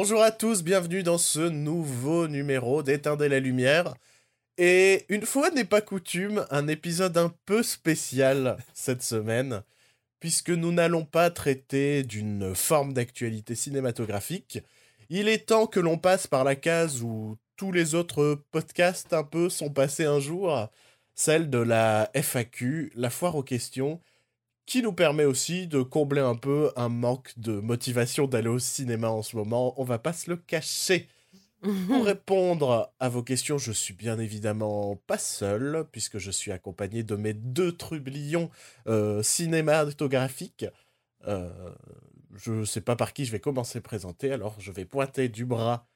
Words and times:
Bonjour 0.00 0.22
à 0.22 0.30
tous, 0.30 0.62
bienvenue 0.62 1.02
dans 1.02 1.18
ce 1.18 1.40
nouveau 1.40 2.28
numéro 2.28 2.84
d'Éteindre 2.84 3.26
la 3.26 3.40
lumière. 3.40 3.96
Et 4.56 5.04
une 5.08 5.26
fois 5.26 5.50
n'est 5.50 5.64
pas 5.64 5.80
coutume, 5.80 6.46
un 6.52 6.68
épisode 6.68 7.18
un 7.18 7.34
peu 7.46 7.64
spécial 7.64 8.58
cette 8.74 9.02
semaine, 9.02 9.64
puisque 10.20 10.50
nous 10.50 10.70
n'allons 10.70 11.04
pas 11.04 11.30
traiter 11.30 12.04
d'une 12.04 12.54
forme 12.54 12.92
d'actualité 12.92 13.56
cinématographique. 13.56 14.60
Il 15.10 15.26
est 15.26 15.46
temps 15.48 15.66
que 15.66 15.80
l'on 15.80 15.98
passe 15.98 16.28
par 16.28 16.44
la 16.44 16.54
case 16.54 17.02
où 17.02 17.36
tous 17.56 17.72
les 17.72 17.96
autres 17.96 18.40
podcasts 18.52 19.12
un 19.12 19.24
peu 19.24 19.48
sont 19.48 19.70
passés 19.70 20.04
un 20.04 20.20
jour, 20.20 20.68
celle 21.16 21.50
de 21.50 21.58
la 21.58 22.08
FAQ, 22.14 22.92
la 22.94 23.10
foire 23.10 23.34
aux 23.34 23.42
questions, 23.42 24.00
qui 24.68 24.82
nous 24.82 24.92
permet 24.92 25.24
aussi 25.24 25.66
de 25.66 25.80
combler 25.80 26.20
un 26.20 26.34
peu 26.34 26.70
un 26.76 26.90
manque 26.90 27.32
de 27.38 27.52
motivation 27.52 28.26
d'aller 28.26 28.50
au 28.50 28.58
cinéma 28.58 29.08
en 29.08 29.22
ce 29.22 29.34
moment. 29.34 29.72
On 29.80 29.84
va 29.84 29.98
pas 29.98 30.12
se 30.12 30.28
le 30.28 30.36
cacher. 30.36 31.08
Pour 31.88 32.04
répondre 32.04 32.92
à 33.00 33.08
vos 33.08 33.22
questions, 33.22 33.56
je 33.56 33.72
suis 33.72 33.94
bien 33.94 34.18
évidemment 34.18 34.96
pas 35.06 35.16
seul, 35.16 35.86
puisque 35.90 36.18
je 36.18 36.30
suis 36.30 36.52
accompagné 36.52 37.02
de 37.02 37.16
mes 37.16 37.32
deux 37.32 37.72
trublions 37.72 38.50
euh, 38.86 39.22
cinématographiques. 39.22 40.66
Euh, 41.26 41.50
je 42.36 42.62
sais 42.64 42.82
pas 42.82 42.94
par 42.94 43.14
qui 43.14 43.24
je 43.24 43.32
vais 43.32 43.40
commencer 43.40 43.78
à 43.78 43.80
présenter, 43.80 44.30
alors 44.32 44.54
je 44.60 44.70
vais 44.70 44.84
pointer 44.84 45.30
du 45.30 45.46
bras 45.46 45.88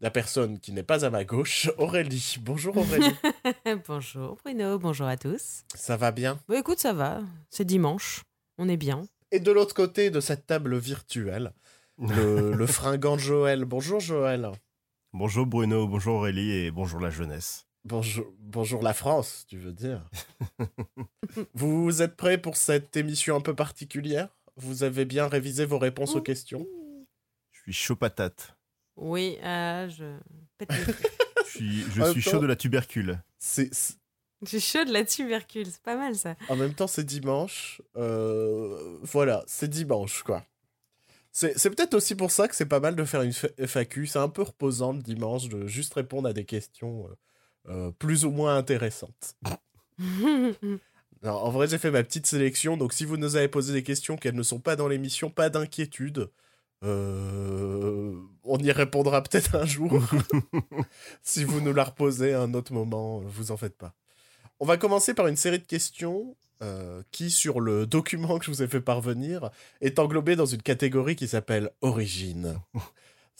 la 0.00 0.10
personne 0.10 0.58
qui 0.60 0.72
n'est 0.72 0.82
pas 0.82 1.04
à 1.04 1.10
ma 1.10 1.24
gauche, 1.24 1.70
Aurélie. 1.78 2.36
Bonjour 2.40 2.76
Aurélie. 2.76 3.14
bonjour 3.88 4.36
Bruno, 4.42 4.78
bonjour 4.78 5.06
à 5.06 5.16
tous. 5.16 5.64
Ça 5.74 5.96
va 5.96 6.12
bien? 6.12 6.38
Bah, 6.48 6.58
Écoute, 6.58 6.78
ça 6.78 6.92
va. 6.92 7.20
C'est 7.50 7.64
dimanche, 7.64 8.22
on 8.58 8.68
est 8.68 8.76
bien. 8.76 9.06
Et 9.30 9.40
de 9.40 9.52
l'autre 9.52 9.74
côté 9.74 10.10
de 10.10 10.20
cette 10.20 10.46
table 10.46 10.78
virtuelle, 10.78 11.52
le, 11.98 12.52
le 12.54 12.66
fringant 12.66 13.18
Joël. 13.18 13.64
Bonjour 13.64 14.00
Joël. 14.00 14.50
Bonjour 15.12 15.46
Bruno, 15.46 15.88
bonjour 15.88 16.16
Aurélie 16.16 16.52
et 16.52 16.70
bonjour 16.70 17.00
la 17.00 17.10
jeunesse. 17.10 17.66
Bonjour, 17.84 18.26
bonjour 18.40 18.82
la 18.82 18.92
France, 18.92 19.46
tu 19.48 19.56
veux 19.56 19.72
dire? 19.72 20.04
vous 21.54 22.02
êtes 22.02 22.16
prêts 22.16 22.36
pour 22.36 22.56
cette 22.56 22.96
émission 22.96 23.36
un 23.36 23.40
peu 23.40 23.54
particulière? 23.54 24.28
Vous 24.56 24.82
avez 24.82 25.04
bien 25.04 25.26
révisé 25.28 25.64
vos 25.64 25.78
réponses 25.78 26.14
aux 26.14 26.20
questions? 26.20 26.66
Je 27.52 27.62
suis 27.62 27.72
chaud 27.72 27.96
patate. 27.96 28.57
Oui, 28.98 29.38
euh, 29.42 29.88
je 29.88 30.04
je 30.68 31.48
suis, 31.48 31.82
je 31.94 32.10
suis 32.10 32.20
chaud 32.20 32.38
de 32.38 32.46
la 32.46 32.56
tubercule. 32.56 33.22
C'est. 33.38 33.70
Je 34.42 34.46
suis 34.46 34.60
chaud 34.60 34.84
de 34.84 34.92
la 34.92 35.04
tubercule, 35.04 35.66
c'est 35.66 35.82
pas 35.82 35.96
mal 35.96 36.14
ça. 36.14 36.36
En 36.48 36.56
même 36.56 36.74
temps, 36.74 36.86
c'est 36.86 37.04
dimanche. 37.04 37.82
Euh, 37.96 38.98
voilà, 39.02 39.42
c'est 39.46 39.68
dimanche, 39.68 40.22
quoi. 40.22 40.44
C'est 41.32 41.70
peut-être 41.70 41.94
aussi 41.94 42.16
pour 42.16 42.32
ça 42.32 42.48
que 42.48 42.56
c'est 42.56 42.66
pas 42.66 42.80
mal 42.80 42.96
de 42.96 43.04
faire 43.04 43.22
une 43.22 43.32
FAQ. 43.32 44.06
C'est 44.08 44.18
un 44.18 44.28
peu 44.28 44.42
reposant 44.42 44.92
le 44.92 45.00
dimanche 45.00 45.48
de 45.48 45.68
juste 45.68 45.94
répondre 45.94 46.28
à 46.28 46.32
des 46.32 46.44
questions 46.44 47.06
euh, 47.06 47.14
euh, 47.68 47.90
plus 47.92 48.24
ou 48.24 48.30
moins 48.30 48.56
intéressantes. 48.56 49.36
en 51.24 51.50
vrai, 51.50 51.68
j'ai 51.68 51.78
fait 51.78 51.92
ma 51.92 52.02
petite 52.02 52.26
sélection. 52.26 52.76
Donc, 52.76 52.92
si 52.92 53.04
vous 53.04 53.16
nous 53.16 53.36
avez 53.36 53.46
posé 53.46 53.72
des 53.72 53.84
questions 53.84 54.16
qu'elles 54.16 54.34
ne 54.34 54.42
sont 54.42 54.58
pas 54.58 54.74
dans 54.74 54.88
l'émission, 54.88 55.30
pas 55.30 55.48
d'inquiétude. 55.48 56.28
Euh, 56.84 58.14
on 58.44 58.58
y 58.58 58.70
répondra 58.70 59.22
peut-être 59.22 59.56
un 59.56 59.64
jour. 59.64 60.00
si 61.22 61.44
vous 61.44 61.60
nous 61.60 61.72
la 61.72 61.84
reposez 61.84 62.34
à 62.34 62.42
un 62.42 62.54
autre 62.54 62.72
moment, 62.72 63.20
vous 63.20 63.50
en 63.50 63.56
faites 63.56 63.76
pas. 63.76 63.94
On 64.60 64.66
va 64.66 64.76
commencer 64.76 65.14
par 65.14 65.26
une 65.26 65.36
série 65.36 65.58
de 65.58 65.66
questions 65.66 66.36
euh, 66.62 67.02
qui, 67.12 67.30
sur 67.30 67.60
le 67.60 67.86
document 67.86 68.38
que 68.38 68.44
je 68.44 68.50
vous 68.50 68.62
ai 68.62 68.68
fait 68.68 68.80
parvenir, 68.80 69.50
est 69.80 69.98
englobé 69.98 70.36
dans 70.36 70.46
une 70.46 70.62
catégorie 70.62 71.16
qui 71.16 71.28
s'appelle 71.28 71.70
Origine. 71.80 72.58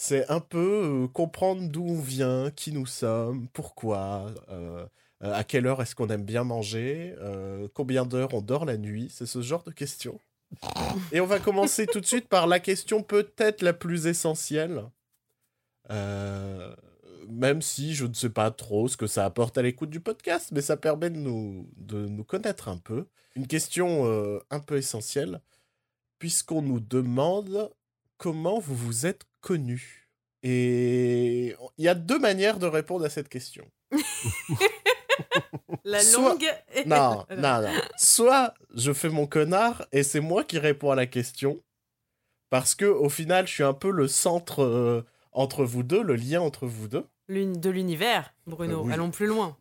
C'est 0.00 0.28
un 0.30 0.38
peu 0.38 1.04
euh, 1.04 1.08
comprendre 1.08 1.68
d'où 1.68 1.84
on 1.84 2.00
vient, 2.00 2.52
qui 2.52 2.70
nous 2.72 2.86
sommes, 2.86 3.48
pourquoi, 3.52 4.26
à 5.20 5.42
quelle 5.42 5.66
heure 5.66 5.82
est-ce 5.82 5.96
qu'on 5.96 6.06
aime 6.08 6.24
bien 6.24 6.44
manger, 6.44 7.16
combien 7.74 8.06
d'heures 8.06 8.32
on 8.32 8.40
dort 8.40 8.64
la 8.64 8.76
nuit, 8.76 9.08
c'est 9.10 9.26
ce 9.26 9.42
genre 9.42 9.64
de 9.64 9.72
questions. 9.72 10.20
Et 11.12 11.20
on 11.20 11.26
va 11.26 11.38
commencer 11.38 11.86
tout 11.86 12.00
de 12.00 12.06
suite 12.06 12.28
par 12.28 12.46
la 12.46 12.60
question 12.60 13.02
peut-être 13.02 13.62
la 13.62 13.72
plus 13.72 14.06
essentielle. 14.06 14.84
Euh, 15.90 16.74
même 17.28 17.62
si 17.62 17.94
je 17.94 18.06
ne 18.06 18.14
sais 18.14 18.30
pas 18.30 18.50
trop 18.50 18.88
ce 18.88 18.96
que 18.96 19.06
ça 19.06 19.24
apporte 19.24 19.58
à 19.58 19.62
l'écoute 19.62 19.90
du 19.90 20.00
podcast, 20.00 20.50
mais 20.52 20.60
ça 20.60 20.76
permet 20.76 21.10
de 21.10 21.18
nous, 21.18 21.68
de 21.76 22.06
nous 22.06 22.24
connaître 22.24 22.68
un 22.68 22.78
peu. 22.78 23.06
Une 23.36 23.46
question 23.46 24.06
euh, 24.06 24.40
un 24.50 24.60
peu 24.60 24.76
essentielle, 24.76 25.40
puisqu'on 26.18 26.62
nous 26.62 26.80
demande 26.80 27.70
comment 28.16 28.58
vous 28.58 28.74
vous 28.74 29.06
êtes 29.06 29.24
connu. 29.40 30.08
Et 30.42 31.54
il 31.78 31.84
y 31.84 31.88
a 31.88 31.94
deux 31.94 32.18
manières 32.18 32.58
de 32.58 32.66
répondre 32.66 33.04
à 33.04 33.10
cette 33.10 33.28
question. 33.28 33.70
La 35.88 36.02
longue. 36.12 36.44
Non, 36.86 37.24
non, 37.36 37.62
non. 37.62 37.72
Soit 37.96 38.52
je 38.74 38.92
fais 38.92 39.08
mon 39.08 39.26
connard 39.26 39.86
et 39.90 40.02
c'est 40.02 40.20
moi 40.20 40.44
qui 40.44 40.58
réponds 40.58 40.90
à 40.90 40.94
la 40.94 41.06
question. 41.06 41.62
Parce 42.50 42.74
que 42.74 42.84
au 42.84 43.08
final, 43.08 43.46
je 43.46 43.54
suis 43.54 43.62
un 43.64 43.72
peu 43.72 43.90
le 43.90 44.06
centre 44.06 44.62
euh, 44.62 45.06
entre 45.32 45.64
vous 45.64 45.82
deux, 45.82 46.02
le 46.02 46.14
lien 46.14 46.42
entre 46.42 46.66
vous 46.66 46.88
deux. 46.88 47.06
De 47.28 47.70
l'univers, 47.70 48.34
Bruno. 48.46 48.86
Euh, 48.86 48.92
Allons 48.92 49.10
plus 49.10 49.26
loin. 49.26 49.56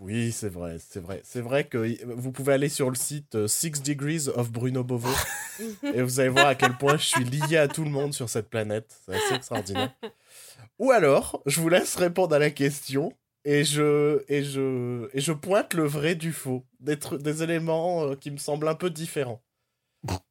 Oui, 0.00 0.30
c'est 0.32 0.48
vrai, 0.48 0.78
c'est 0.78 1.00
vrai. 1.00 1.20
C'est 1.24 1.40
vrai 1.40 1.64
que 1.64 1.96
vous 2.04 2.32
pouvez 2.32 2.54
aller 2.54 2.68
sur 2.68 2.88
le 2.88 2.96
site 2.96 3.34
euh, 3.36 3.48
Six 3.48 3.82
Degrees 3.82 4.28
of 4.34 4.50
Bruno 4.50 4.82
Bovo 4.82 5.10
et 5.82 6.02
vous 6.02 6.20
allez 6.20 6.28
voir 6.28 6.46
à 6.46 6.54
quel 6.56 6.76
point 6.76 6.96
je 6.96 7.06
suis 7.06 7.24
lié 7.24 7.56
à 7.56 7.68
tout 7.68 7.84
le 7.84 7.90
monde 7.90 8.14
sur 8.14 8.28
cette 8.28 8.48
planète. 8.48 8.96
C'est 9.04 9.14
assez 9.14 9.34
extraordinaire. 9.34 9.92
Ou 10.78 10.90
alors, 10.90 11.42
je 11.46 11.60
vous 11.60 11.68
laisse 11.68 11.96
répondre 11.96 12.34
à 12.34 12.38
la 12.38 12.50
question 12.50 13.12
et 13.50 13.64
je, 13.64 14.22
et, 14.28 14.44
je, 14.44 15.08
et 15.14 15.20
je 15.22 15.32
pointe 15.32 15.72
le 15.72 15.84
vrai 15.84 16.14
du 16.14 16.34
faux, 16.34 16.66
des, 16.80 16.96
des 16.96 17.42
éléments 17.42 18.02
euh, 18.02 18.14
qui 18.14 18.30
me 18.30 18.36
semblent 18.36 18.68
un 18.68 18.74
peu 18.74 18.90
différents. 18.90 19.40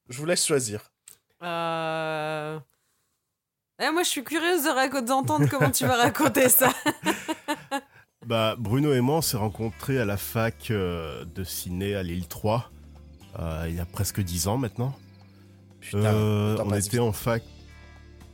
Je 0.07 0.19
vous 0.19 0.28
laisse 0.28 0.45
choisir. 0.45 0.91
Euh... 1.41 2.59
Eh, 3.81 3.89
moi, 3.89 4.03
je 4.03 4.09
suis 4.09 4.23
curieuse 4.23 4.69
d'entendre 5.03 5.47
comment 5.50 5.72
tu 5.72 5.88
vas 5.88 5.95
raconter 5.95 6.47
ça. 6.47 6.72
bah, 8.28 8.55
Bruno 8.59 8.94
et 8.94 9.01
moi, 9.01 9.17
on 9.17 9.22
s'est 9.22 9.38
rencontrés 9.38 9.97
à 9.97 10.05
la 10.05 10.17
fac 10.17 10.69
euh, 10.69 11.25
de 11.25 11.44
ciné 11.44 11.95
à 11.95 12.03
Lille 12.03 12.28
3, 12.28 12.69
euh, 13.39 13.66
il 13.67 13.73
y 13.73 13.79
a 13.79 13.85
presque 13.85 14.22
10 14.22 14.47
ans 14.47 14.59
maintenant. 14.59 14.95
Putain, 15.79 16.13
on 16.13 16.72
était 16.75 16.99
en 16.99 17.13
fac. 17.13 17.41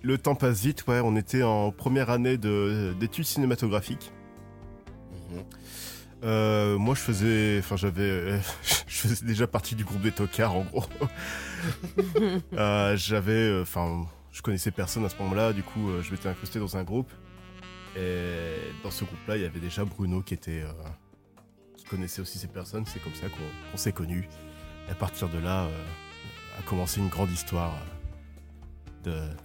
Le 0.01 0.17
temps 0.17 0.35
passe 0.35 0.59
vite, 0.59 0.85
ouais. 0.87 0.99
On 1.01 1.15
était 1.15 1.43
en 1.43 1.71
première 1.71 2.09
année 2.09 2.35
d'études 2.35 3.23
cinématographiques. 3.23 4.11
Euh, 6.23 6.77
moi, 6.77 6.95
je 6.95 7.01
faisais, 7.01 7.59
enfin, 7.59 7.75
j'avais, 7.75 8.39
je 8.87 8.97
faisais 8.97 9.25
déjà 9.25 9.45
partie 9.45 9.75
du 9.75 9.83
groupe 9.83 10.01
des 10.01 10.11
tocards, 10.11 10.55
en 10.55 10.63
gros. 10.63 10.85
Euh, 12.53 12.97
j'avais, 12.97 13.31
euh, 13.31 13.61
enfin, 13.61 14.05
je 14.33 14.41
connaissais 14.41 14.71
personne 14.71 15.05
à 15.05 15.09
ce 15.09 15.15
moment-là, 15.19 15.53
du 15.53 15.63
coup, 15.63 15.89
je 16.01 16.11
m'étais 16.11 16.27
incrusté 16.27 16.59
dans 16.59 16.75
un 16.75 16.83
groupe. 16.83 17.09
Et 17.95 18.55
dans 18.83 18.91
ce 18.91 19.05
groupe-là, 19.05 19.37
il 19.37 19.43
y 19.43 19.45
avait 19.45 19.61
déjà 19.61 19.85
Bruno 19.85 20.21
qui 20.21 20.33
était, 20.33 20.63
qui 21.77 21.85
connaissait 21.85 22.21
aussi 22.21 22.39
ces 22.39 22.47
personnes. 22.47 22.85
C'est 22.85 23.01
comme 23.01 23.13
ça 23.13 23.27
qu'on 23.29 23.77
s'est 23.77 23.93
connus. 23.93 24.27
Et 24.89 24.91
à 24.91 24.95
partir 24.95 25.29
de 25.29 25.37
là, 25.37 25.69
a 26.59 26.61
commencé 26.63 26.99
une 26.99 27.07
grande 27.07 27.31
histoire 27.31 27.73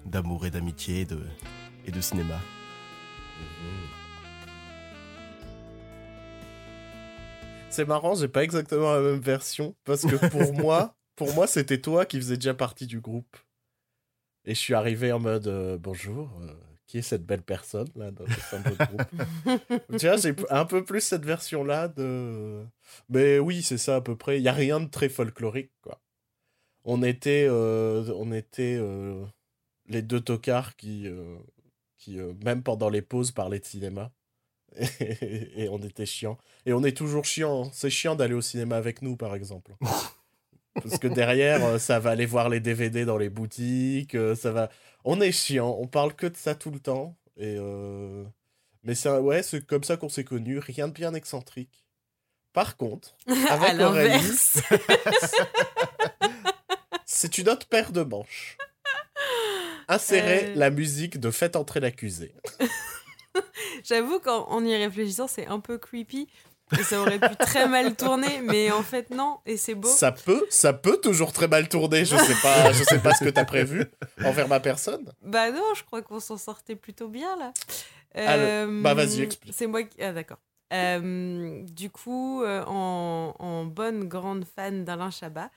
d'amour 0.05 0.47
et 0.47 0.51
d'amitié 0.51 1.03
et 1.03 1.05
de, 1.05 1.21
et 1.87 1.93
de 1.93 2.01
cinéma. 2.01 2.37
Mmh. 2.37 3.98
C'est 7.79 7.85
marrant, 7.85 8.17
j'ai 8.17 8.27
pas 8.27 8.43
exactement 8.43 8.93
la 8.93 9.01
même 9.01 9.21
version 9.21 9.77
parce 9.85 10.03
que 10.03 10.17
pour 10.31 10.53
moi, 10.61 10.97
pour 11.15 11.33
moi, 11.33 11.47
c'était 11.47 11.81
toi 11.81 12.07
qui 12.07 12.17
faisais 12.17 12.35
déjà 12.35 12.53
partie 12.53 12.89
du 12.89 12.99
groupe. 12.99 13.37
Et 14.45 14.53
je 14.53 14.59
suis 14.59 14.75
arrivé 14.75 15.13
en 15.13 15.21
mode 15.21 15.47
euh, 15.47 15.79
bonjour, 15.79 16.29
euh, 16.43 16.53
qui 16.89 16.99
est 16.99 17.03
cette 17.03 17.25
belle 17.25 17.43
personne 17.43 17.87
là 17.95 18.11
dans 18.11 18.25
le 18.25 18.85
groupe? 18.85 19.91
Tu 19.97 20.09
vois, 20.09 20.17
j'ai 20.17 20.35
un 20.51 20.65
peu 20.65 20.85
plus 20.85 21.01
cette 21.03 21.25
version 21.25 21.63
là 21.63 21.87
de. 21.87 22.65
Mais 23.09 23.39
oui, 23.39 23.63
c'est 23.63 23.79
ça 23.79 23.95
à 23.95 24.01
peu 24.01 24.17
près. 24.17 24.39
Il 24.39 24.43
y 24.43 24.49
a 24.49 24.53
rien 24.53 24.81
de 24.81 24.91
très 24.91 25.09
folklorique 25.09 25.71
quoi. 25.81 26.01
On 26.83 27.05
était, 27.05 27.47
euh, 27.49 28.13
on 28.17 28.33
était 28.33 28.83
les 29.87 30.03
deux 30.03 30.21
tocards 30.21 30.75
qui, 30.75 31.07
qui 31.97 32.17
même 32.45 32.65
pendant 32.65 32.89
les 32.89 33.03
pauses 33.03 33.31
parlaient 33.31 33.61
de 33.61 33.65
cinéma. 33.65 34.11
Et, 35.01 35.69
on 35.71 35.79
était 35.79 36.07
chiant. 36.07 36.39
Et 36.67 36.73
on 36.73 36.85
est 36.85 36.97
toujours 36.97 37.25
chiant. 37.25 37.71
C'est 37.73 37.91
chiant 37.91 38.15
d'aller 38.15 38.35
au 38.35 38.41
cinéma 38.41 38.77
avec 38.77 39.03
nous, 39.03 39.17
par 39.17 39.35
exemple. 39.35 39.73
Parce 40.75 40.99
que 40.99 41.09
derrière, 41.09 41.65
euh, 41.65 41.79
ça 41.79 41.99
va 41.99 42.11
aller 42.11 42.27
voir 42.27 42.49
les 42.49 42.61
DVD 42.61 43.05
dans 43.05 43.19
les 43.19 43.31
boutiques. 43.31 44.15
Euh, 44.15 44.37
ça 44.37 44.53
va. 44.53 44.71
On 45.05 45.21
est 45.21 45.33
chiant. 45.33 45.77
On 45.81 45.87
parle 45.87 46.15
que 46.15 46.27
de 46.27 46.37
ça 46.37 46.55
tout 46.55 46.71
le 46.71 46.79
temps. 46.79 47.17
Et 47.37 47.57
euh... 47.59 48.25
Mais 48.85 48.95
c'est 48.95 49.11
ouais, 49.11 49.43
c'est 49.43 49.67
comme 49.67 49.83
ça 49.83 49.97
qu'on 49.97 50.09
s'est 50.09 50.25
connus. 50.25 50.59
Rien 50.59 50.89
de 50.89 50.93
bien 50.93 51.15
excentrique. 51.15 51.85
Par 52.53 52.77
contre, 52.77 53.17
avec 53.51 53.81
Aurélie, 53.81 54.25
c'est 57.05 57.39
une 57.39 57.49
autre 57.49 57.67
paire 57.67 57.93
de 57.93 58.03
manches. 58.03 58.57
insérer 59.89 60.49
Euh. 60.49 60.55
la 60.55 60.71
musique 60.71 61.19
de 61.19 61.31
Faites 61.31 61.57
entrer 61.57 61.81
l'accusé. 61.81 62.33
J'avoue 63.89 64.19
qu'en 64.21 64.45
en 64.49 64.65
y 64.65 64.77
réfléchissant, 64.77 65.27
c'est 65.29 65.47
un 65.47 65.61
peu 65.61 65.79
creepy. 65.79 66.29
Et 66.79 66.83
ça 66.83 67.01
aurait 67.01 67.19
pu 67.19 67.35
très 67.37 67.67
mal 67.67 67.97
tourner, 67.97 68.43
mais 68.43 68.71
en 68.71 68.83
fait, 68.83 69.09
non. 69.11 69.39
Et 69.47 69.57
c'est 69.57 69.75
beau. 69.75 69.89
Ça 69.89 70.13
peut, 70.13 70.45
ça 70.51 70.75
peut 70.75 70.99
toujours 71.01 71.33
très 71.33 71.49
mal 71.49 71.67
tourner. 71.67 72.05
Je 72.05 72.15
sais 72.15 72.35
pas, 72.43 72.73
je 72.73 72.85
sais 72.85 72.99
pas 72.99 73.15
ce 73.15 73.25
que 73.25 73.31
t'as 73.31 73.47
prévu 73.47 73.87
envers 74.23 74.49
ma 74.49 74.61
personne. 74.61 75.11
Bah 75.23 75.51
non, 75.51 75.63
je 75.75 75.83
crois 75.85 76.03
qu'on 76.03 76.21
s'en 76.21 76.37
sortait 76.37 76.77
plutôt 76.77 77.09
bien 77.09 77.35
là. 77.39 77.53
Ah, 78.15 78.37
le- 78.37 78.43
Euh, 78.43 78.83
bah, 78.83 78.93
vas-y, 78.93 79.23
explique. 79.23 79.55
C'est 79.57 79.67
moi 79.67 79.83
qui. 79.83 80.03
Ah 80.03 80.13
d'accord. 80.13 80.37
Euh, 80.75 81.63
du 81.63 81.89
coup, 81.89 82.43
euh, 82.43 82.63
en, 82.67 83.35
en 83.39 83.65
bonne 83.65 84.05
grande 84.05 84.45
fan 84.45 84.85
d'Alain 84.85 85.11
Chabat, 85.11 85.51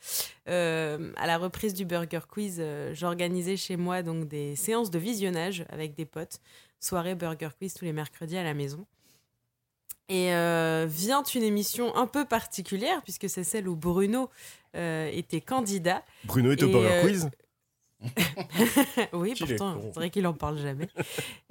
euh, 0.48 1.12
à 1.18 1.28
la 1.28 1.38
reprise 1.38 1.74
du 1.74 1.84
Burger 1.84 2.22
Quiz, 2.30 2.64
j'organisais 2.94 3.58
chez 3.58 3.76
moi 3.76 4.02
donc 4.04 4.30
des 4.30 4.56
séances 4.56 4.90
de 4.90 5.00
visionnage 5.00 5.66
avec 5.70 5.94
des 5.96 6.06
potes, 6.06 6.40
soirée 6.82 7.16
Burger 7.16 7.50
Quiz 7.58 7.74
tous 7.74 7.86
les 7.86 7.94
mercredis 7.94 8.38
à 8.38 8.44
la 8.44 8.54
maison. 8.54 8.86
Et 10.10 10.34
euh, 10.34 10.88
vient 10.90 11.24
une 11.24 11.44
émission 11.44 11.96
un 11.96 12.06
peu 12.06 12.26
particulière 12.26 13.02
puisque 13.02 13.30
c'est 13.30 13.46
celle 13.46 13.70
où 13.70 13.78
Bruno 13.78 14.30
euh, 14.76 15.10
était 15.14 15.40
candidat. 15.40 16.04
Bruno 16.26 16.52
est 16.52 16.62
au 16.64 16.68
Burger 16.68 16.90
euh, 16.92 17.02
Quiz 17.02 17.30
oui, 19.14 19.36
pourtant, 19.38 19.80
c'est 19.80 19.94
vrai 19.94 20.10
qu'il 20.10 20.26
en 20.26 20.34
parle 20.34 20.58
jamais. 20.58 20.90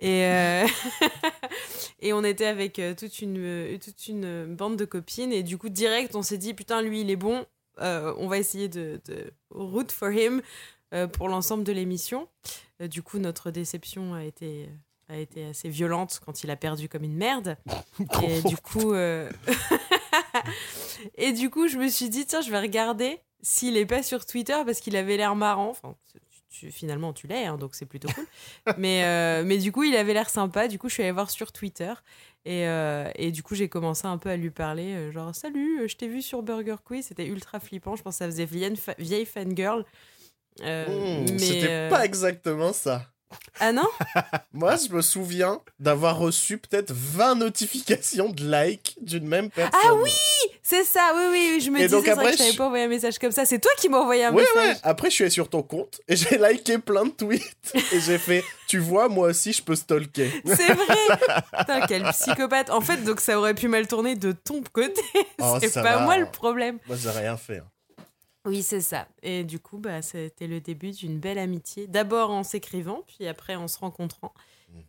Et, 0.01 0.23
et 2.01 2.13
on 2.13 2.25
était 2.25 2.47
avec 2.47 2.83
toute 2.99 3.23
une, 3.23 3.79
toute 3.79 4.09
une 4.09 4.57
bande 4.57 4.77
de 4.77 4.85
copines. 4.85 5.33
Et 5.33 5.45
du 5.45 5.59
coup, 5.59 5.69
direct, 5.69 6.17
on 6.17 6.23
s'est 6.23 6.39
dit, 6.39 6.53
putain, 6.53 6.83
lui, 6.83 7.03
il 7.03 7.11
est 7.11 7.15
bon. 7.15 7.47
On 7.79 8.27
va 8.27 8.39
essayer 8.39 8.69
de, 8.69 9.01
de 9.07 9.33
root 9.51 9.93
for 9.93 10.11
him 10.11 10.43
pour 11.13 11.29
l'ensemble 11.29 11.63
de 11.63 11.71
l'émission. 11.71 12.27
Du 12.81 13.01
coup, 13.01 13.21
notre 13.21 13.53
déception 13.53 14.15
a 14.15 14.25
été, 14.25 14.69
a 15.11 15.17
été 15.19 15.45
assez 15.47 15.69
violente 15.69 16.21
quand 16.25 16.45
il 16.45 16.51
a 16.51 16.57
perdu 16.57 16.89
comme 16.89 17.03
une 17.05 17.17
merde. 17.17 17.57
Et 18.23 18.43
du 18.43 18.57
coup, 18.57 18.93
euh, 18.95 19.29
et 21.17 21.33
du 21.33 21.51
coup, 21.51 21.69
je 21.69 21.77
me 21.79 21.89
suis 21.89 22.09
dit, 22.09 22.27
tiens, 22.27 22.41
je 22.41 22.51
vais 22.51 22.61
regarder 22.61 23.19
s'il 23.43 23.77
est 23.77 23.87
pas 23.87 24.03
sur 24.03 24.25
Twitter 24.27 24.57
parce 24.65 24.81
qu'il 24.81 24.97
avait 24.97 25.17
l'air 25.17 25.35
marrant. 25.35 25.71
Enfin, 25.71 25.95
tu- 26.13 26.19
tu- 26.51 26.71
finalement, 26.73 27.13
tu 27.13 27.27
l'es, 27.27 27.47
hein, 27.47 27.57
donc 27.57 27.75
c'est 27.75 27.87
plutôt 27.87 28.09
cool. 28.15 28.27
mais, 28.79 29.05
euh, 29.05 29.43
mais 29.45 29.59
du 29.59 29.73
coup, 29.73 29.83
il 29.85 29.97
avait 29.97 30.13
l'air 30.15 30.29
sympa. 30.31 30.69
Du 30.69 30.79
coup, 30.79 30.89
je 30.89 30.95
suis 30.95 31.03
allée 31.03 31.13
voir 31.13 31.31
sur 31.31 31.53
Twitter. 31.53 31.93
Et, 32.45 32.67
euh, 32.67 33.11
et 33.17 33.33
du 33.33 33.43
coup, 33.43 33.55
j'ai 33.55 33.69
commencé 33.69 34.07
un 34.07 34.17
peu 34.19 34.31
à 34.31 34.37
lui 34.37 34.51
parler, 34.51 35.13
genre, 35.13 35.35
salut, 35.35 35.89
je 35.89 35.97
t'ai 35.97 36.09
vu 36.09 36.23
sur 36.23 36.43
Burger 36.43 36.77
Quiz. 36.85 37.07
C'était 37.07 37.27
ultra 37.27 37.61
flippant. 37.61 37.97
Je 37.97 38.03
pense 38.03 38.15
que 38.15 38.19
ça 38.19 38.27
faisait 38.27 38.47
vieille, 38.47 38.77
fa- 38.77 38.95
vieille 38.99 39.27
fangirl. 39.27 39.85
Euh, 40.63 40.87
Mmh, 41.23 41.27
mais, 41.33 41.39
C'était 41.39 41.67
euh, 41.71 41.89
pas 41.91 42.05
exactement 42.05 42.73
ça. 42.73 43.07
Ah 43.61 43.73
non? 43.73 43.87
Moi, 44.53 44.77
je 44.77 44.93
me 44.93 45.03
souviens 45.03 45.61
d'avoir 45.79 46.19
reçu 46.19 46.59
peut-être 46.59 46.93
20 46.93 47.35
notifications 47.37 48.29
de 48.31 48.45
like 48.49 48.97
d'une 49.01 49.27
même 49.27 49.51
personne. 49.51 49.79
Ah 49.87 49.95
oui 49.95 50.11
C'est 50.63 50.85
ça, 50.85 51.13
oui, 51.15 51.23
oui, 51.31 51.51
oui, 51.55 51.61
je 51.61 51.71
me 51.71 51.79
Et 51.79 51.83
disais 51.83 51.97
donc 51.97 52.09
après, 52.09 52.27
que 52.27 52.33
je 52.33 52.37
t'avais 52.39 52.53
je- 52.53 52.57
pas 52.57 52.65
envoyé 52.67 52.85
un 52.85 52.89
message 52.89 53.19
comme 53.19 53.33
ça. 53.33 53.45
C'est 53.45 53.59
toi 53.59 53.71
qui 53.79 53.89
m'as 53.89 53.99
envoyé 53.99 54.25
un 54.25 54.33
Ouais, 54.33 54.43
message. 54.55 54.75
ouais. 54.77 54.81
Après, 54.83 55.11
je 55.11 55.15
suis 55.15 55.25
allé 55.25 55.31
sur 55.31 55.49
ton 55.49 55.63
compte 55.63 56.01
et 56.09 56.17
j'ai 56.17 56.39
liké 56.51 56.79
plein 56.79 57.05
de 57.05 57.11
tweets. 57.11 57.75
Et 57.93 58.01
j'ai 58.01 58.19
fait, 58.19 58.43
tu 58.67 58.79
vois, 58.79 59.09
moi 59.09 59.29
aussi, 59.29 59.53
je 59.53 59.63
peux 59.63 59.75
stalker. 59.77 60.31
C'est 60.47 60.73
vrai 60.73 60.97
Putain, 61.59 61.87
quel 61.87 62.03
psychopathe 62.11 62.71
En 62.71 62.81
fait, 62.81 62.99
donc 63.05 63.21
ça 63.21 63.39
aurait 63.39 63.55
pu 63.55 63.69
mal 63.69 63.87
tourner 63.87 64.17
de 64.17 64.33
ton 64.33 64.63
côté. 64.73 65.03
Oh, 65.41 65.59
c'est 65.61 65.73
pas 65.75 65.83
va. 65.83 65.99
moi 66.01 66.17
le 66.19 66.27
problème. 66.27 66.79
Moi, 66.87 66.97
j'ai 67.01 67.11
rien 67.11 67.37
fait. 67.37 67.59
hein. 67.59 67.67
Oui, 68.47 68.63
c'est 68.63 68.81
ça. 68.81 69.07
Et 69.23 69.45
du 69.45 69.59
coup, 69.61 69.79
bah, 69.79 70.03
c'était 70.03 70.47
le 70.47 70.61
début 70.61 70.93
d'une 70.93 71.19
belle 71.19 71.39
amitié. 71.39 71.87
D'abord 71.87 72.31
en 72.31 72.43
s'écrivant, 72.43 73.03
puis 73.07 73.27
après 73.27 73.55
en 73.55 73.69
se 73.69 73.79
rencontrant, 73.79 74.33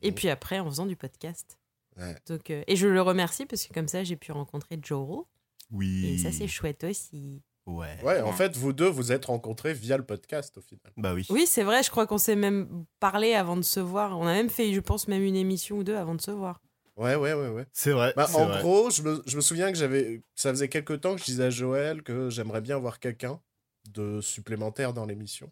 et 0.02 0.12
puis 0.12 0.30
après 0.30 0.60
en 0.60 0.66
faisant 0.66 0.86
du 0.86 0.96
podcast. 0.96 1.58
Ouais. 1.98 2.16
Donc, 2.28 2.50
euh, 2.50 2.64
et 2.68 2.76
je 2.76 2.88
le 2.88 3.02
remercie 3.02 3.46
parce 3.46 3.66
que 3.68 3.74
comme 3.74 3.88
ça, 3.88 4.04
j'ai 4.04 4.16
pu 4.16 4.32
rencontrer 4.32 4.80
Joro. 4.82 5.28
Oui. 5.72 6.06
Et 6.06 6.18
ça, 6.18 6.32
c'est 6.32 6.48
chouette 6.48 6.84
aussi. 6.84 7.42
Ouais. 7.66 7.98
Ouais, 8.04 8.22
en 8.22 8.34
fait, 8.34 8.56
vous 8.58 8.74
deux, 8.74 8.88
vous 8.88 9.12
êtes 9.12 9.26
rencontrés 9.26 9.74
via 9.74 9.98
le 9.98 10.06
podcast 10.06 10.58
au 10.58 10.62
final. 10.62 10.92
Bah 10.98 11.14
oui. 11.14 11.26
Oui, 11.30 11.46
c'est 11.46 11.64
vrai, 11.64 11.84
je 11.84 11.92
crois 11.92 12.08
qu'on 12.08 12.18
s'est 12.18 12.36
même 12.36 12.86
parlé 13.00 13.34
avant 13.34 13.56
de 13.56 13.62
se 13.62 13.80
voir. 13.80 14.18
On 14.18 14.26
a 14.26 14.34
même 14.34 14.50
fait, 14.50 14.74
je 14.74 14.80
pense, 14.80 15.08
même 15.08 15.24
une 15.24 15.36
émission 15.36 15.78
ou 15.78 15.84
deux 15.84 15.96
avant 15.96 16.16
de 16.16 16.22
se 16.22 16.32
voir. 16.32 16.62
Ouais, 17.02 17.16
ouais, 17.16 17.34
ouais, 17.34 17.48
ouais. 17.48 17.66
C'est 17.74 17.94
vrai. 17.94 18.14
Bah, 18.16 18.30
en 18.36 18.46
vrai. 18.46 18.62
gros, 18.62 18.92
je 18.92 19.02
me, 19.02 19.24
je 19.26 19.36
me 19.36 19.42
souviens 19.42 19.72
que 19.72 19.78
j'avais. 19.78 20.22
Ça 20.36 20.52
faisait 20.52 20.70
quelques 20.70 21.02
temps 21.02 21.16
que 21.16 21.20
je 21.20 21.26
disais 21.26 21.46
à 21.46 21.50
Joël 21.50 22.04
que 22.04 22.30
j'aimerais 22.30 22.62
bien 22.62 22.76
avoir 22.76 23.00
quelqu'un 23.00 23.42
de 23.90 24.22
supplémentaire 24.22 24.94
dans 24.94 25.08
l'émission. 25.08 25.52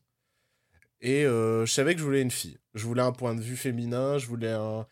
Et 1.02 1.26
euh, 1.26 1.66
je 1.66 1.74
savais 1.74 1.96
que 1.96 2.02
je 2.02 2.06
voulais 2.06 2.22
une 2.22 2.30
fille. 2.30 2.60
Je 2.76 2.86
voulais 2.86 3.02
un 3.02 3.12
point 3.12 3.34
de 3.34 3.42
vue 3.42 3.56
féminin, 3.56 4.20
je 4.20 4.28
voulais 4.28 4.52
un. 4.52 4.86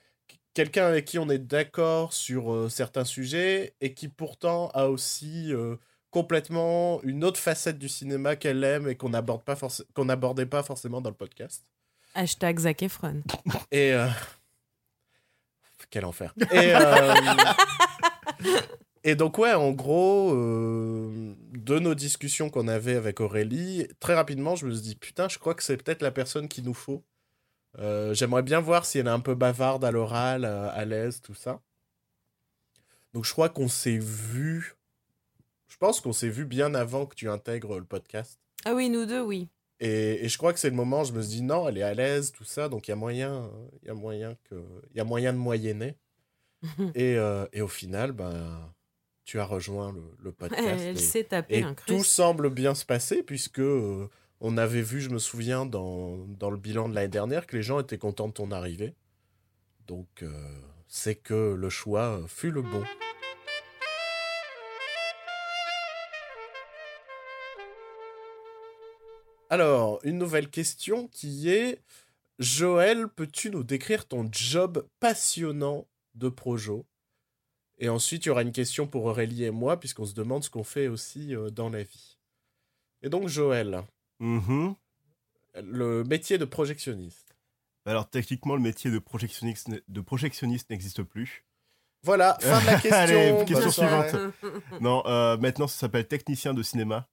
Quelqu'un 0.55 0.87
avec 0.87 1.05
qui 1.05 1.19
on 1.19 1.29
est 1.29 1.37
d'accord 1.37 2.13
sur 2.13 2.51
euh, 2.51 2.69
certains 2.69 3.05
sujets 3.05 3.75
et 3.79 3.93
qui 3.93 4.07
pourtant 4.07 4.69
a 4.69 4.87
aussi 4.87 5.53
euh, 5.53 5.75
complètement 6.09 6.99
une 7.03 7.23
autre 7.23 7.39
facette 7.39 7.77
du 7.77 7.87
cinéma 7.87 8.35
qu'elle 8.35 8.63
aime 8.63 8.89
et 8.89 8.95
qu'on 8.95 9.09
n'aborde 9.09 9.43
pas 9.43 9.55
qu'on 9.93 10.05
n'abordait 10.05 10.47
pas 10.47 10.63
forcément 10.63 11.01
dans 11.01 11.11
le 11.11 11.15
podcast. 11.15 11.63
Hashtag 12.15 12.57
Zac 12.61 12.81
Efron. 12.81 13.21
Et. 13.71 13.93
Quel 15.89 16.05
enfer. 16.05 16.33
Et, 16.51 16.73
euh, 16.75 17.13
et 19.03 19.15
donc, 19.15 19.37
ouais, 19.37 19.53
en 19.53 19.71
gros, 19.71 20.33
euh, 20.33 21.33
de 21.53 21.79
nos 21.79 21.95
discussions 21.95 22.49
qu'on 22.49 22.67
avait 22.67 22.95
avec 22.95 23.21
Aurélie, 23.21 23.87
très 23.99 24.13
rapidement, 24.15 24.55
je 24.55 24.65
me 24.65 24.71
suis 24.71 24.81
dit, 24.81 24.95
putain, 24.95 25.29
je 25.29 25.39
crois 25.39 25.55
que 25.55 25.63
c'est 25.63 25.77
peut-être 25.77 26.01
la 26.01 26.11
personne 26.11 26.47
qu'il 26.47 26.65
nous 26.65 26.73
faut. 26.73 27.03
Euh, 27.79 28.13
J'aimerais 28.13 28.43
bien 28.43 28.59
voir 28.59 28.85
si 28.85 28.99
elle 28.99 29.07
est 29.07 29.11
un 29.11 29.19
peu 29.19 29.33
bavarde 29.35 29.85
à 29.85 29.91
l'oral, 29.91 30.45
à 30.45 30.85
l'aise, 30.85 31.21
tout 31.21 31.35
ça. 31.35 31.61
Donc, 33.13 33.25
je 33.25 33.31
crois 33.31 33.49
qu'on 33.49 33.69
s'est 33.69 33.97
vu. 33.99 34.75
Je 35.67 35.77
pense 35.77 36.01
qu'on 36.01 36.13
s'est 36.13 36.29
vu 36.29 36.45
bien 36.45 36.75
avant 36.75 37.05
que 37.05 37.15
tu 37.15 37.29
intègres 37.29 37.77
le 37.79 37.85
podcast. 37.85 38.39
Ah 38.65 38.73
oui, 38.73 38.89
nous 38.89 39.05
deux, 39.05 39.21
oui. 39.21 39.47
Et, 39.79 40.25
et 40.25 40.29
je 40.29 40.37
crois 40.37 40.53
que 40.53 40.59
c'est 40.59 40.69
le 40.69 40.75
moment 40.75 41.01
où 41.01 41.05
je 41.05 41.13
me 41.13 41.21
suis 41.21 41.37
dit 41.37 41.41
non, 41.43 41.67
elle 41.67 41.77
est 41.77 41.83
à 41.83 41.93
l'aise, 41.93 42.31
tout 42.31 42.43
ça, 42.43 42.67
donc 42.67 42.87
il 42.87 42.91
y 42.91 42.93
a 42.93 42.95
moyen, 42.95 43.43
euh, 43.43 43.67
il 43.83 43.87
y 43.87 43.91
a 43.91 43.93
moyen 43.93 44.35
que, 44.49 44.55
il 44.91 44.97
y 44.97 44.99
a 44.99 45.03
moyen 45.03 45.33
de 45.33 45.37
moyenner. 45.37 45.95
et, 46.95 47.17
euh, 47.17 47.45
et 47.53 47.61
au 47.61 47.67
final, 47.67 48.11
ben, 48.11 48.73
tu 49.25 49.39
as 49.39 49.45
rejoint 49.45 49.91
le, 49.91 50.01
le 50.23 50.31
podcast. 50.31 50.63
Elle 50.67 50.97
et 50.97 50.99
s'est 50.99 51.25
tapée 51.25 51.61
un 51.61 51.75
tout 51.85 52.03
semble 52.03 52.49
bien 52.49 52.73
se 52.73 52.85
passer 52.85 53.21
puisque 53.21 53.59
euh, 53.59 54.09
on 54.39 54.57
avait 54.57 54.81
vu, 54.81 55.01
je 55.01 55.09
me 55.09 55.19
souviens, 55.19 55.65
dans, 55.65 56.17
dans 56.17 56.49
le 56.49 56.57
bilan 56.57 56.89
de 56.89 56.95
l'année 56.95 57.07
dernière, 57.07 57.45
que 57.45 57.55
les 57.55 57.63
gens 57.63 57.79
étaient 57.79 57.97
contents 57.97 58.27
de 58.27 58.33
ton 58.33 58.51
arrivée. 58.51 58.95
Donc 59.85 60.07
euh, 60.23 60.31
c'est 60.87 61.15
que 61.15 61.53
le 61.53 61.69
choix 61.69 62.21
fut 62.27 62.51
le 62.51 62.61
bon. 62.61 62.83
Alors, 69.49 69.99
une 70.03 70.17
nouvelle 70.17 70.49
question 70.49 71.07
qui 71.07 71.49
est 71.49 71.81
Joël, 72.39 73.07
peux-tu 73.07 73.49
nous 73.49 73.63
décrire 73.63 74.07
ton 74.07 74.27
job 74.31 74.85
passionnant 74.99 75.87
de 76.15 76.29
projo? 76.29 76.85
Et 77.79 77.89
ensuite, 77.89 78.25
il 78.25 78.29
y 78.29 78.31
aura 78.31 78.41
une 78.41 78.51
question 78.51 78.87
pour 78.87 79.05
Aurélie 79.05 79.43
et 79.43 79.51
moi, 79.51 79.79
puisqu'on 79.79 80.05
se 80.05 80.13
demande 80.15 80.43
ce 80.43 80.49
qu'on 80.49 80.63
fait 80.63 80.87
aussi 80.87 81.35
euh, 81.35 81.49
dans 81.49 81.69
la 81.69 81.83
vie. 81.83 82.17
Et 83.01 83.09
donc, 83.09 83.27
Joël, 83.27 83.83
Mhm. 84.19 84.75
le 85.63 86.03
métier 86.03 86.37
de 86.37 86.45
projectionniste. 86.45 87.35
Alors 87.85 88.09
techniquement, 88.09 88.55
le 88.55 88.61
métier 88.61 88.91
de 88.91 88.99
projectionniste, 88.99 89.69
n- 89.69 89.81
de 89.87 90.01
projectionniste 90.01 90.69
n'existe 90.71 91.03
plus. 91.03 91.45
Voilà, 92.03 92.37
fin 92.41 92.59
de 92.61 92.65
la 92.65 92.75
question. 92.81 92.97
Allez, 92.97 93.45
question 93.45 93.71
suivante. 93.71 94.15
Non, 94.81 95.03
euh, 95.05 95.37
maintenant 95.37 95.67
ça 95.67 95.77
s'appelle 95.79 96.07
technicien 96.07 96.53
de 96.53 96.63
cinéma. 96.63 97.07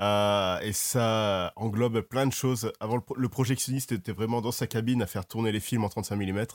Euh, 0.00 0.58
et 0.60 0.72
ça 0.72 1.52
englobe 1.56 2.00
plein 2.00 2.26
de 2.26 2.32
choses. 2.32 2.72
Avant, 2.80 2.96
le, 2.96 3.02
pro- 3.02 3.14
le 3.14 3.28
projectionniste 3.28 3.92
était 3.92 4.12
vraiment 4.12 4.40
dans 4.40 4.52
sa 4.52 4.66
cabine 4.66 5.02
à 5.02 5.06
faire 5.06 5.26
tourner 5.26 5.52
les 5.52 5.60
films 5.60 5.84
en 5.84 5.88
35 5.88 6.16
mm. 6.16 6.46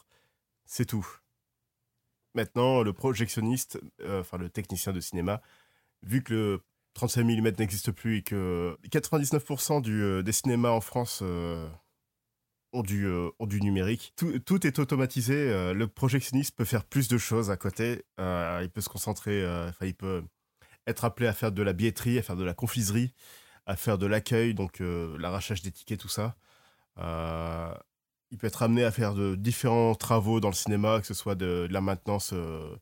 C'est 0.66 0.86
tout. 0.86 1.08
Maintenant, 2.36 2.84
le 2.84 2.94
projectionniste, 2.94 3.80
euh, 4.02 4.22
enfin 4.22 4.38
le 4.38 4.50
technicien 4.50 4.94
de 4.94 5.00
cinéma, 5.00 5.42
vu 6.04 6.22
que 6.24 6.34
le 6.34 6.64
35 6.94 7.24
mm 7.24 7.52
n'existe 7.60 7.92
plus 7.92 8.18
et 8.18 8.24
que 8.24 8.78
99% 8.90 9.82
du, 9.82 10.02
euh, 10.04 10.22
des 10.22 10.32
cinémas 10.32 10.70
en 10.70 10.82
France 10.82 11.24
ont, 12.74 12.82
du, 12.84 13.62
numérique, 13.62 14.14
tout, 14.16 14.68
est 14.68 14.80
automatisé. 14.80 15.74
le 15.74 15.88
projectionniste 15.88 16.56
peut 16.56 16.66
faire 16.66 16.86
plus 16.86 17.08
de 17.08 17.18
choses 17.18 17.50
à 17.50 17.58
côté. 17.58 18.04
Il 18.20 18.70
peut 18.72 18.82
se 18.82 18.90
concentrer, 18.90 19.44
enfin, 19.70 19.86
il 19.88 19.96
peut 19.96 20.24
être 20.90 21.06
appelé 21.06 21.28
à 21.28 21.34
faire 21.34 21.52
de 21.52 21.62
la 21.62 21.74
billetterie, 21.74 22.18
à 22.18 22.22
faire 22.22 22.36
de 22.36 22.44
la 22.44 22.54
confiserie, 22.54 23.14
à 23.66 23.76
faire 23.76 23.98
de 23.98 24.06
l'accueil, 24.06 24.54
donc 24.54 24.82
euh, 24.82 25.18
l'arrachage 25.20 25.62
des 25.62 25.72
tickets, 25.72 26.00
tout 26.00 26.10
ça. 26.10 26.36
Euh, 26.98 27.74
il 28.32 28.38
peut 28.38 28.48
être 28.48 28.64
amené 28.64 28.84
à 28.84 28.92
faire 28.92 29.14
de 29.14 29.36
différents 29.36 29.96
travaux 29.96 30.40
dans 30.40 30.50
le 30.50 30.56
cinéma, 30.56 31.00
que 31.00 31.08
ce 31.08 31.14
soit 31.14 31.36
de, 31.36 31.68
la 31.72 31.82
maintenance 31.82 32.32
euh, 32.34 32.76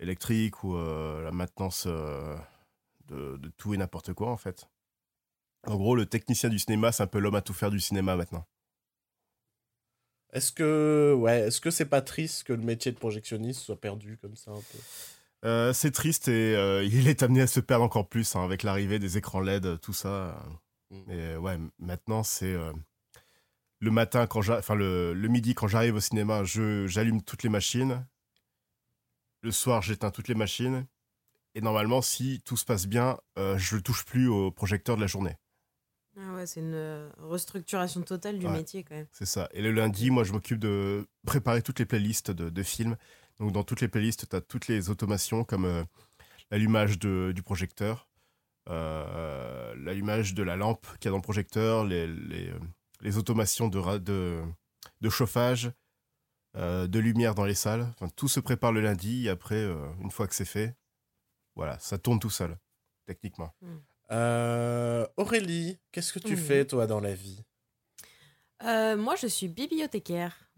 électrique 0.00 0.64
ou 0.64 0.76
la 0.76 1.30
maintenance 1.30 1.86
de, 1.86 2.36
de 3.08 3.48
tout 3.56 3.74
et 3.74 3.76
n'importe 3.76 4.12
quoi, 4.12 4.30
en 4.30 4.36
fait. 4.36 4.68
En 5.66 5.76
gros, 5.76 5.96
le 5.96 6.06
technicien 6.06 6.50
du 6.50 6.58
cinéma, 6.58 6.92
c'est 6.92 7.02
un 7.02 7.06
peu 7.06 7.18
l'homme 7.18 7.36
à 7.36 7.42
tout 7.42 7.54
faire 7.54 7.70
du 7.70 7.80
cinéma 7.80 8.16
maintenant. 8.16 8.44
Est-ce 10.34 10.52
que 10.52 11.14
ouais, 11.16 11.46
est-ce 11.46 11.60
que 11.60 11.70
c'est 11.70 11.86
pas 11.86 12.02
triste 12.02 12.42
que 12.42 12.52
le 12.52 12.62
métier 12.62 12.90
de 12.90 12.98
projectionniste 12.98 13.60
soit 13.60 13.80
perdu 13.80 14.18
comme 14.20 14.36
ça 14.36 14.50
un 14.50 14.56
peu? 14.56 14.78
Euh, 15.44 15.72
c'est 15.72 15.90
triste 15.90 16.28
et 16.28 16.54
euh, 16.56 16.84
il 16.90 17.08
est 17.08 17.22
amené 17.22 17.42
à 17.42 17.46
se 17.46 17.60
perdre 17.60 17.84
encore 17.84 18.08
plus 18.08 18.34
hein, 18.36 18.44
avec 18.44 18.62
l'arrivée 18.62 18.98
des 18.98 19.18
écrans 19.18 19.40
LED, 19.40 19.80
tout 19.80 19.92
ça. 19.92 20.42
Mm. 20.90 21.10
Et 21.10 21.20
euh, 21.20 21.38
ouais, 21.38 21.58
maintenant 21.78 22.22
c'est 22.22 22.52
euh, 22.54 22.72
le 23.80 23.90
matin 23.90 24.26
quand 24.26 24.48
enfin 24.48 24.74
le, 24.74 25.12
le 25.12 25.28
midi 25.28 25.54
quand 25.54 25.68
j'arrive 25.68 25.96
au 25.96 26.00
cinéma, 26.00 26.44
je 26.44 26.86
j'allume 26.86 27.22
toutes 27.22 27.42
les 27.42 27.50
machines. 27.50 28.06
Le 29.42 29.50
soir, 29.52 29.82
j'éteins 29.82 30.10
toutes 30.10 30.28
les 30.28 30.34
machines. 30.34 30.86
Et 31.54 31.60
normalement, 31.60 32.00
si 32.02 32.40
tout 32.44 32.56
se 32.56 32.64
passe 32.64 32.86
bien, 32.86 33.18
euh, 33.38 33.58
je 33.58 33.76
ne 33.76 33.80
touche 33.80 34.04
plus 34.04 34.26
au 34.26 34.50
projecteur 34.50 34.96
de 34.96 35.02
la 35.02 35.06
journée. 35.06 35.36
Ah 36.16 36.34
ouais, 36.34 36.46
c'est 36.46 36.60
une 36.60 36.74
euh, 36.74 37.10
restructuration 37.18 38.02
totale 38.02 38.38
du 38.38 38.46
Ouais. 38.46 38.52
métier 38.52 38.84
quand 38.84 38.94
même. 38.94 39.06
C'est 39.12 39.26
ça. 39.26 39.48
Et 39.52 39.60
le 39.62 39.70
lundi, 39.70 40.10
moi, 40.10 40.24
je 40.24 40.32
m'occupe 40.32 40.58
de 40.58 41.06
préparer 41.26 41.60
toutes 41.62 41.78
les 41.78 41.84
playlists 41.86 42.30
de, 42.30 42.48
de 42.50 42.62
films. 42.62 42.96
Donc, 43.40 43.52
dans 43.52 43.64
toutes 43.64 43.80
les 43.80 43.88
playlists, 43.88 44.28
tu 44.28 44.36
as 44.36 44.40
toutes 44.40 44.68
les 44.68 44.90
automations 44.90 45.44
comme 45.44 45.64
euh, 45.64 45.84
l'allumage 46.50 46.98
de- 46.98 47.32
du 47.34 47.42
projecteur, 47.42 48.08
euh, 48.68 49.74
l'allumage 49.76 50.34
de 50.34 50.42
la 50.42 50.56
lampe 50.56 50.86
qu'il 50.98 51.06
y 51.06 51.08
a 51.08 51.10
dans 51.10 51.18
le 51.18 51.22
projecteur, 51.22 51.84
les, 51.84 52.06
les, 52.06 52.48
euh, 52.48 52.58
les 53.00 53.18
automations 53.18 53.68
de, 53.68 53.78
ra- 53.78 53.98
de, 53.98 54.42
de 55.00 55.08
chauffage, 55.10 55.72
euh, 56.56 56.86
de 56.86 56.98
lumière 57.00 57.34
dans 57.34 57.44
les 57.44 57.54
salles. 57.54 57.86
Enfin, 57.98 58.08
tout 58.14 58.28
se 58.28 58.40
prépare 58.40 58.72
le 58.72 58.80
lundi. 58.80 59.26
Et 59.26 59.30
après, 59.30 59.56
euh, 59.56 59.86
une 60.00 60.10
fois 60.10 60.26
que 60.28 60.34
c'est 60.34 60.44
fait, 60.44 60.76
voilà, 61.56 61.78
ça 61.80 61.98
tourne 61.98 62.20
tout 62.20 62.30
seul, 62.30 62.56
techniquement. 63.06 63.52
Euh, 64.10 65.06
Aurélie, 65.16 65.78
qu'est-ce 65.90 66.12
que 66.12 66.18
tu 66.20 66.34
Oui. 66.34 66.40
fais 66.40 66.64
toi 66.66 66.86
dans 66.86 67.00
la 67.00 67.14
vie? 67.14 67.42
Euh, 68.62 68.96
moi, 68.96 69.16
je 69.16 69.26
suis 69.26 69.48
bibliothécaire. 69.48 70.48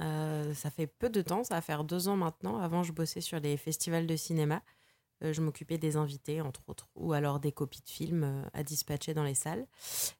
Euh, 0.00 0.54
ça 0.54 0.70
fait 0.70 0.86
peu 0.86 1.08
de 1.08 1.22
temps, 1.22 1.44
ça 1.44 1.54
va 1.54 1.60
faire 1.60 1.84
deux 1.84 2.08
ans 2.08 2.16
maintenant. 2.16 2.58
Avant, 2.58 2.82
je 2.82 2.92
bossais 2.92 3.20
sur 3.20 3.40
les 3.40 3.56
festivals 3.56 4.06
de 4.06 4.16
cinéma. 4.16 4.62
Euh, 5.24 5.32
je 5.32 5.40
m'occupais 5.40 5.78
des 5.78 5.96
invités, 5.96 6.42
entre 6.42 6.60
autres, 6.68 6.88
ou 6.94 7.14
alors 7.14 7.40
des 7.40 7.52
copies 7.52 7.80
de 7.82 7.88
films 7.88 8.24
euh, 8.24 8.42
à 8.52 8.62
dispatcher 8.62 9.14
dans 9.14 9.24
les 9.24 9.34
salles. 9.34 9.66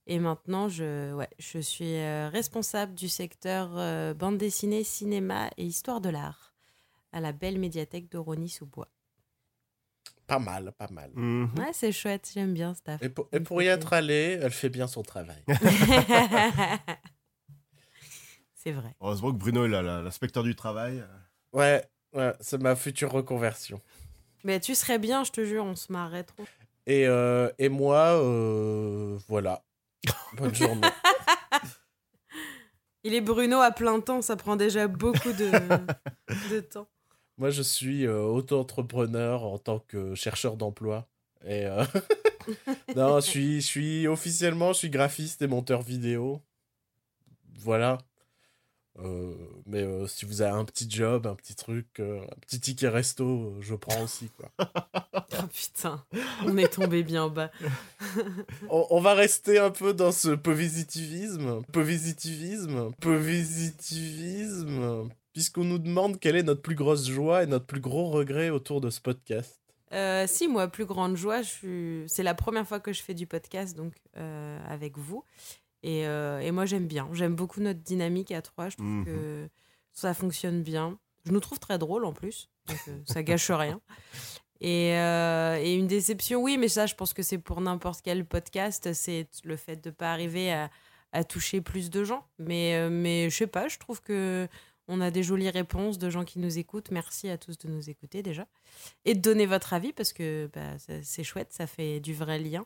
Et 0.07 0.19
maintenant, 0.19 0.69
je, 0.71 1.13
ouais, 1.13 1.29
je 1.39 1.59
suis 1.59 1.97
euh, 1.97 2.31
responsable 2.31 2.95
du 2.95 3.09
secteur 3.09 3.77
euh, 3.77 4.15
bande 4.15 4.39
dessinée, 4.39 4.85
cinéma 4.85 5.51
et 5.59 5.65
histoire 5.65 6.01
de 6.01 6.09
l'art 6.09 6.55
à 7.13 7.21
la 7.21 7.33
belle 7.33 7.59
médiathèque 7.59 8.11
de 8.11 8.19
Rony-sous-Bois. 8.19 8.89
Pas 10.27 10.39
mal, 10.39 10.73
pas 10.77 10.89
mal. 10.91 11.11
Mhm. 11.15 11.51
Ouais, 11.59 11.71
c'est 11.73 11.93
chouette, 11.93 12.31
j'aime 12.35 12.53
bien 12.53 12.75
ce 12.75 12.81
taf. 12.83 13.03
Et 13.03 13.09
pour, 13.09 13.29
et 13.33 13.41
pour 13.41 13.63
y 13.63 13.67
être 13.67 13.93
allée, 13.93 14.39
elle 14.43 14.51
fait 14.51 14.71
bien 14.71 14.87
son 14.87 15.03
travail. 15.03 15.45
c'est 18.67 18.73
vrai. 18.73 18.97
Heureusement 19.01 19.31
que 19.31 19.37
Bruno 19.37 19.65
est 19.65 19.69
là, 19.69 19.81
l'inspecteur 20.03 20.43
du 20.43 20.57
travail. 20.57 21.05
Ouais, 21.53 21.85
ouais, 22.15 22.33
c'est 22.41 22.61
ma 22.61 22.75
future 22.75 23.13
reconversion. 23.13 23.81
Mais 24.43 24.59
tu 24.59 24.75
serais 24.75 24.99
bien, 24.99 25.23
je 25.23 25.31
te 25.31 25.45
jure, 25.45 25.65
on 25.65 25.77
se 25.77 25.93
marrait 25.93 26.25
trop. 26.25 26.45
Et, 26.87 27.07
euh, 27.07 27.49
et 27.59 27.69
moi, 27.69 28.21
euh, 28.21 29.17
voilà. 29.29 29.63
Bonne 30.37 30.55
journée. 30.55 30.89
Il 33.05 33.15
est 33.15 33.21
Bruno 33.21 33.61
à 33.61 33.71
plein 33.71 34.01
temps, 34.01 34.21
ça 34.21 34.35
prend 34.35 34.57
déjà 34.57 34.89
beaucoup 34.89 35.33
de, 35.33 35.49
de 36.51 36.59
temps. 36.59 36.89
Moi, 37.39 37.51
je 37.51 37.63
suis 37.63 38.05
euh, 38.05 38.21
auto-entrepreneur 38.23 39.45
en 39.45 39.59
tant 39.59 39.79
que 39.79 40.17
chercheur 40.17 40.57
d'emploi. 40.57 41.07
Et 41.45 41.67
euh, 41.67 41.85
non, 42.97 43.21
je 43.21 43.27
suis, 43.27 43.61
je 43.61 43.67
suis 43.67 44.09
officiellement, 44.09 44.73
je 44.73 44.79
suis 44.79 44.91
graphiste 44.91 45.41
et 45.43 45.47
monteur 45.47 45.83
vidéo. 45.83 46.43
Voilà. 47.59 47.99
Euh, 48.99 49.35
mais 49.67 49.83
euh, 49.83 50.07
si 50.07 50.25
vous 50.25 50.43
avez 50.43 50.57
un 50.57 50.65
petit 50.65 50.89
job, 50.89 51.27
un 51.27 51.35
petit 51.35 51.55
truc, 51.55 52.01
euh, 52.01 52.23
un 52.23 52.41
petit 52.41 52.61
ticket 52.61 52.89
resto, 52.89 53.55
je 53.61 53.75
prends 53.75 54.03
aussi 54.03 54.31
quoi. 54.31 54.51
Oh 54.59 55.43
putain, 55.53 56.03
on 56.45 56.57
est 56.57 56.73
tombé 56.73 57.03
bien 57.03 57.29
bas. 57.29 57.51
on, 58.71 58.87
on 58.91 59.01
va 59.01 59.15
rester 59.15 59.59
un 59.59 59.71
peu 59.71 59.93
dans 59.93 60.13
ce 60.13 60.31
positivisme, 60.31 61.63
positivisme, 61.73 62.93
positivisme, 63.01 65.11
puisqu'on 65.35 65.65
nous 65.65 65.79
demande 65.79 66.19
quelle 66.19 66.37
est 66.37 66.43
notre 66.43 66.63
plus 66.63 66.75
grosse 66.75 67.07
joie 67.07 67.43
et 67.43 67.47
notre 67.47 67.67
plus 67.67 67.81
gros 67.81 68.09
regret 68.09 68.51
autour 68.51 68.81
de 68.81 68.89
ce 68.89 69.01
podcast. 69.01 69.61
Euh, 69.93 70.25
si, 70.27 70.49
moi, 70.49 70.69
plus 70.69 70.85
grande 70.85 71.17
joie, 71.17 71.43
je 71.43 71.49
suis... 71.49 72.05
c'est 72.09 72.23
la 72.23 72.35
première 72.35 72.67
fois 72.67 72.81
que 72.81 72.93
je 72.93 73.03
fais 73.03 73.15
du 73.15 73.27
podcast 73.27 73.77
donc 73.77 73.93
euh, 74.17 74.59
avec 74.69 74.99
vous. 74.99 75.25
Et, 75.87 76.07
euh, 76.07 76.41
et 76.41 76.51
moi, 76.51 76.67
j'aime 76.67 76.87
bien. 76.89 77.09
J'aime 77.13 77.35
beaucoup 77.37 77.61
notre 77.61 77.79
dynamique 77.81 78.33
à 78.33 78.43
trois. 78.43 78.69
Je 78.69 78.77
trouve 78.77 78.89
Mhm. 78.89 79.05
que 79.05 79.49
ça 79.93 80.15
fonctionne 80.15 80.63
bien. 80.63 80.99
Je 81.25 81.31
nous 81.33 81.39
trouve 81.41 81.61
très 81.61 81.79
drôles 81.79 82.05
en 82.05 82.13
plus. 82.13 82.49
Donc, 82.67 82.79
euh, 82.89 82.99
ça 83.07 83.23
gâche 83.23 83.51
rien. 83.51 83.81
Et, 84.61 84.95
euh, 84.97 85.59
et 85.63 85.75
une 85.75 85.87
déception, 85.87 86.43
oui, 86.43 86.57
mais 86.59 86.69
ça, 86.69 86.87
je 86.87 86.95
pense 86.97 87.13
que 87.15 87.23
c'est 87.23 87.39
pour 87.39 87.61
n'importe 87.61 88.01
quel 88.03 88.25
podcast. 88.25 88.93
C'est 88.95 89.29
le 89.45 89.57
fait 89.57 89.77
de 89.77 89.91
ne 89.91 89.95
pas 89.95 90.13
arriver 90.13 90.53
à, 90.53 90.71
à 91.13 91.23
toucher 91.25 91.61
plus 91.61 91.89
de 91.91 92.03
gens. 92.05 92.27
Mais, 92.39 92.91
mais 92.91 93.31
je 93.31 93.37
sais 93.37 93.47
pas, 93.47 93.69
je 93.69 93.79
trouve 93.79 94.01
que 94.01 94.49
on 94.89 95.01
a 95.01 95.11
des 95.11 95.23
jolies 95.23 95.51
réponses 95.51 95.99
de 95.99 96.11
gens 96.11 96.25
qui 96.25 96.39
nous 96.41 96.59
écoutent. 96.59 96.91
Merci 96.91 97.29
à 97.29 97.39
tous 97.39 97.59
de 97.59 97.69
nous 97.69 97.91
écouter 97.91 98.23
déjà. 98.23 98.47
Et 99.05 99.15
de 99.15 99.21
donner 99.21 99.47
votre 99.47 99.73
avis 99.73 99.93
parce 99.93 100.13
que 100.13 100.49
bah, 100.53 100.77
c'est 101.03 101.25
chouette, 101.25 101.53
ça 101.53 101.67
fait 101.69 102.01
du 102.01 102.15
vrai 102.15 102.39
lien. 102.41 102.65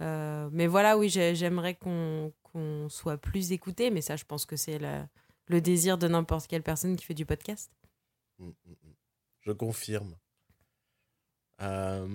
Euh, 0.00 0.48
mais 0.52 0.66
voilà, 0.66 0.96
oui, 0.96 1.08
j'ai- 1.10 1.34
j'aimerais 1.34 1.74
qu'on 1.74 2.32
qu'on 2.52 2.88
soit 2.88 3.18
plus 3.18 3.52
écouté, 3.52 3.90
mais 3.90 4.00
ça, 4.00 4.16
je 4.16 4.24
pense 4.24 4.46
que 4.46 4.56
c'est 4.56 4.78
le 5.46 5.60
désir 5.60 5.98
de 5.98 6.08
n'importe 6.08 6.46
quelle 6.46 6.62
personne 6.62 6.96
qui 6.96 7.04
fait 7.04 7.14
du 7.14 7.26
podcast. 7.26 7.70
Mm, 8.38 8.46
mm, 8.46 8.70
mm. 8.70 8.94
Je 9.40 9.52
confirme. 9.52 10.16
Euh, 11.60 12.06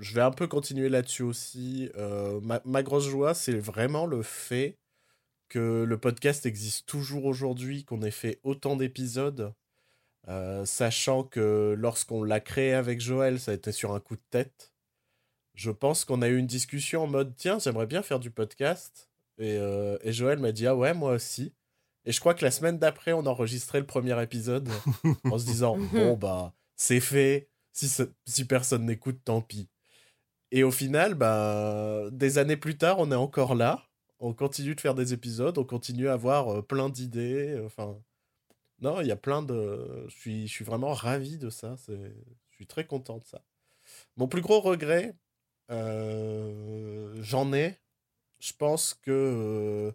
je 0.00 0.14
vais 0.14 0.20
un 0.20 0.30
peu 0.30 0.46
continuer 0.46 0.88
là-dessus 0.88 1.22
aussi. 1.22 1.90
Euh, 1.96 2.40
ma, 2.40 2.60
ma 2.64 2.82
grosse 2.82 3.08
joie, 3.08 3.34
c'est 3.34 3.58
vraiment 3.58 4.06
le 4.06 4.22
fait 4.22 4.78
que 5.48 5.84
le 5.84 5.98
podcast 5.98 6.46
existe 6.46 6.86
toujours 6.86 7.24
aujourd'hui, 7.24 7.84
qu'on 7.84 8.02
ait 8.02 8.10
fait 8.10 8.40
autant 8.42 8.76
d'épisodes, 8.76 9.54
euh, 10.28 10.64
sachant 10.64 11.22
que 11.24 11.74
lorsqu'on 11.78 12.22
l'a 12.22 12.40
créé 12.40 12.74
avec 12.74 13.00
Joël, 13.00 13.38
ça 13.38 13.52
a 13.52 13.54
été 13.54 13.72
sur 13.72 13.92
un 13.92 14.00
coup 14.00 14.16
de 14.16 14.22
tête. 14.30 14.72
Je 15.54 15.70
pense 15.70 16.04
qu'on 16.04 16.22
a 16.22 16.28
eu 16.28 16.36
une 16.36 16.46
discussion 16.46 17.04
en 17.04 17.06
mode 17.06 17.34
tiens, 17.36 17.58
j'aimerais 17.58 17.86
bien 17.86 18.02
faire 18.02 18.20
du 18.20 18.30
podcast. 18.30 19.05
Et, 19.38 19.56
euh, 19.58 19.98
et 20.02 20.12
Joël 20.12 20.38
m'a 20.38 20.52
dit 20.52 20.66
ah 20.66 20.74
ouais, 20.76 20.94
moi 20.94 21.12
aussi. 21.12 21.52
Et 22.04 22.12
je 22.12 22.20
crois 22.20 22.34
que 22.34 22.44
la 22.44 22.50
semaine 22.50 22.78
d'après, 22.78 23.12
on 23.12 23.26
enregistrait 23.26 23.80
le 23.80 23.86
premier 23.86 24.20
épisode 24.22 24.68
en 25.24 25.38
se 25.38 25.44
disant 25.44 25.76
Mhm. 25.76 25.88
bon 25.92 26.16
bah 26.16 26.54
c'est 26.76 27.00
fait. 27.00 27.48
Si, 27.72 27.88
si 28.24 28.44
personne 28.46 28.86
n'écoute 28.86 29.20
tant 29.24 29.42
pis. 29.42 29.68
Et 30.52 30.62
au 30.64 30.70
final 30.70 31.14
bah 31.14 32.04
des 32.12 32.38
années 32.38 32.56
plus 32.56 32.78
tard 32.78 32.98
on 33.00 33.10
est 33.12 33.14
encore 33.16 33.54
là. 33.54 33.82
On 34.20 34.32
continue 34.32 34.74
de 34.74 34.80
faire 34.80 34.94
des 34.94 35.12
épisodes. 35.12 35.58
On 35.58 35.64
continue 35.64 36.08
à 36.08 36.14
avoir 36.14 36.48
euh, 36.58 36.62
plein 36.62 36.88
d'idées. 36.88 37.60
Enfin 37.66 37.98
non 38.80 39.00
il 39.02 39.06
y 39.08 39.12
a 39.12 39.16
plein 39.16 39.42
de 39.42 40.06
je 40.08 40.14
suis 40.16 40.46
je 40.48 40.52
suis 40.52 40.64
vraiment 40.64 40.94
ravi 40.94 41.36
de 41.38 41.50
ça. 41.50 41.76
Je 41.88 41.94
suis 42.54 42.66
très 42.66 42.86
content 42.86 43.18
de 43.18 43.24
ça. 43.24 43.42
Mon 44.16 44.28
plus 44.28 44.40
gros 44.40 44.60
regret 44.60 45.14
euh, 45.70 47.14
j'en 47.20 47.52
ai 47.52 47.76
je 48.40 48.52
pense 48.52 48.94
que 48.94 49.92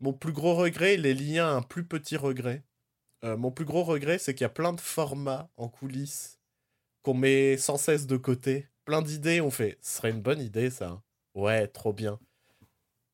mon 0.00 0.12
plus 0.12 0.32
gros 0.32 0.54
regret 0.54 0.94
il 0.94 1.06
est 1.06 1.14
lié 1.14 1.38
à 1.38 1.50
un 1.50 1.62
plus 1.62 1.84
petit 1.84 2.16
regret 2.16 2.64
mon 3.22 3.50
plus 3.50 3.64
gros 3.64 3.84
regret, 3.84 4.18
c'est 4.18 4.34
qu'il 4.34 4.44
y 4.44 4.46
a 4.46 4.48
plein 4.50 4.72
de 4.72 4.80
formats 4.80 5.50
en 5.56 5.68
coulisses 5.68 6.38
qu'on 7.02 7.14
met 7.14 7.56
sans 7.56 7.76
cesse 7.76 8.06
de 8.06 8.16
côté. 8.16 8.68
Plein 8.84 9.02
d'idées, 9.02 9.40
on 9.40 9.50
fait, 9.50 9.78
ce 9.82 9.96
serait 9.96 10.10
une 10.10 10.22
bonne 10.22 10.40
idée 10.40 10.70
ça. 10.70 10.88
hein. 10.88 11.02
Ouais, 11.34 11.68
trop 11.68 11.92
bien. 11.92 12.18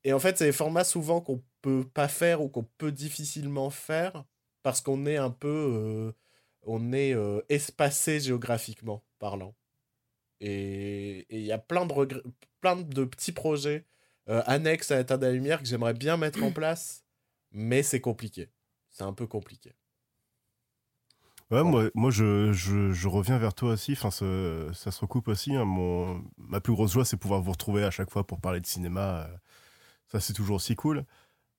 Et 0.05 0.13
en 0.13 0.19
fait, 0.19 0.39
c'est 0.39 0.47
des 0.47 0.53
formats 0.53 0.85
souvent 0.85 1.21
qu'on 1.21 1.43
peut 1.61 1.85
pas 1.93 2.09
faire 2.09 2.41
ou 2.41 2.49
qu'on 2.49 2.65
peut 2.79 2.93
difficilement 2.93 3.71
faire 3.71 4.25
parce 4.63 4.81
qu'on 4.81 5.07
est 5.07 5.17
un 5.17 5.31
peu, 5.31 6.15
on 6.63 6.93
est 6.93 7.15
espacé 7.49 8.21
géographiquement 8.21 9.03
parlant. 9.19 9.55
Et 10.41 11.27
il 11.31 11.43
y 11.43 11.53
a 11.53 11.59
plein 11.59 11.87
de 11.87 12.23
plein 12.61 12.77
de 12.77 13.05
petits 13.05 13.33
projets 13.33 13.85
euh, 14.29 14.43
annexes 14.47 14.91
à 14.91 14.97
l'état 14.99 15.17
de 15.17 15.27
la 15.27 15.33
lumière 15.33 15.61
que 15.61 15.67
j'aimerais 15.69 15.95
bien 15.95 16.17
mettre 16.17 16.43
en 16.43 16.51
place, 16.53 17.05
mais 17.53 17.83
c'est 17.83 18.01
compliqué. 18.01 18.51
C'est 18.91 19.05
un 19.05 19.13
peu 19.13 19.27
compliqué. 19.27 19.75
Ouais, 21.51 21.63
Voilà. 21.63 21.71
moi, 21.71 21.91
moi 21.95 22.11
je, 22.11 22.53
je, 22.53 22.91
je 22.93 23.09
reviens 23.09 23.39
vers 23.39 23.55
toi 23.55 23.73
aussi. 23.73 23.93
Enfin, 23.93 24.11
ce- 24.11 24.71
ça 24.75 24.91
se 24.91 25.01
recoupe 25.01 25.29
aussi. 25.29 25.55
hein. 25.55 25.65
Mon, 25.65 26.25
ma 26.39 26.61
plus 26.61 26.73
grosse 26.73 26.93
joie, 26.93 27.05
c'est 27.05 27.17
pouvoir 27.17 27.41
vous 27.41 27.53
retrouver 27.53 27.85
à 27.85 27.91
chaque 27.91 28.11
fois 28.11 28.27
pour 28.27 28.41
parler 28.41 28.61
de 28.61 28.67
cinéma. 28.67 29.27
euh, 29.29 29.37
Ça, 30.09 30.21
c'est 30.21 30.33
toujours 30.33 30.57
aussi 30.57 30.75
cool. 30.77 31.05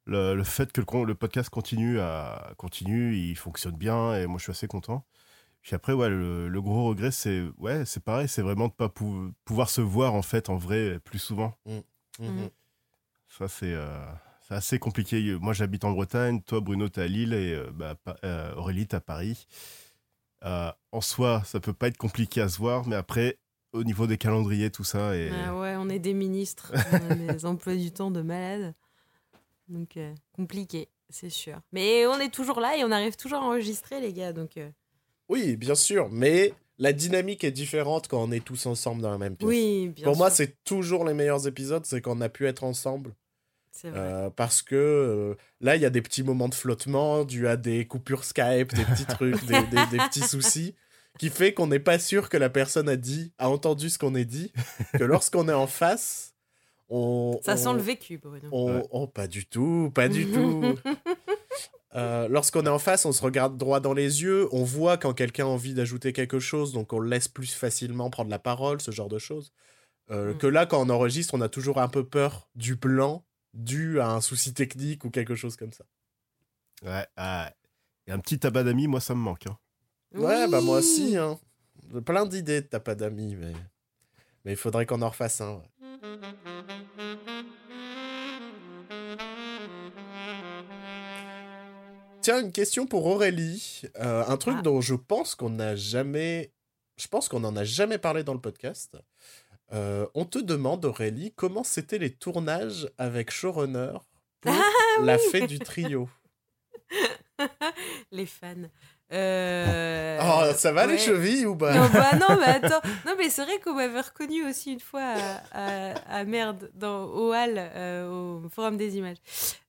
Le, 0.06 0.36
le 0.36 0.44
fait 0.44 0.72
que 0.74 0.82
le, 0.82 1.16
podcast 1.16 1.50
continue, 1.50 2.00
à, 2.00 2.54
continue, 2.58 3.16
il 3.18 3.36
fonctionne 3.38 3.76
bien 3.78 4.16
et 4.16 4.28
moi, 4.28 4.38
je 4.40 4.44
suis 4.44 4.52
assez 4.52 4.68
content. 4.68 5.06
Puis 5.62 5.76
après, 5.76 5.94
ouais, 5.94 6.10
le, 6.10 6.48
le 6.50 6.62
gros 6.62 6.86
regret, 6.90 7.12
c'est 7.12 7.44
ouais, 7.58 7.86
c'est 7.86 8.04
pareil, 8.04 8.28
c'est 8.30 8.42
vraiment 8.42 8.70
de 8.70 8.74
pas 8.74 8.90
pou- 8.90 9.34
pouvoir 9.46 9.70
se 9.70 9.82
voir 9.82 10.14
en 10.16 10.22
fait 10.22 10.50
en 10.50 10.58
vrai 10.58 11.00
plus 11.02 11.20
souvent. 11.20 11.54
Mhm. 11.66 11.84
Mhm. 12.20 12.50
Ça, 13.28 13.48
c'est 13.48 13.74
euh, 13.74 14.06
c'est 14.48 14.54
assez 14.56 14.80
compliqué. 14.80 15.38
Moi, 15.42 15.54
j'habite 15.54 15.84
en 15.84 15.92
Bretagne. 15.92 16.42
Toi, 16.42 16.62
Bruno, 16.62 16.88
t'es 16.88 17.02
à 17.02 17.08
Lille 17.08 17.34
et 17.34 17.54
euh, 17.54 17.70
bah, 17.74 17.96
euh, 18.24 18.54
Aurélie, 18.56 18.88
t'es 18.88 18.96
à 18.96 19.02
Paris. 19.02 19.46
Euh, 20.46 20.72
en 20.92 21.02
soi, 21.02 21.44
ça 21.46 21.60
peut 21.60 21.74
pas 21.74 21.88
être 21.88 21.98
compliqué 21.98 22.42
à 22.42 22.48
se 22.48 22.58
voir, 22.58 22.88
mais 22.88 22.96
après, 22.96 23.40
au 23.74 23.84
niveau 23.84 24.08
des 24.08 24.18
calendriers, 24.18 24.72
tout 24.72 24.84
ça, 24.84 25.16
et 25.16 25.30
Ah 25.32 25.58
ouais, 25.58 25.76
on 25.78 25.90
est 25.90 26.00
des 26.00 26.14
ministres, 26.14 26.72
on 26.92 27.12
a 27.12 27.16
des 27.16 27.46
emplois 27.46 27.76
du 27.76 27.92
temps 27.92 28.12
de 28.12 28.22
malade. 28.22 28.74
Donc, 29.68 29.98
euh, 29.98 30.14
compliqué, 30.32 30.88
c'est 31.10 31.30
sûr. 31.30 31.60
Mais 31.72 32.06
on 32.08 32.20
est 32.20 32.34
toujours 32.34 32.60
là 32.60 32.78
et 32.78 32.84
on 32.84 32.92
arrive 32.92 33.16
toujours 33.18 33.40
à 33.40 33.46
enregistrer, 33.46 34.00
les 34.00 34.14
gars. 34.14 34.32
Donc, 34.32 34.58
euh, 34.58 34.70
Oui, 35.28 35.58
bien 35.58 35.76
sûr, 35.76 36.08
mais 36.10 36.54
la 36.80 36.94
dynamique 36.94 37.44
est 37.44 37.52
différente 37.52 38.08
quand 38.08 38.22
on 38.24 38.32
est 38.32 38.44
tous 38.44 38.66
ensemble 38.66 39.02
dans 39.02 39.12
la 39.12 39.18
même 39.18 39.36
pièce. 39.36 39.48
oui, 39.50 39.88
bien 39.96 40.04
Pour 40.06 40.18
moi, 40.18 40.30
c'est 40.30 40.64
toujours 40.64 41.06
les 41.06 41.14
meilleurs 41.14 41.48
épisodes, 41.48 41.86
c'est 41.86 42.02
quand 42.02 42.18
on 42.18 42.22
a 42.22 42.30
pu 42.30 42.46
être 42.48 42.64
ensemble. 42.64 43.14
c'est 43.72 43.90
vrai. 43.90 44.00
Euh, 44.00 44.30
parce 44.30 44.62
que 44.62 44.76
euh, 44.76 45.36
là, 45.62 45.76
il 45.76 45.82
y 45.82 45.86
a 45.86 45.90
des 45.90 46.02
petits 46.02 46.24
moments 46.24 46.50
de 46.50 46.56
flottement 46.56 47.24
dû 47.26 47.48
à 47.48 47.58
des 47.58 47.86
coupures 47.86 48.24
Skype, 48.24 48.74
des 48.76 48.86
petits 48.86 49.06
trucs, 49.06 49.44
des, 49.46 49.60
des- 49.64 49.86
des 49.92 49.98
petits 49.98 50.22
soucis, 50.28 50.76
qui 51.20 51.30
fait 51.30 51.52
qu'on 51.54 51.66
n'est 51.68 51.80
pas 51.80 51.98
sûr 52.00 52.30
que 52.30 52.38
la 52.38 52.50
personne 52.50 52.88
a 52.90 52.96
dit, 52.96 53.34
a 53.40 53.50
entendu 53.50 53.90
ce 53.90 53.98
qu'on 53.98 54.14
a 54.16 54.24
dit, 54.24 54.52
que 54.94 55.04
lorsqu'on 55.04 55.50
est 55.50 55.54
en 55.54 55.66
face, 55.68 56.36
on... 56.90 57.40
Ça 57.44 57.54
on- 57.54 57.58
sent 57.58 57.74
le 57.74 57.80
vécu, 57.82 58.18
Bruno. 58.20 58.48
on- 58.52 58.76
Ouais. 58.78 58.84
oh, 58.92 59.08
pas 59.08 59.26
du 59.28 59.46
tout, 59.48 59.92
pas 59.96 60.08
du 60.10 60.26
tout. 60.32 60.64
Euh, 61.96 62.28
Lorsqu'on 62.28 62.66
est 62.66 62.70
en 62.70 62.80
face, 62.80 63.06
on 63.06 63.12
se 63.12 63.22
regarde 63.24 63.58
droit 63.58 63.80
dans 63.80 63.94
les 63.94 64.22
yeux, 64.22 64.48
on 64.52 64.64
voit 64.64 64.98
quand 64.98 65.14
quelqu'un 65.14 65.46
a 65.46 65.50
envie 65.50 65.74
d'ajouter 65.74 66.12
quelque 66.14 66.40
chose, 66.40 66.74
donc 66.74 66.92
on 66.94 67.00
le 67.00 67.10
laisse 67.10 67.28
plus 67.28 67.54
facilement 67.54 68.10
prendre 68.10 68.30
la 68.30 68.40
parole, 68.40 68.82
ce 68.82 68.92
genre 68.92 69.08
de 69.10 69.20
choses. 69.20 69.52
Euh, 70.12 70.34
Mm. 70.34 70.38
Que 70.38 70.48
là, 70.48 70.66
quand 70.66 70.86
on 70.86 70.90
enregistre, 70.90 71.34
on 71.34 71.42
a 71.42 71.50
toujours 71.50 71.80
un 71.80 71.88
peu 71.88 72.06
peur 72.06 72.50
du 72.56 72.76
blanc 72.76 73.26
dû 73.54 74.00
à 74.00 74.10
un 74.12 74.22
souci 74.22 74.54
technique 74.54 75.04
ou 75.06 75.10
quelque 75.10 75.36
chose 75.36 75.56
comme 75.56 75.72
ça. 75.74 75.86
ouais, 76.84 77.06
ah, 77.16 77.52
et 78.06 78.12
un 78.12 78.20
petit 78.20 78.38
tabac 78.40 78.64
d'amis, 78.64 78.88
moi, 78.88 79.00
ça 79.00 79.16
me 79.16 79.20
manque. 79.20 79.48
hein. 79.48 79.58
Ouais, 80.14 80.48
bah 80.48 80.62
moi 80.62 80.76
Oui. 80.76 80.80
aussi. 80.80 81.18
Hein. 81.18 81.40
J'ai 81.94 82.02
Plein 82.02 82.26
d'idées, 82.26 82.66
t'as 82.66 82.80
pas 82.80 82.96
d'amis, 82.96 83.36
mais... 83.36 83.54
mais 84.46 84.52
il 84.54 84.58
faudrait 84.58 84.86
qu'on 84.86 85.02
en 85.02 85.10
refasse 85.10 85.42
un. 85.42 85.56
ouais. 85.56 86.57
Tiens, 92.28 92.42
une 92.42 92.52
question 92.52 92.88
pour 92.88 93.06
Aurélie. 93.06 93.84
Euh, 94.02 94.22
un 94.28 94.36
truc 94.36 94.58
Ah. 94.60 94.62
dont 94.62 94.82
je 94.82 94.96
pense 94.96 95.34
qu'on 95.34 95.50
n'a 95.50 95.78
jamais. 95.78 96.52
Je 96.98 97.08
pense 97.08 97.30
qu'on 97.30 97.40
n'en 97.40 97.56
a 97.56 97.64
jamais 97.64 97.98
parlé 97.98 98.26
dans 98.26 98.34
le 98.34 98.42
podcast. 98.42 98.98
Euh, 99.72 100.06
on 100.14 100.26
te 100.26 100.38
demande, 100.38 100.84
Aurélie, 100.84 101.32
comment 101.38 101.64
c'était 101.64 102.00
les 102.00 102.12
tournages 102.14 102.90
avec 102.98 103.32
showrunner 103.32 103.94
pour 104.42 104.52
Ah 104.52 105.02
la 105.04 105.18
fée 105.18 105.48
du 105.48 105.58
trio? 105.60 106.10
Les 108.12 108.26
fans. 108.26 108.68
Euh, 109.14 110.20
oh, 110.22 110.54
ça 110.56 110.72
va 110.72 110.86
les 110.86 110.98
chevilles 110.98 111.46
ou 111.46 111.56
pas? 111.56 111.74
Non, 111.74 111.88
bah 111.94 112.12
non, 112.16 112.38
mais 112.40 112.46
attends. 112.66 112.82
Non, 113.06 113.14
mais 113.18 113.30
c'est 113.30 113.44
vrai 113.46 113.60
qu'on 113.60 113.74
m'avait 113.74 114.02
reconnu 114.02 114.46
aussi 114.48 114.74
une 114.74 114.80
fois 114.80 115.02
à, 115.52 115.92
à- 115.92 116.20
à 116.20 116.24
merde, 116.26 116.70
dans, 116.74 117.06
au 117.06 117.32
hall, 117.34 117.54
euh, 117.58 118.10
au 118.44 118.50
Forum 118.50 118.76
des 118.78 118.98
images. 118.98 119.18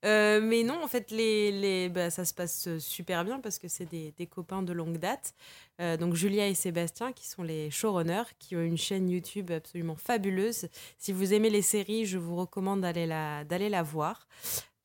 Euh, 0.05 0.41
mais 0.43 0.63
non, 0.65 0.83
en 0.83 0.89
fait, 0.89 1.11
les, 1.11 1.53
les, 1.53 1.89
bah, 1.89 2.11
ça 2.11 2.25
se 2.25 2.35
passe 2.35 2.69
super 2.79 3.25
bien 3.25 3.39
parce 3.41 3.59
que 3.59 3.69
c'est 3.69 3.87
des, 3.87 4.13
des 4.17 4.27
copains 4.27 4.63
de 4.63 4.73
longue 4.73 4.99
date. 4.99 5.33
Donc 6.01 6.15
Julia 6.17 6.49
et 6.49 6.55
Sébastien, 6.55 7.13
qui 7.13 7.29
sont 7.29 7.45
les 7.45 7.71
showrunners, 7.71 8.25
qui 8.41 8.57
ont 8.57 8.61
une 8.63 8.77
chaîne 8.77 9.09
YouTube 9.09 9.53
absolument 9.53 9.95
fabuleuse. 9.95 10.67
Si 10.99 11.13
vous 11.13 11.33
aimez 11.33 11.51
les 11.51 11.63
séries, 11.63 12.05
je 12.05 12.19
vous 12.19 12.35
recommande 12.35 12.81
d'aller 12.81 13.07
la, 13.07 13.45
d'aller 13.45 13.69
la 13.69 13.85
voir. 13.85 14.27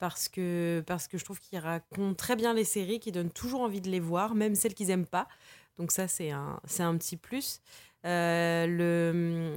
Parce 0.04 0.28
que, 0.28 0.84
parce 0.86 1.08
que 1.08 1.18
je 1.18 1.24
trouve 1.24 1.40
qu'ils 1.40 1.60
racontent 1.60 2.14
très 2.14 2.36
bien 2.36 2.54
les 2.54 2.66
séries, 2.66 3.00
qui 3.00 3.14
donnent 3.14 3.32
toujours 3.32 3.62
envie 3.62 3.80
de 3.80 3.90
les 3.90 4.02
voir, 4.02 4.36
même 4.36 4.54
celles 4.54 4.74
qu'ils 4.74 4.88
n'aiment 4.88 5.06
pas. 5.06 5.30
Donc 5.78 5.94
ça, 5.94 6.10
c'est 6.10 6.30
un, 6.30 6.60
c'est 6.66 6.84
un 6.84 6.98
petit 6.98 7.16
plus. 7.16 7.62
Euh, 8.06 9.56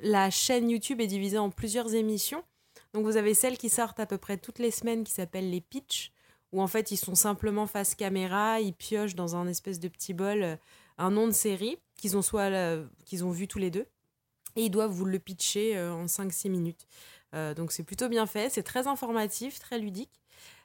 la 0.00 0.30
chaîne 0.30 0.70
YouTube 0.70 1.00
est 1.00 1.08
divisée 1.08 1.38
en 1.38 1.50
plusieurs 1.50 1.96
émissions. 1.96 2.44
Donc 2.94 3.06
vous 3.06 3.16
avez 3.16 3.34
celles 3.34 3.58
qui 3.58 3.68
sortent 3.68 3.98
à 3.98 4.06
peu 4.06 4.18
près 4.18 4.36
toutes 4.36 4.60
les 4.60 4.70
semaines 4.70 5.02
qui 5.02 5.10
s'appellent 5.10 5.50
les 5.50 5.60
pitchs, 5.60 6.12
où 6.52 6.62
en 6.62 6.68
fait 6.68 6.92
ils 6.92 6.96
sont 6.96 7.16
simplement 7.16 7.66
face 7.66 7.96
caméra, 7.96 8.60
ils 8.60 8.74
piochent 8.74 9.16
dans 9.16 9.34
un 9.34 9.48
espèce 9.48 9.80
de 9.80 9.88
petit 9.88 10.14
bol 10.14 10.44
euh, 10.44 10.56
un 10.98 11.10
nom 11.10 11.26
de 11.26 11.32
série 11.32 11.76
qu'ils 11.96 12.16
ont 12.16 12.22
soit 12.22 12.52
euh, 12.52 12.86
qu'ils 13.04 13.24
ont 13.24 13.32
vu 13.32 13.48
tous 13.48 13.58
les 13.58 13.72
deux 13.72 13.88
et 14.54 14.62
ils 14.62 14.70
doivent 14.70 14.92
vous 14.92 15.06
le 15.06 15.18
pitcher 15.18 15.76
en 15.80 16.06
5-6 16.06 16.50
minutes. 16.50 16.86
Euh, 17.34 17.54
donc 17.54 17.72
c'est 17.72 17.82
plutôt 17.82 18.08
bien 18.08 18.26
fait, 18.26 18.50
c'est 18.50 18.62
très 18.62 18.86
informatif, 18.86 19.58
très 19.58 19.78
ludique. 19.78 20.20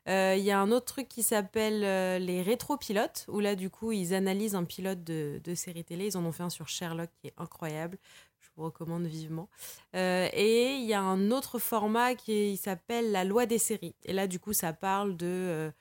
Euh, 0.07 0.35
Il 0.37 0.43
y 0.43 0.51
a 0.51 0.59
un 0.59 0.71
autre 0.71 0.85
truc 0.85 1.07
qui 1.07 1.23
s'appelle 1.23 1.83
euh, 1.83 2.19
les 2.19 2.41
rétro-pilotes, 2.41 3.25
où 3.29 3.39
là, 3.39 3.55
du 3.55 3.69
coup, 3.69 3.91
ils 3.91 4.13
analysent 4.13 4.55
un 4.55 4.65
pilote 4.65 5.03
de, 5.03 5.41
de 5.43 5.55
série 5.55 5.83
télé. 5.83 6.07
Ils 6.07 6.17
en 6.17 6.25
ont 6.25 6.31
fait 6.31 6.43
un 6.43 6.49
sur 6.49 6.67
Sherlock 6.67 7.09
qui 7.21 7.27
est 7.27 7.33
incroyable. 7.37 7.97
Je 8.39 8.49
vous 8.55 8.63
recommande 8.63 9.05
vivement. 9.05 9.49
Et 9.93 10.75
il 10.75 10.85
y 10.85 10.93
a 10.93 11.01
un 11.01 11.31
autre 11.31 11.59
format 11.59 12.15
qui 12.15 12.57
s'appelle 12.57 13.11
la 13.11 13.23
loi 13.23 13.45
des 13.45 13.57
séries. 13.57 13.95
Et 14.03 14.13
là, 14.13 14.27
du 14.27 14.39
coup, 14.39 14.53
ça 14.53 14.73
parle 14.73 15.15
de 15.17 15.71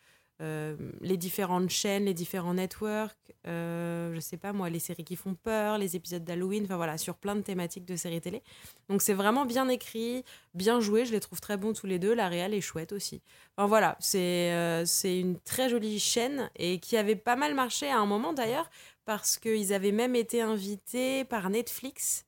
euh, 0.42 0.76
les 1.00 1.16
différentes 1.16 1.70
chaînes, 1.70 2.04
les 2.04 2.14
différents 2.14 2.54
networks, 2.54 3.16
euh, 3.46 4.14
je 4.14 4.20
sais 4.20 4.36
pas 4.36 4.52
moi, 4.52 4.70
les 4.70 4.78
séries 4.78 5.04
qui 5.04 5.16
font 5.16 5.34
peur, 5.34 5.78
les 5.78 5.96
épisodes 5.96 6.24
d'Halloween, 6.24 6.64
enfin 6.64 6.76
voilà, 6.76 6.98
sur 6.98 7.16
plein 7.16 7.34
de 7.34 7.40
thématiques 7.40 7.84
de 7.84 7.96
séries 7.96 8.20
télé. 8.20 8.42
Donc 8.88 9.02
c'est 9.02 9.14
vraiment 9.14 9.46
bien 9.46 9.68
écrit, 9.68 10.24
bien 10.54 10.80
joué, 10.80 11.04
je 11.04 11.12
les 11.12 11.20
trouve 11.20 11.40
très 11.40 11.56
bons 11.56 11.72
tous 11.72 11.86
les 11.86 11.98
deux. 11.98 12.14
La 12.14 12.28
réal 12.28 12.54
est 12.54 12.60
chouette 12.60 12.92
aussi. 12.92 13.22
Enfin 13.56 13.66
voilà, 13.66 13.96
c'est 14.00 14.52
euh, 14.52 14.84
c'est 14.84 15.18
une 15.18 15.38
très 15.38 15.68
jolie 15.68 15.98
chaîne 15.98 16.50
et 16.56 16.78
qui 16.78 16.96
avait 16.96 17.16
pas 17.16 17.36
mal 17.36 17.54
marché 17.54 17.88
à 17.88 17.98
un 17.98 18.06
moment 18.06 18.32
d'ailleurs 18.32 18.70
parce 19.04 19.38
qu'ils 19.38 19.72
avaient 19.72 19.92
même 19.92 20.14
été 20.14 20.40
invités 20.40 21.24
par 21.24 21.50
Netflix 21.50 22.24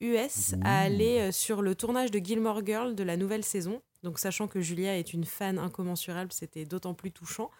US 0.00 0.54
à 0.62 0.80
aller 0.80 1.18
euh, 1.18 1.32
sur 1.32 1.62
le 1.62 1.74
tournage 1.74 2.10
de 2.10 2.18
Gilmore 2.18 2.64
Girl 2.64 2.94
de 2.94 3.02
la 3.02 3.16
nouvelle 3.16 3.44
saison. 3.44 3.80
Donc 4.02 4.18
sachant 4.18 4.48
que 4.48 4.60
Julia 4.60 4.98
est 4.98 5.12
une 5.12 5.24
fan 5.24 5.58
incommensurable, 5.58 6.32
c'était 6.32 6.64
d'autant 6.64 6.94
plus 6.94 7.10
touchant. 7.10 7.50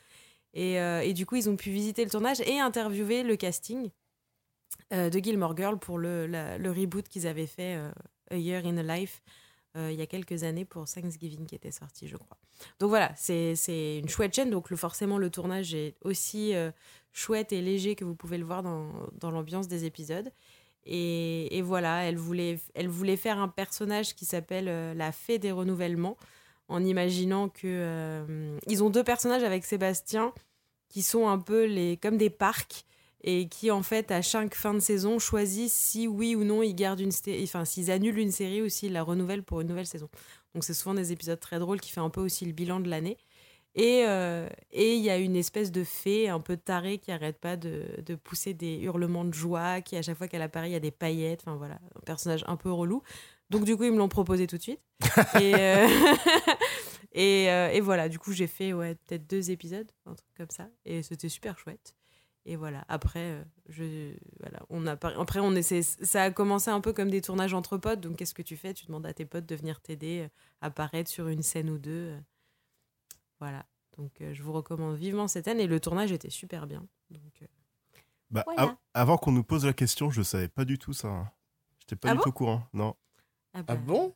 Et, 0.55 0.81
euh, 0.81 1.13
du 1.13 1.27
coup, 1.27 1.37
ils 1.37 1.49
ont 1.49 1.57
pu 1.57 1.71
visiter 1.71 2.05
le 2.05 2.11
tournage 2.11 2.41
et 2.41 2.59
interviewer 2.59 3.23
le 3.23 3.37
casting 3.37 3.91
euh, 4.93 5.11
de 5.11 5.19
Gilmore 5.19 5.57
Girl 5.57 5.79
pour 5.79 5.99
le, 5.99 6.27
reboot 6.75 7.09
qu'ils 7.09 7.27
avaient 7.27 7.47
fait 7.47 7.77
euh, 7.77 7.91
A 8.31 8.37
Year 8.37 8.65
in 8.67 8.77
a 8.79 8.97
Life 8.97 9.23
il 9.77 9.95
y 9.95 10.03
a 10.03 10.07
quelques 10.07 10.43
années 10.43 10.65
pour 10.65 10.87
Thanksgiving 10.87 11.47
qui 11.47 11.55
était 11.55 11.71
sorti, 11.71 12.09
je 12.09 12.17
crois. 12.17 12.37
Donc 12.81 12.89
voilà, 12.89 13.15
c'est 13.15 13.55
une 13.99 14.09
chouette 14.09 14.35
chaîne. 14.35 14.51
Donc 14.51 14.75
forcément, 14.75 15.19
le 15.19 15.31
tournage 15.31 15.73
est 15.73 15.95
aussi 16.03 16.53
chouette 17.13 17.53
et 17.53 17.63
léger 17.63 17.95
que 17.95 18.05
vous 18.05 18.17
pouvez 18.17 18.39
le 18.39 18.45
voir 18.45 18.65
dans 18.65 19.31
l'ambiance 19.31 19.69
des 19.69 19.85
épisodes. 19.85 20.33
Et, 20.85 21.61
voilà, 21.63 22.05
elle 22.05 22.17
voulait, 22.17 22.61
elle 22.75 22.89
voulait 22.89 23.17
faire 23.17 23.39
un 23.39 23.49
personnage 23.49 24.15
qui 24.15 24.25
s'appelle 24.25 24.69
euh, 24.69 24.95
la 24.95 25.13
fée 25.13 25.39
des 25.39 25.53
renouvellements, 25.53 26.17
en 26.69 26.83
imaginant 26.85 27.49
que 27.49 27.67
euh, 27.67 28.59
ils 28.67 28.83
ont 28.83 28.91
deux 28.91 29.05
personnages 29.05 29.43
avec 29.43 29.65
Sébastien 29.65 30.33
qui 30.89 31.03
sont 31.03 31.29
un 31.29 31.39
peu 31.39 31.65
les 31.65 31.99
comme 31.99 32.17
des 32.17 32.31
parcs 32.31 32.85
et 33.23 33.49
qui 33.49 33.71
en 33.71 33.83
fait 33.83 34.11
à 34.11 34.23
chaque 34.23 34.55
fin 34.55 34.75
de 34.75 34.81
saison 34.81 35.19
choisissent 35.19 35.75
si 35.75 36.07
oui 36.07 36.35
ou 36.35 36.45
non 36.45 36.63
ils 36.63 36.75
gardent 36.75 37.01
une 37.01 37.13
enfin 37.43 37.65
s'ils 37.65 37.91
annulent 37.91 38.19
une 38.19 38.31
série 38.31 38.63
ou 38.63 38.69
s'ils 38.69 38.93
la 38.93 39.03
renouvellent 39.03 39.43
pour 39.43 39.61
une 39.61 39.69
nouvelle 39.69 39.87
saison. 39.87 40.09
Donc 40.55 40.65
c'est 40.65 40.75
souvent 40.75 40.95
des 40.95 41.13
épisodes 41.13 41.41
très 41.41 41.59
drôles 41.59 41.81
qui 41.81 41.91
fait 41.91 42.01
un 42.01 42.11
peu 42.11 42.21
aussi 42.21 42.47
le 42.47 42.53
bilan 42.53 42.81
de 42.81 42.89
l'année. 42.89 43.19
Et 43.75 44.05
euh, 44.07 44.49
et 44.73 44.97
il 44.97 45.03
y 45.03 45.11
a 45.11 45.19
une 45.19 45.37
espèce 45.37 45.71
de 45.71 45.85
fée 45.85 46.29
un 46.29 46.41
peu 46.41 46.57
tarée 46.57 46.99
qui 46.99 47.13
arrête 47.13 47.39
pas 47.39 47.57
de, 47.57 47.85
de 48.05 48.15
pousser 48.17 48.55
des 48.55 48.79
hurlements 48.79 49.25
de 49.25 49.35
joie, 49.35 49.81
qui 49.83 49.97
à 49.97 50.03
chaque 50.03 50.17
fois 50.17 50.27
qu'elle 50.27 50.43
apparaît, 50.43 50.71
il 50.71 50.73
y 50.73 50.77
a 50.77 50.81
des 50.81 50.91
paillettes. 50.91 51.43
Enfin 51.43 51.57
voilà, 51.57 51.79
un 51.97 52.01
personnage 52.05 52.45
un 52.47 52.57
peu 52.57 52.71
relou. 52.73 53.03
Donc 53.51 53.65
du 53.65 53.77
coup, 53.77 53.85
ils 53.85 53.93
me 53.93 53.99
l'ont 53.99 54.09
proposé 54.09 54.47
tout 54.47 54.57
de 54.57 54.63
suite. 54.63 54.81
et, 55.41 55.55
euh, 55.55 55.89
et, 57.13 57.51
euh, 57.51 57.71
et 57.71 57.81
voilà, 57.81 58.09
du 58.09 58.19
coup, 58.19 58.33
j'ai 58.33 58.47
fait 58.47 58.73
ouais, 58.73 58.95
peut-être 58.95 59.27
deux 59.29 59.51
épisodes, 59.51 59.91
un 60.07 60.15
truc 60.15 60.31
comme 60.37 60.51
ça. 60.51 60.69
Et 60.85 61.03
c'était 61.03 61.29
super 61.29 61.59
chouette. 61.59 61.95
Et 62.45 62.57
voilà, 62.57 62.85
après, 62.89 63.45
je, 63.69 64.15
voilà, 64.41 64.61
on 64.71 64.87
a, 64.87 64.93
après 64.93 65.41
on 65.41 65.55
essaie, 65.55 65.83
ça 65.83 66.23
a 66.23 66.31
commencé 66.31 66.71
un 66.71 66.81
peu 66.81 66.95
comme 66.95 67.11
des 67.11 67.21
tournages 67.21 67.53
entre 67.53 67.77
potes. 67.77 68.01
Donc 68.01 68.17
qu'est-ce 68.17 68.33
que 68.33 68.43
tu 68.43 68.57
fais? 68.57 68.73
Tu 68.73 68.87
demandes 68.87 69.05
à 69.05 69.13
tes 69.13 69.27
potes 69.27 69.45
de 69.47 69.55
venir 69.55 69.81
t'aider, 69.81 70.21
euh, 70.21 70.29
apparaître 70.63 71.11
sur 71.11 71.29
une 71.29 71.43
scène 71.43 71.69
ou 71.69 71.79
deux. 71.79 72.15
Voilà. 73.41 73.65
Donc 73.97 74.21
euh, 74.21 74.33
je 74.35 74.43
vous 74.43 74.53
recommande 74.53 74.97
vivement 74.97 75.29
cette 75.29 75.45
scène. 75.47 75.61
Et 75.61 75.67
le 75.67 75.81
tournage 75.81 76.13
était 76.13 76.31
super 76.31 76.67
bien. 76.67 76.87
Donc, 77.11 77.43
euh, 77.43 77.47
Bah, 78.31 78.43
Voilà. 78.47 78.63
av- 78.63 78.77
avant 78.95 79.17
qu'on 79.17 79.33
nous 79.33 79.45
pose 79.45 79.65
la 79.65 79.73
question, 79.73 80.11
je 80.11 80.23
savais 80.23 80.49
pas 80.49 80.65
du 80.65 80.79
tout 80.79 80.93
ça. 80.93 81.09
hein. 81.09 81.31
J'étais 81.81 81.97
pas 81.97 82.09
Ah 82.11 82.13
du 82.13 82.19
bon 82.19 82.23
tout 82.25 82.29
au 82.29 82.33
courant. 82.33 82.63
Non. 82.75 82.95
Ah 83.55 83.63
bah- 83.63 83.77
bon? 83.77 84.15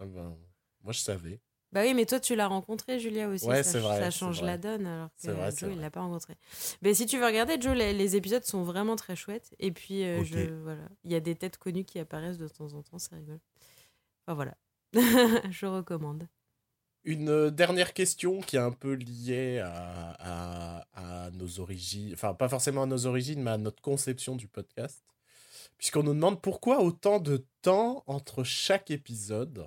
Ah 0.00 0.04
ben, 0.06 0.36
Moi, 0.82 0.92
je 0.92 0.98
savais. 1.00 1.40
Bah 1.72 1.82
oui, 1.82 1.94
mais 1.94 2.06
toi, 2.06 2.20
tu 2.20 2.36
l'as 2.36 2.46
rencontré, 2.46 3.00
Julia 3.00 3.28
aussi. 3.28 3.46
Ouais, 3.46 3.62
ça, 3.64 3.72
c'est 3.72 3.78
vrai, 3.80 3.98
Ça 3.98 4.10
change 4.12 4.38
vrai. 4.38 4.46
la 4.46 4.58
donne, 4.58 4.86
alors 4.86 5.08
que 5.08 5.14
C'est 5.16 5.32
vrai, 5.32 5.50
Joe, 5.56 5.70
il 5.72 5.80
l'a 5.80 5.90
pas 5.90 6.02
rencontré. 6.02 6.36
Mais 6.82 6.94
si 6.94 7.04
tu 7.06 7.18
veux 7.18 7.24
regarder, 7.24 7.60
Joe, 7.60 7.76
les, 7.76 7.92
les 7.92 8.14
épisodes 8.16 8.44
sont 8.44 8.62
vraiment 8.62 8.94
très 8.96 9.16
chouettes. 9.16 9.54
Et 9.58 9.72
puis, 9.72 10.04
euh, 10.04 10.22
je, 10.24 10.52
voilà, 10.62 10.88
il 11.04 11.10
y 11.10 11.14
a 11.16 11.20
des 11.20 11.34
têtes 11.34 11.58
connues 11.58 11.84
qui 11.84 11.98
apparaissent 11.98 12.38
de 12.38 12.46
temps 12.48 12.72
en 12.74 12.82
temps, 12.82 12.98
c'est 12.98 13.14
rigolo. 13.16 13.40
Enfin, 14.26 14.34
voilà. 14.34 14.56
je 15.50 15.66
recommande. 15.66 16.28
Une 17.04 17.50
dernière 17.50 17.92
question 17.92 18.40
qui 18.40 18.56
est 18.56 18.60
un 18.60 18.70
peu 18.72 18.94
liée 18.94 19.58
à, 19.58 20.16
à, 20.18 21.24
à 21.26 21.30
nos 21.32 21.60
origines, 21.60 22.12
enfin 22.14 22.32
pas 22.34 22.48
forcément 22.48 22.84
à 22.84 22.86
nos 22.86 23.06
origines, 23.06 23.42
mais 23.42 23.50
à 23.52 23.58
notre 23.58 23.82
conception 23.82 24.36
du 24.36 24.48
podcast. 24.48 25.04
Puisqu'on 25.76 26.02
nous 26.02 26.14
demande 26.14 26.40
pourquoi 26.40 26.80
autant 26.80 27.20
de 27.20 27.44
temps 27.62 28.04
entre 28.06 28.42
chaque 28.44 28.90
épisode. 28.90 29.66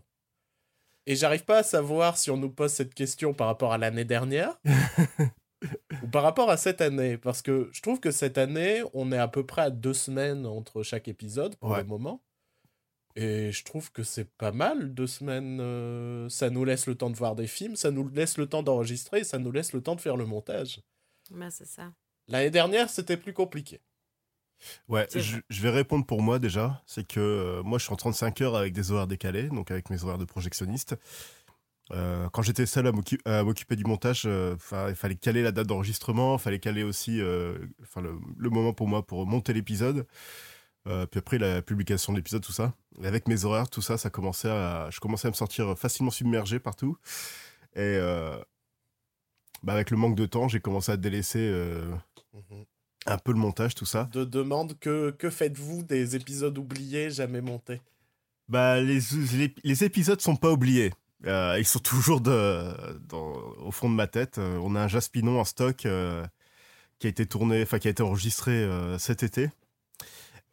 Et 1.06 1.16
j'arrive 1.16 1.46
pas 1.46 1.60
à 1.60 1.64
savoir 1.64 2.18
si 2.18 2.32
on 2.32 2.38
nous 2.38 2.50
pose 2.50 2.72
cette 2.72 2.94
question 2.94 3.34
par 3.34 3.48
rapport 3.48 3.72
à 3.72 3.78
l'année 3.78 4.04
dernière 4.06 4.58
ou 6.04 6.08
par 6.12 6.24
rapport 6.24 6.50
à 6.50 6.58
cette 6.58 6.82
année. 6.82 7.18
Parce 7.18 7.42
que 7.42 7.70
je 7.72 7.82
trouve 7.82 8.00
que 8.00 8.12
cette 8.12 8.38
année, 8.38 8.82
on 8.94 9.12
est 9.12 9.18
à 9.18 9.28
peu 9.28 9.46
près 9.46 9.62
à 9.64 9.70
deux 9.70 9.94
semaines 9.94 10.46
entre 10.46 10.82
chaque 10.84 11.08
épisode 11.08 11.56
pour 11.58 11.70
Ouais. 11.72 11.78
le 11.82 11.88
moment. 11.88 12.22
Et 13.20 13.52
je 13.52 13.64
trouve 13.64 13.92
que 13.92 14.04
c'est 14.04 14.30
pas 14.38 14.52
mal, 14.52 14.94
deux 14.94 15.08
semaines. 15.08 15.60
euh, 15.60 16.30
ça 16.30 16.52
nous 16.52 16.64
laisse 16.64 16.86
le 16.86 16.94
temps 16.94 17.10
de 17.10 17.16
voir 17.16 17.36
des 17.36 17.48
films, 17.48 17.76
ça 17.76 17.90
nous 17.90 18.08
laisse 18.10 18.38
le 18.38 18.46
temps 18.46 18.62
d'enregistrer, 18.62 19.24
ça 19.24 19.40
nous 19.40 19.52
laisse 19.52 19.74
le 19.74 19.82
temps 19.82 19.96
de 19.96 20.02
faire 20.02 20.18
le 20.18 20.26
montage. 20.28 20.82
Bah, 21.32 21.50
c'est 21.50 21.66
ça. 21.66 21.92
L'année 22.28 22.52
dernière, 22.52 22.92
c'était 22.92 23.18
plus 23.18 23.34
compliqué. 23.34 23.82
Ouais, 24.88 25.08
je, 25.16 25.62
vais 25.62 25.70
répondre 25.72 26.06
pour 26.06 26.22
moi 26.22 26.38
déjà. 26.38 26.84
C'est 26.86 27.08
que 27.08 27.20
euh, 27.20 27.64
moi, 27.64 27.80
je 27.80 27.86
suis 27.86 27.94
en 27.94 27.96
35 27.96 28.42
heures 28.42 28.56
avec 28.56 28.74
des 28.74 28.92
horaires 28.92 29.08
décalés, 29.08 29.50
donc 29.50 29.72
avec 29.72 29.90
mes 29.90 30.04
horaires 30.04 30.18
de 30.20 30.26
projectionniste. 30.26 30.96
Euh, 31.92 32.30
quand 32.30 32.44
j'étais 32.44 32.66
seul 32.68 32.86
à 32.86 32.92
m'occu- 32.92 33.22
à 33.26 33.44
m'occuper 33.44 33.76
du 33.76 33.84
montage, 33.86 34.24
euh, 34.26 34.56
il 34.90 34.96
fallait 34.96 35.16
caler 35.16 35.42
la 35.42 35.52
date 35.52 35.68
d'enregistrement, 35.68 36.36
il 36.36 36.40
fallait 36.42 36.60
caler 36.60 36.84
aussi 36.84 37.20
euh, 37.20 37.58
le 37.96 38.50
moment 38.50 38.74
pour 38.74 38.88
moi 38.88 39.06
pour 39.06 39.26
monter 39.26 39.54
l'épisode. 39.54 40.06
Euh, 40.88 41.06
puis 41.06 41.20
après 41.20 41.38
la 41.38 41.62
publication 41.62 42.14
de 42.14 42.18
l'épisode, 42.18 42.42
tout 42.42 42.52
ça. 42.54 42.74
Et 43.02 43.08
avec 43.08 43.28
mes 43.28 43.44
horaires, 43.46 43.70
tout 43.70 43.82
ça, 43.82 43.98
ça 43.98 44.10
commençait 44.10 44.50
à, 44.50 44.90
je 44.90 45.00
commençais 45.00 45.28
à 45.28 45.32
me 45.32 45.36
sentir 45.36 45.78
facilement 45.78 46.12
submergé 46.12 46.60
partout. 46.60 46.98
Et 47.76 47.80
euh, 47.82 48.38
bah, 49.64 49.74
avec 49.74 49.92
le 49.92 49.98
manque 49.98 50.16
de 50.16 50.26
temps, 50.26 50.48
j'ai 50.48 50.60
commencé 50.60 50.92
à 50.92 50.98
délaisser 50.98 51.40
euh, 51.42 51.92
Mhm. 52.34 52.66
un 53.08 53.18
peu 53.18 53.32
le 53.32 53.40
montage, 53.40 53.74
tout 53.76 53.86
ça. 53.86 54.06
De 54.14 54.24
demande 54.24 54.78
que, 54.80 55.12
que 55.12 55.30
faites-vous 55.30 55.84
des 55.84 56.16
épisodes 56.16 56.58
oubliés, 56.58 57.10
jamais 57.10 57.42
montés? 57.42 57.82
Bah, 58.48 58.80
les, 58.80 59.00
les, 59.34 59.54
les 59.64 59.84
épisodes 59.84 60.22
sont 60.22 60.36
pas 60.36 60.52
oubliés. 60.52 60.94
Ils 61.26 61.66
sont 61.66 61.80
toujours 61.80 62.22
de, 62.22 63.00
dans- 63.10 63.34
au 63.66 63.72
fond 63.72 63.90
de 63.90 63.96
ma 63.96 64.08
tête. 64.08 64.38
On 64.38 64.76
a 64.76 64.82
un 64.84 64.88
Jaspinon 64.88 65.40
en 65.40 65.44
stock 65.46 65.78
qui 65.78 65.88
a 65.88 67.10
été 67.10 67.26
tourné, 67.26 67.64
enfin 67.64 67.80
qui 67.80 67.88
a 67.88 67.92
été 67.92 68.04
enregistré 68.04 68.68
cet 69.00 69.24
été. 69.24 69.50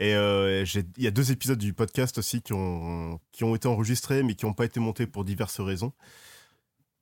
Et 0.00 0.14
euh, 0.14 0.64
il 0.96 1.02
y 1.02 1.06
a 1.06 1.10
deux 1.10 1.30
épisodes 1.30 1.58
du 1.58 1.72
podcast 1.72 2.18
aussi 2.18 2.42
qui 2.42 2.52
ont, 2.52 3.20
été 3.54 3.68
enregistrés, 3.68 4.22
mais 4.22 4.34
qui 4.34 4.44
n'ont 4.44 4.52
pas 4.52 4.64
été 4.64 4.80
montés 4.80 5.06
pour 5.06 5.24
diverses 5.24 5.60
raisons. 5.60 5.92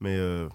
Mais 0.00 0.16
euh, 0.16 0.48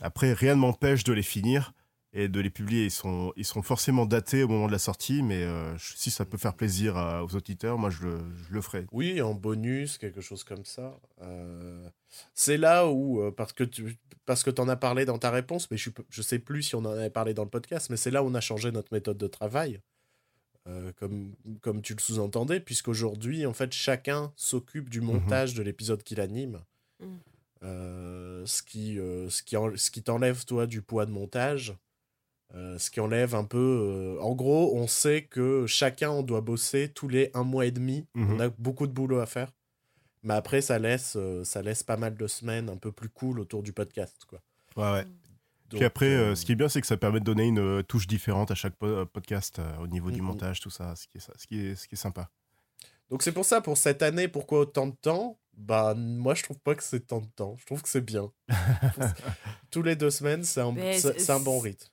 après, 0.00 0.32
rien 0.32 0.54
ne 0.54 0.60
m'empêche 0.60 1.04
de 1.04 1.12
les 1.12 1.22
finir 1.22 1.72
et 2.14 2.28
de 2.28 2.40
les 2.40 2.48
publier. 2.48 2.84
Ils 2.84 2.90
sont, 2.90 3.32
ils 3.36 3.44
sont 3.44 3.60
forcément 3.60 4.06
datés 4.06 4.42
au 4.42 4.48
moment 4.48 4.68
de 4.68 4.72
la 4.72 4.78
sortie, 4.78 5.22
mais 5.22 5.42
euh, 5.42 5.76
si 5.78 6.10
ça 6.10 6.24
peut 6.24 6.38
faire 6.38 6.54
plaisir 6.54 6.96
aux 6.96 7.36
auditeurs, 7.36 7.76
moi 7.76 7.90
je 7.90 8.06
le, 8.50 8.60
ferai. 8.62 8.86
Oui, 8.92 9.20
en 9.20 9.34
bonus, 9.34 9.98
quelque 9.98 10.22
chose 10.22 10.44
comme 10.44 10.64
ça. 10.64 10.98
C'est 12.32 12.56
là 12.56 12.88
où, 12.88 13.30
parce 13.32 13.52
que 13.52 13.64
tu 13.64 13.98
parce 14.24 14.42
que 14.42 14.50
en 14.60 14.68
as 14.68 14.76
parlé 14.76 15.04
dans 15.04 15.18
ta 15.18 15.30
réponse, 15.30 15.70
mais 15.70 15.76
je 15.76 15.90
ne 15.90 16.22
sais 16.22 16.40
plus 16.40 16.64
si 16.64 16.74
on 16.74 16.80
en 16.80 16.86
avait 16.86 17.10
parlé 17.10 17.32
dans 17.32 17.44
le 17.44 17.50
podcast, 17.50 17.90
mais 17.90 17.96
c'est 17.96 18.10
là 18.10 18.24
où 18.24 18.26
on 18.26 18.34
a 18.34 18.40
changé 18.40 18.72
notre 18.72 18.92
méthode 18.92 19.18
de 19.18 19.28
travail, 19.28 19.80
euh, 20.66 20.92
comme, 20.96 21.32
comme 21.60 21.80
tu 21.82 21.94
le 21.94 22.00
sous-entendais, 22.00 22.60
puisqu'aujourd'hui, 22.60 23.46
en 23.46 23.52
fait, 23.52 23.72
chacun 23.72 24.32
s'occupe 24.36 24.88
du 24.90 25.00
montage 25.00 25.54
de 25.54 25.62
l'épisode 25.62 26.02
qu'il 26.02 26.20
anime. 26.20 26.60
Mhm. 27.00 27.18
Euh, 27.62 28.44
ce 28.46 28.62
qui, 28.62 28.98
euh, 28.98 29.28
ce 29.30 29.42
qui, 29.42 29.56
en- 29.56 29.76
ce 29.76 29.90
qui 29.90 30.02
t'enlève, 30.02 30.44
toi, 30.44 30.66
du 30.66 30.82
poids 30.82 31.06
de 31.06 31.10
montage. 31.10 31.74
Euh, 32.54 32.78
ce 32.78 32.90
qui 32.90 33.00
enlève 33.00 33.34
un 33.34 33.44
peu. 33.44 33.58
euh, 33.58 34.20
en 34.20 34.34
gros, 34.34 34.76
on 34.76 34.86
sait 34.86 35.22
que 35.24 35.66
chacun, 35.66 36.10
on 36.10 36.22
doit 36.22 36.42
bosser 36.42 36.88
tous 36.88 37.08
les 37.08 37.30
un 37.34 37.42
mois 37.42 37.66
et 37.66 37.72
demi. 37.72 38.06
Mhm. 38.14 38.32
On 38.34 38.40
a 38.40 38.48
beaucoup 38.50 38.86
de 38.86 38.92
boulot 38.92 39.18
à 39.18 39.26
faire. 39.26 39.52
Mais 40.22 40.34
après, 40.34 40.60
ça 40.60 40.78
laisse, 40.78 41.14
euh, 41.16 41.44
ça 41.44 41.62
laisse 41.62 41.82
pas 41.82 41.96
mal 41.96 42.16
de 42.16 42.26
semaines 42.26 42.68
un 42.68 42.76
peu 42.76 42.92
plus 42.92 43.08
cool 43.08 43.40
autour 43.40 43.62
du 43.62 43.72
podcast. 43.72 44.16
Quoi. 44.28 44.40
Ouais, 44.76 44.92
ouais. 44.92 45.06
Donc, 45.70 45.78
Puis 45.80 45.84
après, 45.84 46.06
euh, 46.06 46.30
euh, 46.30 46.34
ce 46.36 46.44
qui 46.46 46.52
est 46.52 46.56
bien, 46.56 46.68
c'est 46.68 46.80
que 46.80 46.86
ça 46.86 46.96
permet 46.96 47.18
de 47.20 47.24
donner 47.24 47.44
une 47.44 47.58
euh, 47.58 47.82
touche 47.82 48.06
différente 48.06 48.50
à 48.50 48.54
chaque 48.54 48.76
po- 48.76 48.86
euh, 48.86 49.04
podcast 49.04 49.58
euh, 49.58 49.76
au 49.78 49.86
niveau 49.88 50.10
du 50.12 50.22
montage, 50.22 50.60
tout 50.60 50.70
ça, 50.70 50.94
ce 50.94 51.06
qui 51.08 51.18
est, 51.18 51.20
ce 51.36 51.46
qui 51.46 51.66
est, 51.66 51.74
ce 51.74 51.88
qui 51.88 51.94
est 51.96 51.98
sympa. 51.98 52.30
donc 53.10 53.22
c'est 53.22 53.32
pour 53.32 53.44
ça, 53.44 53.60
pour 53.60 53.76
cette 53.76 54.02
année, 54.02 54.28
pourquoi 54.28 54.60
autant 54.60 54.86
de 54.86 54.94
temps? 54.94 55.38
Bah, 55.56 55.94
moi, 55.96 56.34
je 56.34 56.42
trouve 56.44 56.58
pas 56.60 56.74
que 56.74 56.82
c'est 56.84 57.00
tant 57.06 57.20
de 57.20 57.26
temps. 57.34 57.56
Je 57.58 57.64
trouve 57.66 57.82
que 57.82 57.88
c'est 57.88 58.00
bien. 58.04 58.30
Tous 59.70 59.82
les 59.82 59.96
deux 59.96 60.10
semaines, 60.10 60.44
c'est 60.44 60.60
un, 60.60 60.68
un 60.76 61.40
bon 61.40 61.58
rythme. 61.58 61.88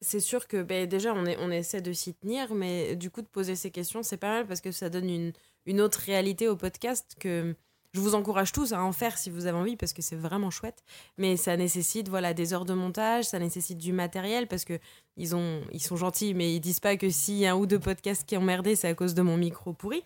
C'est 0.00 0.20
sûr 0.20 0.46
que 0.46 0.62
ben, 0.62 0.86
déjà, 0.86 1.12
on, 1.14 1.24
est, 1.26 1.36
on 1.38 1.50
essaie 1.50 1.80
de 1.80 1.92
s'y 1.92 2.14
tenir, 2.14 2.54
mais 2.54 2.94
du 2.96 3.10
coup, 3.10 3.22
de 3.22 3.26
poser 3.28 3.56
ces 3.56 3.70
questions, 3.70 4.02
c'est 4.02 4.16
pas 4.16 4.28
mal 4.30 4.46
parce 4.46 4.60
que 4.60 4.70
ça 4.72 4.90
donne 4.90 5.08
une, 5.08 5.32
une 5.66 5.80
autre 5.80 6.00
réalité 6.00 6.46
au 6.48 6.56
podcast 6.56 7.16
que 7.18 7.56
je 7.94 8.00
vous 8.00 8.14
encourage 8.14 8.52
tous 8.52 8.72
à 8.72 8.82
en 8.82 8.92
faire 8.92 9.16
si 9.16 9.30
vous 9.30 9.46
avez 9.46 9.56
envie 9.56 9.76
parce 9.76 9.92
que 9.92 10.02
c'est 10.02 10.16
vraiment 10.16 10.50
chouette. 10.50 10.82
Mais 11.16 11.36
ça 11.36 11.56
nécessite 11.56 12.08
voilà, 12.08 12.34
des 12.34 12.52
heures 12.52 12.64
de 12.64 12.74
montage, 12.74 13.24
ça 13.24 13.38
nécessite 13.38 13.78
du 13.78 13.92
matériel 13.92 14.46
parce 14.46 14.64
que 14.64 14.78
ils, 15.16 15.34
ont, 15.34 15.62
ils 15.72 15.82
sont 15.82 15.96
gentils, 15.96 16.32
mais 16.34 16.54
ils 16.54 16.60
disent 16.60 16.80
pas 16.80 16.96
que 16.96 17.10
s'il 17.10 17.36
y 17.36 17.46
a 17.46 17.52
un 17.52 17.56
ou 17.56 17.66
deux 17.66 17.78
podcasts 17.78 18.24
qui 18.26 18.36
ont 18.36 18.42
merdé, 18.42 18.76
c'est 18.76 18.88
à 18.88 18.94
cause 18.94 19.14
de 19.14 19.22
mon 19.22 19.36
micro 19.36 19.72
pourri. 19.72 20.02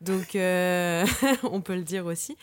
Donc, 0.00 0.36
euh, 0.36 1.04
on 1.42 1.60
peut 1.60 1.74
le 1.74 1.82
dire 1.82 2.06
aussi. 2.06 2.36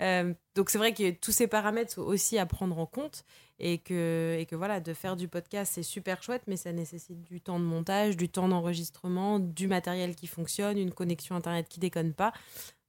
Euh, 0.00 0.32
donc, 0.54 0.70
c'est 0.70 0.78
vrai 0.78 0.94
que 0.94 1.10
tous 1.10 1.32
ces 1.32 1.48
paramètres 1.48 1.92
sont 1.92 2.02
aussi 2.02 2.38
à 2.38 2.46
prendre 2.46 2.78
en 2.78 2.86
compte 2.86 3.24
et 3.58 3.78
que, 3.78 4.36
et 4.38 4.46
que 4.46 4.54
voilà, 4.54 4.80
de 4.80 4.94
faire 4.94 5.16
du 5.16 5.26
podcast, 5.26 5.72
c'est 5.74 5.82
super 5.82 6.22
chouette, 6.22 6.42
mais 6.46 6.56
ça 6.56 6.72
nécessite 6.72 7.22
du 7.22 7.40
temps 7.40 7.58
de 7.58 7.64
montage, 7.64 8.16
du 8.16 8.28
temps 8.28 8.48
d'enregistrement, 8.48 9.38
du 9.38 9.66
matériel 9.66 10.14
qui 10.14 10.26
fonctionne, 10.26 10.78
une 10.78 10.92
connexion 10.92 11.34
Internet 11.34 11.66
qui 11.68 11.80
déconne 11.80 12.12
pas. 12.12 12.32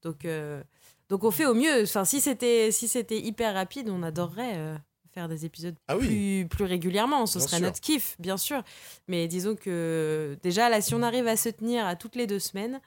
Donc, 0.03 0.25
euh, 0.25 0.61
donc 1.09 1.23
on 1.23 1.31
fait 1.31 1.45
au 1.45 1.53
mieux. 1.53 1.83
Enfin, 1.83 2.05
si 2.05 2.21
c'était 2.21 2.71
si 2.71 2.87
c'était 2.87 3.19
hyper 3.19 3.53
rapide, 3.53 3.89
on 3.89 4.03
adorerait 4.03 4.53
euh, 4.57 4.75
faire 5.13 5.27
des 5.29 5.45
épisodes 5.45 5.75
Ah 5.87 5.97
oui. 5.97 6.07
plus, 6.45 6.47
plus 6.49 6.65
régulièrement. 6.65 7.25
Ce 7.25 7.37
Bien 7.37 7.47
serait 7.47 7.57
sûr. 7.57 7.65
notre 7.65 7.79
kiff, 7.81 8.15
bien 8.19 8.37
sûr. 8.37 8.63
Mais 9.07 9.27
disons 9.27 9.55
que 9.55 10.37
déjà, 10.43 10.69
là, 10.69 10.81
si 10.81 10.93
on 10.95 11.01
arrive 11.01 11.27
à 11.27 11.37
se 11.37 11.49
tenir 11.49 11.85
à 11.85 11.95
toutes 11.95 12.15
les 12.15 12.27
deux 12.27 12.39
semaines, 12.39 12.79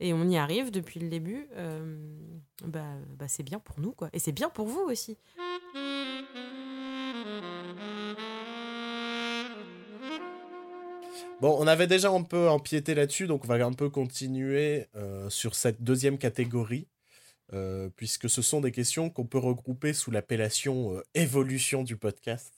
et 0.00 0.12
on 0.12 0.28
y 0.28 0.36
arrive 0.36 0.70
depuis 0.72 0.98
le 0.98 1.08
début, 1.08 1.46
euh, 1.56 1.96
bah, 2.64 2.84
bah, 3.16 3.26
c'est 3.28 3.44
bien 3.44 3.58
pour 3.60 3.78
nous, 3.80 3.92
quoi. 3.92 4.08
Et 4.12 4.18
c'est 4.18 4.32
bien 4.32 4.48
pour 4.50 4.66
vous 4.66 4.80
aussi. 4.80 5.16
Bon, 11.40 11.56
on 11.60 11.66
avait 11.66 11.86
déjà 11.86 12.10
un 12.10 12.22
peu 12.22 12.48
empiété 12.48 12.94
là-dessus, 12.94 13.26
donc 13.26 13.44
on 13.44 13.48
va 13.48 13.64
un 13.64 13.72
peu 13.72 13.90
continuer 13.90 14.86
euh, 14.96 15.28
sur 15.30 15.54
cette 15.54 15.82
deuxième 15.82 16.16
catégorie, 16.18 16.86
euh, 17.52 17.88
puisque 17.96 18.28
ce 18.30 18.42
sont 18.42 18.60
des 18.60 18.72
questions 18.72 19.10
qu'on 19.10 19.26
peut 19.26 19.38
regrouper 19.38 19.92
sous 19.92 20.10
l'appellation 20.10 20.96
euh, 20.96 21.02
évolution 21.14 21.82
du 21.82 21.96
podcast. 21.96 22.52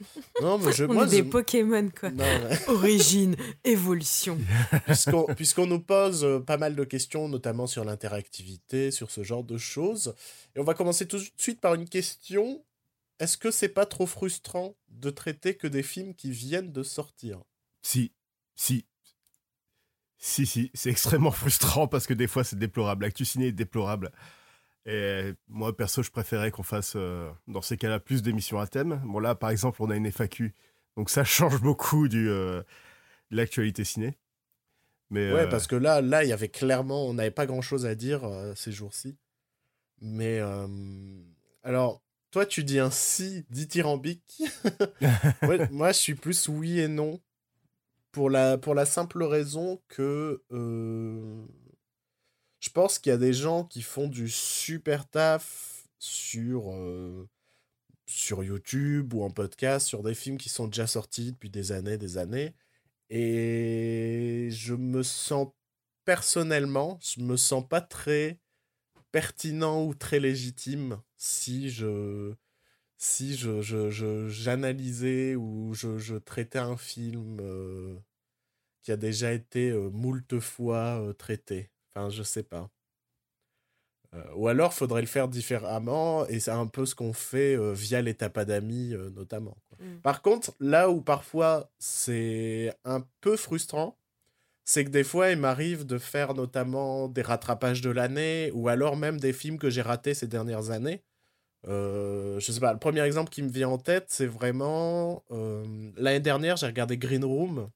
Non, 0.40 0.58
mais 0.58 0.72
je, 0.72 0.84
On 0.84 0.92
moi, 0.94 1.06
est 1.06 1.10
des 1.10 1.16
je- 1.18 1.22
Pokémon, 1.24 1.88
quoi. 1.90 2.10
non, 2.10 2.24
mais- 2.24 2.68
Origine, 2.68 3.34
évolution. 3.64 4.38
puisqu'on 4.86 5.24
puisqu'on 5.34 5.66
nous 5.66 5.80
pose 5.80 6.24
euh, 6.24 6.38
pas 6.40 6.56
mal 6.56 6.76
de 6.76 6.84
questions, 6.84 7.28
notamment 7.28 7.66
sur 7.66 7.84
l'interactivité, 7.84 8.90
sur 8.92 9.10
ce 9.10 9.22
genre 9.24 9.42
de 9.44 9.58
choses. 9.58 10.14
Et 10.54 10.60
on 10.60 10.64
va 10.64 10.74
commencer 10.74 11.06
tout 11.08 11.18
de 11.18 11.24
suite 11.36 11.60
par 11.60 11.74
une 11.74 11.88
question. 11.88 12.64
Est-ce 13.18 13.36
que 13.36 13.50
c'est 13.50 13.68
pas 13.68 13.86
trop 13.86 14.06
frustrant 14.06 14.76
de 14.88 15.10
traiter 15.10 15.56
que 15.56 15.66
des 15.66 15.82
films 15.82 16.14
qui 16.14 16.30
viennent 16.30 16.70
de 16.72 16.84
sortir? 16.84 17.40
Si, 17.82 18.12
si. 18.54 18.84
Si, 20.18 20.46
si, 20.46 20.70
c'est 20.74 20.90
extrêmement 20.90 21.30
frustrant 21.30 21.86
parce 21.86 22.06
que 22.06 22.14
des 22.14 22.26
fois 22.26 22.44
c'est 22.44 22.58
déplorable. 22.58 23.04
L'actu 23.04 23.24
ciné 23.24 23.48
est 23.48 23.52
déplorable. 23.52 24.10
Et 24.86 25.34
moi, 25.48 25.76
perso, 25.76 26.02
je 26.02 26.10
préférais 26.10 26.50
qu'on 26.50 26.62
fasse, 26.62 26.94
euh, 26.96 27.30
dans 27.46 27.60
ces 27.60 27.76
cas-là, 27.76 28.00
plus 28.00 28.22
d'émissions 28.22 28.58
à 28.58 28.66
thème. 28.66 29.02
Bon, 29.04 29.18
là, 29.18 29.34
par 29.34 29.50
exemple, 29.50 29.82
on 29.82 29.90
a 29.90 29.96
une 29.96 30.10
FAQ. 30.10 30.54
Donc 30.96 31.10
ça 31.10 31.24
change 31.24 31.60
beaucoup 31.60 32.08
du, 32.08 32.28
euh, 32.30 32.62
de 33.30 33.36
l'actualité 33.36 33.84
ciné. 33.84 34.16
Mais, 35.10 35.30
Ouais, 35.32 35.40
euh, 35.40 35.46
parce 35.46 35.66
que 35.66 35.76
là, 35.76 36.00
là, 36.00 36.24
il 36.24 36.30
y 36.30 36.32
avait 36.32 36.48
clairement, 36.48 37.06
on 37.06 37.14
n'avait 37.14 37.30
pas 37.30 37.44
grand-chose 37.46 37.84
à 37.84 37.94
dire 37.94 38.22
ces 38.56 38.72
jours-ci. 38.72 39.18
Mais 40.00 40.40
alors, 41.62 42.02
toi, 42.30 42.46
tu 42.46 42.64
dis 42.64 42.78
un 42.78 42.90
si 42.90 43.44
dithyrambique. 43.50 44.42
Ouais, 45.42 45.68
moi, 45.70 45.92
je 45.92 45.98
suis 45.98 46.14
plus 46.14 46.48
oui 46.48 46.80
et 46.80 46.88
non 46.88 47.20
pour 48.18 48.30
la 48.30 48.58
pour 48.58 48.74
la 48.74 48.84
simple 48.84 49.22
raison 49.22 49.80
que 49.86 50.42
euh, 50.50 51.46
je 52.58 52.68
pense 52.70 52.98
qu'il 52.98 53.10
y 53.10 53.14
a 53.14 53.16
des 53.16 53.32
gens 53.32 53.62
qui 53.62 53.80
font 53.80 54.08
du 54.08 54.28
super 54.28 55.08
taf 55.08 55.86
sur 56.00 56.72
euh, 56.72 57.28
sur 58.06 58.42
YouTube 58.42 59.14
ou 59.14 59.22
en 59.22 59.30
podcast 59.30 59.86
sur 59.86 60.02
des 60.02 60.16
films 60.16 60.36
qui 60.36 60.48
sont 60.48 60.66
déjà 60.66 60.88
sortis 60.88 61.30
depuis 61.30 61.48
des 61.48 61.70
années, 61.70 61.96
des 61.96 62.18
années. 62.18 62.56
Et 63.08 64.48
je 64.50 64.74
me 64.74 65.04
sens 65.04 65.50
personnellement, 66.04 66.98
je 67.00 67.20
me 67.20 67.36
sens 67.36 67.64
pas 67.68 67.80
très 67.80 68.40
pertinent 69.12 69.84
ou 69.84 69.94
très 69.94 70.18
légitime 70.18 71.00
si 71.16 71.70
je 71.70 72.34
si 72.96 73.36
je, 73.36 73.60
j'analysais 74.28 75.36
ou 75.36 75.72
je, 75.74 75.98
je, 75.98 76.16
traitais 76.16 76.58
un 76.58 76.76
film 76.76 77.38
euh, 77.40 77.96
qui 78.82 78.92
a 78.92 78.96
déjà 78.96 79.32
été 79.32 79.72
moult 79.92 80.38
fois 80.40 81.02
traité. 81.18 81.70
Enfin, 81.94 82.10
je 82.10 82.22
sais 82.22 82.42
pas. 82.42 82.70
ou 84.36 84.48
alors, 84.48 84.72
faudrait 84.72 85.00
le 85.02 85.06
faire 85.06 85.28
différemment, 85.28 86.26
et 86.28 86.40
c'est 86.40 86.50
un 86.50 86.66
peu 86.66 86.86
ce 86.86 86.94
qu'on 86.94 87.12
fait 87.12 87.56
via 87.74 88.00
les 88.02 88.14
tapas-d'amis, 88.14 88.94
notamment. 89.14 89.56
Mm. 89.80 89.96
Par 90.02 90.22
contre, 90.22 90.52
là 90.60 90.90
où 90.90 91.00
parfois 91.02 91.70
c'est 91.78 92.74
un 92.84 93.04
peu 93.20 93.36
frustrant, 93.36 93.98
c'est 94.68 94.84
que 94.84 94.90
des 94.90 95.02
fois, 95.02 95.30
il 95.30 95.38
m'arrive 95.38 95.86
de 95.86 95.96
faire 95.96 96.34
notamment 96.34 97.08
des 97.08 97.22
rattrapages 97.22 97.80
de 97.80 97.88
l'année, 97.88 98.50
ou 98.52 98.68
alors 98.68 98.98
même 98.98 99.18
des 99.18 99.32
films 99.32 99.58
que 99.58 99.70
j'ai 99.70 99.80
ratés 99.80 100.12
ces 100.12 100.26
dernières 100.26 100.68
années. 100.68 101.02
Euh, 101.66 102.38
je 102.38 102.52
sais 102.52 102.60
pas, 102.60 102.74
le 102.74 102.78
premier 102.78 103.00
exemple 103.00 103.30
qui 103.30 103.42
me 103.42 103.48
vient 103.48 103.70
en 103.70 103.78
tête, 103.78 104.04
c'est 104.08 104.26
vraiment. 104.26 105.24
Euh, 105.30 105.64
l'année 105.96 106.20
dernière, 106.20 106.58
j'ai 106.58 106.66
regardé 106.66 106.98
Green 106.98 107.24
Room, 107.24 107.70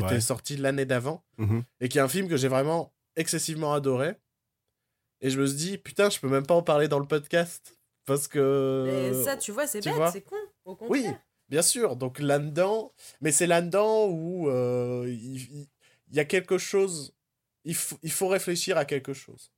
qui 0.00 0.04
était 0.04 0.20
sorti 0.20 0.56
l'année 0.56 0.84
d'avant, 0.84 1.24
mmh 1.38 1.60
et 1.80 1.88
qui 1.88 1.98
est 1.98 2.02
un 2.02 2.08
film 2.08 2.28
que 2.28 2.36
j'ai 2.36 2.48
vraiment 2.48 2.92
excessivement 3.16 3.72
adoré. 3.72 4.14
Et 5.22 5.30
je 5.30 5.40
me 5.40 5.46
suis 5.46 5.56
dit, 5.56 5.78
putain, 5.78 6.10
je 6.10 6.20
peux 6.20 6.28
même 6.28 6.44
pas 6.44 6.54
en 6.54 6.62
parler 6.62 6.88
dans 6.88 6.98
le 6.98 7.06
podcast. 7.06 7.78
Parce 8.04 8.28
que. 8.28 8.84
Mais 8.86 9.24
ça, 9.24 9.36
tu 9.36 9.52
vois, 9.52 9.66
c'est 9.66 9.82
bête, 9.82 9.94
c'est 10.12 10.20
con. 10.20 10.36
Au 10.66 10.76
contraire. 10.76 10.90
Oui, 10.90 11.16
bien 11.48 11.62
sûr. 11.62 11.96
Donc 11.96 12.18
là-dedans. 12.18 12.92
Mais 13.22 13.32
c'est 13.32 13.46
là-dedans 13.46 14.06
où 14.08 14.50
euh, 14.50 15.06
il, 15.08 15.66
y, 16.12 16.20
a 16.20 16.24
quelque 16.26 16.58
chose. 16.58 17.14
Il, 17.64 17.74
il 18.02 18.12
faut 18.12 18.28
réfléchir 18.28 18.76
à 18.76 18.84
quelque 18.84 19.14
chose. 19.14 19.50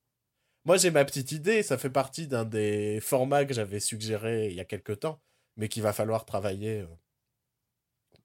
Moi, 0.65 0.77
j'ai 0.77 0.93
ma 0.93 1.05
petite 1.05 1.33
idée. 1.33 1.65
Ça 1.65 1.77
fait 1.77 1.91
partie 1.91 2.29
d'un 2.29 2.45
des 2.45 3.01
formats 3.01 3.45
que 3.45 3.55
j'avais 3.55 3.81
suggéré 3.81 4.49
il 4.49 4.55
y 4.55 4.61
a 4.61 4.65
quelques 4.65 5.01
temps, 5.01 5.21
mais 5.57 5.69
qu'il 5.69 5.83
va 5.83 5.93
falloir 5.93 6.25
travailler 6.25 6.83
euh, 6.83 6.87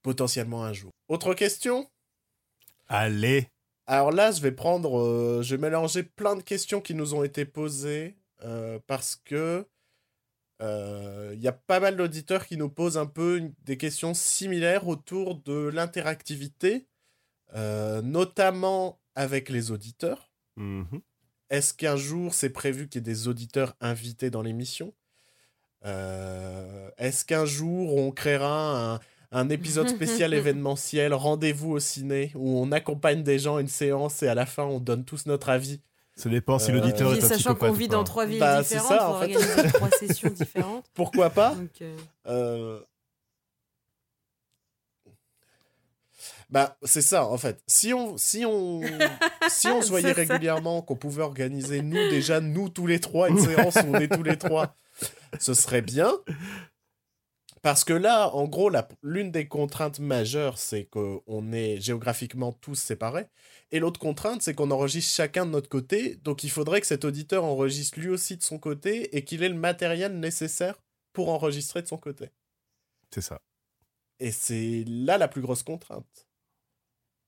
potentiellement 0.04 0.64
un 0.64 0.74
jour. 0.74 0.92
Autre 1.08 1.34
question? 1.34 1.90
Allez. 2.88 3.48
Alors 3.86 4.12
là, 4.12 4.32
je 4.32 4.42
vais 4.42 4.52
prendre, 4.52 5.00
euh, 5.00 5.42
je 5.42 5.56
vais 5.56 5.62
mélanger 5.62 6.04
plein 6.04 6.36
de 6.36 6.42
questions 6.42 6.82
qui 6.82 6.94
nous 6.94 7.14
ont 7.14 7.24
été 7.24 7.46
posées 7.46 8.16
euh, 8.44 8.80
parce 8.88 9.16
que 9.16 9.66
il 10.62 11.40
y 11.42 11.48
a 11.50 11.52
pas 11.52 11.82
mal 11.82 11.98
d'auditeurs 11.98 12.46
qui 12.48 12.56
nous 12.56 12.70
posent 12.70 12.98
un 12.98 13.06
peu 13.06 13.52
des 13.66 13.76
questions 13.76 14.14
similaires 14.14 14.88
autour 14.88 15.36
de 15.36 15.68
l'interactivité, 15.68 16.88
notamment 17.54 19.02
avec 19.14 19.50
les 19.50 19.72
auditeurs. 19.72 20.32
Mmh 20.56 20.84
est-ce 21.54 21.76
qu'un 21.76 21.98
jour, 21.98 22.34
c'est 22.34 22.50
prévu 22.50 22.90
qu'il 22.90 23.00
y 23.00 23.04
ait 23.04 23.14
des 23.14 23.28
auditeurs 23.28 23.76
invités 23.80 24.32
dans 24.32 24.42
l'émission? 24.42 24.92
Euh, 25.86 26.90
Est-ce 26.98 27.26
qu'un 27.26 27.46
jour, 27.46 27.96
on 27.96 28.10
créera 28.10 28.96
un, 28.96 29.00
épisode 29.50 29.90
spécial 29.90 30.34
événementiel, 30.34 31.14
rendez-vous 31.14 31.72
au 31.72 31.80
ciné, 31.80 32.32
où 32.36 32.60
on 32.60 32.72
accompagne 32.72 33.24
des 33.24 33.40
gens 33.40 33.58
à 33.58 33.62
une 33.62 33.68
séance 33.68 34.24
et 34.24 34.28
à 34.28 34.36
la 34.36 34.46
fin, 34.46 34.64
on 34.64 34.80
donne 34.80 35.04
tous 35.04 35.26
notre 35.26 35.50
avis 35.50 35.82
ça 36.16 36.30
dépend 36.30 36.60
si 36.60 36.72
l'auditeur 36.72 37.14
est 37.14 37.24
un 37.24 37.28
Sachant 37.28 37.56
qu'on 37.56 37.72
vit 37.72 37.88
dans 37.88 38.04
trois 38.04 38.26
villes 38.26 38.40
bah, 38.40 38.62
différentes, 38.62 38.88
ça, 38.88 39.10
en 39.10 39.20
fait. 39.20 39.36
organiser 39.36 39.68
trois 39.74 39.90
sessions 39.90 40.30
différentes. 40.30 40.86
Pourquoi 40.94 41.32
pas 41.32 41.56
euh, 41.58 41.96
euh, 42.28 42.80
Bah, 46.50 46.78
c'est 46.84 47.02
ça, 47.02 47.26
en 47.26 47.38
fait. 47.38 47.64
Si 47.66 47.96
on, 47.96 48.16
si 48.18 48.46
on, 48.46 48.82
si 49.50 49.68
on 49.70 49.82
se 49.82 49.90
voyait 49.90 50.12
régulièrement, 50.12 50.84
qu'on 50.84 50.96
pouvait 50.96 51.24
organiser, 51.24 51.82
nous, 51.82 52.10
déjà, 52.10 52.40
nous, 52.42 52.70
tous 52.70 52.86
les 52.86 53.00
trois, 53.00 53.30
une 53.30 53.40
séance 53.40 53.76
où 53.78 53.88
on 53.92 54.00
est 54.00 54.08
tous 54.08 54.22
les 54.22 54.38
trois, 54.38 54.76
ce 55.40 55.56
serait 55.56 55.82
bien. 55.82 56.12
Parce 57.64 57.86
que 57.86 57.94
là, 57.94 58.28
en 58.36 58.46
gros, 58.46 58.70
l'une 59.04 59.32
des 59.32 59.48
contraintes 59.48 60.00
majeures, 60.00 60.58
c'est 60.58 60.84
qu'on 60.84 61.54
est 61.54 61.80
géographiquement 61.80 62.52
tous 62.52 62.76
séparés. 62.76 63.28
Et 63.72 63.80
l'autre 63.80 64.02
contrainte, 64.02 64.42
c'est 64.42 64.54
qu'on 64.54 64.70
enregistre 64.70 65.16
chacun 65.16 65.46
de 65.46 65.52
notre 65.52 65.70
côté. 65.70 66.18
Donc, 66.18 66.44
il 66.44 66.50
faudrait 66.52 66.82
que 66.82 66.88
cet 66.88 67.06
auditeur 67.06 67.46
enregistre 67.46 68.02
lui 68.02 68.10
aussi 68.10 68.36
de 68.36 68.44
son 68.44 68.60
côté 68.60 69.16
et 69.16 69.24
qu'il 69.24 69.44
ait 69.44 69.50
le 69.50 69.56
matériel 69.56 70.20
nécessaire 70.20 70.76
pour 71.14 71.30
enregistrer 71.30 71.82
de 71.82 71.88
son 71.88 71.98
côté. 71.98 72.32
C'est 73.14 73.22
ça. 73.22 73.40
Et 74.20 74.32
c'est 74.32 74.84
là 74.86 75.18
la 75.18 75.30
plus 75.30 75.42
grosse 75.42 75.64
contrainte. 75.64 76.28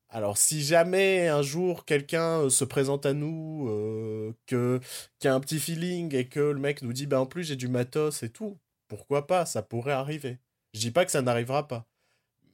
Alors, 0.10 0.38
si 0.38 0.62
jamais 0.63 1.30
un 1.30 1.41
jour 1.41 1.86
quelqu'un 1.86 2.41
euh, 2.41 2.50
se 2.50 2.65
présente 2.65 3.06
à 3.06 3.13
nous, 3.13 3.67
euh, 3.69 4.34
que 4.48 4.80
qui 5.19 5.28
a 5.30 5.34
un 5.34 5.39
petit 5.39 5.60
feeling 5.60 6.13
et 6.13 6.28
que 6.28 6.39
le 6.39 6.60
mec 6.60 6.82
nous 6.82 6.93
dit, 6.93 7.06
bah 7.08 7.19
en 7.21 7.26
plus 7.26 7.43
j'ai 7.45 7.56
du 7.56 7.67
matos 7.67 8.24
et 8.24 8.30
tout, 8.30 8.58
pourquoi 8.88 9.28
pas, 9.28 9.45
ça 9.45 9.62
pourrait 9.62 9.93
arriver. 9.93 10.39
Je 10.74 10.80
dis 10.80 10.91
pas 10.91 11.06
que 11.06 11.12
ça 11.12 11.21
n'arrivera 11.21 11.67
pas. 11.67 11.86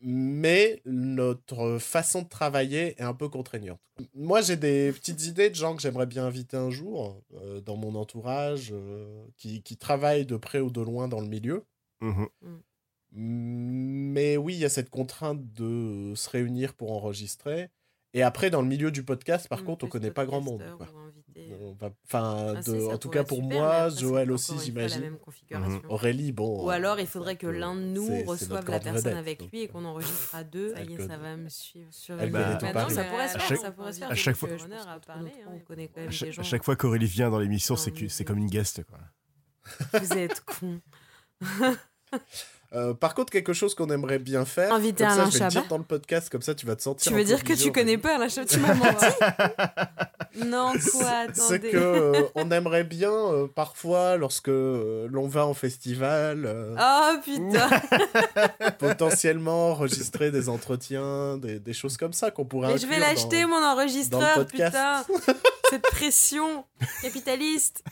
Mais 0.03 0.81
notre 0.85 1.77
façon 1.77 2.23
de 2.23 2.27
travailler 2.27 2.99
est 2.99 3.03
un 3.03 3.13
peu 3.13 3.29
contraignante. 3.29 3.79
Moi, 4.15 4.41
j'ai 4.41 4.57
des 4.57 4.91
petites 4.91 5.25
idées 5.25 5.49
de 5.49 5.55
gens 5.55 5.75
que 5.75 5.81
j'aimerais 5.81 6.07
bien 6.07 6.25
inviter 6.25 6.57
un 6.57 6.71
jour 6.71 7.21
euh, 7.35 7.61
dans 7.61 7.77
mon 7.77 7.93
entourage, 7.93 8.73
qui, 9.37 9.61
qui, 9.61 9.77
travaillent 9.77 10.25
de 10.25 10.37
près 10.37 10.59
ou 10.59 10.71
de 10.71 10.81
loin 10.81 11.07
dans 11.07 11.21
le 11.21 11.27
milieu. 11.27 11.65
Mmh 12.01 12.25
mmh. 12.41 12.57
Mais 13.13 14.37
oui, 14.37 14.53
il 14.53 14.59
y 14.59 14.65
a 14.65 14.69
cette 14.69 14.89
contrainte 14.89 15.53
de 15.53 16.13
se 16.15 16.29
réunir 16.29 16.73
pour 16.73 16.91
enregistrer. 16.93 17.69
Et 18.13 18.23
après, 18.23 18.49
dans 18.49 18.61
le 18.61 18.67
milieu 18.67 18.91
du 18.91 19.03
podcast, 19.03 19.47
par 19.47 19.61
mmh, 19.61 19.65
contre, 19.65 19.85
on 19.85 19.87
connaît 19.87 20.11
pas 20.11 20.25
grand 20.25 20.41
monde. 20.41 20.63
Enfin, 22.05 22.55
ah, 22.55 22.93
en 22.93 22.97
tout 22.97 23.09
cas 23.09 23.23
pour 23.23 23.41
moi, 23.41 23.89
Joël 23.89 24.31
aussi, 24.31 24.53
j'imagine. 24.63 25.11
Mmh. 25.49 25.79
Aurélie, 25.89 26.31
bon. 26.31 26.65
Ou 26.65 26.69
alors, 26.69 26.99
il 26.99 27.07
faudrait 27.07 27.37
que 27.37 27.47
l'un 27.47 27.75
de 27.75 27.81
nous 27.81 28.23
reçoive 28.25 28.69
la 28.69 28.79
personne 28.79 29.17
avec 29.17 29.49
lui 29.51 29.61
et 29.61 29.67
qu'on 29.67 29.85
enregistre 29.85 30.35
à 30.35 30.43
deux. 30.43 30.73
Est, 30.75 31.07
ça 31.07 31.17
va 31.17 31.37
me 31.37 31.49
suivre 31.49 31.91
sur 31.91 32.19
Elle 32.19 32.31
bah, 32.31 32.59
ça 32.89 33.03
pourrait 33.05 33.27
se 33.29 33.37
faire. 33.37 33.59
Ça 33.59 33.71
pourrait 33.71 33.93
se 33.93 33.99
faire. 33.99 34.11
À 34.11 34.15
chaque 34.15 34.35
fois, 34.35 34.49
à 36.37 36.43
chaque 36.43 36.63
fois 36.63 36.75
qu'Aurélie 36.75 37.05
vient 37.05 37.29
dans 37.29 37.39
l'émission, 37.39 37.75
c'est 37.75 38.25
comme 38.25 38.37
une 38.37 38.49
guest. 38.49 38.81
Vous 39.93 40.13
êtes 40.13 40.41
con. 40.41 40.81
Euh, 42.73 42.93
par 42.93 43.13
contre, 43.13 43.31
quelque 43.31 43.51
chose 43.51 43.75
qu'on 43.75 43.89
aimerait 43.89 44.19
bien 44.19 44.45
faire. 44.45 44.73
Inviter 44.73 45.03
Alain 45.03 45.29
ça, 45.29 45.37
je 45.37 45.43
vais 45.43 45.49
dire 45.49 45.67
dans 45.67 45.77
le 45.77 45.83
podcast, 45.83 46.29
comme 46.29 46.41
ça 46.41 46.55
tu 46.55 46.65
vas 46.65 46.75
te 46.77 46.81
sentir. 46.81 47.11
Tu 47.11 47.17
veux 47.17 47.23
dire 47.25 47.43
que 47.43 47.53
tu 47.53 47.71
connais 47.71 47.97
pas 47.97 48.15
Alain 48.15 48.29
Chabat? 48.29 48.47
Tu 48.47 48.59
m'as 48.59 48.73
menti 48.73 49.05
Non, 50.45 50.71
quoi 50.91 51.09
Attendez. 51.09 51.33
C'est 51.35 51.59
que 51.59 51.77
euh, 51.77 52.23
on 52.35 52.49
aimerait 52.51 52.85
bien, 52.85 53.11
euh, 53.11 53.47
parfois, 53.47 54.15
lorsque 54.15 54.47
l'on 54.47 55.27
va 55.27 55.45
en 55.45 55.53
festival. 55.53 56.77
oh 56.79 57.11
putain 57.25 57.69
Potentiellement 58.79 59.71
enregistrer 59.71 60.31
des 60.31 60.47
entretiens, 60.47 61.37
des, 61.37 61.59
des 61.59 61.73
choses 61.73 61.97
comme 61.97 62.13
ça 62.13 62.31
qu'on 62.31 62.45
pourrait. 62.45 62.73
Mais 62.73 62.77
je 62.79 62.87
vais 62.87 62.99
l'acheter 62.99 63.45
mon 63.45 63.61
enregistreur, 63.61 64.45
putain 64.45 65.03
Cette 65.69 65.83
pression 65.83 66.65
capitaliste 67.01 67.83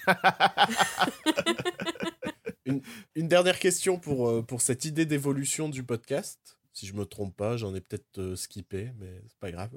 une, 3.16 3.28
dernière 3.28 3.60
question 3.60 3.98
pour, 4.00 4.30
euh, 4.30 4.42
pour 4.42 4.62
cette 4.62 4.86
idée 4.86 5.06
d'évolution 5.06 5.70
du 5.70 5.84
podcast. 5.84 6.58
Si 6.74 6.88
je 6.88 6.94
me 6.94 7.06
trompe 7.06 7.36
pas, 7.36 7.58
j'en 7.58 7.76
ai 7.76 7.82
peut-être 7.82 8.20
euh, 8.20 8.36
skippé, 8.36 8.92
mais 9.00 9.22
c'est 9.28 9.40
pas 9.40 9.52
grave. 9.52 9.72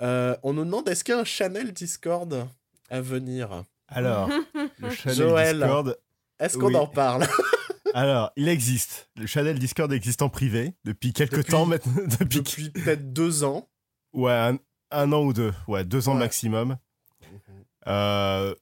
Euh, 0.00 0.36
on 0.42 0.52
nous 0.52 0.64
demande 0.64 0.88
est-ce 0.88 1.04
qu'il 1.04 1.14
y 1.14 1.16
a 1.16 1.20
un 1.20 1.24
channel 1.24 1.72
Discord 1.72 2.48
à 2.90 3.00
venir? 3.00 3.64
Alors, 3.88 4.28
le 4.78 4.90
channel 4.90 5.56
Discord. 5.58 5.98
Est-ce 6.38 6.58
qu'on 6.58 6.74
en 6.74 6.86
parle? 6.86 7.26
Alors, 7.94 8.32
il 8.36 8.48
existe. 8.48 9.10
Le 9.16 9.26
channel 9.26 9.58
Discord 9.58 9.92
existe 9.92 10.22
en 10.22 10.28
privé 10.28 10.74
depuis 10.84 11.12
quelques 11.12 11.46
temps 11.46 11.66
maintenant. 11.66 11.92
Depuis, 12.20 12.38
depuis 12.38 12.70
peut-être 12.70 13.12
deux 13.12 13.44
ans. 13.44 13.68
Ouais, 14.12 14.58
un, 14.90 15.12
an 15.12 15.22
ou 15.22 15.32
deux. 15.32 15.52
Ouais, 15.68 15.84
deux 15.84 16.08
ans 16.08 16.14
maximum. 16.14 16.78
Mhm. 17.20 17.64
Euh, 17.88 18.54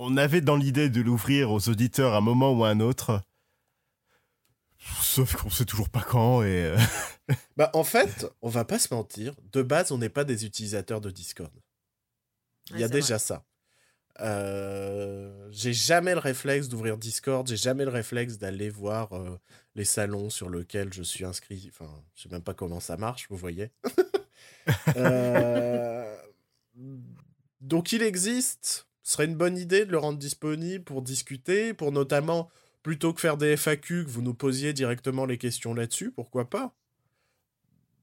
on 0.00 0.16
avait 0.16 0.40
dans 0.40 0.56
l'idée 0.56 0.88
de 0.88 1.02
l'ouvrir 1.02 1.52
aux 1.52 1.68
auditeurs 1.68 2.14
à 2.14 2.18
un 2.18 2.22
moment 2.22 2.52
ou 2.52 2.64
à 2.64 2.70
un 2.70 2.80
autre. 2.80 3.22
Sauf 5.02 5.36
qu'on 5.36 5.50
sait 5.50 5.66
toujours 5.66 5.90
pas 5.90 6.02
quand 6.02 6.42
et. 6.42 6.64
Euh, 6.64 6.78
bah, 7.58 7.70
en 7.74 7.84
fait, 7.84 8.26
on 8.40 8.48
va 8.48 8.64
pas 8.64 8.78
se 8.78 8.94
mentir. 8.94 9.34
De 9.52 9.60
base, 9.62 9.92
on 9.92 9.98
n'est 9.98 10.08
pas 10.08 10.24
des 10.24 10.46
utilisateurs 10.46 11.02
de 11.02 11.10
Discord. 11.10 11.52
Il 12.70 12.80
y 12.80 12.84
a 12.84 12.88
déjà 12.88 13.18
ça. 13.18 13.44
Euh, 14.20 15.48
j'ai 15.50 15.74
jamais 15.74 16.14
le 16.14 16.20
réflexe 16.20 16.68
d'ouvrir 16.68 16.96
Discord, 16.96 17.46
j'ai 17.46 17.56
jamais 17.56 17.84
le 17.84 17.90
réflexe 17.90 18.38
d'aller 18.38 18.70
voir 18.70 19.12
euh, 19.12 19.38
les 19.74 19.84
salons 19.84 20.30
sur 20.30 20.48
lesquels 20.48 20.90
je 20.92 21.02
suis 21.02 21.26
inscrit. 21.26 21.70
Enfin, 21.72 21.90
je 22.14 22.22
sais 22.22 22.28
même 22.30 22.42
pas 22.42 22.54
comment 22.54 22.80
ça 22.80 22.96
marche, 22.96 23.26
vous 23.28 23.36
voyez. 23.36 23.70
Donc 27.60 27.92
il 27.92 28.02
existe, 28.02 28.86
ce 29.10 29.14
serait 29.14 29.24
une 29.24 29.34
bonne 29.34 29.58
idée 29.58 29.84
de 29.86 29.90
le 29.90 29.98
rendre 29.98 30.20
disponible 30.20 30.84
pour 30.84 31.02
discuter, 31.02 31.74
pour 31.74 31.90
notamment, 31.90 32.48
plutôt 32.84 33.12
que 33.12 33.20
faire 33.20 33.36
des 33.36 33.56
FAQ, 33.56 34.04
que 34.04 34.08
vous 34.08 34.22
nous 34.22 34.34
posiez 34.34 34.72
directement 34.72 35.26
les 35.26 35.36
questions 35.36 35.74
là-dessus, 35.74 36.12
pourquoi 36.12 36.48
pas? 36.48 36.76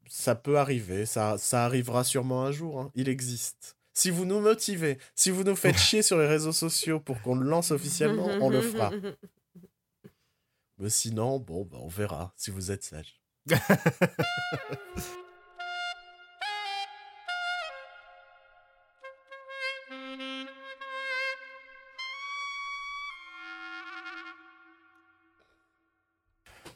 Ça 0.09 0.35
peut 0.35 0.57
arriver, 0.57 1.05
ça, 1.05 1.37
ça 1.37 1.63
arrivera 1.63 2.03
sûrement 2.03 2.43
un 2.43 2.51
jour, 2.51 2.81
hein. 2.81 2.91
il 2.93 3.07
existe. 3.07 3.77
Si 3.93 4.09
vous 4.09 4.25
nous 4.25 4.41
motivez, 4.41 4.97
si 5.15 5.29
vous 5.29 5.45
nous 5.45 5.55
faites 5.55 5.77
chier 5.77 6.01
sur 6.01 6.17
les 6.17 6.27
réseaux 6.27 6.51
sociaux 6.51 6.99
pour 6.99 7.21
qu'on 7.21 7.35
le 7.35 7.47
lance 7.47 7.71
officiellement, 7.71 8.27
on 8.41 8.49
le 8.49 8.61
fera. 8.61 8.91
Mais 10.77 10.89
sinon, 10.89 11.39
bon, 11.39 11.63
bah, 11.63 11.77
on 11.79 11.87
verra 11.87 12.33
si 12.35 12.51
vous 12.51 12.69
êtes 12.69 12.83
sage. 12.83 13.21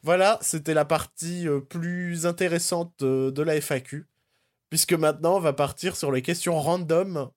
Voilà, 0.03 0.39
c'était 0.41 0.73
la 0.73 0.85
partie 0.85 1.47
euh, 1.47 1.59
plus 1.59 2.25
intéressante 2.25 3.01
euh, 3.03 3.31
de 3.31 3.41
la 3.43 3.55
FAQ. 3.55 4.07
Puisque 4.69 4.93
maintenant, 4.93 5.37
on 5.37 5.39
va 5.39 5.53
partir 5.53 5.95
sur 5.95 6.11
les 6.11 6.21
questions 6.21 6.59
random 6.59 7.29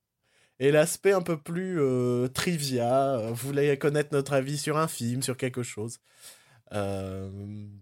et 0.60 0.70
l'aspect 0.70 1.12
un 1.12 1.20
peu 1.20 1.36
plus 1.36 1.80
euh, 1.80 2.28
trivia. 2.28 3.18
Vous 3.28 3.48
voulez 3.48 3.76
connaître 3.76 4.10
notre 4.12 4.34
avis 4.34 4.56
sur 4.56 4.78
un 4.78 4.86
film, 4.86 5.20
sur 5.22 5.36
quelque 5.36 5.64
chose. 5.64 5.98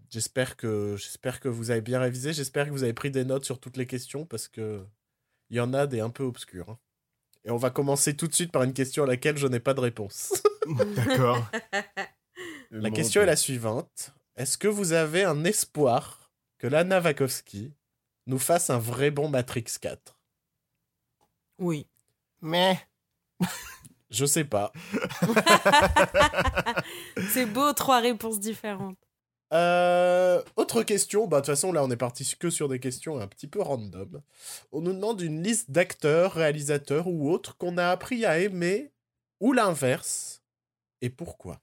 j'espère 0.09 0.57
que 0.57 0.95
j'espère 0.97 1.39
que 1.39 1.49
vous 1.49 1.69
avez 1.69 1.81
bien 1.81 1.99
révisé. 1.99 2.33
J'espère 2.33 2.65
que 2.65 2.71
vous 2.71 2.83
avez 2.83 2.93
pris 2.93 3.11
des 3.11 3.25
notes 3.25 3.45
sur 3.45 3.59
toutes 3.59 3.77
les 3.77 3.85
questions 3.85 4.25
parce 4.25 4.47
que 4.47 4.83
il 5.51 5.57
y 5.57 5.59
en 5.59 5.73
a 5.73 5.85
des 5.85 5.99
un 5.99 6.09
peu 6.09 6.23
obscures. 6.23 6.71
hein. 6.71 6.79
Et 7.45 7.51
on 7.51 7.57
va 7.57 7.69
commencer 7.69 8.15
tout 8.15 8.27
de 8.27 8.33
suite 8.33 8.51
par 8.51 8.63
une 8.63 8.73
question 8.73 9.03
à 9.03 9.07
laquelle 9.07 9.37
je 9.37 9.47
n'ai 9.47 9.59
pas 9.59 9.73
de 9.73 9.81
réponse. 9.81 10.33
D'accord. 10.95 11.45
La 12.71 12.89
question 12.89 13.21
est 13.21 13.27
la 13.27 13.35
suivante. 13.35 14.13
Est-ce 14.35 14.57
que 14.57 14.67
vous 14.67 14.93
avez 14.93 15.23
un 15.23 15.43
espoir 15.43 16.31
que 16.57 16.67
Lana 16.67 16.99
Wachowski 16.99 17.73
nous 18.25 18.39
fasse 18.39 18.69
un 18.69 18.79
vrai 18.79 19.11
bon 19.11 19.29
Matrix 19.29 19.65
4 19.79 20.17
Oui. 21.59 21.87
Mais. 22.41 22.79
Je 24.09 24.25
sais 24.25 24.43
pas. 24.43 24.71
C'est 27.29 27.45
beau, 27.45 27.73
trois 27.73 27.99
réponses 27.99 28.39
différentes. 28.39 28.97
Euh, 29.53 30.41
autre 30.55 30.81
question, 30.81 31.27
bah 31.27 31.37
de 31.37 31.45
toute 31.45 31.53
façon 31.53 31.71
là 31.71 31.83
on 31.83 31.91
est 31.91 31.97
parti 31.97 32.27
que 32.39 32.49
sur 32.49 32.67
des 32.67 32.79
questions 32.79 33.19
un 33.19 33.27
petit 33.27 33.47
peu 33.47 33.61
random. 33.61 34.23
On 34.71 34.81
nous 34.81 34.93
demande 34.93 35.21
une 35.21 35.43
liste 35.43 35.69
d'acteurs, 35.69 36.33
réalisateurs 36.33 37.07
ou 37.07 37.29
autres 37.29 37.55
qu'on 37.57 37.77
a 37.77 37.89
appris 37.89 38.25
à 38.25 38.39
aimer 38.39 38.91
ou 39.39 39.53
l'inverse 39.53 40.41
et 41.01 41.11
pourquoi? 41.11 41.61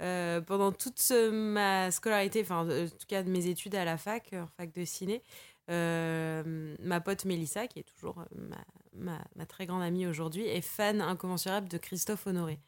Euh, 0.00 0.40
pendant 0.40 0.70
toute 0.72 1.00
ma 1.32 1.90
scolarité, 1.90 2.42
enfin 2.42 2.66
euh, 2.68 2.86
en 2.86 2.90
tout 2.90 3.06
cas 3.08 3.22
de 3.24 3.30
mes 3.30 3.48
études 3.48 3.74
à 3.74 3.84
la 3.84 3.96
fac, 3.98 4.32
en 4.32 4.46
fac 4.56 4.72
de 4.72 4.84
ciné, 4.84 5.22
euh, 5.70 6.76
ma 6.80 7.00
pote 7.00 7.24
Mélissa, 7.24 7.66
qui 7.66 7.80
est 7.80 7.82
toujours 7.82 8.20
euh, 8.20 8.24
ma, 8.36 8.58
ma- 8.94 9.24
ma 9.36 9.46
très 9.46 9.66
grande 9.66 9.82
amie 9.82 10.06
aujourd'hui, 10.06 10.46
est 10.46 10.60
fan 10.60 11.00
incommensurable 11.00 11.68
de 11.68 11.78
Christophe 11.78 12.26
Honoré. 12.28 12.60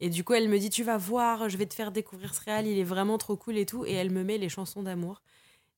Et 0.00 0.10
du 0.10 0.24
coup, 0.24 0.34
elle 0.34 0.48
me 0.48 0.58
dit 0.58 0.70
Tu 0.70 0.82
vas 0.84 0.96
voir, 0.98 1.48
je 1.48 1.56
vais 1.56 1.66
te 1.66 1.74
faire 1.74 1.92
découvrir 1.92 2.34
ce 2.34 2.40
réal, 2.42 2.66
il 2.66 2.78
est 2.78 2.84
vraiment 2.84 3.18
trop 3.18 3.36
cool 3.36 3.56
et 3.58 3.66
tout. 3.66 3.84
Et 3.86 3.92
elle 3.92 4.10
me 4.10 4.24
met 4.24 4.38
les 4.38 4.48
chansons 4.48 4.82
d'amour. 4.82 5.22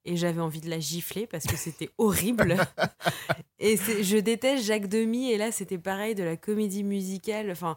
Et 0.05 0.17
j'avais 0.17 0.41
envie 0.41 0.61
de 0.61 0.71
la 0.71 0.81
gifler 0.81 1.27
parce 1.27 1.45
que 1.47 1.57
c'était 1.57 1.91
horrible. 1.99 2.57
et 3.59 3.77
je 3.77 4.19
déteste 4.19 4.65
Jacques 4.65 4.89
Demy. 4.89 5.33
Et 5.33 5.39
là, 5.39 5.53
c'était 5.53 5.79
pareil 5.79 6.15
de 6.15 6.23
la 6.25 6.37
comédie 6.37 6.85
musicale. 6.85 7.51
Enfin, 7.51 7.77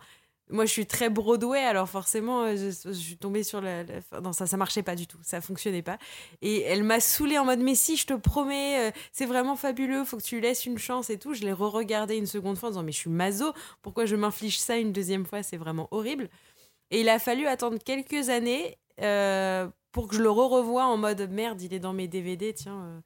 moi, 0.50 0.66
je 0.66 0.72
suis 0.72 0.86
très 0.86 1.10
Broadway, 1.10 1.60
alors 1.60 1.90
forcément, 1.90 2.44
euh, 2.44 2.56
je, 2.56 2.92
suis 2.92 3.18
tombée 3.18 3.44
sur 3.44 3.60
la, 3.60 3.84
Non, 4.22 4.32
ça, 4.32 4.48
ça 4.48 4.56
marchait 4.56 4.84
pas 4.84 4.96
du 4.96 5.06
tout. 5.06 5.18
Ça 5.22 5.42
fonctionnait 5.42 5.82
pas. 5.82 5.98
Et 6.42 6.62
elle 6.62 6.84
m'a 6.84 7.00
saoulée 7.00 7.38
en 7.38 7.46
mode 7.46 7.60
Mais 7.60 7.76
si, 7.76 7.98
je 7.98 8.06
te 8.06 8.14
promets, 8.14 8.88
euh, 8.88 8.92
c'est 9.12 9.26
vraiment 9.26 9.56
fabuleux, 9.58 10.06
faut 10.06 10.18
que 10.18 10.24
tu 10.24 10.36
lui 10.36 10.42
laisses 10.42 10.66
une 10.66 10.78
chance 10.78 11.10
et 11.10 11.18
tout. 11.18 11.34
Je 11.34 11.42
l'ai 11.42 11.52
re-regardé 11.52 12.16
une 12.16 12.26
seconde 12.26 12.58
fois 12.58 12.70
en 12.70 12.72
disant 12.72 12.84
Mais 12.84 12.94
je 12.94 12.98
suis 12.98 13.10
maso, 13.10 13.54
pourquoi 13.82 14.06
je 14.06 14.16
m'inflige 14.16 14.58
ça 14.60 14.78
une 14.78 14.94
deuxième 14.94 15.26
fois? 15.26 15.44
C'est 15.44 15.58
vraiment 15.58 15.90
horrible. 15.92 16.30
Et 16.92 17.02
il 17.02 17.10
a 17.10 17.20
fallu 17.20 17.46
attendre 17.48 17.78
quelques 17.84 18.30
années 18.30 18.78
euh, 19.02 19.68
pour 19.92 20.08
que 20.08 20.16
je 20.16 20.22
le 20.22 20.30
re-revoie 20.30 20.86
en 20.86 20.96
mode 20.96 21.30
Merde, 21.30 21.62
il 21.62 21.74
est 21.74 21.80
dans 21.80 21.94
mes 21.94 22.08
DVD, 22.08 22.54
tiens. 22.54 23.02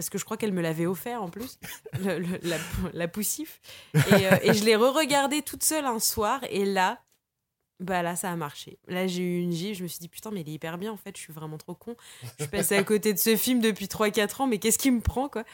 Parce 0.00 0.08
que 0.08 0.16
je 0.16 0.24
crois 0.24 0.38
qu'elle 0.38 0.54
me 0.54 0.62
l'avait 0.62 0.86
offert 0.86 1.22
en 1.22 1.28
plus, 1.28 1.58
la, 2.02 2.56
la 2.94 3.06
poussif. 3.06 3.60
Et, 3.94 3.98
euh, 3.98 4.52
je 4.54 4.64
l'ai 4.64 4.74
re-regardé 4.74 5.42
toute 5.42 5.62
seule 5.62 5.84
un 5.84 5.98
soir, 5.98 6.40
et 6.48 6.64
là, 6.64 7.02
bah 7.80 8.00
là, 8.00 8.16
ça 8.16 8.30
a 8.30 8.36
marché. 8.36 8.78
Là, 8.88 9.06
j'ai 9.06 9.22
eu 9.22 9.42
une 9.42 9.52
gifle, 9.52 9.74
je 9.74 9.82
me 9.82 9.88
suis 9.88 9.98
dit, 9.98 10.08
putain, 10.08 10.30
mais 10.30 10.40
il 10.40 10.48
est 10.48 10.52
hyper 10.52 10.78
bien, 10.78 10.90
en 10.90 10.96
fait, 10.96 11.14
je 11.18 11.20
suis 11.20 11.34
vraiment 11.34 11.58
trop 11.58 11.74
con. 11.74 11.96
Je 12.22 12.44
suis 12.44 12.50
passée 12.50 12.76
à 12.76 12.82
côté 12.82 13.12
de 13.12 13.18
ce 13.18 13.36
film 13.36 13.60
depuis 13.60 13.88
3-4 13.88 14.40
ans, 14.40 14.46
mais 14.46 14.56
qu'est-ce 14.56 14.78
qui 14.78 14.90
me 14.90 15.02
prend, 15.02 15.28
quoi? 15.28 15.44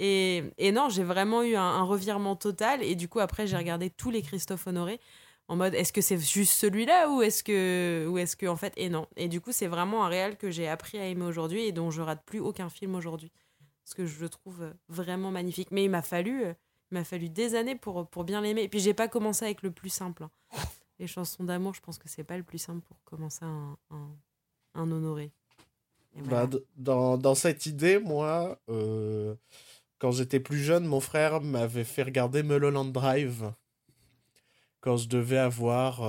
Et, 0.00 0.42
non, 0.72 0.88
j'ai 0.88 1.04
vraiment 1.04 1.44
eu 1.44 1.54
un, 1.54 1.62
un 1.62 1.84
revirement 1.84 2.34
total, 2.34 2.82
et 2.82 2.96
du 2.96 3.08
coup, 3.08 3.20
après, 3.20 3.46
j'ai 3.46 3.56
regardé 3.56 3.90
tous 3.90 4.10
les 4.10 4.22
Christophe 4.22 4.66
Honoré, 4.66 4.98
en 5.46 5.54
mode, 5.54 5.74
est-ce 5.74 5.92
que 5.92 6.00
c'est 6.00 6.18
juste 6.18 6.54
celui-là, 6.54 7.10
ou 7.10 7.22
est-ce 7.22 7.44
que, 7.44 8.08
ou 8.08 8.18
est-ce 8.18 8.34
que, 8.34 8.46
en 8.46 8.56
fait, 8.56 8.72
et 8.76 8.88
non. 8.88 9.06
Et 9.14 9.28
du 9.28 9.40
coup, 9.40 9.52
c'est 9.52 9.68
vraiment 9.68 10.04
un 10.04 10.08
réel 10.08 10.36
que 10.36 10.50
j'ai 10.50 10.66
appris 10.66 10.98
à 10.98 11.06
aimer 11.06 11.26
aujourd'hui, 11.26 11.62
et 11.62 11.70
dont 11.70 11.92
je 11.92 12.02
rate 12.02 12.24
plus 12.26 12.40
aucun 12.40 12.68
film 12.68 12.96
aujourd'hui 12.96 13.30
parce 13.84 13.94
que 13.94 14.06
je 14.06 14.26
trouve 14.26 14.62
euh, 14.62 14.72
vraiment 14.88 15.30
magnifique. 15.30 15.70
Mais 15.70 15.84
il 15.84 15.90
m'a 15.90 16.02
fallu, 16.02 16.44
euh, 16.46 16.54
m'a 16.90 17.04
fallu 17.04 17.28
des 17.28 17.54
années 17.54 17.76
pour, 17.76 18.06
pour 18.08 18.24
bien 18.24 18.40
l'aimer. 18.40 18.62
Et 18.62 18.68
puis 18.68 18.80
j'ai 18.80 18.94
pas 18.94 19.08
commencé 19.08 19.44
avec 19.44 19.62
le 19.62 19.70
plus 19.70 19.90
simple. 19.90 20.24
hein. 20.24 20.30
Les 20.98 21.06
chansons 21.06 21.44
d'amour, 21.44 21.74
je 21.74 21.80
pense 21.80 21.98
que 21.98 22.08
c'est 22.08 22.24
pas 22.24 22.36
le 22.36 22.44
plus 22.44 22.58
simple 22.58 22.80
pour 22.80 22.96
commencer 23.04 23.44
un, 23.44 23.76
un, 24.74 24.90
honoré. 24.90 25.32
Bah, 26.16 26.48
dans, 26.76 27.18
dans 27.18 27.34
cette 27.34 27.66
idée, 27.66 27.98
moi, 27.98 28.60
euh, 28.68 29.34
quand 29.98 30.12
j'étais 30.12 30.38
plus 30.38 30.62
jeune, 30.62 30.84
mon 30.86 31.00
frère 31.00 31.40
m'avait 31.40 31.82
fait 31.84 32.04
regarder 32.04 32.42
Mulholland 32.44 32.92
Drive. 32.92 33.52
Quand 34.80 34.96
je 34.96 35.08
devais 35.08 35.38
avoir. 35.38 36.00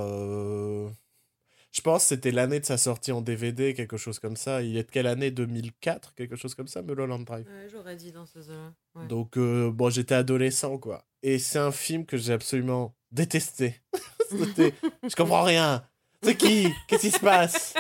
Je 1.76 1.82
pense 1.82 2.04
que 2.04 2.08
c'était 2.10 2.32
l'année 2.32 2.62
de 2.62 2.66
sa 2.66 2.78
sortie 2.78 3.12
en 3.12 3.20
DVD, 3.20 3.74
quelque 3.74 3.98
chose 3.98 4.18
comme 4.20 4.38
ça. 4.38 4.62
Il 4.62 4.78
est 4.78 4.84
de 4.84 4.90
quelle 4.92 5.08
année? 5.08 5.30
2004 5.30 6.14
Quelque 6.16 6.38
chose 6.38 6.56
comme 6.56 6.70
ça, 6.70 6.82
Mulholland 6.82 7.26
Drive. 7.26 7.46
Ouais, 7.46 7.68
J'aurais 7.70 7.98
dit 7.98 8.14
dans 8.14 8.26
ce 8.26 8.40
là 8.40 8.72
Ouais. 8.96 9.08
Donc, 9.08 9.38
euh, 9.38 9.70
bon, 9.72 9.90
j'étais 9.90 10.16
adolescent, 10.16 10.78
quoi. 10.78 11.04
Et 11.22 11.38
c'est 11.38 11.60
un 11.60 11.74
film 11.74 12.06
que 12.06 12.16
j'ai 12.16 12.32
absolument 12.32 12.96
détesté. 13.12 13.82
Je 14.32 15.16
comprends 15.18 15.44
rien. 15.44 15.86
C'est 16.24 16.36
qui? 16.36 16.70
Qu'est-ce 16.88 17.02
qui 17.02 17.12
se 17.12 17.20
passe? 17.20 17.74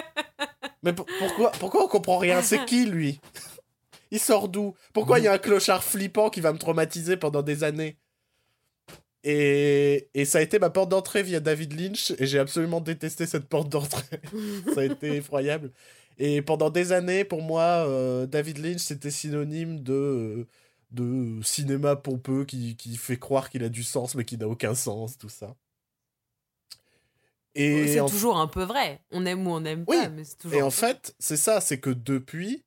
Mais 0.84 0.92
pour- 0.92 1.06
pourquoi, 1.18 1.52
pourquoi 1.54 1.86
on 1.86 1.88
comprend 1.88 2.18
rien? 2.18 2.42
C'est 2.42 2.66
qui, 2.66 2.86
lui? 2.86 3.22
Il 4.12 4.20
sort 4.20 4.50
d'où? 4.50 4.76
Pourquoi 4.94 5.20
il 5.20 5.24
y 5.26 5.28
a 5.28 5.34
un 5.34 5.38
clochard 5.38 5.84
flippant 5.84 6.30
qui 6.30 6.42
va 6.42 6.54
me 6.54 6.58
traumatiser 6.60 7.18
pendant 7.18 7.42
des 7.42 7.64
années? 7.64 7.98
Et, 9.26 10.10
et 10.14 10.26
ça 10.26 10.40
a 10.40 10.42
été 10.42 10.60
ma 10.60 10.70
porte 10.72 10.90
d'entrée 10.90 11.24
via 11.24 11.42
David 11.42 11.74
Lynch, 11.80 12.14
et 12.20 12.28
j'ai 12.28 12.40
absolument 12.40 12.82
détesté 12.82 13.28
cette 13.28 13.48
porte 13.50 13.70
d'entrée. 13.70 14.22
ça 14.76 14.82
a 14.82 14.86
été 14.86 15.18
effroyable. 15.18 15.74
Et 16.20 16.42
pendant 16.44 16.70
des 16.72 16.94
années, 16.94 17.26
pour 17.26 17.42
moi, 17.44 17.88
euh, 17.90 18.28
David 18.28 18.60
Lynch, 18.60 18.82
c'était 18.82 19.12
synonyme 19.12 19.82
de, 19.84 20.48
de 20.92 21.42
cinéma 21.44 21.98
pompeux 21.98 22.46
qui, 22.46 22.78
qui 22.78 22.98
fait 22.98 23.18
croire 23.20 23.50
qu'il 23.50 23.64
a 23.64 23.70
du 23.70 23.84
sens, 23.84 24.16
mais 24.16 24.26
qui 24.26 24.38
n'a 24.38 24.48
aucun 24.48 24.76
sens, 24.76 25.18
tout 25.18 25.30
ça. 25.30 25.56
Et 27.56 27.88
c'est 27.88 28.02
en, 28.02 28.10
toujours 28.10 28.38
un 28.38 28.48
peu 28.48 28.64
vrai. 28.64 29.02
On 29.12 29.26
aime 29.26 29.48
ou 29.48 29.52
on 29.52 29.62
n'aime 29.62 29.86
Oui. 29.88 29.97
pas, 29.97 30.10
mais 30.10 30.24
c'est 30.26 30.38
toujours. 30.38 30.60
et 30.60 30.62
en 30.62 30.72
fait, 30.72 31.16
c'est 31.20 31.38
ça, 31.38 31.62
c'est 31.62 31.80
que 31.80 31.89
depuis, 31.89 32.66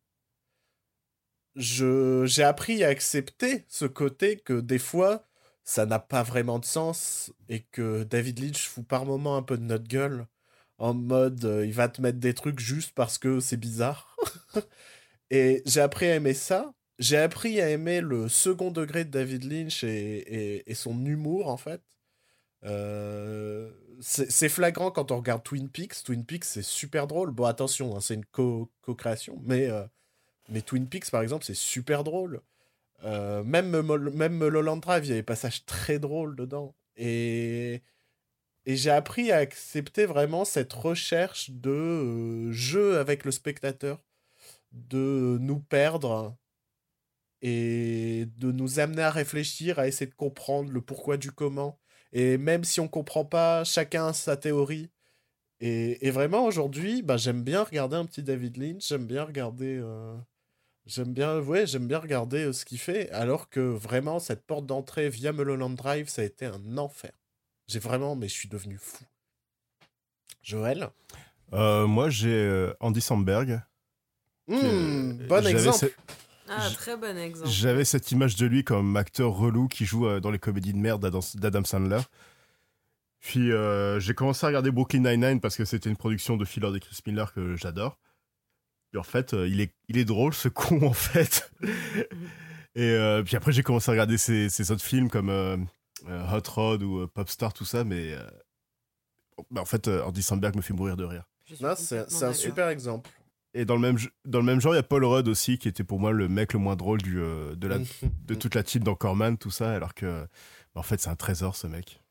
je 1.57 2.24
j'ai 2.26 2.43
appris 2.43 2.85
à 2.85 2.89
accepter 2.89 3.64
ce 3.68 3.85
côté 3.85 4.39
que 4.39 4.61
des 4.61 4.78
fois, 4.78 5.28
ça 5.69 5.87
n'a 5.87 5.99
pas 5.99 6.23
vraiment 6.23 6.59
de 6.59 6.64
sens 6.64 7.33
et 7.51 7.61
que 7.73 8.05
David 8.05 8.41
Lynch 8.41 8.69
fout 8.69 8.87
par 8.87 9.05
moments 9.07 9.37
un 9.37 9.43
peu 9.43 9.59
de 9.59 9.64
notre 9.64 9.87
gueule 9.89 10.27
en 10.79 10.95
mode 10.95 11.45
euh, 11.45 11.66
il 11.66 11.73
va 11.75 11.89
te 11.89 12.01
mettre 12.03 12.19
des 12.19 12.35
trucs 12.35 12.61
juste 12.61 12.93
parce 12.95 13.19
que 13.19 13.41
c'est 13.41 13.57
bizarre. 13.59 14.16
et 15.31 15.62
j'ai 15.66 15.81
appris 15.81 16.07
à 16.07 16.16
aimer 16.16 16.35
ça. 16.35 16.73
J'ai 16.99 17.19
appris 17.19 17.61
à 17.61 17.71
aimer 17.71 18.01
le 18.01 18.29
second 18.29 18.71
degré 18.71 19.05
de 19.05 19.11
David 19.11 19.45
Lynch 19.45 19.85
et, 19.85 20.62
et- 20.71 20.75
son 20.75 21.05
humour 21.07 21.49
en 21.49 21.57
fait. 21.57 21.83
Euh, 22.64 23.71
c'est 24.01 24.49
flagrant 24.49 24.91
quand 24.91 25.12
on 25.12 25.16
regarde 25.19 25.43
Twin 25.43 25.69
Peaks. 25.69 26.03
Twin 26.05 26.25
Peaks, 26.25 26.45
c'est 26.45 26.62
super 26.62 27.07
drôle. 27.07 27.31
Bon, 27.33 27.45
attention, 27.45 27.97
hein, 27.97 28.01
c'est 28.01 28.14
une 28.14 28.25
co- 28.27 28.71
co-création, 28.83 29.41
mais, 29.45 29.69
euh, 29.71 29.85
mais 30.51 30.62
Twin 30.62 30.89
Peaks, 30.89 31.11
par 31.11 31.23
exemple, 31.23 31.45
c'est 31.45 31.55
super 31.57 32.05
drôle. 32.05 32.43
Euh, 33.05 33.44
même, 33.44 33.70
même 34.12 34.80
Drive, 34.80 35.05
il 35.05 35.11
y 35.11 35.12
a 35.12 35.16
des 35.16 35.22
passages 35.22 35.64
très 35.64 35.99
drôles 35.99 36.34
dedans. 36.36 36.74
Et, 36.96 37.82
et 38.66 38.76
j'ai 38.76 38.90
appris 38.90 39.30
à 39.30 39.36
accepter 39.36 40.05
vraiment 40.05 40.44
cette 40.44 40.72
recherche 40.72 41.51
de 41.51 41.70
euh, 41.70 42.53
jeu 42.53 42.99
avec 42.99 43.24
le 43.24 43.30
spectateur, 43.30 44.03
de 44.72 45.38
nous 45.40 45.61
perdre 45.61 46.36
et 47.40 48.26
de 48.36 48.51
nous 48.51 48.80
amener 48.80 49.03
à 49.03 49.11
réfléchir, 49.12 49.78
à 49.78 49.86
essayer 49.86 50.11
de 50.11 50.14
comprendre 50.14 50.72
le 50.72 50.80
pourquoi 50.80 51.16
du 51.16 51.30
comment. 51.30 51.78
Et 52.12 52.36
même 52.36 52.64
si 52.64 52.80
on 52.80 52.88
comprend 52.88 53.24
pas, 53.24 53.64
chacun 53.64 54.12
sa 54.12 54.36
théorie. 54.36 54.90
Et, 55.61 56.07
et 56.07 56.11
vraiment, 56.11 56.44
aujourd'hui, 56.44 57.03
bah, 57.03 57.16
j'aime 57.16 57.42
bien 57.44 57.62
regarder 57.62 57.96
un 57.96 58.07
petit 58.07 58.22
David 58.22 58.57
Lynch, 58.57 58.88
j'aime 58.88 59.07
bien 59.07 59.24
regarder... 59.24 59.78
euh, 59.80 60.16
J'aime 60.89 61.12
bien, 61.12 61.39
ouais, 61.41 61.66
j'aime 61.66 61.86
bien 61.86 61.99
regarder 61.99 62.47
euh, 62.47 62.53
ce 62.53 62.64
qu'il 62.64 62.78
fait, 62.78 63.11
alors 63.11 63.49
que 63.51 63.61
vraiment, 63.61 64.18
cette 64.18 64.45
porte 64.47 64.64
d'entrée 64.66 65.11
via 65.11 65.32
Mulholland 65.32 65.74
Drive, 65.76 66.09
ça 66.09 66.22
a 66.22 66.24
été 66.24 66.47
un 66.47 66.78
enfer. 66.78 67.12
J'ai 67.66 67.78
vraiment, 67.78 68.16
mais 68.16 68.26
je 68.26 68.32
suis 68.32 68.49
devenu 68.49 68.78
fou. 68.80 69.05
Joël? 70.43 70.89
Euh, 71.53 71.86
moi, 71.86 72.09
j'ai 72.09 72.32
euh, 72.32 72.72
Andy 72.80 73.01
Samberg. 73.03 73.61
Hmm, 74.47 74.55
Euh, 74.64 75.12
bon 75.28 75.47
exemple. 75.47 75.76
ce- 75.78 75.93
Ah, 76.49 76.70
très 76.72 76.97
bon 76.97 77.18
exemple. 77.18 77.51
J'avais 77.51 77.84
cette 77.84 78.11
image 78.11 78.36
de 78.36 78.47
lui 78.47 78.64
comme 78.64 78.97
acteur 78.97 79.32
relou 79.32 79.68
qui 79.68 79.84
joue 79.84 80.07
euh, 80.07 80.20
dans 80.20 80.30
les 80.30 80.39
comédies 80.39 80.72
de 80.72 80.78
merde 80.78 81.03
d'Adam 81.34 81.64
Sandler. 81.64 82.01
Puis 83.20 83.53
euh, 83.53 84.01
j'ai 84.01 84.14
commencé 84.14 84.47
à 84.47 84.49
regarder 84.49 84.70
Brooklyn 84.70 85.01
Nine-Nine 85.01 85.41
parce 85.43 85.57
que 85.57 85.66
c'était 85.66 85.91
une 85.91 85.97
production 85.99 86.39
de 86.39 86.47
Filler 86.47 86.70
de 86.72 86.78
Chris 86.78 86.99
Miller 87.07 87.34
que 87.34 87.57
j'adore. 87.57 87.99
Et 88.95 88.99
en 88.99 89.03
fait, 89.03 89.34
euh, 89.34 89.47
il, 89.49 89.61
est, 89.61 89.74
il 89.89 89.99
est 89.99 90.05
drôle 90.05 90.34
ce 90.34 90.49
con 90.49 90.82
en 90.82 90.93
fait. 90.93 91.51
Et 92.74 92.82
euh, 92.82 93.22
puis 93.22 93.36
après, 93.36 93.53
j'ai 93.53 93.62
commencé 93.62 93.91
à 93.91 93.93
regarder 93.93 94.18
ses, 94.18 94.49
ses 94.49 94.70
autres 94.70 94.84
films 94.84 95.11
comme 95.11 95.30
euh, 95.30 95.57
Hot 96.07 96.49
Rod 96.51 96.82
ou 96.82 97.01
euh, 97.01 97.07
Popstar, 97.07 97.53
tout 97.53 97.64
ça, 97.64 97.84
mais 97.84 98.12
euh, 98.12 98.22
bah, 99.51 99.61
en 99.61 99.64
fait, 99.64 99.89
euh, 99.89 100.05
Andy 100.05 100.22
Samberg 100.22 100.57
me 100.57 100.62
fait 100.62 100.74
mourir 100.74 100.97
de 100.97 101.05
rire. 101.05 101.24
C'est 101.76 102.22
un 102.22 102.32
super 102.32 102.68
exemple. 102.68 103.11
Et 103.55 103.64
dans 103.64 103.74
le 103.74 103.80
même, 103.80 103.97
dans 104.26 104.39
le 104.39 104.45
même 104.45 104.61
genre, 104.61 104.74
il 104.74 104.76
y 104.76 104.80
a 104.80 104.84
Paul 104.84 105.05
Rudd 105.05 105.26
aussi, 105.26 105.59
qui 105.59 105.68
était 105.68 105.84
pour 105.84 105.99
moi 105.99 106.12
le 106.12 106.28
mec 106.28 106.53
le 106.53 106.59
moins 106.59 106.76
drôle 106.76 107.01
du, 107.01 107.14
de, 107.16 107.66
la, 107.66 107.78
de 107.78 108.34
toute 108.39 108.55
la 108.55 108.62
team 108.62 108.84
d'Anchorman, 108.84 109.39
tout 109.39 109.51
ça, 109.51 109.72
alors 109.72 109.95
que, 109.95 110.22
bah, 110.74 110.80
en 110.80 110.82
fait, 110.82 111.01
c'est 111.01 111.09
un 111.09 111.16
trésor, 111.16 111.57
ce 111.57 111.66
mec. 111.66 112.03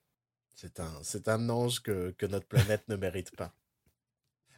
C'est 0.55 0.79
un, 0.79 0.91
c'est 1.03 1.27
un 1.27 1.49
ange 1.49 1.81
que, 1.81 2.15
que 2.17 2.25
notre 2.25 2.47
planète 2.47 2.83
ne 2.87 2.95
mérite 2.95 3.35
pas. 3.35 3.53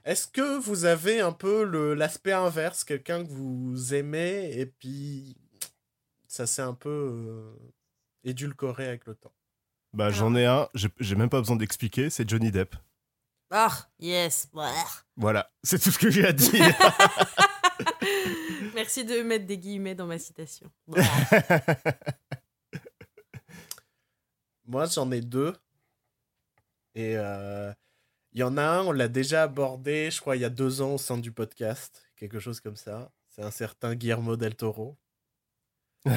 Est-ce 0.05 0.27
que 0.27 0.57
vous 0.59 0.85
avez 0.85 1.19
un 1.21 1.31
peu 1.33 1.63
le- 1.63 1.93
l'aspect 1.93 2.31
inverse, 2.31 2.83
quelqu'un 2.83 3.23
que 3.23 3.29
vous 3.29 3.93
aimez 3.93 4.51
et 4.57 4.65
puis 4.65 5.37
ça 6.27 6.47
s'est 6.47 6.61
un 6.61 6.73
peu 6.73 6.89
euh, 6.89 7.53
édulcoré 8.23 8.87
avec 8.87 9.05
le 9.05 9.15
temps? 9.15 9.33
Bah, 9.93 10.09
j'en 10.11 10.35
ai 10.35 10.45
un, 10.45 10.69
j'ai 10.75 10.89
j'ai 10.99 11.15
même 11.15 11.29
pas 11.29 11.39
besoin 11.39 11.55
d'expliquer, 11.55 12.09
c'est 12.09 12.29
Johnny 12.29 12.51
Depp. 12.51 12.75
Ah, 13.51 13.89
yes. 13.99 14.47
Voilà, 15.17 15.51
c'est 15.63 15.79
tout 15.79 15.89
ce 15.91 15.97
que 15.97 16.11
j'ai 16.11 16.25
à 16.25 16.33
dire. 16.33 16.63
Merci 18.75 19.03
de 19.03 19.23
mettre 19.23 19.47
des 19.47 19.57
guillemets 19.57 19.95
dans 19.95 20.05
ma 20.05 20.19
citation. 20.19 20.69
Moi, 24.67 24.85
j'en 24.85 25.11
ai 25.11 25.21
deux. 25.21 25.53
Et 26.95 27.15
euh, 27.17 27.71
il 28.33 28.39
y 28.39 28.43
en 28.43 28.57
a 28.57 28.63
un, 28.63 28.83
on 28.85 28.91
l'a 28.91 29.07
déjà 29.07 29.43
abordé, 29.43 30.09
je 30.11 30.19
crois, 30.21 30.35
il 30.35 30.41
y 30.41 30.45
a 30.45 30.49
deux 30.49 30.81
ans 30.81 30.95
au 30.95 30.97
sein 30.97 31.17
du 31.17 31.31
podcast, 31.31 32.03
quelque 32.15 32.39
chose 32.39 32.59
comme 32.61 32.75
ça. 32.75 33.11
C'est 33.29 33.43
un 33.43 33.51
certain 33.51 33.95
Guillermo 33.95 34.35
del 34.37 34.55
Toro. 34.55 34.97
où 36.05 36.11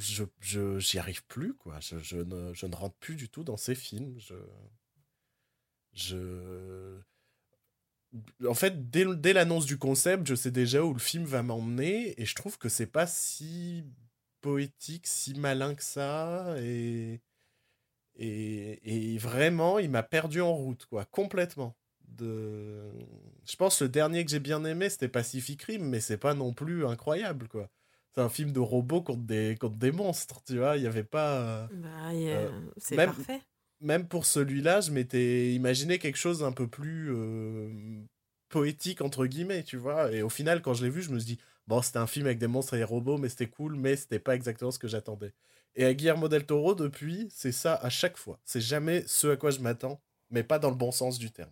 je 0.00 0.24
je- 0.40 0.78
j'y 0.78 0.98
arrive 0.98 1.24
plus 1.26 1.54
quoi 1.54 1.78
je, 1.80 1.98
je 1.98 2.18
ne, 2.18 2.52
je 2.54 2.66
ne 2.66 2.74
rentre 2.74 2.96
plus 2.96 3.16
du 3.16 3.28
tout 3.28 3.44
dans 3.44 3.56
ces 3.56 3.74
films 3.74 4.14
je 4.18 4.34
je 5.92 7.00
en 8.46 8.54
fait 8.54 8.90
dès, 8.90 9.04
dès 9.16 9.32
l'annonce 9.32 9.66
du 9.66 9.78
concept 9.78 10.26
je 10.26 10.34
sais 10.34 10.50
déjà 10.50 10.82
où 10.84 10.92
le 10.92 10.98
film 10.98 11.24
va 11.24 11.42
m'emmener 11.42 12.20
et 12.20 12.24
je 12.24 12.34
trouve 12.34 12.58
que 12.58 12.68
c'est 12.68 12.86
pas 12.86 13.06
si 13.06 13.84
poétique 14.40 15.06
si 15.06 15.34
malin 15.34 15.74
que 15.74 15.82
ça 15.82 16.54
et 16.60 17.20
et, 18.18 19.14
et 19.14 19.18
vraiment 19.18 19.78
il 19.78 19.90
m'a 19.90 20.02
perdu 20.02 20.40
en 20.40 20.54
route 20.54 20.86
quoi 20.86 21.04
complètement. 21.06 21.76
De 22.08 22.90
je 23.46 23.56
pense 23.56 23.80
le 23.82 23.88
dernier 23.88 24.24
que 24.24 24.30
j'ai 24.30 24.40
bien 24.40 24.64
aimé 24.64 24.88
c'était 24.90 25.08
Pacific 25.08 25.62
Rim 25.62 25.84
mais 25.84 26.00
c'est 26.00 26.18
pas 26.18 26.34
non 26.34 26.52
plus 26.52 26.84
incroyable 26.86 27.48
quoi. 27.48 27.70
C'est 28.14 28.20
un 28.22 28.28
film 28.28 28.52
de 28.52 28.60
robots 28.60 29.02
contre 29.02 29.22
des 29.22 29.56
contre 29.60 29.76
des 29.76 29.92
monstres 29.92 30.42
tu 30.44 30.58
vois 30.58 30.76
il 30.76 30.82
y 30.82 30.86
avait 30.86 31.04
pas 31.04 31.68
Bah, 31.72 32.10
Euh, 32.12 32.50
c'est 32.76 32.96
même- 32.96 33.10
parfait. 33.10 33.40
même 33.80 34.08
pour 34.08 34.26
celui-là 34.26 34.80
je 34.80 34.90
m'étais 34.90 35.52
imaginé 35.54 35.98
quelque 35.98 36.16
chose 36.18 36.40
d'un 36.40 36.52
peu 36.52 36.66
plus 36.66 37.10
euh, 37.14 37.68
poétique 38.48 39.02
entre 39.02 39.26
guillemets 39.26 39.62
tu 39.62 39.76
vois 39.76 40.10
et 40.12 40.22
au 40.22 40.28
final 40.30 40.62
quand 40.62 40.74
je 40.74 40.84
l'ai 40.84 40.90
vu 40.90 41.02
je 41.02 41.10
me 41.10 41.18
suis 41.18 41.36
dit 41.36 41.40
bon 41.66 41.82
c'était 41.82 41.98
un 41.98 42.06
film 42.06 42.26
avec 42.26 42.38
des 42.38 42.46
monstres 42.46 42.74
et 42.74 42.78
des 42.78 42.84
robots 42.84 43.18
mais 43.18 43.28
c'était 43.28 43.46
cool 43.48 43.76
mais 43.76 43.94
c'était 43.96 44.18
pas 44.18 44.34
exactement 44.34 44.70
ce 44.70 44.78
que 44.78 44.88
j'attendais 44.88 45.32
et 45.76 45.84
à 45.84 45.94
Guillermo 45.94 46.28
del 46.28 46.44
Toro 46.46 46.74
depuis 46.74 47.28
c'est 47.30 47.52
ça 47.52 47.74
à 47.74 47.88
chaque 47.90 48.16
fois 48.16 48.38
c'est 48.44 48.60
jamais 48.60 49.04
ce 49.06 49.28
à 49.28 49.36
quoi 49.36 49.50
je 49.50 49.60
m'attends 49.60 50.00
mais 50.30 50.42
pas 50.42 50.58
dans 50.58 50.70
le 50.70 50.76
bon 50.76 50.90
sens 50.92 51.18
du 51.18 51.30
terme 51.30 51.50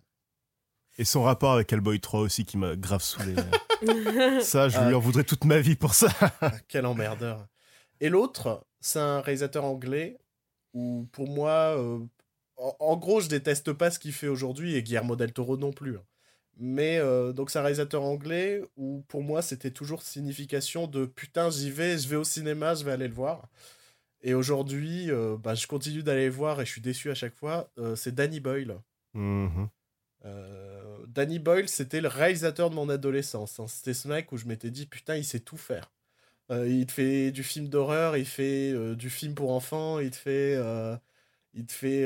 Et 0.97 1.05
son 1.05 1.23
rapport 1.23 1.53
avec 1.53 1.71
Hellboy 1.71 1.99
3 1.99 2.21
aussi, 2.21 2.43
qui 2.45 2.57
m'a 2.57 2.75
grave 2.75 3.01
saoulé. 3.03 3.35
ça, 4.41 4.67
je 4.69 4.77
Ah. 4.77 4.87
lui 4.87 4.95
en 4.95 4.99
voudrais 4.99 5.23
toute 5.23 5.45
ma 5.45 5.59
vie 5.59 5.75
pour 5.75 5.93
ça. 5.93 6.07
Ah, 6.41 6.51
Quel 6.67 6.85
emmerdeur. 6.87 7.45
Et 7.99 8.09
l'autre, 8.09 8.65
c'est 8.81 8.99
un 8.99 9.21
réalisateur 9.21 9.63
anglais 9.63 10.17
où, 10.73 11.07
pour 11.11 11.27
moi, 11.27 11.75
euh, 11.77 11.99
en, 12.57 12.75
en 12.79 12.97
gros, 12.97 13.21
je 13.21 13.29
déteste 13.29 13.73
pas 13.73 13.91
ce 13.91 13.99
qu'il 13.99 14.13
fait 14.13 14.27
aujourd'hui 14.27 14.75
et 14.75 14.81
Guillermo 14.83 15.15
del 15.15 15.33
Toro 15.33 15.55
non 15.57 15.71
plus. 15.71 15.97
hein. 15.97 16.03
Mais 16.59 16.97
euh, 16.97 17.31
donc, 17.33 17.51
c'est 17.51 17.59
un 17.59 17.63
réalisateur 17.63 18.01
anglais 18.03 18.63
où, 18.75 19.03
pour 19.07 19.21
moi, 19.21 19.43
c'était 19.43 19.69
toujours 19.71 20.01
signification 20.01 20.87
de 20.87 21.05
putain, 21.05 21.51
j'y 21.51 21.69
vais, 21.69 21.97
je 21.99 22.07
vais 22.07 22.15
au 22.15 22.23
cinéma, 22.23 22.73
je 22.73 22.83
vais 22.83 22.91
aller 22.91 23.07
le 23.07 23.13
voir. 23.13 23.47
Et 24.27 24.33
aujourd'hui, 24.33 25.09
euh, 25.09 25.37
bah, 25.37 25.55
je 25.55 25.67
continue 25.67 26.03
d'aller 26.03 26.25
le 26.25 26.33
voir 26.33 26.59
et 26.59 26.65
je 26.65 26.71
suis 26.71 26.81
déçu 26.81 27.09
à 27.09 27.15
chaque 27.15 27.33
fois. 27.33 27.71
Euh, 27.77 27.95
c'est 27.95 28.13
Danny 28.13 28.41
Boyle. 28.41 28.75
Mhm. 29.13 29.69
Euh, 30.25 30.97
Danny 31.07 31.39
Boyle, 31.39 31.69
c'était 31.69 32.01
le 32.01 32.09
réalisateur 32.09 32.69
de 32.69 32.75
mon 32.75 32.89
adolescence. 32.89 33.57
hein. 33.61 33.67
C'était 33.69 33.93
ce 33.93 34.09
mec 34.09 34.33
où 34.33 34.37
je 34.37 34.45
m'étais 34.45 34.69
dit, 34.69 34.85
putain, 34.85 35.15
il 35.15 35.23
sait 35.23 35.39
tout 35.39 35.55
faire. 35.55 35.93
Il 36.49 36.85
te 36.87 36.91
fait 36.91 37.31
du 37.31 37.41
film 37.41 37.69
d'horreur, 37.69 38.17
il 38.17 38.25
fait 38.25 38.73
du 38.95 39.09
film 39.09 39.33
pour 39.33 39.51
enfants, 39.51 39.99
il 39.99 40.11
te 40.11 40.15
fait. 40.17 40.57
il 41.53 41.65
te 41.65 41.73
fait. 41.73 42.05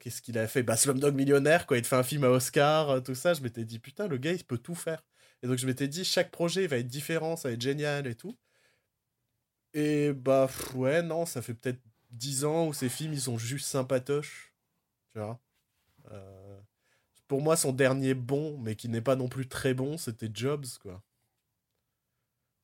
Qu'est-ce 0.00 0.22
qu'il 0.22 0.38
a 0.38 0.46
fait? 0.46 0.62
Bah, 0.62 0.76
Slumdog 0.76 1.14
Millionnaire, 1.16 1.66
quoi. 1.66 1.76
Il 1.78 1.82
te 1.82 1.88
fait 1.88 1.96
un 1.96 2.02
film 2.04 2.22
à 2.22 2.30
Oscar, 2.30 3.02
tout 3.02 3.14
ça. 3.16 3.34
Je 3.34 3.40
m'étais 3.40 3.64
dit, 3.64 3.80
putain, 3.80 4.06
le 4.06 4.16
gars, 4.16 4.32
il 4.32 4.44
peut 4.44 4.58
tout 4.58 4.76
faire. 4.76 5.02
Et 5.42 5.48
donc, 5.48 5.58
je 5.58 5.66
m'étais 5.66 5.88
dit, 5.88 6.04
chaque 6.04 6.30
projet 6.30 6.68
va 6.68 6.78
être 6.78 6.86
différent, 6.88 7.36
ça 7.36 7.48
va 7.48 7.54
être 7.54 7.62
génial 7.62 8.06
et 8.06 8.14
tout. 8.14 8.36
Et 9.74 10.12
bah, 10.12 10.46
pff, 10.48 10.74
ouais, 10.74 11.02
non, 11.02 11.26
ça 11.26 11.42
fait 11.42 11.54
peut-être 11.54 11.80
10 12.10 12.44
ans 12.44 12.68
où 12.68 12.72
ces 12.72 12.88
films, 12.88 13.12
ils 13.12 13.20
sont 13.20 13.38
juste 13.38 13.66
sympatoches. 13.66 14.54
Tu 15.12 15.20
vois 15.20 15.40
Euh, 16.10 16.60
pour 17.28 17.42
moi, 17.42 17.56
son 17.56 17.72
dernier 17.72 18.14
bon, 18.14 18.58
mais 18.58 18.74
qui 18.76 18.88
n'est 18.88 19.02
pas 19.02 19.16
non 19.16 19.28
plus 19.28 19.48
très 19.48 19.74
bon, 19.74 19.98
c'était 19.98 20.30
Jobs, 20.32 20.66
quoi. 20.80 21.02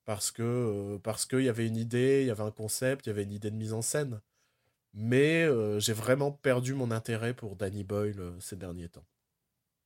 Parce 0.05 0.31
que 0.31 0.43
euh, 0.43 0.99
parce 0.99 1.25
qu'il 1.27 1.43
y 1.43 1.49
avait 1.49 1.67
une 1.67 1.77
idée, 1.77 2.23
il 2.23 2.27
y 2.27 2.31
avait 2.31 2.43
un 2.43 2.51
concept, 2.51 3.07
il 3.07 3.11
y 3.11 3.13
avait 3.13 3.23
une 3.23 3.33
idée 3.33 3.51
de 3.51 3.57
mise 3.57 3.73
en 3.73 3.83
scène. 3.83 4.21
Mais 4.93 5.43
euh, 5.43 5.81
j'ai 5.81 5.93
vraiment 5.93 6.31
perdu 6.31 6.75
mon 6.75 6.91
intérêt 6.91 7.35
pour 7.35 7.57
Danny 7.57 7.85
Boyle 7.85 8.21
euh, 8.21 8.39
ces 8.41 8.57
derniers 8.57 8.89
temps. 8.89 9.07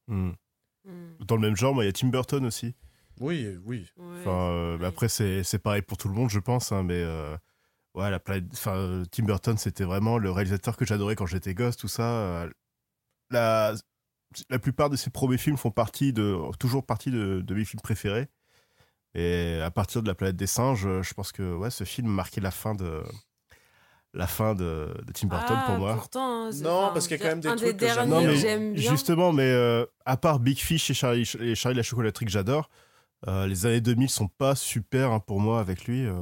Mhm. 0.08 0.36
Hmm. 0.84 1.24
Dans 1.24 1.36
le 1.36 1.42
même 1.42 1.56
genre, 1.56 1.82
il 1.82 1.86
y 1.86 1.88
a 1.88 1.92
Tim 1.92 2.08
Burton 2.08 2.44
aussi. 2.46 2.74
Oui, 3.20 3.56
oui. 3.64 3.86
Ouais, 3.96 4.04
Enfin, 4.20 4.50
euh, 4.50 4.78
bah 4.78 4.88
après, 4.88 5.08
c'est 5.08 5.42
c'est 5.44 5.58
pareil 5.58 5.82
pour 5.82 5.96
tout 5.96 6.08
le 6.08 6.14
monde, 6.14 6.30
je 6.30 6.38
pense, 6.40 6.72
hein, 6.72 6.82
mais 6.82 7.00
euh, 7.02 7.36
ouais, 7.94 8.10
la 8.10 8.18
planète- 8.20 8.50
enfin, 8.52 8.76
euh, 8.76 9.04
Tim 9.10 9.24
Burton, 9.24 9.56
c'était 9.58 9.84
vraiment 9.84 10.18
le 10.18 10.30
réalisateur 10.30 10.76
que 10.76 10.84
j'adorais 10.84 11.14
quand 11.16 11.26
j'étais 11.26 11.54
gosse, 11.54 11.76
tout 11.76 11.88
ça. 11.88 12.02
euh, 12.04 12.50
la, 13.30 13.74
la 14.50 14.58
plupart 14.58 14.90
de 14.90 14.96
ses 14.96 15.10
premiers 15.10 15.38
films 15.38 15.56
font 15.56 15.70
partie 15.70 16.12
de, 16.12 16.36
toujours 16.58 16.84
partie 16.84 17.10
de, 17.10 17.40
de 17.40 17.54
mes 17.54 17.64
films 17.64 17.80
préférés. 17.82 18.28
Et 19.14 19.60
à 19.62 19.70
partir 19.70 20.02
de 20.02 20.08
La 20.08 20.14
planète 20.14 20.36
des 20.36 20.46
singes, 20.46 20.86
je 21.02 21.14
pense 21.14 21.32
que 21.32 21.54
ouais, 21.54 21.70
ce 21.70 21.84
film 21.84 22.08
marquait 22.08 22.40
la 22.42 22.50
fin 22.50 22.74
de 22.74 23.02
la 24.14 24.26
fin 24.26 24.54
de, 24.54 24.94
de 25.06 25.12
Tim 25.12 25.28
Burton 25.28 25.56
Ah, 25.60 25.64
pour 25.66 25.76
moi. 25.76 25.94
Pourtant, 25.94 26.46
hein, 26.46 26.50
Non, 26.62 26.90
parce 26.92 27.06
qu'il 27.08 27.18
y 27.18 27.20
a 27.20 27.22
quand 27.22 27.28
même 27.28 27.40
des 27.40 27.48
trucs 27.56 27.76
que 27.76 27.84
des 27.84 27.92
j'aime 27.92 28.10
que 28.10 28.72
bien. 28.72 28.74
Justement, 28.80 29.32
mais 29.32 29.50
euh, 29.50 29.84
à 30.06 30.16
part 30.16 30.40
Big 30.40 30.58
Fish 30.58 30.90
et 30.90 30.94
Charlie, 30.94 31.30
et 31.40 31.54
Charlie 31.54 31.76
la 31.76 31.82
chocolaterie 31.82 32.24
que 32.24 32.30
j'adore, 32.30 32.70
euh, 33.26 33.46
les 33.46 33.66
années 33.66 33.80
2000 33.80 34.08
sont 34.08 34.28
pas 34.28 34.54
super 34.54 35.10
hein, 35.10 35.20
pour 35.20 35.40
moi 35.40 35.60
avec 35.60 35.86
lui. 35.86 36.06
euh, 36.06 36.12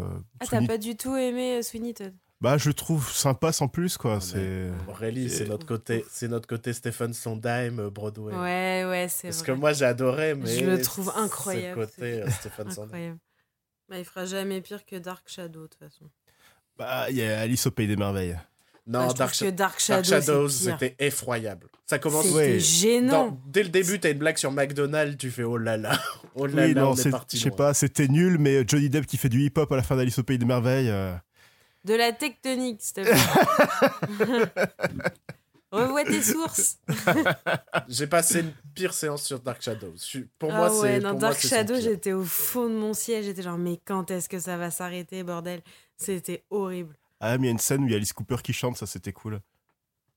Ah, 0.40 0.46
t'as 0.48 0.66
pas 0.66 0.78
du 0.78 0.96
tout 0.96 1.14
aimé 1.16 1.58
euh, 1.58 1.62
Sweeney 1.62 1.92
Todd? 1.94 2.14
Bah, 2.40 2.58
je 2.58 2.68
le 2.68 2.74
trouve 2.74 3.10
sympa 3.10 3.50
sans 3.50 3.66
plus, 3.68 3.96
quoi. 3.96 4.16
Ah, 4.16 4.20
c'est... 4.20 4.70
Aurélie, 4.88 5.30
c'est 5.30 5.46
notre 5.48 5.64
côté, 5.66 6.04
c'est 6.10 6.28
notre 6.28 6.46
côté 6.46 6.72
Stephen 6.74 7.12
Sondheim, 7.14 7.88
Broadway. 7.88 8.34
Ouais, 8.34 8.84
ouais, 8.88 9.06
c'est 9.08 9.28
Parce 9.28 9.38
vrai. 9.38 9.46
que 9.46 9.52
moi 9.52 9.72
j'ai 9.72 9.86
adoré, 9.86 10.34
mais 10.34 10.46
Je 10.46 10.64
le 10.66 10.80
trouve 10.82 11.12
incroyable, 11.16 11.80
le 11.80 11.86
ce 11.86 11.92
côté 11.92 12.22
euh, 12.22 12.30
Stephen 12.30 12.70
Sondheim. 12.70 13.18
Bah, 13.88 13.98
il 13.98 14.04
fera 14.04 14.24
jamais 14.26 14.60
pire 14.60 14.84
que 14.84 14.96
Dark 14.96 15.28
Shadow, 15.28 15.62
de 15.62 15.66
toute 15.68 15.78
façon. 15.78 16.10
Bah, 16.76 17.06
il 17.10 17.16
y 17.16 17.22
a 17.22 17.40
Alice 17.40 17.66
au 17.66 17.70
Pays 17.70 17.86
des 17.86 17.96
Merveilles. 17.96 18.38
Non, 18.86 19.08
Ah, 19.10 19.12
Dark, 19.14 19.32
que 19.32 20.04
Shadows, 20.04 20.48
c'était 20.48 20.94
effroyable. 21.00 21.68
Ça 21.86 21.98
commence. 21.98 22.26
C'était 22.26 22.60
gênant. 22.60 23.28
dans- 23.30 23.40
dès 23.46 23.64
le 23.64 23.68
début, 23.68 23.98
t'as 23.98 24.10
une 24.12 24.18
blague 24.18 24.36
sur 24.38 24.52
McDonald's, 24.52 25.16
tu 25.18 25.30
fais 25.30 25.42
oh 25.42 25.56
là 25.56 25.76
là, 25.76 25.98
oh 26.36 26.46
là 26.46 26.66
oui, 26.66 26.74
là, 26.74 26.82
non, 26.82 26.90
on 26.90 26.94
est 26.94 27.10
parti. 27.10 27.36
je 27.36 27.42
sais 27.44 27.50
pas, 27.50 27.74
c'était 27.74 28.06
nul, 28.08 28.38
mais 28.38 28.64
Johnny 28.66 28.88
Depp 28.88 29.06
qui 29.06 29.16
fait 29.16 29.28
du 29.28 29.40
hip-hop 29.42 29.70
à 29.72 29.76
la 29.76 29.82
fin 29.82 29.96
d'Alice 29.96 30.18
au 30.18 30.22
Pays 30.22 30.38
des 30.38 30.44
Merveilles. 30.46 30.88
euh, 30.90 31.12
De 31.84 31.94
la 31.94 32.12
tectonique, 32.12 32.80
s'il 32.80 32.94
te 32.94 33.00
plaît. 33.02 34.46
Revois 35.72 36.04
tes 36.04 36.22
sources. 36.22 36.78
J'ai 37.88 38.06
passé 38.06 38.40
une 38.40 38.52
pire 38.74 38.94
séance 38.94 39.24
sur 39.24 39.40
Dark 39.40 39.60
Shadows. 39.60 39.94
Pour 40.38 40.52
ah 40.52 40.56
moi, 40.56 40.80
ouais, 40.80 40.94
c'est. 40.94 41.00
dans 41.00 41.10
pour 41.10 41.20
moi, 41.20 41.28
Dark 41.30 41.40
son 41.42 41.48
Shadow, 41.48 41.74
j'étais 41.80 42.12
au 42.12 42.22
fond 42.24 42.68
de 42.68 42.74
mon 42.74 42.94
siège. 42.94 43.24
J'étais 43.26 43.42
genre, 43.42 43.58
mais 43.58 43.80
quand 43.84 44.10
est-ce 44.12 44.28
que 44.28 44.38
ça 44.38 44.56
va 44.56 44.70
s'arrêter, 44.70 45.22
bordel? 45.24 45.60
C'était 45.96 46.44
horrible. 46.50 46.94
Ah, 47.28 47.38
mais 47.38 47.44
il 47.44 47.46
y 47.46 47.48
a 47.48 47.52
une 47.52 47.58
scène 47.58 47.82
où 47.84 47.86
il 47.86 47.90
y 47.90 47.94
a 47.94 47.96
Alice 47.96 48.12
Cooper 48.12 48.36
qui 48.42 48.52
chante, 48.52 48.76
ça 48.76 48.86
c'était 48.86 49.12
cool. 49.12 49.40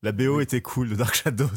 La 0.02 0.12
BO 0.12 0.38
Oui. 0.38 0.44
était 0.44 0.62
cool 0.62 0.90
de 0.90 0.96
Dark 0.96 1.14
Shadows. 1.16 1.48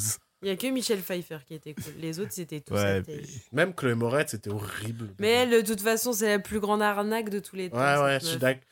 Il 0.43 0.49
y 0.49 0.51
a 0.51 0.57
que 0.57 0.67
Michel 0.67 1.01
Pfeiffer 1.01 1.39
qui 1.47 1.55
était 1.55 1.75
cool. 1.75 1.93
Les 1.99 2.19
autres, 2.19 2.33
c'était 2.33 2.61
tous. 2.61 2.75
Ouais, 2.75 3.01
puis- 3.03 3.25
Même 3.53 3.73
Chloé 3.75 3.95
Moretz, 3.95 4.31
c'était 4.33 4.51
horrible. 4.51 5.15
Mais 5.21 5.29
elle, 5.31 5.51
de 5.51 5.61
toute 5.61 5.81
façon, 5.81 6.13
c'est 6.13 6.29
la 6.29 6.39
plus 6.41 6.59
grande 6.59 6.83
arnaque 6.83 7.29
de 7.29 7.39
tous 7.39 7.55
les 7.55 7.71
temps. 7.71 7.77
Ouais, 7.79 8.03
ouais, 8.03 8.19
je 8.21 8.27
suis 8.27 8.37
d'accord. 8.39 8.63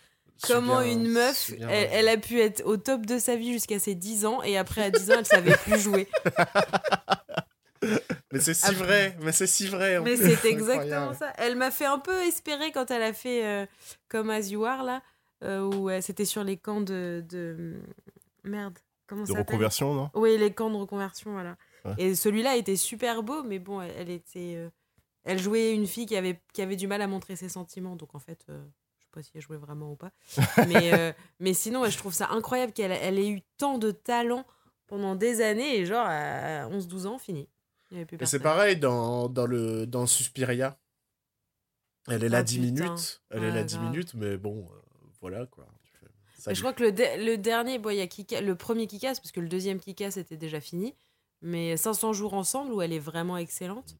Comment 0.46 0.80
bien- 0.80 0.92
une 0.92 1.06
meuf, 1.08 1.52
bien 1.52 1.68
elle, 1.68 2.08
a 2.08 2.16
pu 2.16 2.40
être 2.40 2.62
au 2.64 2.76
top 2.78 3.04
de 3.04 3.18
sa 3.18 3.36
vie 3.36 3.52
jusqu'à 3.52 3.78
ses 3.78 3.94
10 3.94 4.24
ans 4.24 4.42
et 4.42 4.56
après 4.56 4.82
à 4.82 4.90
10 4.90 5.10
ans, 5.10 5.16
elle 5.18 5.26
savait 5.26 5.54
plus 5.56 5.78
jouer. 5.78 6.08
Mais 8.32 8.40
c'est 8.40 8.54
si 8.54 8.66
Après- 8.66 8.74
vrai, 8.84 9.16
mais 9.20 9.32
c'est 9.32 9.46
si 9.46 9.66
vrai. 9.68 9.96
en 9.96 10.02
Mais 10.02 10.16
c'est 10.16 10.32
exactement 10.48 10.70
incroyable. 10.72 11.16
ça. 11.18 11.32
Elle 11.38 11.56
m'a 11.56 11.70
fait 11.70 11.86
un 11.86 11.98
peu 11.98 12.22
espérer 12.22 12.72
quand 12.72 12.90
elle 12.90 13.02
a 13.02 13.12
fait 13.12 13.44
euh, 13.44 13.66
comme 14.08 14.30
As 14.30 14.50
You 14.50 14.64
Are, 14.66 14.84
là, 14.84 14.96
euh, 14.96 15.00
où 15.42 15.88
euh, 15.90 16.00
c'était 16.00 16.24
sur 16.24 16.44
les 16.44 16.56
camps 16.56 16.80
de. 16.80 17.24
de... 17.28 17.80
Merde, 18.44 18.78
comment 19.06 19.22
De 19.22 19.26
ça 19.26 19.32
s'appelle 19.34 19.46
reconversion, 19.54 19.94
non? 19.94 20.10
Oui, 20.14 20.36
les 20.38 20.52
camps 20.52 20.70
de 20.70 20.76
reconversion, 20.76 21.32
voilà. 21.32 21.56
Ouais. 21.84 21.94
Et 21.98 22.14
celui-là 22.14 22.56
était 22.56 22.76
super 22.76 23.22
beau, 23.22 23.42
mais 23.42 23.58
bon, 23.58 23.80
elle, 23.80 23.92
elle 23.96 24.10
était. 24.10 24.54
euh, 24.56 24.68
Elle 25.24 25.38
jouait 25.38 25.74
une 25.74 25.86
fille 25.86 26.06
qui 26.06 26.16
avait, 26.16 26.40
qui 26.52 26.62
avait 26.62 26.76
du 26.76 26.86
mal 26.86 27.02
à 27.02 27.06
montrer 27.06 27.36
ses 27.36 27.48
sentiments, 27.48 27.96
donc 27.96 28.14
en 28.14 28.18
fait, 28.18 28.44
euh, 28.48 28.62
je 28.98 29.04
sais 29.04 29.10
pas 29.12 29.22
si 29.22 29.30
elle 29.34 29.40
jouait 29.42 29.56
vraiment 29.58 29.92
ou 29.92 29.96
pas. 29.96 30.10
mais, 30.68 30.92
euh, 30.94 31.12
mais 31.38 31.54
sinon, 31.54 31.82
ouais, 31.82 31.90
je 31.90 31.98
trouve 31.98 32.12
ça 32.14 32.28
incroyable 32.30 32.72
qu'elle 32.72 32.92
elle 32.92 33.18
ait 33.18 33.28
eu 33.30 33.42
tant 33.58 33.78
de 33.78 33.90
talent 33.90 34.44
pendant 34.86 35.14
des 35.16 35.40
années 35.40 35.78
et 35.78 35.86
genre 35.86 36.06
à 36.06 36.68
11-12 36.68 37.06
ans, 37.06 37.18
fini. 37.18 37.48
C'est 38.24 38.38
pareil 38.40 38.76
dans, 38.76 39.28
dans, 39.28 39.46
le, 39.46 39.86
dans 39.86 40.06
Suspiria. 40.06 40.78
Elle 42.08 42.24
est 42.24 42.28
là 42.28 42.38
Ah, 42.38 42.42
10 42.42 42.58
putain. 42.58 42.84
minutes. 42.84 43.22
Elle 43.30 43.44
est 43.44 43.50
là 43.52 43.62
10 43.64 43.76
grave. 43.76 43.90
minutes, 43.90 44.14
mais 44.14 44.36
bon, 44.36 44.68
voilà 45.20 45.46
quoi. 45.46 45.66
Je 46.54 46.58
crois 46.60 46.72
que 46.72 46.82
le, 46.84 46.92
de- 46.92 47.24
le 47.26 47.36
dernier, 47.36 47.78
bon, 47.78 47.90
y 47.90 48.00
a 48.00 48.06
Kika- 48.06 48.40
le 48.40 48.54
premier 48.54 48.86
Kikas, 48.86 49.16
parce 49.16 49.30
que 49.32 49.40
le 49.40 49.48
deuxième 49.48 49.78
Kikas 49.78 50.14
était 50.16 50.38
déjà 50.38 50.60
fini, 50.60 50.94
mais 51.42 51.76
500 51.76 52.12
jours 52.14 52.32
ensemble 52.34 52.72
où 52.72 52.80
elle 52.80 52.92
est 52.94 52.98
vraiment 52.98 53.36
excellente. 53.36 53.96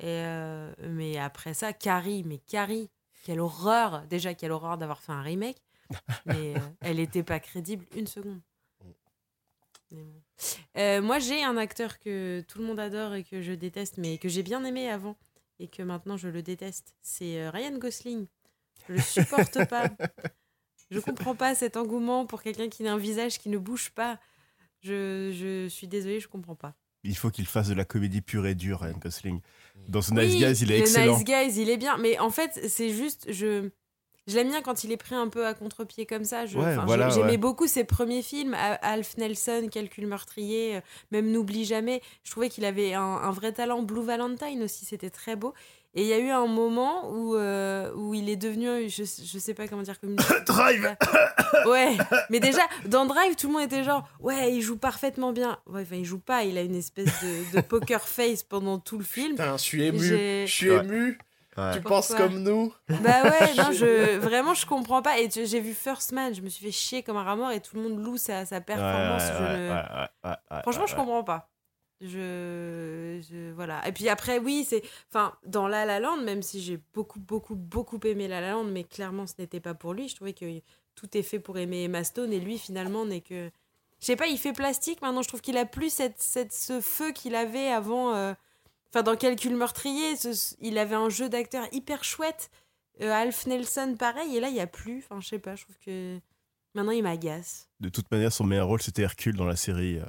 Et 0.00 0.04
euh, 0.06 0.72
mais 0.88 1.18
après 1.18 1.52
ça, 1.54 1.72
Carrie, 1.74 2.24
mais 2.24 2.38
Carrie, 2.38 2.88
quelle 3.24 3.40
horreur 3.40 4.06
Déjà, 4.08 4.32
quelle 4.34 4.52
horreur 4.52 4.78
d'avoir 4.78 5.02
fait 5.02 5.12
un 5.12 5.20
remake, 5.22 5.58
mais 6.26 6.54
euh, 6.56 6.60
elle 6.80 6.96
n'était 6.96 7.22
pas 7.22 7.40
crédible 7.40 7.84
une 7.94 8.06
seconde. 8.06 8.40
Bon. 8.80 8.94
Euh, 10.78 11.00
moi, 11.02 11.18
j'ai 11.18 11.42
un 11.44 11.56
acteur 11.56 11.98
que 11.98 12.40
tout 12.48 12.58
le 12.58 12.64
monde 12.64 12.80
adore 12.80 13.14
et 13.14 13.22
que 13.24 13.40
je 13.42 13.52
déteste, 13.52 13.98
mais 13.98 14.18
que 14.18 14.28
j'ai 14.28 14.42
bien 14.42 14.64
aimé 14.64 14.88
avant 14.90 15.16
et 15.58 15.68
que 15.68 15.82
maintenant 15.82 16.16
je 16.16 16.28
le 16.28 16.42
déteste. 16.42 16.94
C'est 17.02 17.48
Ryan 17.50 17.76
Gosling. 17.78 18.26
Je 18.88 18.94
le 18.94 19.00
supporte 19.00 19.64
pas. 19.68 19.90
Je 20.90 21.00
comprends 21.00 21.34
pas 21.34 21.54
cet 21.54 21.76
engouement 21.76 22.26
pour 22.26 22.42
quelqu'un 22.42 22.68
qui 22.68 22.82
n'a 22.82 22.92
un 22.92 22.98
visage 22.98 23.38
qui 23.38 23.48
ne 23.48 23.58
bouge 23.58 23.90
pas. 23.90 24.18
Je, 24.82 25.32
je 25.34 25.68
suis 25.68 25.88
désolée, 25.88 26.20
je 26.20 26.28
comprends 26.28 26.54
pas. 26.54 26.74
Il 27.02 27.16
faut 27.16 27.30
qu'il 27.30 27.46
fasse 27.46 27.68
de 27.68 27.74
la 27.74 27.84
comédie 27.84 28.20
pure 28.20 28.46
et 28.46 28.54
dure, 28.54 28.80
Ryan 28.80 28.98
Gosling. 28.98 29.40
Dans 29.88 30.00
The 30.00 30.10
Nice 30.12 30.32
Oui, 30.34 30.38
Guys, 30.38 30.58
il 30.62 30.72
est 30.72 30.76
le 30.76 30.80
excellent. 30.82 31.16
Nice 31.16 31.24
Guys, 31.24 31.60
il 31.62 31.70
est 31.70 31.76
bien. 31.76 31.96
Mais 31.98 32.18
en 32.18 32.30
fait, 32.30 32.68
c'est 32.68 32.90
juste, 32.90 33.26
je, 33.32 33.68
je 34.26 34.34
l'aime 34.34 34.48
bien 34.48 34.60
quand 34.62 34.82
il 34.82 34.90
est 34.90 34.96
pris 34.96 35.14
un 35.14 35.28
peu 35.28 35.46
à 35.46 35.54
contre-pied 35.54 36.04
comme 36.06 36.24
ça. 36.24 36.44
Ouais, 36.46 36.76
voilà, 36.84 37.08
J'aimais 37.10 37.30
ouais. 37.32 37.36
beaucoup 37.36 37.68
ses 37.68 37.84
premiers 37.84 38.22
films, 38.22 38.54
A- 38.54 38.74
Alf 38.74 39.16
Nelson, 39.18 39.68
Calcul 39.70 40.06
meurtrier, 40.08 40.76
euh, 40.76 40.80
même 41.12 41.30
N'oublie 41.30 41.64
jamais. 41.64 42.02
Je 42.24 42.30
trouvais 42.32 42.48
qu'il 42.48 42.64
avait 42.64 42.94
un, 42.94 43.02
un 43.02 43.30
vrai 43.30 43.52
talent. 43.52 43.82
Blue 43.82 44.02
Valentine 44.04 44.62
aussi, 44.64 44.84
c'était 44.84 45.10
très 45.10 45.36
beau. 45.36 45.54
Et 45.98 46.02
il 46.02 46.08
y 46.08 46.12
a 46.12 46.18
eu 46.18 46.28
un 46.28 46.46
moment 46.46 47.10
où, 47.10 47.34
euh, 47.36 47.90
où 47.94 48.12
il 48.12 48.28
est 48.28 48.36
devenu, 48.36 48.86
je, 48.88 49.02
je 49.04 49.38
sais 49.38 49.54
pas 49.54 49.66
comment 49.66 49.80
dire, 49.80 49.98
comme. 49.98 50.14
Drive 50.46 50.94
Ouais, 51.66 51.96
mais 52.28 52.38
déjà, 52.38 52.60
dans 52.84 53.06
Drive, 53.06 53.34
tout 53.34 53.46
le 53.46 53.54
monde 53.54 53.62
était 53.62 53.82
genre, 53.82 54.06
ouais, 54.20 54.52
il 54.52 54.60
joue 54.60 54.76
parfaitement 54.76 55.32
bien. 55.32 55.58
Ouais, 55.66 55.82
enfin, 55.82 55.96
il 55.96 56.04
joue 56.04 56.18
pas, 56.18 56.44
il 56.44 56.58
a 56.58 56.60
une 56.62 56.74
espèce 56.76 57.06
de, 57.22 57.56
de 57.56 57.60
poker 57.62 58.06
face 58.06 58.42
pendant 58.42 58.78
tout 58.78 58.98
le 58.98 59.04
film. 59.04 59.30
Putain, 59.36 59.56
je 59.56 59.62
suis 59.62 59.82
ému. 59.84 59.98
Je 59.98 60.44
suis 60.46 60.70
Ouais. 60.70 60.84
ému. 60.84 61.18
Ouais. 61.56 61.72
Tu 61.72 61.80
Pourquoi 61.80 61.96
penses 62.02 62.14
comme 62.14 62.42
nous? 62.42 62.74
Bah 62.90 63.22
ouais, 63.22 63.54
non, 63.56 63.72
je, 63.72 64.18
vraiment, 64.18 64.52
je 64.52 64.66
comprends 64.66 65.00
pas. 65.00 65.18
Et 65.18 65.30
j'ai 65.30 65.60
vu 65.60 65.72
First 65.72 66.12
Man, 66.12 66.34
je 66.34 66.42
me 66.42 66.50
suis 66.50 66.66
fait 66.66 66.70
chier 66.72 67.02
comme 67.02 67.16
un 67.16 67.22
rat 67.22 67.36
mort 67.36 67.50
et 67.52 67.60
tout 67.60 67.76
le 67.76 67.82
monde 67.82 68.04
loue 68.04 68.18
sa, 68.18 68.44
sa 68.44 68.60
performance. 68.60 69.22
Ouais, 69.22 69.32
je 69.38 69.42
ouais, 69.42 69.48
ne- 69.48 69.70
ouais, 69.70 69.74
ouais, 69.74 70.08
ouais, 70.24 70.36
ouais, 70.50 70.60
Franchement, 70.60 70.82
ouais, 70.82 70.88
je 70.90 70.94
comprends 70.94 71.24
pas. 71.24 71.48
Je, 72.00 73.20
je- 73.28 73.52
Voilà. 73.52 73.86
Et 73.88 73.92
puis 73.92 74.08
après, 74.08 74.38
oui, 74.38 74.64
c'est. 74.68 74.82
Enfin, 75.10 75.34
dans 75.46 75.66
La 75.68 75.84
La 75.84 76.00
Land, 76.00 76.18
même 76.18 76.42
si 76.42 76.60
j'ai 76.60 76.78
beaucoup, 76.94 77.20
beaucoup, 77.20 77.54
beaucoup 77.56 77.98
aimé 78.04 78.28
La 78.28 78.40
La 78.40 78.52
Land, 78.52 78.64
mais 78.64 78.84
clairement, 78.84 79.26
ce 79.26 79.34
n'était 79.38 79.60
pas 79.60 79.74
pour 79.74 79.94
lui. 79.94 80.08
Je 80.08 80.14
trouvais 80.16 80.32
que 80.34 80.60
tout 80.94 81.16
est 81.16 81.22
fait 81.22 81.38
pour 81.40 81.58
aimer 81.58 81.84
Emma 81.84 82.04
Stone 82.04 82.32
et 82.32 82.40
lui, 82.40 82.58
finalement, 82.58 83.04
n'est 83.06 83.20
que. 83.22 83.50
Je 84.00 84.04
sais 84.06 84.16
pas, 84.16 84.26
il 84.26 84.38
fait 84.38 84.52
plastique 84.52 85.00
maintenant. 85.00 85.22
Je 85.22 85.28
trouve 85.28 85.40
qu'il 85.40 85.56
a 85.56 85.64
plus 85.64 85.90
cette, 85.90 86.20
cette, 86.20 86.52
ce 86.52 86.80
feu 86.80 87.12
qu'il 87.12 87.34
avait 87.34 87.68
avant. 87.68 88.14
euh, 88.14 88.34
Enfin, 88.92 89.02
dans 89.02 89.16
Calcul 89.16 89.54
meurtrier, 89.56 90.14
il 90.60 90.78
avait 90.78 90.94
un 90.94 91.08
jeu 91.10 91.28
d'acteur 91.28 91.66
hyper 91.72 92.04
chouette. 92.04 92.50
Euh, 93.02 93.10
Alf 93.10 93.46
Nelson, 93.46 93.94
pareil. 93.98 94.36
Et 94.36 94.40
là, 94.40 94.48
il 94.48 94.54
y 94.54 94.60
a 94.60 94.66
plus. 94.66 94.98
Enfin, 94.98 95.20
je 95.20 95.28
sais 95.28 95.38
pas, 95.38 95.54
je 95.56 95.64
trouve 95.64 95.76
que. 95.84 96.18
Maintenant, 96.74 96.92
il 96.92 97.02
m'agace. 97.02 97.68
De 97.80 97.88
toute 97.88 98.10
manière, 98.10 98.30
son 98.32 98.44
meilleur 98.44 98.66
rôle, 98.68 98.82
c'était 98.82 99.02
Hercule 99.02 99.34
dans 99.36 99.46
la 99.46 99.56
série 99.56 99.98
euh, 99.98 100.04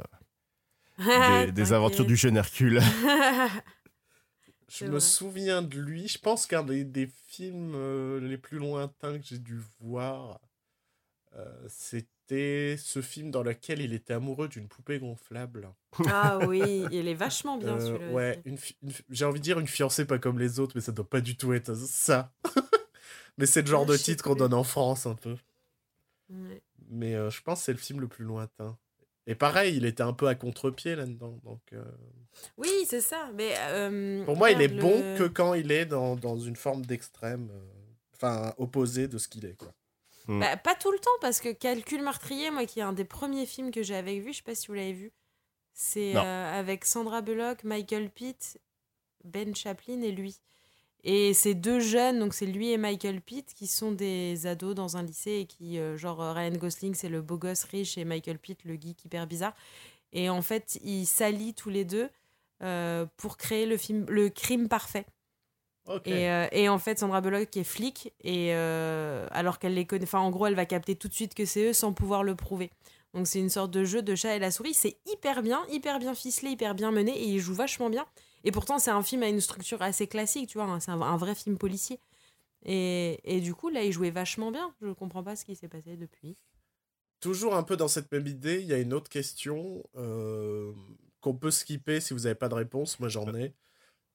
Des, 0.98 1.74
aventures 1.74 2.06
du 2.06 2.16
jeune 2.16 2.38
Hercule. 2.38 2.82
Je 4.70 4.86
me 4.86 4.92
vrai. 4.92 5.00
souviens 5.00 5.62
de 5.62 5.80
lui. 5.80 6.08
Je 6.08 6.18
pense 6.20 6.46
qu'un 6.46 6.64
des, 6.64 6.84
des 6.84 7.08
films 7.28 7.74
euh, 7.76 8.20
les 8.20 8.38
plus 8.38 8.58
lointains 8.58 9.18
que 9.18 9.26
j'ai 9.26 9.38
dû 9.40 9.62
voir, 9.80 10.42
euh, 11.38 11.46
c'était 11.70 12.76
ce 12.78 13.02
film 13.02 13.32
dans 13.32 13.44
lequel 13.44 13.82
il 13.82 13.94
était 13.94 14.14
amoureux 14.14 14.50
d'une 14.50 14.68
poupée 14.68 15.00
gonflable. 15.00 15.70
Ah 16.10 16.40
oui, 16.48 16.86
il 16.92 17.08
est 17.08 17.14
vachement 17.14 17.58
bien 17.58 17.78
Euh, 17.78 17.80
celui-là. 17.80 18.12
ouais, 18.12 18.42
une 18.46 18.58
une 18.84 18.92
j'ai 19.10 19.24
envie 19.26 19.40
de 19.40 19.44
dire 19.44 19.58
une 19.60 19.68
fiancée 19.68 20.04
pas 20.06 20.20
comme 20.20 20.38
les 20.38 20.60
autres, 20.60 20.74
mais 20.76 20.82
ça 20.82 20.92
doit 20.92 21.10
pas 21.10 21.22
du 21.22 21.38
tout 21.38 21.54
être 21.54 21.74
ça. 21.76 22.34
mais 23.38 23.46
c'est 23.46 23.62
le 23.62 23.68
genre 23.68 23.86
Ah, 23.88 23.92
de 23.94 23.96
titre 23.96 24.24
qu'on 24.26 24.36
donne 24.36 24.54
en 24.54 24.64
France 24.66 25.06
un 25.06 25.16
peu. 25.16 25.38
Ouais. 26.30 26.62
Mais 26.90 27.16
euh, 27.16 27.30
je 27.30 27.42
pense 27.42 27.60
que 27.60 27.66
c'est 27.66 27.72
le 27.72 27.78
film 27.78 28.02
le 28.02 28.08
plus 28.10 28.26
lointain. 28.26 28.78
Et 29.28 29.36
pareil, 29.36 29.76
il 29.76 29.86
était 29.86 30.04
un 30.04 30.14
peu 30.14 30.28
à 30.28 30.36
contre-pied 30.36 30.96
là-dedans. 30.96 31.38
Donc, 31.44 31.60
euh, 31.74 31.84
Oui, 32.58 32.70
c'est 32.88 33.02
ça. 33.02 33.30
Mais 33.36 33.54
euh, 33.60 34.24
pour 34.26 34.38
moi, 34.38 34.52
il 34.52 34.62
est 34.62 34.68
bon 34.70 34.98
le- 34.98 35.18
que 35.18 35.24
quand 35.28 35.54
il 35.54 35.72
est 35.72 35.86
dans, 35.86 36.16
dans 36.16 36.38
une 36.38 36.56
forme 36.56 36.86
d'extrême, 36.86 37.50
euh, 37.52 37.60
enfin 38.16 38.54
opposé 38.58 39.08
de 39.08 39.18
ce 39.18 39.28
qu'il 39.28 39.46
est. 39.46 39.56
Quoi. 39.58 39.74
Bah, 40.30 40.58
pas 40.58 40.76
tout 40.76 40.92
le 40.92 41.00
temps, 41.00 41.10
parce 41.22 41.40
que 41.40 41.52
Calcul 41.54 42.02
meurtrier, 42.02 42.52
moi, 42.52 42.66
qui 42.66 42.80
est 42.80 42.84
un 42.84 42.92
des 42.94 43.06
premiers 43.06 43.46
films 43.46 43.72
que 43.72 43.84
j'avais 43.84 44.20
vu, 44.20 44.32
je 44.34 44.38
sais 44.38 44.44
pas 44.44 44.56
si 44.56 44.68
vous 44.68 44.74
l'avez 44.74 44.92
vu, 44.94 45.12
c'est 45.74 46.14
Non. 46.14 46.22
euh, 46.26 46.60
avec 46.60 46.84
Sandra 46.86 47.22
Bullock, 47.22 47.64
Michael 47.64 48.10
Pitt, 48.10 48.60
Ben 49.24 49.56
Chaplin 49.56 50.02
et 50.02 50.12
lui. 50.12 50.38
Et 51.10 51.34
c'est 51.34 51.54
deux 51.54 51.80
jeunes, 51.80 52.20
donc 52.20 52.34
c'est 52.34 52.46
lui 52.46 52.72
et 52.72 52.78
Michael 52.78 53.22
Pitt, 53.22 53.54
qui 53.54 53.66
sont 53.66 53.94
des 53.94 54.46
ados 54.46 54.76
dans 54.76 54.98
un 54.98 55.04
lycée 55.04 55.38
et 55.40 55.46
qui, 55.46 55.80
euh, 55.80 55.96
genre, 55.96 56.22
euh, 56.22 56.34
Ryan 56.34 56.52
Gosling, 56.52 56.96
c'est 56.96 57.08
le 57.08 57.22
beau 57.22 57.38
gosse 57.38 57.64
riche 57.64 57.98
et 57.98 58.04
Michael 58.04 58.38
Pitt, 58.38 58.60
le 58.66 58.74
geek 58.74 59.06
hyper 59.06 59.26
bizarre. 59.26 59.54
Et 60.12 60.30
en 60.30 60.42
fait, 60.42 60.78
ils 60.84 61.06
s'allient 61.06 61.54
tous 61.54 61.70
les 61.70 61.86
deux 61.86 62.10
euh, 62.62 63.06
pour 63.16 63.38
créer 63.38 63.66
le 63.66 63.78
film 63.78 64.06
Le 64.10 64.28
crime 64.28 64.68
parfait. 64.68 65.06
Et, 66.04 66.30
euh, 66.30 66.48
et 66.52 66.68
en 66.68 66.78
fait, 66.78 67.00
Sandra 67.00 67.22
Bullock 67.22 67.56
est 67.56 67.64
flic, 67.64 68.12
et 68.26 68.52
alors 68.52 69.60
qu'elle 69.60 69.76
les 69.76 69.86
connaît, 69.86 70.04
enfin, 70.04 70.20
en 70.20 70.30
gros, 70.30 70.48
elle 70.48 70.56
va 70.56 70.66
capter 70.66 70.98
tout 70.98 71.08
de 71.08 71.14
suite 71.14 71.34
que 71.34 71.46
c'est 71.46 71.70
eux 71.70 71.74
sans 71.74 71.94
pouvoir 71.94 72.24
le 72.24 72.36
prouver. 72.36 72.70
Donc, 73.14 73.28
c'est 73.28 73.40
une 73.40 73.50
sorte 73.50 73.72
de 73.72 73.86
jeu 73.86 74.02
de 74.02 74.14
chat 74.14 74.36
et 74.36 74.40
la 74.40 74.52
souris. 74.52 74.74
C'est 74.74 74.98
hyper 75.06 75.42
bien, 75.42 75.66
hyper 75.70 76.00
bien 76.00 76.14
ficelé, 76.14 76.52
hyper 76.52 76.76
bien 76.76 76.92
mené, 76.92 77.18
et 77.18 77.28
il 77.28 77.40
joue 77.40 77.54
vachement 77.54 77.90
bien. 77.90 78.06
Et 78.48 78.52
pourtant, 78.52 78.80
c'est 78.80 78.92
un 78.92 79.04
film 79.04 79.24
à 79.24 79.28
une 79.28 79.42
structure 79.42 79.82
assez 79.82 80.08
classique, 80.08 80.48
tu 80.48 80.58
vois, 80.58 80.68
hein, 80.68 80.80
c'est 80.80 80.92
un, 80.92 81.02
un 81.02 81.18
vrai 81.18 81.36
film 81.36 81.58
policier. 81.58 82.00
Et, 82.66 83.20
et 83.26 83.42
du 83.42 83.54
coup, 83.54 83.68
là, 83.68 83.84
il 83.84 83.92
jouait 83.92 84.10
vachement 84.10 84.52
bien. 84.52 84.74
Je 84.82 84.88
comprends 84.94 85.22
pas 85.22 85.36
ce 85.36 85.44
qui 85.44 85.54
s'est 85.58 85.68
passé 85.68 85.98
depuis. 85.98 86.38
Toujours 87.20 87.58
un 87.58 87.64
peu 87.64 87.76
dans 87.76 87.90
cette 87.90 88.10
même 88.10 88.26
idée, 88.26 88.62
il 88.62 88.68
y 88.68 88.74
a 88.74 88.78
une 88.78 88.94
autre 88.94 89.10
question 89.10 89.84
euh, 89.98 90.72
qu'on 91.20 91.34
peut 91.36 91.52
skipper 91.52 92.00
si 92.00 92.14
vous 92.14 92.22
n'avez 92.22 92.36
pas 92.36 92.48
de 92.48 92.54
réponse. 92.54 93.02
Moi, 93.02 93.10
j'en 93.10 93.36
ai. 93.36 93.54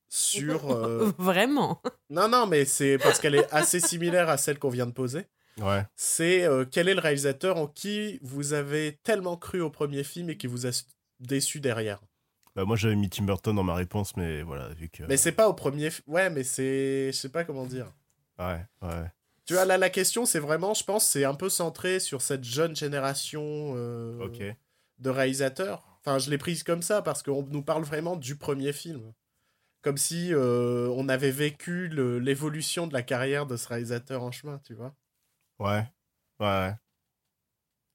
Sur. 0.09 0.71
euh, 0.71 1.13
Vraiment. 1.19 1.83
Non, 2.09 2.27
non, 2.27 2.47
mais 2.47 2.65
c'est 2.65 2.97
parce 2.97 3.21
qu'elle 3.21 3.35
est 3.35 3.53
assez 3.53 3.81
similaire 3.81 4.31
à 4.31 4.39
celle 4.39 4.59
qu'on 4.59 4.71
vient 4.71 4.87
de 4.87 4.93
poser. 4.93 5.27
Ouais. 5.59 5.85
C'est 5.95 6.45
euh, 6.45 6.65
quel 6.65 6.89
est 6.89 6.95
le 6.95 7.01
réalisateur 7.01 7.59
en 7.59 7.67
qui 7.67 8.19
vous 8.23 8.55
avez 8.55 8.99
tellement 9.03 9.37
cru 9.37 9.61
au 9.61 9.69
premier 9.69 10.05
film 10.05 10.31
et 10.31 10.39
qui 10.39 10.47
vous 10.47 10.67
a 10.67 10.71
déçu 11.21 11.61
derrière? 11.61 12.01
Bah, 12.55 12.65
moi, 12.65 12.77
j'avais 12.77 12.97
mis 12.97 13.09
Tim 13.09 13.25
Burton 13.25 13.57
dans 13.57 13.63
ma 13.63 13.75
réponse, 13.75 14.17
mais 14.17 14.43
voilà, 14.43 14.69
vu 14.75 14.89
que. 14.89 15.05
Mais 15.05 15.17
c'est 15.17 15.33
pas 15.33 15.49
au 15.49 15.55
premier. 15.55 15.89
Ouais, 16.07 16.31
mais 16.31 16.45
c'est. 16.45 17.13
Je 17.13 17.17
sais 17.17 17.31
pas 17.31 17.45
comment 17.45 17.67
dire. 17.67 17.93
Ouais, 18.39 18.67
ouais. 18.83 19.11
Tu 19.45 19.55
vois, 19.55 19.65
là, 19.65 19.79
la 19.79 19.91
question, 19.91 20.25
c'est 20.25 20.39
vraiment, 20.39 20.75
je 20.75 20.85
pense, 20.85 21.05
c'est 21.05 21.25
un 21.25 21.35
peu 21.35 21.49
centré 21.49 21.99
sur 21.99 22.23
cette 22.23 22.45
jeune 22.45 22.77
génération 22.77 23.75
euh, 23.77 24.29
de 24.99 25.11
réalisateurs. 25.11 25.99
Enfin, 26.01 26.19
je 26.19 26.31
l'ai 26.31 26.39
prise 26.39 26.63
comme 26.63 26.83
ça 26.83 27.03
parce 27.03 27.23
qu'on 27.23 27.43
nous 27.45 27.63
parle 27.63 27.83
vraiment 27.83 28.17
du 28.17 28.37
premier 28.37 28.73
film. 28.73 29.13
Comme 29.81 29.97
si 29.97 30.33
euh, 30.33 30.89
on 30.97 31.09
avait 31.09 31.33
vécu 31.33 31.89
l'évolution 31.89 32.87
de 32.87 32.93
la 32.93 33.03
carrière 33.03 33.47
de 33.47 33.57
ce 33.57 33.67
réalisateur 33.67 34.23
en 34.23 34.31
chemin, 34.31 34.61
tu 34.65 34.75
vois. 34.75 34.95
Ouais. 35.59 35.85
Ouais. 36.39 36.73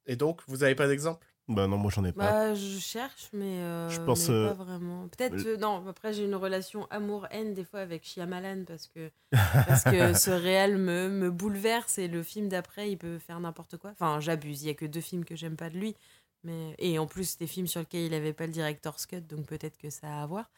Et 0.06 0.18
donc, 0.18 0.42
vous 0.48 0.64
avez 0.64 0.76
pas 0.76 0.88
d'exemple? 0.88 1.26
Bah 1.48 1.66
non, 1.66 1.78
moi 1.78 1.90
j'en 1.94 2.04
ai 2.04 2.12
pas. 2.12 2.32
Bah, 2.32 2.56
je 2.56 2.78
cherche, 2.78 3.30
mais, 3.32 3.62
euh, 3.62 3.90
Je 3.90 4.02
pense, 4.02 4.28
mais 4.28 4.36
euh, 4.36 4.48
pas 4.50 4.64
vraiment. 4.64 5.08
Peut-être, 5.08 5.46
euh, 5.46 5.58
non, 5.58 5.88
après 5.88 6.12
j'ai 6.12 6.26
une 6.26 6.36
relation 6.36 6.88
amour-haine 6.90 7.54
des 7.54 7.64
fois 7.64 7.80
avec 7.80 8.04
Shyamalan 8.04 8.66
parce 8.68 8.88
que, 8.88 9.10
parce 9.32 9.84
que 9.84 10.14
ce 10.14 10.30
réel 10.30 10.78
me, 10.78 11.08
me 11.10 11.32
bouleverse 11.32 12.00
et 12.00 12.10
le 12.10 12.22
film 12.22 12.50
d'après 12.50 12.92
il 12.92 12.98
peut 12.98 13.18
faire 13.18 13.40
n'importe 13.40 13.78
quoi. 13.78 13.92
Enfin, 13.92 14.20
j'abuse, 14.20 14.64
il 14.64 14.68
y 14.68 14.70
a 14.70 14.74
que 14.74 14.86
deux 14.86 15.02
films 15.02 15.24
que 15.24 15.36
j'aime 15.36 15.56
pas 15.56 15.70
de 15.70 15.78
lui. 15.78 15.96
Mais, 16.44 16.76
et 16.80 17.00
en 17.00 17.08
plus, 17.08 17.38
des 17.38 17.48
films 17.48 17.68
sur 17.68 17.80
lesquels 17.80 18.04
il 18.06 18.14
avait 18.14 18.34
pas 18.34 18.46
le 18.46 18.52
director's 18.54 19.06
cut, 19.06 19.22
donc 19.22 19.46
peut-être 19.48 19.78
que 19.78 19.90
ça 19.90 20.08
a 20.20 20.24
à 20.24 20.26
voir. 20.26 20.50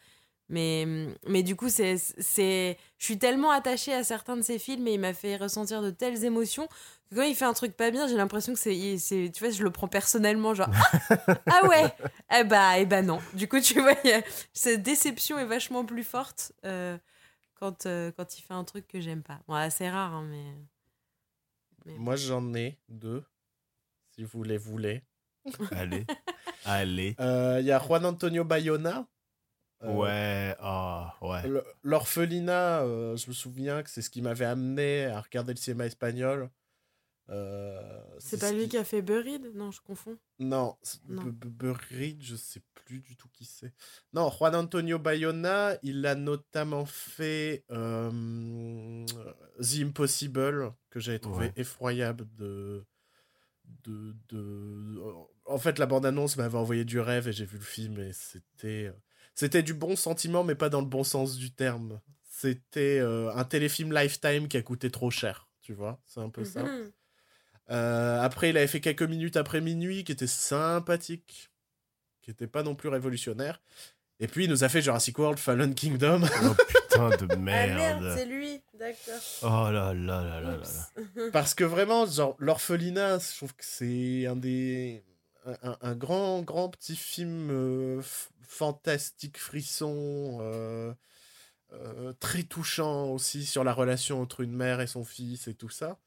Mais, 0.52 0.84
mais 1.28 1.42
du 1.44 1.54
coup, 1.54 1.68
c'est, 1.68 1.96
c'est, 1.96 2.76
je 2.98 3.04
suis 3.04 3.18
tellement 3.18 3.52
attachée 3.52 3.94
à 3.94 4.02
certains 4.02 4.36
de 4.36 4.42
ses 4.42 4.58
films 4.58 4.86
et 4.88 4.94
il 4.94 5.00
m'a 5.00 5.14
fait 5.14 5.36
ressentir 5.36 5.80
de 5.80 5.90
telles 5.90 6.24
émotions 6.24 6.66
que 7.08 7.14
quand 7.14 7.22
il 7.22 7.36
fait 7.36 7.44
un 7.44 7.52
truc 7.52 7.76
pas 7.76 7.92
bien, 7.92 8.08
j'ai 8.08 8.16
l'impression 8.16 8.52
que 8.52 8.58
c'est, 8.58 8.98
c'est 8.98 9.30
tu 9.32 9.44
vois, 9.44 9.52
je 9.52 9.62
le 9.62 9.70
prends 9.70 9.86
personnellement, 9.86 10.52
genre 10.54 10.68
ah, 10.72 11.40
ah 11.46 11.68
ouais, 11.68 11.94
eh 12.36 12.42
bah, 12.44 12.78
eh 12.80 12.84
bah 12.84 13.00
non. 13.02 13.20
Du 13.34 13.46
coup, 13.48 13.60
tu 13.60 13.80
vois, 13.80 13.92
a- 13.92 14.22
cette 14.52 14.82
déception 14.82 15.38
est 15.38 15.44
vachement 15.46 15.84
plus 15.84 16.02
forte 16.04 16.50
euh, 16.64 16.98
quand, 17.54 17.86
euh, 17.86 18.10
quand 18.16 18.36
il 18.36 18.42
fait 18.42 18.54
un 18.54 18.64
truc 18.64 18.88
que 18.88 19.00
j'aime 19.00 19.22
pas. 19.22 19.38
Bon, 19.46 19.54
c'est 19.70 19.88
rare, 19.88 20.12
hein, 20.14 20.26
mais. 20.28 20.52
mais- 21.86 21.98
Moi, 21.98 22.16
j'en 22.16 22.52
ai 22.54 22.76
deux, 22.88 23.22
si 24.16 24.24
vous 24.24 24.42
les 24.42 24.58
voulez. 24.58 25.02
Allez. 25.70 26.04
Allez. 26.64 27.14
Euh, 27.20 27.58
Il 27.60 27.66
y 27.66 27.72
a 27.72 27.78
Juan 27.78 28.04
Antonio 28.04 28.42
Bayona. 28.44 29.06
Euh, 29.82 29.94
Ouais, 29.94 30.54
ah, 30.60 31.14
ouais. 31.22 31.48
Le- 31.48 31.64
L'orphelinat, 31.82 32.82
euh, 32.82 33.16
je 33.16 33.28
me 33.28 33.32
souviens 33.32 33.82
que 33.82 33.88
c'est 33.90 34.02
ce 34.02 34.10
qui 34.10 34.20
m'avait 34.22 34.44
amené 34.44 35.06
à 35.06 35.20
regarder 35.20 35.52
le 35.54 35.58
cinéma 35.58 35.86
espagnol. 35.86 36.50
Euh, 37.30 38.02
C'est 38.18 38.36
ce 38.36 38.40
pas 38.40 38.52
lui 38.52 38.68
qui 38.68 38.76
a 38.76 38.84
fait 38.84 39.02
Buried? 39.02 39.52
Non, 39.54 39.70
je 39.70 39.80
confonds. 39.80 40.18
Non, 40.40 40.76
c'est- 40.82 40.98
Non. 41.08 41.22
B- 41.22 41.30
B- 41.32 41.48
Buried, 41.48 42.22
je 42.22 42.34
sais 42.36 42.60
plus 42.74 43.00
du 43.00 43.16
tout 43.16 43.28
qui 43.32 43.44
c'est. 43.44 43.72
Non, 44.12 44.30
Juan 44.30 44.54
Antonio 44.56 44.98
Bayona, 44.98 45.76
il 45.82 46.04
a 46.06 46.14
notamment 46.16 46.84
fait 46.86 47.64
euh, 47.70 48.10
The 49.60 49.82
Impossible, 49.82 50.72
que 50.90 50.98
j'avais 50.98 51.20
trouvé 51.20 51.46
Ouais. 51.46 51.52
effroyable 51.56 52.26
de, 52.34 52.84
de, 53.84 54.16
de... 54.28 55.00
En 55.44 55.58
fait, 55.58 55.78
la 55.78 55.86
bande-annonce 55.86 56.36
m'avait 56.36 56.58
envoyé 56.58 56.84
du 56.84 56.98
rêve 57.00 57.28
et 57.28 57.32
j'ai 57.32 57.44
vu 57.46 57.58
le 57.58 57.64
film 57.64 57.98
et 58.00 58.12
c'était... 58.12 58.92
C'était 59.40 59.62
du 59.62 59.72
bon 59.72 59.96
sentiment, 59.96 60.44
mais 60.44 60.54
pas 60.54 60.68
dans 60.68 60.82
le 60.82 60.86
bon 60.86 61.02
sens 61.02 61.38
du 61.38 61.50
terme. 61.50 61.98
C'était 62.28 62.98
euh, 63.00 63.34
un 63.34 63.44
téléfilm 63.44 63.90
Lifetime 63.90 64.48
qui 64.48 64.58
a 64.58 64.62
coûté 64.62 64.90
trop 64.90 65.10
cher, 65.10 65.48
tu 65.62 65.72
vois 65.72 65.98
C'est 66.04 66.20
un 66.20 66.28
peu 66.28 66.44
ça. 66.44 66.62
Mhm. 66.62 66.92
Euh, 67.70 68.20
après, 68.20 68.50
il 68.50 68.58
avait 68.58 68.66
fait 68.66 68.82
quelques 68.82 69.02
minutes 69.02 69.38
après 69.38 69.62
minuit 69.62 70.04
qui 70.04 70.12
était 70.12 70.26
sympathique, 70.26 71.50
qui 72.20 72.30
était 72.30 72.48
pas 72.48 72.62
non 72.62 72.74
plus 72.74 72.90
révolutionnaire. 72.90 73.62
Et 74.18 74.28
puis, 74.28 74.44
il 74.44 74.50
nous 74.50 74.62
a 74.62 74.68
fait 74.68 74.82
Jurassic 74.82 75.18
World 75.18 75.38
Fallen 75.38 75.74
Kingdom. 75.74 76.20
Oh 76.44 76.54
putain 76.68 77.08
de 77.08 77.26
Ah 77.32 77.36
merde, 77.36 78.02
merde. 78.02 78.14
c'est 78.18 78.26
lui, 78.26 78.60
d'accord. 78.74 79.22
Oh 79.40 79.70
là 79.72 79.94
là 79.94 80.22
là 80.22 80.40
là 80.42 80.56
là. 80.58 81.30
Parce 81.32 81.54
que 81.54 81.64
vraiment, 81.64 82.04
genre, 82.04 82.36
l'orphelinat, 82.40 83.20
je 83.20 83.36
trouve 83.38 83.54
que 83.54 83.64
c'est 83.64 84.26
un 84.26 84.36
des. 84.36 85.02
Un, 85.46 85.76
un 85.80 85.94
grand, 85.94 86.42
grand 86.42 86.68
petit 86.68 86.96
film 86.96 87.50
euh, 87.50 88.02
fantastique, 88.42 89.38
frisson, 89.38 90.38
euh, 90.42 90.92
euh, 91.72 92.12
très 92.20 92.42
touchant 92.42 93.10
aussi 93.10 93.46
sur 93.46 93.64
la 93.64 93.72
relation 93.72 94.20
entre 94.20 94.40
une 94.40 94.54
mère 94.54 94.80
et 94.80 94.86
son 94.86 95.04
fils 95.04 95.48
et 95.48 95.54
tout 95.54 95.70
ça. 95.70 95.98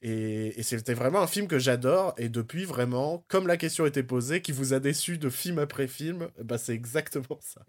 Et, 0.00 0.60
et 0.60 0.62
c'était 0.62 0.94
vraiment 0.94 1.20
un 1.20 1.26
film 1.26 1.48
que 1.48 1.58
j'adore. 1.58 2.14
Et 2.18 2.28
depuis, 2.28 2.64
vraiment, 2.64 3.24
comme 3.26 3.48
la 3.48 3.56
question 3.56 3.84
était 3.84 4.04
posée, 4.04 4.42
qui 4.42 4.52
vous 4.52 4.72
a 4.72 4.78
déçu 4.78 5.18
de 5.18 5.28
film 5.28 5.58
après 5.58 5.88
film, 5.88 6.28
bah, 6.42 6.58
c'est 6.58 6.74
exactement 6.74 7.40
ça. 7.40 7.62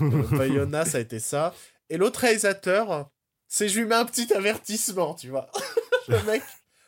Bayona, 0.36 0.86
ça 0.86 0.98
a 0.98 1.00
été 1.00 1.18
ça. 1.18 1.54
Et 1.90 1.98
l'autre 1.98 2.20
réalisateur, 2.20 3.10
c'est 3.48 3.68
je 3.68 3.80
lui 3.80 3.86
mets 3.86 3.96
un 3.96 4.06
petit 4.06 4.32
avertissement, 4.32 5.14
tu 5.14 5.28
vois. 5.28 5.50
le, 6.08 6.22
mec, 6.22 6.42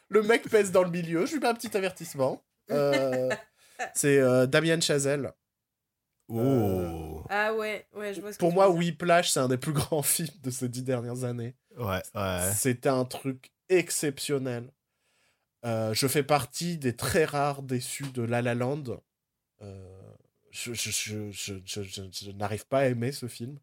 le 0.08 0.22
mec 0.22 0.48
pèse 0.48 0.72
dans 0.72 0.82
le 0.82 0.90
milieu, 0.90 1.26
je 1.26 1.32
lui 1.32 1.40
mets 1.40 1.48
un 1.48 1.54
petit 1.54 1.76
avertissement. 1.76 2.42
Euh, 2.70 3.28
c'est 3.94 4.18
euh, 4.18 4.46
Damien 4.46 4.80
Chazelle. 4.80 5.32
Oh. 6.28 7.22
Ah 7.28 7.54
ouais, 7.54 7.86
ouais, 7.94 8.14
je 8.14 8.20
vois 8.20 8.32
ce 8.32 8.38
que 8.38 8.40
Pour 8.40 8.50
tu 8.50 8.54
moi. 8.54 8.70
Whiplash, 8.70 9.30
c'est 9.30 9.40
un 9.40 9.48
des 9.48 9.56
plus 9.58 9.72
grands 9.74 10.02
films 10.02 10.28
de 10.42 10.50
ces 10.50 10.68
dix 10.68 10.82
dernières 10.82 11.24
années. 11.24 11.54
Ouais, 11.76 12.02
ouais. 12.14 12.50
C'était 12.54 12.88
un 12.88 13.04
truc 13.04 13.50
exceptionnel. 13.68 14.70
Euh, 15.66 15.92
je 15.92 16.06
fais 16.06 16.22
partie 16.22 16.78
des 16.78 16.94
très 16.96 17.24
rares 17.24 17.62
déçus 17.62 18.10
de 18.12 18.22
La 18.22 18.42
La 18.42 18.54
Land. 18.54 18.84
Euh, 19.62 20.12
je 20.50 20.72
je, 20.72 20.90
je, 20.90 21.30
je, 21.30 21.54
je- 21.64 21.82
je- 21.82 22.02
je 22.12 22.30
n'arrive 22.30 22.66
pas 22.66 22.80
à 22.80 22.84
aimer 22.86 23.12
ce 23.12 23.26
film. 23.28 23.58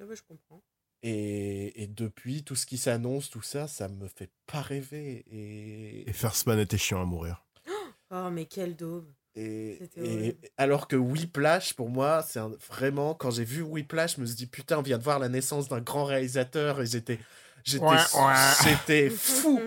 Ah 0.00 0.04
ouais, 0.04 0.16
je 0.16 0.22
comprends. 0.22 0.62
Et, 1.02 1.82
et 1.82 1.86
depuis, 1.86 2.42
tout 2.44 2.56
ce 2.56 2.66
qui 2.66 2.76
s'annonce, 2.76 3.30
tout 3.30 3.40
ça, 3.40 3.68
ça 3.68 3.88
me 3.88 4.06
fait 4.08 4.30
pas 4.46 4.60
rêver. 4.60 5.24
Et, 5.30 6.08
Et 6.08 6.12
First 6.12 6.46
Man 6.46 6.58
était 6.58 6.76
chiant 6.76 7.00
à 7.00 7.04
mourir. 7.06 7.46
Oh, 8.10 8.28
mais 8.30 8.44
quel 8.46 8.76
daube. 8.76 9.10
Et, 9.36 10.36
alors 10.56 10.88
que 10.88 10.96
Whiplash, 10.96 11.74
pour 11.74 11.88
moi, 11.88 12.22
c'est 12.26 12.38
un- 12.40 12.52
vraiment, 12.68 13.14
quand 13.14 13.30
j'ai 13.30 13.44
vu 13.44 13.62
Whiplash, 13.62 14.16
je 14.16 14.20
me 14.20 14.26
suis 14.26 14.34
dit, 14.34 14.46
putain, 14.46 14.78
on 14.78 14.82
vient 14.82 14.98
de 14.98 15.02
voir 15.04 15.18
la 15.18 15.28
naissance 15.28 15.68
d'un 15.68 15.80
grand 15.80 16.04
réalisateur 16.04 16.80
et 16.80 16.86
j'étais. 16.86 17.18
J'étais, 17.64 17.84
Ouais, 17.84 19.10
fou. 19.10 19.60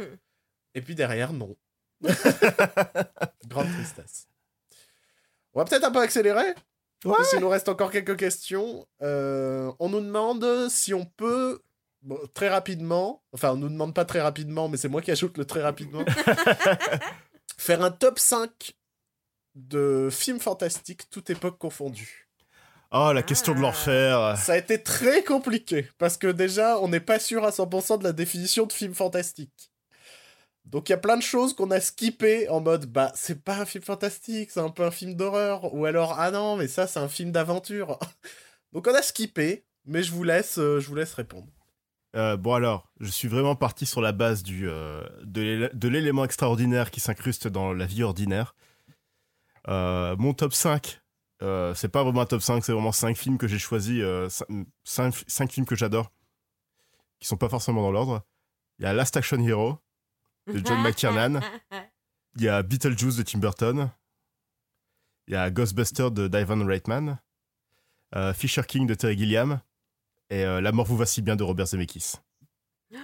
Et 0.76 0.82
puis 0.82 0.96
derrière, 0.96 1.32
non. 1.34 1.56
Grande 3.48 3.72
tristesse. 3.74 4.28
On 5.54 5.60
va 5.60 5.66
peut-être 5.66 5.84
un 5.86 5.92
peu 5.92 6.00
accélérer. 6.02 6.48
Ouais. 7.06 7.14
Parce 7.18 7.30
qu'il 7.30 7.40
nous 7.40 7.50
reste 7.50 7.70
encore 7.70 7.92
quelques 7.92 8.18
questions. 8.18 8.88
Euh, 9.02 9.72
on 9.80 9.90
nous 9.90 10.00
demande 10.02 10.70
si 10.70 10.94
on 10.94 11.06
peut, 11.06 11.62
bon, 12.02 12.18
très 12.34 12.50
rapidement, 12.50 13.24
enfin, 13.34 13.52
on 13.52 13.58
nous 13.58 13.70
demande 13.70 13.94
pas 13.94 14.06
très 14.06 14.22
rapidement, 14.22 14.70
mais 14.70 14.78
c'est 14.78 14.88
moi 14.88 15.02
qui 15.02 15.12
ajoute 15.12 15.38
le 15.38 15.46
très 15.46 15.62
rapidement, 15.62 16.04
faire 17.58 17.84
un 17.84 17.92
top 17.92 18.20
5 18.20 18.74
de 19.56 20.10
films 20.12 20.40
fantastiques, 20.40 21.10
toute 21.10 21.30
époque 21.30 21.58
confondue. 21.58 22.30
Oh, 22.92 23.12
la 23.12 23.24
question 23.24 23.56
de 23.56 23.60
l'enfer. 23.60 24.38
Ça 24.38 24.54
a 24.54 24.58
été 24.58 24.82
très 24.82 25.24
compliqué, 25.24 25.90
parce 25.98 26.18
que 26.18 26.28
déjà, 26.28 26.80
on 26.80 26.88
n'est 26.88 27.00
pas 27.00 27.20
sûr 27.20 27.44
à 27.44 27.50
100% 27.50 28.00
de 28.00 28.04
la 28.04 28.14
définition 28.14 28.68
de 28.68 28.74
film 28.74 28.94
fantastique. 28.94 29.72
Donc 30.66 30.90
il 30.90 30.94
y 30.94 30.96
a 30.96 31.00
plein 31.00 31.18
de 31.18 31.22
choses 31.22 31.54
qu'on 31.54 31.72
a 31.72 31.80
skippées 31.80 32.48
en 32.50 32.62
mode 32.62 32.86
bah 32.86 33.12
c'est 33.16 33.44
pas 33.44 33.58
un 33.58 33.66
film 33.66 33.84
fantastique, 33.84 34.50
c'est 34.52 34.62
un 34.62 34.70
peu 34.70 34.84
un 34.84 34.92
film 34.92 35.14
d'horreur 35.16 35.74
ou 35.74 35.86
alors 35.86 36.16
ah 36.18 36.32
non 36.32 36.56
mais 36.56 36.68
ça 36.68 36.88
c'est 36.88 37.00
un 37.00 37.10
film 37.10 37.32
d'aventure. 37.32 38.00
Donc 38.72 38.88
on 38.88 38.96
a 38.96 39.02
skippé, 39.02 39.66
mais 39.86 40.04
je 40.04 40.12
vous 40.12 40.24
laisse 40.24 40.58
euh, 40.58 40.80
je 40.80 40.88
vous 40.88 40.96
laisse 40.96 41.14
répondre. 41.14 41.48
Euh, 42.16 42.38
bon 42.38 42.54
alors, 42.54 42.92
je 43.00 43.10
suis 43.10 43.28
vraiment 43.28 43.56
parti 43.56 43.86
sur 43.86 44.00
la 44.00 44.12
base 44.12 44.44
du, 44.44 44.70
euh, 44.70 45.04
de 45.24 45.88
l'élément 45.88 46.24
extraordinaire 46.24 46.92
qui 46.92 47.00
s'incruste 47.00 47.48
dans 47.48 47.74
la 47.74 47.86
vie 47.86 48.04
ordinaire. 48.04 48.56
Euh, 49.68 50.16
mon 50.18 50.34
top 50.34 50.54
5, 50.54 51.02
euh, 51.42 51.74
c'est 51.74 51.90
pas 51.90 52.04
vraiment 52.04 52.22
un 52.22 52.26
top 52.26 52.42
5, 52.42 52.64
c'est 52.64 52.74
vraiment 52.74 52.92
5 52.92 53.16
films 53.16 53.38
que 53.38 53.48
j'ai 53.48 53.60
choisis, 53.60 54.04
5, 54.84 55.52
films 55.52 55.66
que 55.66 55.76
j'adore, 55.76 56.12
qui 57.20 57.28
sont 57.28 57.38
pas 57.38 57.50
forcément 57.50 57.82
dans 57.82 57.92
l'ordre. 57.92 58.26
Il 58.80 58.86
y 58.86 58.88
a 58.88 58.94
Last 58.94 59.16
Action 59.16 59.40
Hero 59.40 59.80
de 60.48 60.62
John 60.66 60.82
McTiernan, 60.82 61.40
il 62.36 62.44
y 62.44 62.50
a 62.50 62.62
Beetlejuice 62.64 63.16
de 63.16 63.24
Tim 63.24 63.40
Burton, 63.40 63.90
il 65.28 65.34
y 65.34 65.38
a 65.38 65.50
Ghostbusters 65.50 66.12
de 66.12 66.28
Divan 66.28 66.66
Reitman, 66.66 67.20
euh, 68.16 68.34
Fisher 68.34 68.64
King 68.68 68.88
de 68.88 68.94
Terry 68.94 69.18
Gilliam, 69.18 69.62
et 70.30 70.44
euh, 70.44 70.62
La 70.62 70.72
mort 70.72 70.86
vous 70.86 70.98
va 70.98 71.06
si 71.06 71.22
bien 71.22 71.36
de 71.36 71.44
Robert 71.44 71.68
Zemeckis. 71.68 72.16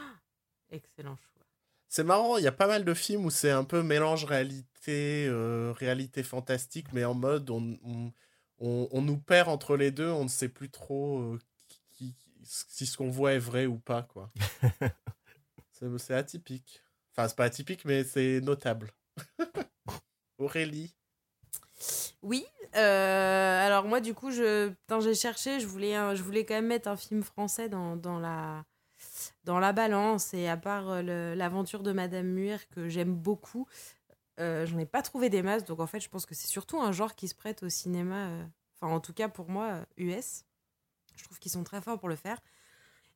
Excellent 0.72 1.16
choix. 1.16 1.46
C'est 1.88 2.04
marrant, 2.04 2.38
il 2.38 2.44
y 2.44 2.48
a 2.48 2.52
pas 2.52 2.68
mal 2.68 2.84
de 2.84 2.94
films 2.94 3.26
où 3.26 3.30
c'est 3.30 3.52
un 3.52 3.64
peu 3.64 3.82
mélange 3.82 4.26
réalité 4.26 4.69
euh, 5.28 5.72
réalité 5.74 6.24
fantastique 6.24 6.88
mais 6.94 7.06
en 7.06 7.14
mode 7.14 7.50
on, 7.50 7.78
on, 7.84 8.12
on- 8.60 8.88
on 8.92 9.02
nous 9.02 9.18
perd 9.18 9.50
entre 9.50 9.78
les 9.78 9.92
deux, 9.92 10.10
on 10.10 10.24
ne 10.26 10.30
sait 10.30 10.50
plus 10.50 10.70
trop 10.70 11.20
euh, 11.20 11.40
qui- 11.70 11.82
qui- 11.90 12.16
si 12.44 12.86
ce 12.86 12.98
qu'on 12.98 13.10
voit 13.10 13.34
est 13.34 13.40
vrai 13.40 13.66
ou 13.66 13.78
pas 13.78 14.04
quoi. 14.04 14.32
c'est 15.72 15.98
c'est 16.00 16.16
atypique. 16.16 16.82
Enfin, 17.14 17.28
c'est 17.28 17.36
pas 17.38 17.46
atypique 17.46 17.86
mais 17.86 18.04
c'est 18.04 18.42
notable. 18.42 18.92
Aurélie 20.40 20.96
Oui, 22.22 22.46
euh, 22.76 23.66
alors 23.66 23.86
moi 23.86 24.02
du 24.02 24.14
coup, 24.14 24.32
je, 24.32 24.70
putain, 24.70 25.00
j'ai 25.00 25.16
cherché, 25.16 25.60
je 25.60 25.68
voulais, 25.68 25.96
un- 25.96 26.16
je 26.16 26.24
voulais 26.24 26.46
quand 26.46 26.56
même 26.56 26.68
mettre 26.68 26.90
un 26.90 26.98
film 26.98 27.24
français 27.24 27.70
dans, 27.70 27.96
dans, 27.96 28.20
la, 28.20 28.66
dans 29.46 29.60
la 29.60 29.74
balance, 29.74 30.34
et 30.34 30.48
à 30.48 30.58
part 30.58 31.02
le- 31.04 31.34
l'aventure 31.36 31.84
de 31.84 31.92
Madame 31.94 32.28
Muir, 32.28 32.68
que 32.70 32.90
j'aime 32.90 33.16
beaucoup, 33.16 33.68
euh, 34.40 34.66
j'en 34.66 34.78
ai 34.78 34.86
pas 34.86 35.02
trouvé 35.02 35.30
des 35.30 35.42
masses, 35.42 35.66
donc 35.66 35.80
en 35.80 35.88
fait 35.88 36.00
je 36.00 36.10
pense 36.10 36.26
que 36.26 36.36
c'est 36.36 36.48
surtout 36.48 36.80
un 36.80 36.92
genre 36.92 37.16
qui 37.16 37.28
se 37.28 37.36
prête 37.36 37.64
au 37.64 37.70
cinéma, 37.70 38.28
euh, 38.30 38.44
enfin 38.80 38.94
en 38.94 39.00
tout 39.00 39.14
cas 39.14 39.30
pour 39.30 39.50
moi, 39.50 39.66
euh, 39.68 39.86
US. 39.98 40.46
Je 41.16 41.24
trouve 41.26 41.40
qu'ils 41.40 41.52
sont 41.52 41.64
très 41.64 41.82
forts 41.82 42.00
pour 42.00 42.10
le 42.10 42.16
faire. 42.16 42.40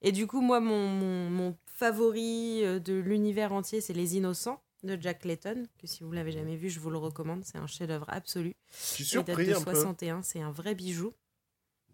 Et 0.01 0.11
du 0.11 0.27
coup, 0.27 0.41
moi, 0.41 0.59
mon, 0.59 0.89
mon, 0.89 1.29
mon 1.29 1.57
favori 1.65 2.65
euh, 2.65 2.79
de 2.79 2.93
l'univers 2.93 3.53
entier, 3.53 3.79
c'est 3.79 3.93
Les 3.93 4.17
Innocents 4.17 4.61
de 4.83 4.97
Jack 5.01 5.23
Layton, 5.23 5.63
que 5.79 5.87
si 5.87 6.03
vous 6.03 6.11
l'avez 6.11 6.33
jamais 6.33 6.57
vu, 6.57 6.69
je 6.69 6.81
vous 6.81 6.89
le 6.89 6.97
recommande. 6.97 7.45
C'est 7.45 7.57
un 7.57 7.67
chef-d'œuvre 7.67 8.05
absolu. 8.09 8.53
Je 8.71 9.03
suis 9.03 9.03
Il 9.05 9.23
date 9.23 9.27
surpris 9.27 9.45
de 9.47 9.53
un 9.53 9.61
peu. 9.61 9.71
61, 9.73 10.21
c'est 10.21 10.41
un 10.41 10.51
vrai 10.51 10.75
bijou. 10.75 11.13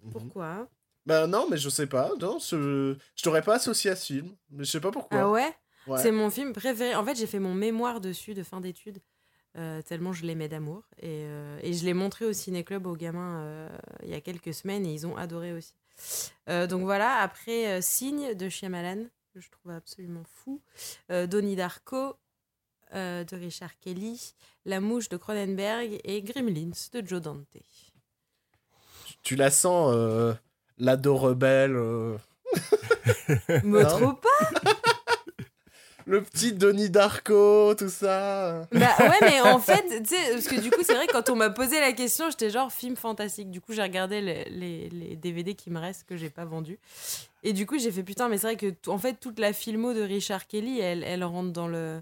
Mhm. 0.01 0.11
Pourquoi? 0.11 0.67
Bah 1.05 1.27
non, 1.27 1.47
mais 1.51 1.57
je 1.57 1.69
sais 1.69 1.85
pas. 1.85 2.11
Non, 2.19 2.39
je, 2.39 2.95
je 3.15 3.23
t'aurais 3.23 3.43
pas 3.43 3.55
associé 3.55 3.91
à 3.91 3.95
ce 3.95 4.07
film. 4.07 4.35
Mais 4.49 4.63
je 4.63 4.71
sais 4.71 4.81
pas 4.81 4.89
pourquoi. 4.91 5.19
Ah 5.19 5.29
ouais, 5.29 5.53
Ouais. 5.87 6.01
C'est 6.01 6.11
mon 6.11 6.29
film 6.29 6.53
préféré. 6.53 6.95
En 6.95 7.03
fait, 7.05 7.15
j'ai 7.15 7.25
fait 7.27 7.39
mon 7.39 7.53
mémoire 7.53 8.01
dessus 8.01 8.33
de 8.33 8.43
fin 8.43 8.59
d'études, 8.61 8.99
euh, 9.57 9.81
tellement 9.81 10.13
je 10.13 10.25
l'aimais 10.25 10.47
d'amour. 10.47 10.83
Et, 10.99 11.23
euh, 11.25 11.59
et 11.63 11.73
je 11.73 11.83
l'ai 11.85 11.93
montré 11.93 12.25
au 12.25 12.33
ciné-club 12.33 12.85
aux 12.85 12.95
gamins 12.95 13.39
euh, 13.41 13.69
il 14.03 14.09
y 14.09 14.13
a 14.13 14.21
quelques 14.21 14.53
semaines 14.53 14.85
et 14.85 14.93
ils 14.93 15.07
ont 15.07 15.17
adoré 15.17 15.53
aussi. 15.53 15.73
Donc 16.47 16.83
voilà, 16.83 17.17
après 17.17 17.81
Signe 17.81 18.33
de 18.33 18.47
Shyamalan, 18.47 19.03
que 19.33 19.41
je 19.41 19.49
trouve 19.49 19.73
absolument 19.73 20.23
fou. 20.23 20.61
Donnie 21.09 21.57
Darko 21.57 22.15
de 22.93 23.35
Richard 23.35 23.77
Kelly. 23.81 24.33
La 24.65 24.79
mouche 24.79 25.09
de 25.09 25.17
Cronenberg 25.17 25.99
et 26.05 26.21
Gremlins 26.21 26.71
de 26.93 27.05
Joe 27.05 27.21
Dante. 27.21 27.57
Tu 29.23 29.35
la 29.35 29.51
sens, 29.51 29.93
l'ado 30.77 31.17
rebelle. 31.17 31.73
Me 33.63 33.83
trop 33.83 34.13
pas 34.13 34.78
le 36.09 36.23
petit 36.23 36.53
Donnie 36.53 36.89
Darko, 36.89 37.75
tout 37.75 37.89
ça. 37.89 38.67
Bah 38.71 38.95
ouais, 38.99 39.17
mais 39.21 39.41
en 39.41 39.59
fait, 39.59 40.01
tu 40.01 40.15
sais, 40.15 40.31
parce 40.31 40.47
que 40.47 40.59
du 40.59 40.71
coup, 40.71 40.81
c'est 40.83 40.95
vrai, 40.95 41.05
quand 41.05 41.29
on 41.29 41.35
m'a 41.35 41.51
posé 41.51 41.79
la 41.79 41.93
question, 41.93 42.31
j'étais 42.31 42.49
genre 42.49 42.71
film 42.71 42.95
fantastique. 42.95 43.51
Du 43.51 43.61
coup, 43.61 43.73
j'ai 43.73 43.83
regardé 43.83 44.19
les, 44.19 44.45
les, 44.45 44.89
les 44.89 45.15
DVD 45.15 45.53
qui 45.53 45.69
me 45.69 45.79
restent, 45.79 46.07
que 46.07 46.17
j'ai 46.17 46.31
pas 46.31 46.45
vendus. 46.45 46.79
Et 47.43 47.53
du 47.53 47.67
coup, 47.67 47.77
j'ai 47.77 47.91
fait 47.91 48.01
putain, 48.01 48.27
mais 48.27 48.39
c'est 48.39 48.47
vrai 48.47 48.55
que, 48.55 48.73
en 48.89 48.97
fait, 48.97 49.19
toute 49.19 49.37
la 49.37 49.53
filmo 49.53 49.93
de 49.93 50.01
Richard 50.01 50.47
Kelly, 50.47 50.79
elle, 50.79 51.03
elle, 51.03 51.23
rentre 51.23 51.53
dans 51.53 51.67
le, 51.67 52.01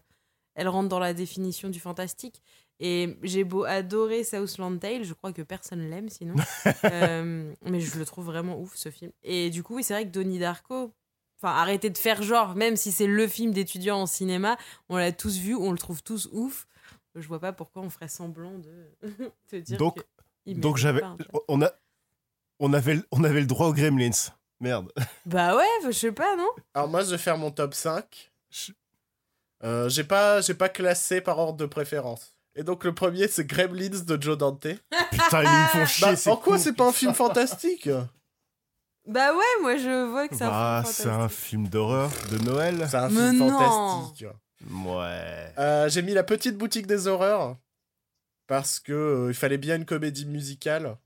elle 0.55 0.69
rentre 0.69 0.87
dans 0.87 0.99
la 0.99 1.13
définition 1.13 1.67
du 1.67 1.81
fantastique. 1.81 2.41
Et 2.79 3.17
j'ai 3.23 3.43
beau 3.43 3.65
adorer 3.65 4.23
Southland 4.23 4.77
Tale, 4.79 5.03
je 5.03 5.13
crois 5.13 5.33
que 5.33 5.41
personne 5.41 5.89
l'aime 5.89 6.09
sinon. 6.09 6.35
Euh, 6.85 7.53
mais 7.65 7.81
je 7.81 7.97
le 7.97 8.05
trouve 8.05 8.25
vraiment 8.25 8.59
ouf 8.59 8.75
ce 8.75 8.89
film. 8.89 9.11
Et 9.23 9.49
du 9.49 9.63
coup, 9.63 9.75
oui, 9.75 9.83
c'est 9.83 9.93
vrai 9.93 10.05
que 10.05 10.11
Donnie 10.11 10.39
Darko, 10.39 10.93
enfin, 11.37 11.53
arrêtez 11.55 11.89
de 11.89 11.97
faire 11.97 12.21
genre, 12.23 12.55
même 12.55 12.75
si 12.75 12.91
c'est 12.91 13.07
le 13.07 13.27
film 13.27 13.51
d'étudiant 13.51 13.99
en 14.01 14.05
cinéma, 14.05 14.57
on 14.89 14.97
l'a 14.97 15.11
tous 15.11 15.37
vu, 15.37 15.55
on 15.55 15.71
le 15.71 15.77
trouve 15.77 16.03
tous 16.03 16.29
ouf. 16.31 16.67
Je 17.15 17.27
vois 17.27 17.39
pas 17.39 17.53
pourquoi 17.53 17.81
on 17.81 17.89
ferait 17.89 18.07
semblant 18.09 18.57
de 18.59 18.91
te 19.47 19.55
dire 19.55 19.77
Donc- 19.77 19.97
que 20.45 20.51
Donc 20.53 20.77
j'avais, 20.77 21.01
on 21.47 21.61
a, 21.61 21.71
on 22.59 22.73
avait, 22.73 22.95
le- 22.95 23.07
on 23.11 23.23
avait 23.23 23.41
le 23.41 23.47
droit 23.47 23.67
aux 23.67 23.73
Gremlins. 23.73 24.11
Merde. 24.59 24.91
Bah 25.25 25.55
ouais, 25.55 25.65
je 25.85 25.91
sais 25.91 26.11
pas, 26.11 26.35
non? 26.35 26.47
Alors 26.73 26.87
moi, 26.87 27.03
je 27.03 27.11
vais 27.11 27.17
faire 27.17 27.37
mon 27.37 27.51
top 27.51 27.73
5. 27.73 28.31
Je- 28.49 28.71
Euh, 29.63 29.89
j'ai 29.89 30.03
pas, 30.03 30.41
j'ai 30.41 30.53
pas 30.53 30.69
classé 30.69 31.19
par 31.21 31.39
ordre 31.39 31.57
de 31.57 31.65
préférence. 31.65 32.35
Et 32.55 32.63
donc 32.63 32.83
le 32.83 32.93
premier, 32.93 33.27
c'est 33.27 33.45
Gremlins 33.45 34.03
de 34.05 34.21
Joe 34.21 34.37
Dante. 34.37 34.67
Putain, 35.11 35.43
ils 35.43 35.49
me 35.49 35.67
font 35.67 35.85
chier. 35.85 36.07
Bah, 36.07 36.15
c'est 36.15 36.29
en 36.31 36.37
quoi 36.37 36.57
c'est 36.59 36.73
pas 36.73 36.87
un 36.87 36.91
film 36.91 37.13
fantastique? 37.13 37.89
Bah 39.07 39.33
ouais, 39.33 39.61
moi 39.61 39.77
je 39.77 40.09
vois 40.09 40.27
que 40.27 40.35
c'est 40.35 40.43
Bah, 40.45 40.79
un 40.79 40.83
film 40.83 40.93
c'est 40.93 41.09
un 41.09 41.29
film 41.29 41.67
d'horreur 41.69 42.11
de 42.31 42.37
Noël. 42.39 42.85
C'est 42.89 42.97
un 42.97 43.09
Mais 43.09 43.29
film 43.29 43.37
non. 43.47 43.57
fantastique. 43.59 44.27
Ouais. 44.69 45.53
Euh, 45.59 45.87
j'ai 45.89 46.01
mis 46.01 46.13
la 46.13 46.23
petite 46.23 46.57
boutique 46.57 46.87
des 46.87 47.07
horreurs 47.07 47.57
parce 48.47 48.79
que 48.79 48.93
euh, 48.93 49.27
il 49.29 49.33
fallait 49.33 49.57
bien 49.57 49.75
une 49.77 49.85
comédie 49.85 50.25
musicale 50.25 50.97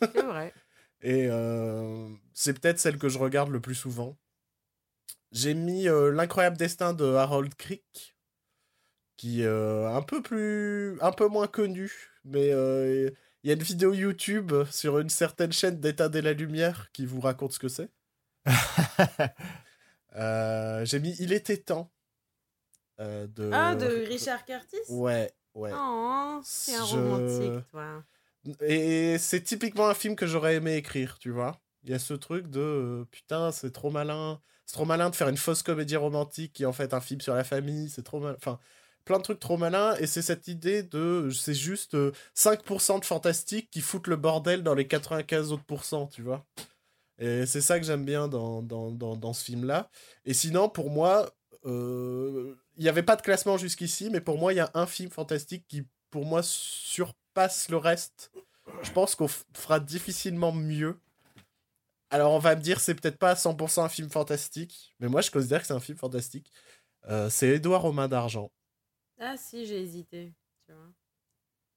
C'est 0.00 0.22
vrai. 0.22 0.52
et 1.02 1.26
euh, 1.30 2.08
c'est 2.32 2.58
peut-être 2.58 2.78
celle 2.80 2.98
que 2.98 3.08
je 3.08 3.18
regarde 3.18 3.50
le 3.50 3.60
plus 3.60 3.74
souvent. 3.74 4.16
J'ai 5.32 5.54
mis 5.54 5.88
euh, 5.88 6.10
l'incroyable 6.10 6.56
destin 6.56 6.94
de 6.94 7.04
Harold 7.14 7.54
Crick 7.54 8.16
qui 9.16 9.42
est 9.42 9.46
euh, 9.46 9.88
un 9.94 10.02
peu 10.02 10.20
plus 10.22 10.98
un 11.00 11.12
peu 11.12 11.26
moins 11.28 11.46
connu 11.46 11.92
mais 12.24 12.50
euh, 12.52 13.10
il 13.46 13.50
y 13.50 13.52
a 13.52 13.54
une 13.54 13.62
vidéo 13.62 13.94
YouTube 13.94 14.52
sur 14.72 14.98
une 14.98 15.08
certaine 15.08 15.52
chaîne 15.52 15.78
d'éteindre 15.78 16.18
la 16.18 16.32
lumière 16.32 16.90
qui 16.92 17.06
vous 17.06 17.20
raconte 17.20 17.52
ce 17.52 17.60
que 17.60 17.68
c'est. 17.68 17.88
Euh, 20.16 20.82
j'ai 20.86 20.98
mis 20.98 21.14
Il 21.18 21.32
était 21.32 21.58
temps 21.58 21.92
euh, 23.00 23.26
de 23.26 23.50
Ah, 23.52 23.74
de 23.74 23.84
Richard 24.08 24.46
Curtis 24.46 24.78
Ouais, 24.88 25.30
ouais. 25.54 25.70
Oh, 25.74 26.40
c'est 26.42 26.74
un 26.74 26.86
Je- 26.86 26.96
romantique, 26.96 27.68
toi. 27.70 28.02
Et 28.62 29.18
c'est 29.18 29.42
typiquement 29.42 29.88
un 29.88 29.94
film 29.94 30.16
que 30.16 30.26
j'aurais 30.26 30.54
aimé 30.54 30.76
écrire, 30.76 31.18
tu 31.18 31.28
vois. 31.30 31.60
Il 31.84 31.90
y 31.90 31.94
a 31.94 31.98
ce 31.98 32.14
truc 32.14 32.48
de 32.48 32.60
euh, 32.60 33.04
putain, 33.10 33.52
c'est 33.52 33.72
trop 33.72 33.90
malin. 33.90 34.40
C'est 34.64 34.74
trop 34.74 34.86
malin 34.86 35.10
de 35.10 35.14
faire 35.16 35.28
une 35.28 35.36
fausse 35.36 35.62
comédie 35.62 35.96
romantique 35.96 36.54
qui 36.54 36.62
est 36.62 36.66
en 36.66 36.72
fait 36.72 36.94
un 36.94 37.00
film 37.02 37.20
sur 37.20 37.34
la 37.34 37.44
famille. 37.44 37.90
C'est 37.90 38.02
trop 38.02 38.18
malin. 38.18 38.36
Enfin, 38.38 38.58
plein 39.06 39.18
de 39.18 39.22
trucs 39.22 39.40
trop 39.40 39.56
malins. 39.56 39.94
Et 39.96 40.06
c'est 40.06 40.20
cette 40.20 40.48
idée 40.48 40.82
de 40.82 41.30
c'est 41.30 41.54
juste 41.54 41.94
euh, 41.94 42.12
5% 42.36 43.00
de 43.00 43.04
fantastique 43.06 43.70
qui 43.70 43.80
foutent 43.80 44.08
le 44.08 44.16
bordel 44.16 44.62
dans 44.62 44.74
les 44.74 44.86
95 44.86 45.52
autres 45.52 45.64
pourcents, 45.64 46.08
tu 46.08 46.20
vois. 46.20 46.44
Et 47.18 47.46
c'est 47.46 47.62
ça 47.62 47.80
que 47.80 47.86
j'aime 47.86 48.04
bien 48.04 48.28
dans, 48.28 48.60
dans, 48.60 48.90
dans, 48.90 49.32
ce 49.32 49.42
film-là. 49.44 49.88
Et 50.26 50.34
sinon, 50.34 50.68
pour 50.68 50.90
moi, 50.90 51.30
euh, 51.64 52.54
il 52.76 52.82
n'y 52.82 52.90
avait 52.90 53.02
pas 53.02 53.16
de 53.16 53.22
classement 53.22 53.56
jusqu'ici, 53.56 54.10
mais 54.10 54.20
pour 54.20 54.36
moi, 54.36 54.52
il 54.52 54.56
y 54.56 54.60
a 54.60 54.70
un 54.74 54.86
film 54.86 55.10
fantastique 55.10 55.64
qui, 55.66 55.86
pour 56.10 56.26
moi, 56.26 56.42
surpasse 56.42 57.70
le 57.70 57.78
reste. 57.78 58.32
Je 58.82 58.90
pense 58.90 59.14
qu'on 59.14 59.28
fera 59.28 59.80
difficilement 59.80 60.52
mieux. 60.52 60.98
Alors, 62.10 62.32
on 62.32 62.38
va 62.38 62.54
me 62.54 62.60
dire, 62.60 62.80
c'est 62.80 62.94
peut-être 62.94 63.18
pas 63.18 63.30
à 63.30 63.34
100% 63.34 63.82
un 63.82 63.88
film 63.88 64.10
fantastique, 64.10 64.94
mais 65.00 65.08
moi, 65.08 65.22
je 65.22 65.30
considère 65.30 65.62
que 65.62 65.66
c'est 65.66 65.72
un 65.72 65.80
film 65.80 65.96
fantastique. 65.96 66.52
Euh, 67.08 67.30
c'est 67.30 67.48
Édouard 67.48 67.84
aux 67.84 67.92
mains 67.92 68.08
d'argent. 68.08 68.50
Ah 69.18 69.36
si, 69.36 69.66
j'ai 69.66 69.80
hésité. 69.80 70.32
Tu 70.66 70.72
vois. 70.72 70.90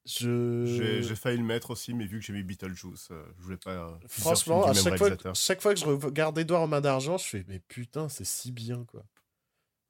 Je... 0.05 0.65
J'ai 0.65 1.03
j'ai 1.03 1.15
failli 1.15 1.37
le 1.37 1.43
mettre 1.43 1.71
aussi, 1.71 1.93
mais 1.93 2.05
vu 2.05 2.19
que 2.19 2.25
j'ai 2.25 2.33
mis 2.33 2.41
Beetlejuice, 2.43 3.09
euh, 3.11 3.23
je 3.37 3.43
voulais 3.43 3.57
pas. 3.57 3.71
euh, 3.71 3.91
Franchement, 4.07 4.63
à 4.65 4.73
chaque 4.73 4.97
fois, 4.97 5.07
réalisateur. 5.07 5.35
chaque 5.35 5.61
fois 5.61 5.73
que 5.73 5.79
je 5.79 5.85
regarde 5.85 6.37
Edouard 6.37 6.63
aux 6.63 6.67
mains 6.67 6.81
d'argent, 6.81 7.17
je 7.17 7.25
fais 7.27 7.45
mais 7.47 7.59
putain, 7.59 8.09
c'est 8.09 8.25
si 8.25 8.51
bien 8.51 8.85
quoi. 8.85 9.05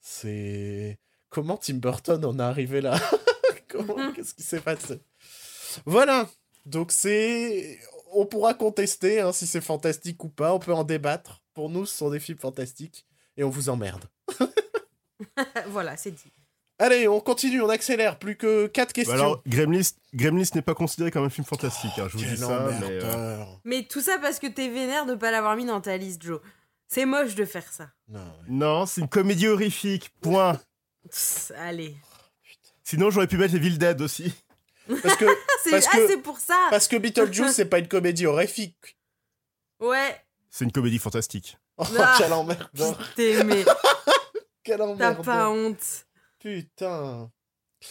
C'est 0.02 1.00
comment 1.30 1.58
Tim 1.58 1.76
Burton 1.76 2.24
en 2.26 2.38
est 2.39 2.41
arrivé 2.41 2.82
là? 2.82 3.00
Comment 3.70 4.12
Qu'est-ce 4.14 4.34
qui 4.34 4.41
s'est 4.43 4.62
passé? 4.62 5.00
Voilà. 5.86 6.28
Donc 6.66 6.91
c'est 6.91 7.80
on 8.12 8.26
pourra 8.26 8.56
contester 8.56 9.22
hein, 9.22 9.32
si 9.32 9.45
c'est 9.45 9.62
fantastique 9.62 10.24
ou 10.24 10.30
pas, 10.30 10.54
on 10.54 10.60
peut 10.60 10.74
en 10.74 10.84
débattre. 10.84 11.43
Pour 11.54 11.70
nous, 11.70 11.86
ce 11.86 11.95
sont 11.95 12.10
des 12.10 12.20
films 12.20 12.39
fantastiques 12.39 13.06
et 13.38 13.43
on 13.43 13.50
vous 13.50 13.70
emmerde. 13.70 14.06
voilà, 15.68 15.95
c'est 15.97 16.12
dit. 16.12 16.32
Allez, 16.80 17.08
on 17.10 17.20
continue, 17.20 17.62
on 17.62 17.70
accélère. 17.70 18.18
Plus 18.18 18.38
que 18.38 18.68
4 18.68 18.94
questions. 18.94 19.14
Bah 19.14 19.20
alors, 19.22 19.42
Gremlins, 19.46 19.82
Gremlins 20.14 20.46
n'est 20.56 20.62
pas 20.62 20.74
considéré 20.74 21.12
comme 21.12 21.26
un 21.26 21.30
film 21.30 21.46
fantastique, 21.46 21.92
hein, 21.98 22.08
je 22.10 22.18
vous 22.18 22.24
dis 22.24 22.38
ça, 22.38 22.68
mais. 22.80 23.00
euh. 23.04 23.44
Mais 23.66 23.84
tout 23.84 24.00
ça 24.02 24.18
parce 24.20 24.40
que 24.40 24.48
t'es 24.48 24.70
vénère 24.70 25.06
de 25.06 25.16
pas 25.16 25.30
l'avoir 25.32 25.56
mis 25.58 25.66
dans 25.66 25.82
ta 25.82 25.98
liste, 25.98 26.24
Joe. 26.24 26.40
C'est 26.88 27.06
moche 27.06 27.36
de 27.36 27.44
faire 27.46 27.72
ça. 27.72 27.90
Non, 28.08 28.34
Non, 28.48 28.86
c'est 28.86 29.02
une 29.02 29.10
comédie 29.10 29.48
horrifique, 29.48 30.10
point. 30.22 30.60
Psst, 31.10 31.54
allez. 31.58 31.96
Sinon, 32.84 33.10
j'aurais 33.12 33.28
pu 33.28 33.38
mettre 33.38 33.54
les 33.54 33.60
Evil 33.60 33.78
Dead 33.78 34.02
aussi. 34.02 34.34
parce 35.04 35.16
que 35.18 35.26
Ah, 35.26 35.34
c'est 35.64 35.72
Parce 35.72 35.86
ah, 35.92 35.98
que- 35.98 36.08
c'est 36.08 36.18
pour 36.18 36.40
ça 36.40 36.58
parce 36.72 36.88
que 36.88 36.96
Beetlejuice 36.96 37.52
c'est 37.54 37.66
pas 37.66 37.78
une 37.80 37.88
comédie 37.88 38.26
horrifique. 38.26 38.98
Ouais. 39.80 40.16
C'est 40.50 40.66
une 40.66 40.72
comédie 40.72 40.98
fantastique. 40.98 41.58
Oh, 41.78 41.84
Ah. 42.00 42.16
quel 42.18 42.34
emmerdeur. 42.34 42.98
T'as 44.98 45.16
pas 45.16 45.50
honte. 45.50 46.06
Putain. 46.42 47.30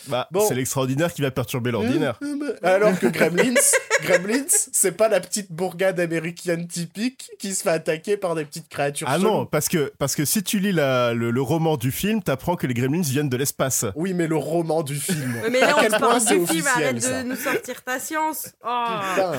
Bah, 0.08 0.28
Bon. 0.30 0.46
c'est 0.46 0.54
l'extraordinaire 0.54 1.14
qui 1.14 1.22
va 1.22 1.30
perturber 1.30 1.70
l'ordinaire. 1.70 2.20
Alors 2.62 2.98
que 2.98 3.06
Gremlins, 3.06 3.54
Gremlins, 4.02 4.44
c'est 4.70 4.92
pas 4.92 5.08
la 5.08 5.18
petite 5.18 5.50
bourgade 5.50 5.98
américaine 5.98 6.68
typique 6.68 7.30
qui 7.38 7.54
se 7.54 7.62
fait 7.62 7.70
attaquer 7.70 8.18
par 8.18 8.34
des 8.34 8.44
petites 8.44 8.68
créatures. 8.68 9.08
Ah 9.10 9.16
non, 9.16 9.46
parce 9.46 9.66
que, 9.70 9.90
parce 9.98 10.14
que 10.14 10.26
si 10.26 10.42
tu 10.42 10.58
lis 10.58 10.72
la- 10.72 11.14
le, 11.14 11.30
le 11.30 11.40
roman 11.40 11.78
du 11.78 11.90
film, 11.90 12.22
t'apprends 12.22 12.56
que 12.56 12.66
les 12.66 12.74
Gremlins 12.74 13.00
viennent 13.00 13.30
de 13.30 13.36
l'espace. 13.38 13.86
Oui, 13.94 14.12
mais 14.12 14.26
le 14.26 14.36
roman 14.36 14.82
du 14.82 14.96
film. 14.96 15.40
Mais 15.50 15.60
là, 15.60 15.70
À 15.70 15.78
on 15.78 15.80
quel 15.80 15.92
point 15.92 16.18
du 16.18 16.46
film, 16.46 16.66
arrête 16.66 17.00
ça. 17.02 17.22
de 17.22 17.28
nous 17.30 17.36
sortir 17.36 17.82
ta 17.82 17.98
science. 17.98 18.52
Oh, 18.62 18.84
Putain. 19.00 19.32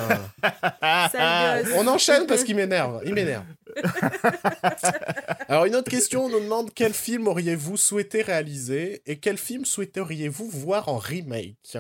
On 1.76 1.86
enchaîne 1.88 2.26
parce 2.26 2.44
qu'il 2.44 2.56
m'énerve. 2.56 3.02
Il 3.06 3.14
m'énerve. 3.14 3.44
Alors, 5.48 5.66
une 5.66 5.76
autre 5.76 5.90
question, 5.90 6.26
on 6.26 6.30
nous 6.30 6.40
demande 6.40 6.74
quel 6.74 6.94
film 6.94 7.28
auriez-vous 7.28 7.78
souhaité 7.78 8.22
réaliser 8.22 9.02
et 9.06 9.20
quel 9.20 9.38
film 9.38 9.66
souhaiteriez-vous 9.66 10.50
voir 10.50 10.90
en 10.90 10.98
remake? 10.98 11.78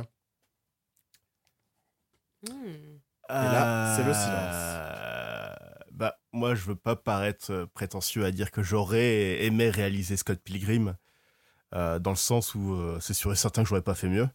Hmm. 2.43 2.99
là, 3.29 3.95
c'est 3.95 4.03
le 4.03 4.13
Euh, 4.13 5.55
Bah, 5.91 6.17
moi, 6.31 6.55
je 6.55 6.63
veux 6.65 6.75
pas 6.75 6.95
paraître 6.95 7.51
euh, 7.51 7.65
prétentieux 7.67 8.23
à 8.25 8.31
dire 8.31 8.51
que 8.51 8.63
j'aurais 8.63 9.43
aimé 9.45 9.69
réaliser 9.69 10.15
Scott 10.17 10.39
Pilgrim, 10.41 10.95
euh, 11.75 11.99
dans 11.99 12.11
le 12.11 12.17
sens 12.17 12.55
où 12.55 12.73
euh, 12.75 12.99
c'est 13.01 13.13
sûr 13.13 13.31
et 13.33 13.35
certain 13.35 13.63
que 13.63 13.69
j'aurais 13.69 13.81
pas 13.83 13.95
fait 13.95 14.09
mieux. 14.09 14.29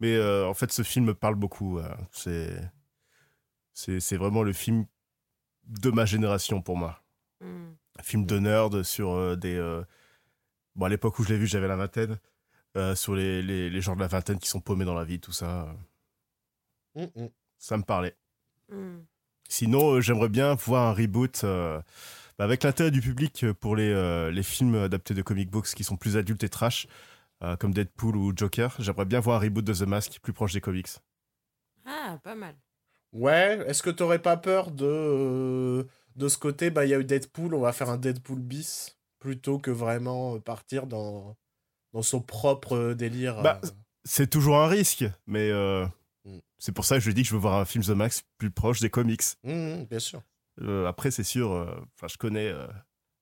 Mais 0.00 0.20
en 0.44 0.54
fait, 0.54 0.72
ce 0.72 0.82
film 0.82 1.06
me 1.06 1.14
parle 1.14 1.34
beaucoup. 1.36 1.80
c'est, 2.12 2.60
c'est, 3.72 4.00
c'est 4.00 4.16
vraiment 4.16 4.42
le 4.42 4.52
film 4.52 4.86
de 5.68 5.90
ma 5.90 6.04
génération 6.06 6.62
pour 6.62 6.76
moi. 6.76 7.02
Hmm. 7.40 7.72
Un 7.98 8.02
film 8.02 8.26
de 8.26 8.38
nerd 8.38 8.82
sur 8.82 9.12
euh, 9.12 9.36
des. 9.36 9.56
euh, 9.56 9.84
Bon, 10.76 10.86
à 10.86 10.88
l'époque 10.88 11.18
où 11.18 11.24
je 11.24 11.30
l'ai 11.30 11.38
vu, 11.38 11.46
j'avais 11.46 11.68
la 11.68 11.76
vingtaine. 11.76 12.18
euh, 12.76 12.94
sur 12.96 13.14
les, 13.16 13.42
les, 13.42 13.70
les 13.70 13.80
gens 13.82 13.96
de 13.96 14.00
la 14.00 14.08
vingtaine 14.08 14.38
qui 14.40 14.48
sont 14.48 14.60
paumés 14.60 14.84
dans 14.86 14.94
la 14.94 15.04
vie, 15.04 15.20
tout 15.20 15.32
ça. 15.32 15.74
Mm, 16.94 17.04
mm. 17.16 17.28
Ça 17.58 17.76
me 17.76 17.82
parlait. 17.82 18.16
Hmm. 18.70 19.00
Sinon, 19.48 19.94
euh, 19.96 20.00
j'aimerais 20.00 20.28
bien 20.28 20.54
voir 20.54 20.88
un 20.88 20.92
reboot 20.94 21.44
euh, 21.44 21.80
bah, 22.38 22.44
avec 22.44 22.62
l'intérêt 22.64 22.90
du 22.90 23.00
public 23.00 23.46
pour 23.60 23.76
les, 23.76 23.90
euh, 23.92 24.30
les 24.30 24.42
films 24.42 24.74
adaptés 24.76 25.14
de 25.14 25.22
comic 25.22 25.50
books 25.50 25.74
qui 25.74 25.84
sont 25.84 25.96
plus 25.96 26.16
adultes 26.16 26.44
et 26.44 26.48
trash, 26.48 26.86
euh, 27.42 27.56
comme 27.56 27.72
Deadpool 27.74 28.16
ou 28.16 28.32
Joker. 28.36 28.74
J'aimerais 28.80 29.04
bien 29.06 29.20
voir 29.20 29.36
un 29.40 29.44
reboot 29.44 29.64
de 29.64 29.74
The 29.74 29.82
Mask 29.86 30.20
plus 30.20 30.32
proche 30.32 30.52
des 30.54 30.60
comics. 30.60 30.88
Ah, 31.86 32.18
pas 32.22 32.34
mal. 32.34 32.56
Ouais, 33.14 33.64
est-ce 33.68 33.82
que 33.82 33.90
t'aurais 33.90 34.18
pas 34.20 34.36
peur 34.36 34.70
de, 34.72 34.84
euh, 34.84 35.84
de 36.16 36.28
ce 36.28 36.36
côté, 36.36 36.68
bah 36.70 36.84
il 36.84 36.90
y 36.90 36.94
a 36.94 36.98
eu 36.98 37.04
Deadpool, 37.04 37.54
on 37.54 37.60
va 37.60 37.72
faire 37.72 37.88
un 37.88 37.96
Deadpool 37.96 38.40
bis, 38.40 38.98
plutôt 39.20 39.58
que 39.58 39.70
vraiment 39.70 40.34
euh, 40.34 40.38
partir 40.40 40.86
dans, 40.86 41.36
dans 41.92 42.02
son 42.02 42.20
propre 42.20 42.76
euh, 42.76 42.94
délire 42.94 43.40
Bah, 43.40 43.60
euh. 43.64 43.68
C'est 44.04 44.28
toujours 44.28 44.58
un 44.58 44.66
risque, 44.66 45.04
mais 45.26 45.48
euh, 45.50 45.86
Mm. 46.26 46.38
c'est 46.58 46.72
pour 46.72 46.86
ça 46.86 46.94
que 46.96 47.02
je 47.02 47.10
dis 47.10 47.22
que 47.22 47.28
je 47.28 47.34
veux 47.34 47.40
voir 47.40 47.60
un 47.60 47.64
film 47.66 47.84
The 47.84 47.90
Max 47.90 48.24
plus 48.38 48.50
proche 48.50 48.80
des 48.80 48.88
comics. 48.90 49.22
Mm, 49.44 49.52
mm, 49.52 49.84
bien 49.84 49.98
sûr. 49.98 50.22
Euh, 50.62 50.86
après, 50.86 51.10
c'est 51.10 51.22
sûr, 51.24 51.50
enfin, 51.96 52.06
je 52.08 52.16
connais, 52.16 52.50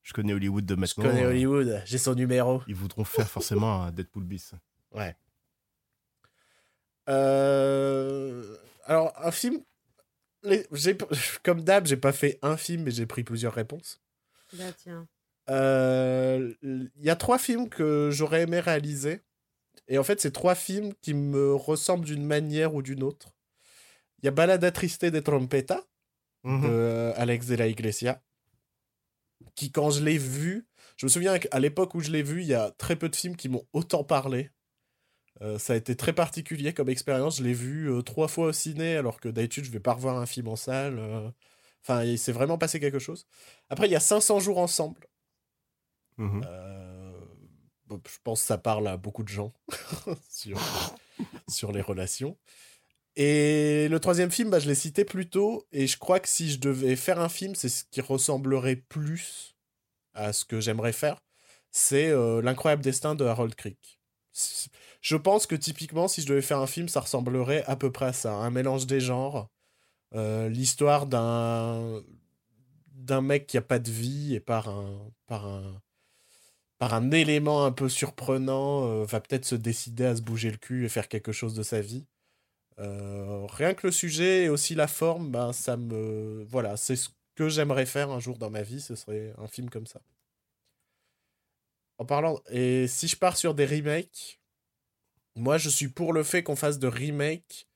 je 0.02 0.12
connais 0.12 0.32
Hollywood 0.32 0.64
de 0.64 0.74
Je 0.76 0.80
maintenant. 0.80 1.04
connais 1.04 1.24
euh, 1.24 1.30
Hollywood, 1.30 1.82
j'ai 1.84 1.98
son 1.98 2.14
numéro. 2.14 2.62
ils 2.68 2.74
voudront 2.76 3.02
faire 3.04 3.28
forcément 3.28 3.82
un 3.82 3.90
Deadpool 3.90 4.22
bis. 4.24 4.52
Ouais. 4.92 5.16
Euh, 7.08 8.56
Alors, 8.84 9.12
un 9.16 9.30
film. 9.30 9.60
Les- 10.42 10.66
j'ai- 10.72 10.96
Comme 11.44 11.62
d'hab, 11.62 11.86
j'ai 11.86 11.96
pas 11.96 12.12
fait 12.12 12.38
un 12.42 12.56
film, 12.56 12.82
mais 12.84 12.90
j'ai 12.90 13.06
pris 13.06 13.24
plusieurs 13.24 13.54
réponses. 13.54 14.00
Bah, 14.54 14.72
tiens. 14.76 15.08
Euh, 15.50 16.52
Il 16.62 16.90
y 17.02 17.10
a 17.10 17.16
trois 17.16 17.38
films 17.38 17.68
que 17.68 18.10
j'aurais 18.12 18.42
aimé 18.42 18.60
réaliser. 18.60 19.22
Et 19.88 19.98
en 19.98 20.04
fait, 20.04 20.20
c'est 20.20 20.30
trois 20.32 20.54
films 20.54 20.92
qui 21.02 21.14
me 21.14 21.54
ressemblent 21.54 22.04
d'une 22.04 22.24
manière 22.24 22.74
ou 22.74 22.82
d'une 22.82 23.02
autre. 23.02 23.34
Il 24.22 24.26
y 24.26 24.28
a 24.28 24.30
Balada 24.30 24.70
Triste 24.70 25.04
de 25.04 25.20
Trompeta, 25.20 25.82
Mhm. 26.44 26.62
de 26.62 26.68
euh, 26.68 27.12
Alex 27.16 27.46
de 27.46 27.56
la 27.56 27.66
Iglesia, 27.66 28.22
qui, 29.54 29.70
quand 29.72 29.90
je 29.90 30.02
l'ai 30.04 30.18
vu, 30.18 30.66
je 30.96 31.06
me 31.06 31.10
souviens 31.10 31.38
qu'à 31.38 31.58
l'époque 31.58 31.94
où 31.94 32.00
je 32.00 32.10
l'ai 32.10 32.22
vu, 32.22 32.42
il 32.42 32.46
y 32.48 32.54
a 32.54 32.70
très 32.72 32.96
peu 32.96 33.08
de 33.08 33.16
films 33.16 33.36
qui 33.36 33.48
m'ont 33.48 33.66
autant 33.72 34.04
parlé. 34.04 34.50
Euh, 35.40 35.58
ça 35.58 35.72
a 35.72 35.76
été 35.76 35.96
très 35.96 36.12
particulier 36.12 36.74
comme 36.74 36.88
expérience. 36.88 37.38
Je 37.38 37.44
l'ai 37.44 37.54
vu 37.54 37.90
euh, 37.90 38.02
trois 38.02 38.28
fois 38.28 38.48
au 38.48 38.52
ciné, 38.52 38.96
alors 38.96 39.20
que 39.20 39.28
d'habitude, 39.28 39.64
je 39.64 39.70
vais 39.70 39.80
pas 39.80 39.94
revoir 39.94 40.18
un 40.18 40.26
film 40.26 40.48
en 40.48 40.56
salle. 40.56 40.98
euh. 40.98 41.30
Enfin, 41.82 42.04
il 42.04 42.18
s'est 42.18 42.32
vraiment 42.32 42.58
passé 42.58 42.78
quelque 42.78 43.00
chose. 43.00 43.26
Après, 43.68 43.88
il 43.88 43.90
y 43.90 43.96
a 43.96 44.00
500 44.00 44.38
jours 44.40 44.58
ensemble. 44.58 45.08
Bon, 47.86 48.00
je 48.06 48.18
pense 48.22 48.42
que 48.42 48.46
ça 48.46 48.58
parle 48.58 48.86
à 48.86 48.96
beaucoup 48.96 49.24
de 49.24 49.28
gens 49.28 49.52
sur, 50.30 50.60
sur 51.48 51.72
les 51.72 51.80
relations. 51.80 52.38
Et 53.16 53.88
le 53.88 53.98
troisième 53.98 54.30
film, 54.30 54.48
bah, 54.50 54.60
je 54.60 54.68
l'ai 54.68 54.74
cité 54.76 55.04
plus 55.04 55.28
tôt, 55.28 55.66
et 55.72 55.86
je 55.86 55.98
crois 55.98 56.20
que 56.20 56.28
si 56.28 56.50
je 56.50 56.58
devais 56.60 56.94
faire 56.96 57.20
un 57.20 57.28
film, 57.28 57.54
c'est 57.54 57.68
ce 57.68 57.84
qui 57.90 58.00
ressemblerait 58.00 58.76
plus 58.76 59.56
à 60.14 60.32
ce 60.32 60.44
que 60.44 60.60
j'aimerais 60.60 60.92
faire, 60.92 61.20
c'est 61.72 62.12
L'incroyable 62.42 62.82
destin 62.82 63.14
de 63.14 63.24
Harold 63.24 63.54
Crick. 63.54 64.01
Je 65.00 65.16
pense 65.16 65.46
que 65.46 65.54
typiquement, 65.54 66.08
si 66.08 66.22
je 66.22 66.26
devais 66.26 66.42
faire 66.42 66.58
un 66.58 66.66
film, 66.66 66.88
ça 66.88 67.00
ressemblerait 67.00 67.64
à 67.66 67.76
peu 67.76 67.90
près 67.92 68.06
à 68.06 68.12
ça, 68.12 68.34
un 68.34 68.50
mélange 68.50 68.86
des 68.86 69.00
genres, 69.00 69.48
euh, 70.14 70.48
l'histoire 70.48 71.06
d'un 71.06 72.02
d'un 72.94 73.20
mec 73.22 73.46
qui 73.46 73.58
a 73.58 73.62
pas 73.62 73.78
de 73.78 73.90
vie 73.90 74.34
et 74.34 74.40
par 74.40 74.68
un 74.68 75.10
par 75.26 75.46
un 75.46 75.80
par 76.78 76.94
un 76.94 77.10
élément 77.12 77.64
un 77.64 77.72
peu 77.72 77.88
surprenant 77.88 78.86
euh, 78.88 79.04
va 79.04 79.20
peut-être 79.20 79.44
se 79.44 79.54
décider 79.54 80.04
à 80.04 80.16
se 80.16 80.22
bouger 80.22 80.50
le 80.50 80.56
cul 80.58 80.84
et 80.84 80.88
faire 80.88 81.08
quelque 81.08 81.32
chose 81.32 81.54
de 81.54 81.62
sa 81.62 81.80
vie. 81.80 82.06
Euh, 82.80 83.46
rien 83.48 83.74
que 83.74 83.86
le 83.86 83.92
sujet 83.92 84.44
et 84.44 84.48
aussi 84.48 84.74
la 84.74 84.88
forme, 84.88 85.30
ben 85.30 85.52
ça 85.52 85.76
me 85.76 86.44
voilà, 86.50 86.76
c'est 86.76 86.96
ce 86.96 87.10
que 87.34 87.48
j'aimerais 87.48 87.86
faire 87.86 88.10
un 88.10 88.20
jour 88.20 88.38
dans 88.38 88.50
ma 88.50 88.62
vie, 88.62 88.80
ce 88.80 88.94
serait 88.96 89.34
un 89.38 89.48
film 89.48 89.70
comme 89.70 89.86
ça. 89.86 90.00
En 92.02 92.04
parlant 92.04 92.40
et 92.50 92.88
si 92.88 93.06
je 93.06 93.14
pars 93.14 93.36
sur 93.36 93.54
des 93.54 93.64
remakes, 93.64 94.40
moi 95.36 95.56
je 95.56 95.68
suis 95.68 95.86
pour 95.86 96.12
le 96.12 96.24
fait 96.24 96.42
qu'on 96.42 96.56
fasse 96.56 96.80
de 96.80 96.88
remakes 96.88 97.68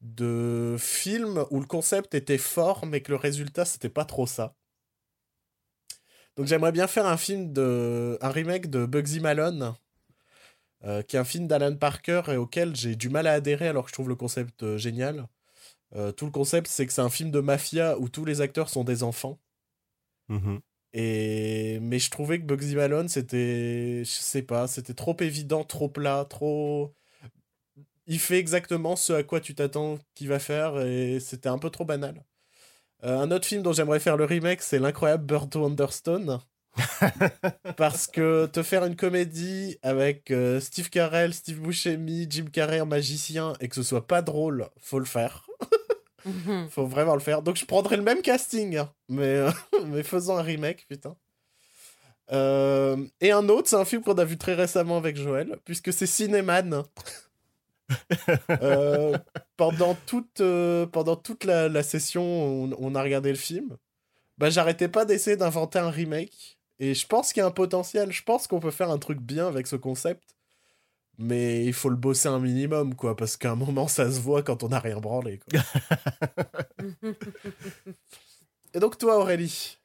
de 0.00 0.76
films 0.78 1.44
où 1.50 1.60
le 1.60 1.66
concept 1.66 2.14
était 2.14 2.38
fort 2.38 2.86
mais 2.86 3.02
que 3.02 3.12
le 3.12 3.18
résultat 3.18 3.66
c'était 3.66 3.90
pas 3.90 4.06
trop 4.06 4.26
ça. 4.26 4.56
Donc 6.36 6.46
j'aimerais 6.46 6.72
bien 6.72 6.86
faire 6.86 7.04
un 7.04 7.18
film 7.18 7.52
de 7.52 8.16
un 8.22 8.30
remake 8.30 8.70
de 8.70 8.86
Bugsy 8.86 9.20
Malone 9.20 9.74
euh, 10.84 11.02
qui 11.02 11.16
est 11.16 11.18
un 11.18 11.24
film 11.24 11.46
d'Alan 11.46 11.76
Parker 11.76 12.22
et 12.28 12.38
auquel 12.38 12.74
j'ai 12.74 12.96
du 12.96 13.10
mal 13.10 13.26
à 13.26 13.32
adhérer 13.32 13.68
alors 13.68 13.84
que 13.84 13.90
je 13.90 13.94
trouve 13.94 14.08
le 14.08 14.16
concept 14.16 14.62
euh, 14.62 14.78
génial. 14.78 15.28
Euh, 15.94 16.12
tout 16.12 16.24
le 16.24 16.32
concept 16.32 16.66
c'est 16.66 16.86
que 16.86 16.94
c'est 16.94 17.02
un 17.02 17.10
film 17.10 17.30
de 17.30 17.40
mafia 17.40 17.98
où 17.98 18.08
tous 18.08 18.24
les 18.24 18.40
acteurs 18.40 18.70
sont 18.70 18.84
des 18.84 19.02
enfants. 19.02 19.38
Mhm. 20.28 20.62
Et 20.92 21.78
mais 21.80 21.98
je 21.98 22.10
trouvais 22.10 22.38
que 22.40 22.44
Bugsy 22.44 22.74
Malone 22.76 23.08
c'était 23.08 24.02
je 24.04 24.10
sais 24.10 24.42
pas, 24.42 24.66
c'était 24.66 24.94
trop 24.94 25.16
évident, 25.20 25.64
trop 25.64 25.88
plat, 25.88 26.26
trop 26.28 26.94
il 28.06 28.18
fait 28.20 28.38
exactement 28.38 28.96
ce 28.96 29.12
à 29.12 29.22
quoi 29.22 29.40
tu 29.40 29.54
t'attends 29.54 29.98
qu'il 30.14 30.28
va 30.28 30.38
faire 30.38 30.80
et 30.80 31.18
c'était 31.20 31.48
un 31.48 31.58
peu 31.58 31.70
trop 31.70 31.84
banal. 31.84 32.24
Euh, 33.04 33.18
un 33.18 33.30
autre 33.30 33.46
film 33.46 33.62
dont 33.62 33.72
j'aimerais 33.72 34.00
faire 34.00 34.16
le 34.16 34.24
remake, 34.24 34.62
c'est 34.62 34.78
l'incroyable 34.78 35.24
Burt 35.26 35.54
Wonderstone. 35.54 36.40
Parce 37.76 38.06
que 38.06 38.46
te 38.46 38.62
faire 38.62 38.84
une 38.84 38.96
comédie 38.96 39.78
avec 39.82 40.30
euh, 40.30 40.60
Steve 40.60 40.90
Carell, 40.90 41.32
Steve 41.32 41.60
Buscemi, 41.60 42.26
Jim 42.28 42.46
Carrey 42.52 42.80
en 42.80 42.86
magicien 42.86 43.54
et 43.60 43.68
que 43.68 43.74
ce 43.74 43.82
soit 43.82 44.06
pas 44.06 44.22
drôle, 44.22 44.68
faut 44.78 44.98
le 44.98 45.06
faire. 45.06 45.46
Mhm. 46.26 46.68
Faut 46.70 46.86
vraiment 46.86 47.14
le 47.14 47.20
faire. 47.20 47.40
Donc 47.42 47.56
je 47.56 47.64
prendrais 47.64 47.96
le 47.96 48.02
même 48.02 48.20
casting, 48.22 48.76
hein, 48.76 48.92
mais, 49.08 49.24
euh, 49.24 49.50
mais 49.86 50.02
faisons 50.02 50.36
un 50.36 50.42
remake, 50.42 50.86
putain. 50.88 51.16
Euh, 52.32 52.96
et 53.20 53.30
un 53.30 53.48
autre, 53.48 53.68
c'est 53.68 53.76
un 53.76 53.84
film 53.84 54.02
qu'on 54.02 54.14
a 54.18 54.24
vu 54.24 54.36
très 54.36 54.54
récemment 54.54 54.96
avec 54.96 55.16
Joël, 55.16 55.58
puisque 55.64 55.92
c'est 55.92 56.06
Cinéman. 56.06 56.84
Euh, 58.62 59.16
pendant 59.56 59.94
toute, 60.06 60.40
euh, 60.40 60.86
pendant 60.86 61.16
toute 61.16 61.44
la, 61.44 61.68
la 61.68 61.82
session, 61.82 62.22
on, 62.24 62.70
on 62.78 62.94
a 62.94 63.02
regardé 63.02 63.30
le 63.30 63.36
film. 63.36 63.76
Bah, 64.38 64.50
j'arrêtais 64.50 64.88
pas 64.88 65.04
d'essayer 65.06 65.36
d'inventer 65.36 65.80
un 65.80 65.90
remake. 65.90 66.58
Et 66.80 66.94
je 66.94 67.06
pense 67.06 67.32
qu'il 67.32 67.40
y 67.42 67.44
a 67.44 67.46
un 67.48 67.52
potentiel. 67.52 68.12
Je 68.12 68.22
pense 68.24 68.48
qu'on 68.48 68.60
peut 68.60 68.72
faire 68.72 68.90
un 68.90 68.98
truc 68.98 69.20
bien 69.20 69.48
avec 69.48 69.66
ce 69.68 69.76
concept. 69.76 70.35
Mais 71.18 71.64
il 71.64 71.72
faut 71.72 71.88
le 71.88 71.96
bosser 71.96 72.28
un 72.28 72.38
minimum, 72.38 72.94
quoi. 72.94 73.16
Parce 73.16 73.36
qu'à 73.36 73.52
un 73.52 73.54
moment, 73.56 73.88
ça 73.88 74.10
se 74.10 74.20
voit 74.20 74.42
quand 74.42 74.62
on 74.62 74.68
n'a 74.68 74.80
rien 74.80 75.00
branlé. 75.00 75.38
Quoi. 75.38 75.60
Et 78.74 78.78
donc, 78.80 78.98
toi, 78.98 79.18
Aurélie? 79.18 79.78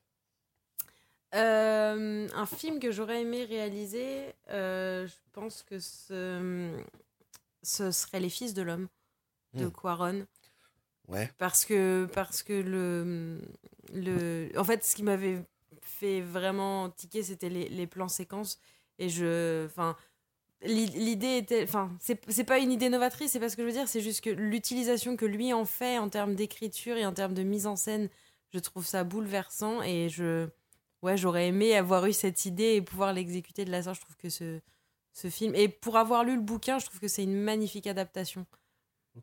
Euh, 1.34 2.27
un 2.34 2.45
film 2.45 2.79
que 2.79 2.91
j'aurais 2.91 3.21
aimé 3.21 3.45
réaliser, 3.45 4.34
euh, 4.49 5.07
je 5.07 5.13
pense 5.32 5.63
que 5.63 5.79
ce, 5.79 6.77
ce 7.63 7.91
serait 7.91 8.19
Les 8.19 8.29
Fils 8.29 8.53
de 8.53 8.61
l'Homme 8.61 8.88
de 9.53 9.67
Hmm. 9.67 9.71
Quaron. 9.71 10.25
Ouais. 11.07 11.29
Parce 11.38 11.65
que, 11.65 12.07
parce 12.13 12.43
que 12.43 12.53
le, 12.53 13.39
le. 13.93 14.49
En 14.57 14.63
fait, 14.63 14.84
ce 14.84 14.95
qui 14.95 15.03
m'avait 15.03 15.43
fait 15.82 16.21
vraiment 16.21 16.89
tiquer, 16.89 17.23
c'était 17.23 17.49
les, 17.49 17.67
les 17.69 17.88
plans 17.88 18.07
séquences. 18.09 18.59
Et 18.99 19.09
je. 19.09 19.65
Enfin. 19.65 19.95
L'i- 20.64 20.86
L'idée 20.88 21.38
était. 21.38 21.64
Enfin, 21.64 21.95
c'est 21.99 22.43
pas 22.43 22.59
une 22.59 22.72
idée 22.72 22.89
novatrice, 22.89 23.32
c'est 23.32 23.39
pas 23.39 23.49
ce 23.49 23.55
que 23.57 23.64
je 23.64 23.68
veux 23.68 23.74
dire, 23.74 23.88
c'est 23.88 24.01
juste 24.01 24.22
que 24.22 24.30
l'utilisation 24.30 25.16
que 25.18 25.26
lui 25.26 25.53
en 25.53 25.66
fait 25.66 25.97
en 25.97 26.09
termes 26.09 26.36
d'écriture 26.36 26.97
et 26.97 27.05
en 27.05 27.14
termes 27.14 27.34
de 27.34 27.43
mise 27.43 27.68
en 27.68 27.76
scène, 27.76 28.09
je 28.53 28.59
trouve 28.59 28.86
ça 28.86 29.03
bouleversant. 29.03 29.82
Et 29.84 30.09
je. 30.09 30.47
Ouais, 31.01 31.18
j'aurais 31.18 31.47
aimé 31.47 31.76
avoir 31.76 32.05
eu 32.05 32.14
cette 32.14 32.45
idée 32.45 32.76
et 32.76 32.82
pouvoir 32.82 33.12
l'exécuter 33.14 33.66
de 33.66 33.72
la 33.72 33.84
sorte. 33.84 33.95
Je 33.97 34.01
trouve 34.01 34.18
que 34.18 34.30
ce, 34.30 34.59
ce 35.14 35.30
film. 35.32 35.55
Et 35.55 35.68
pour 35.68 35.97
avoir 35.97 36.24
lu 36.24 36.36
le 36.36 36.41
bouquin, 36.41 36.78
je 36.80 36.86
trouve 36.86 36.99
que 36.99 37.07
c'est 37.07 37.24
une 37.24 37.41
magnifique 37.41 37.88
adaptation 37.88 38.45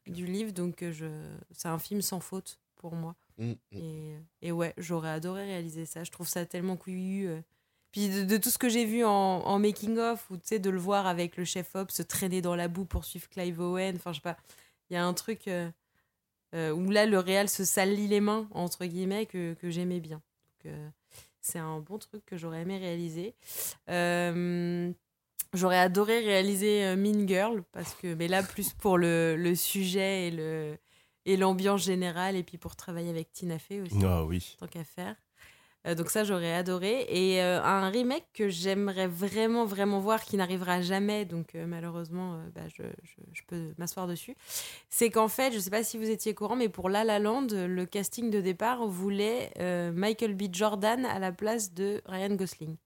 du 0.06 0.26
livre. 0.26 0.52
Donc, 0.52 0.82
euh, 0.82 0.92
je... 0.92 1.06
c'est 1.52 1.68
un 1.68 1.78
film 1.78 2.02
sans 2.02 2.20
faute 2.20 2.58
pour 2.76 2.94
moi. 2.94 3.14
Mm, 3.38 3.52
mm. 3.52 3.56
Et, 3.72 4.16
et 4.42 4.52
ouais, 4.52 4.74
j'aurais 4.76 5.10
adoré 5.10 5.44
réaliser 5.44 5.86
ça. 5.86 6.04
Je 6.04 6.10
trouve 6.10 6.28
ça 6.28 6.44
tellement 6.46 6.76
couillu. 6.76 7.28
Puis 7.92 8.08
de, 8.10 8.24
de 8.24 8.36
tout 8.36 8.50
ce 8.50 8.58
que 8.58 8.68
j'ai 8.68 8.84
vu 8.84 9.04
en, 9.04 9.10
en 9.10 9.58
making-of, 9.58 10.30
ou 10.30 10.36
tu 10.36 10.42
sais, 10.44 10.58
de 10.58 10.70
le 10.70 10.78
voir 10.78 11.06
avec 11.06 11.36
le 11.36 11.44
chef-op 11.44 11.90
se 11.90 12.02
traîner 12.02 12.42
dans 12.42 12.54
la 12.54 12.68
boue 12.68 12.84
pour 12.84 13.04
suivre 13.04 13.28
Clive 13.28 13.60
Owen. 13.60 13.96
Enfin, 13.96 14.12
je 14.12 14.16
sais 14.18 14.22
pas. 14.22 14.36
Il 14.90 14.94
y 14.94 14.96
a 14.96 15.04
un 15.04 15.14
truc 15.14 15.48
euh, 15.48 15.70
euh, 16.54 16.70
où 16.72 16.90
là, 16.90 17.06
le 17.06 17.18
réal 17.18 17.48
se 17.48 17.64
salit 17.64 18.08
les 18.08 18.20
mains, 18.20 18.48
entre 18.52 18.84
guillemets, 18.84 19.26
que, 19.26 19.54
que 19.54 19.70
j'aimais 19.70 20.00
bien. 20.00 20.16
Donc, 20.64 20.72
euh, 20.72 20.88
c'est 21.40 21.58
un 21.58 21.78
bon 21.80 21.98
truc 21.98 22.24
que 22.26 22.36
j'aurais 22.36 22.62
aimé 22.62 22.78
réaliser. 22.78 23.34
J'aurais 25.54 25.78
adoré 25.78 26.18
réaliser 26.18 26.94
Mean 26.96 27.26
Girl, 27.26 27.62
parce 27.72 27.94
que, 27.94 28.12
mais 28.14 28.28
là, 28.28 28.42
plus 28.42 28.74
pour 28.74 28.98
le, 28.98 29.34
le 29.34 29.54
sujet 29.54 30.28
et 30.28 30.30
le 30.30 30.76
et 31.24 31.36
l'ambiance 31.36 31.82
générale, 31.84 32.36
et 32.36 32.42
puis 32.42 32.56
pour 32.58 32.74
travailler 32.76 33.10
avec 33.10 33.32
Tina 33.32 33.58
Fey 33.58 33.80
aussi 33.82 33.98
Ah 34.02 34.24
oui. 34.24 34.56
tant 34.58 34.66
qu'à 34.66 34.84
faire. 34.84 35.14
Euh, 35.86 35.94
donc 35.94 36.10
ça, 36.10 36.24
j'aurais 36.24 36.52
adoré. 36.54 37.06
Et 37.08 37.40
euh, 37.42 37.62
un 37.62 37.88
remake 37.88 38.26
que 38.34 38.48
j'aimerais 38.48 39.06
vraiment, 39.06 39.64
vraiment 39.64 40.00
voir, 40.00 40.24
qui 40.24 40.36
n'arrivera 40.36 40.82
jamais, 40.82 41.24
donc 41.24 41.54
euh, 41.54 41.66
malheureusement, 41.66 42.38
bah, 42.54 42.62
je, 42.76 42.82
je- 43.04 43.22
je 43.32 43.42
peux 43.46 43.72
m'asseoir 43.78 44.06
dessus, 44.08 44.34
c'est 44.90 45.08
qu'en 45.10 45.28
fait, 45.28 45.52
je 45.52 45.58
sais 45.58 45.70
pas 45.70 45.84
si 45.84 45.96
vous 45.98 46.10
étiez 46.10 46.34
courant, 46.34 46.56
mais 46.56 46.68
pour 46.68 46.88
La 46.88 47.04
La 47.04 47.18
Land, 47.18 47.46
le 47.52 47.84
casting 47.86 48.30
de 48.30 48.40
départ 48.40 48.86
voulait 48.88 49.52
Michael 49.94 50.34
B. 50.34 50.44
Jordan 50.52 51.04
à 51.06 51.18
la 51.18 51.30
place 51.32 51.72
de 51.72 52.02
Ryan 52.06 52.34
Gosling. 52.34 52.76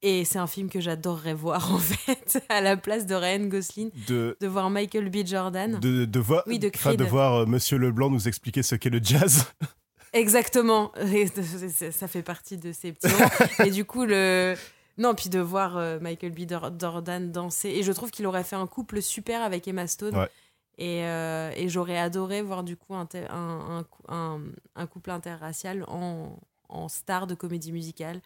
Et 0.00 0.24
c'est 0.24 0.38
un 0.38 0.46
film 0.46 0.70
que 0.70 0.80
j'adorerais 0.80 1.34
voir, 1.34 1.74
en 1.74 1.78
fait, 1.78 2.40
à 2.48 2.60
la 2.60 2.76
place 2.76 3.04
de 3.06 3.16
Ryan 3.16 3.46
Gosling, 3.46 3.90
De, 4.06 4.36
de 4.40 4.46
voir 4.46 4.70
Michael 4.70 5.10
B. 5.10 5.26
Jordan. 5.26 5.80
de, 5.80 6.04
de, 6.04 6.20
voir, 6.20 6.44
Oui, 6.46 6.60
de 6.60 6.68
de 6.68 7.04
voir 7.04 7.46
Monsieur 7.48 7.78
Leblanc 7.78 8.08
nous 8.10 8.28
expliquer 8.28 8.62
ce 8.62 8.76
qu'est 8.76 8.90
le 8.90 9.00
jazz. 9.02 9.46
Exactement. 10.12 10.92
Ça 11.90 12.08
fait 12.08 12.22
partie 12.22 12.56
de 12.56 12.72
ces 12.72 12.92
petits 12.92 13.08
moments. 13.08 13.30
Et 13.66 13.70
du 13.70 13.84
coup, 13.84 14.04
le. 14.04 14.54
Non, 14.96 15.14
puis 15.14 15.28
de 15.28 15.38
voir 15.38 15.76
euh, 15.76 16.00
Michael 16.00 16.32
B. 16.32 16.50
Jordan 16.78 17.30
danser. 17.30 17.68
Et 17.68 17.82
je 17.82 17.92
trouve 17.92 18.10
qu'il 18.10 18.26
aurait 18.26 18.42
fait 18.42 18.56
un 18.56 18.66
couple 18.66 19.00
super 19.00 19.42
avec 19.42 19.68
Emma 19.68 19.86
Stone. 19.86 20.16
Ouais. 20.16 20.28
Et, 20.76 21.04
euh, 21.04 21.52
et 21.56 21.68
j'aurais 21.68 21.98
adoré 21.98 22.42
voir 22.42 22.62
du 22.62 22.76
coup 22.76 22.94
un, 22.94 23.06
couple 24.86 25.10
interracial 25.10 25.84
en, 25.88 26.36
en 26.68 26.88
star 26.88 27.26
de 27.26 27.34
comédie 27.34 27.72
musicale. 27.72 28.20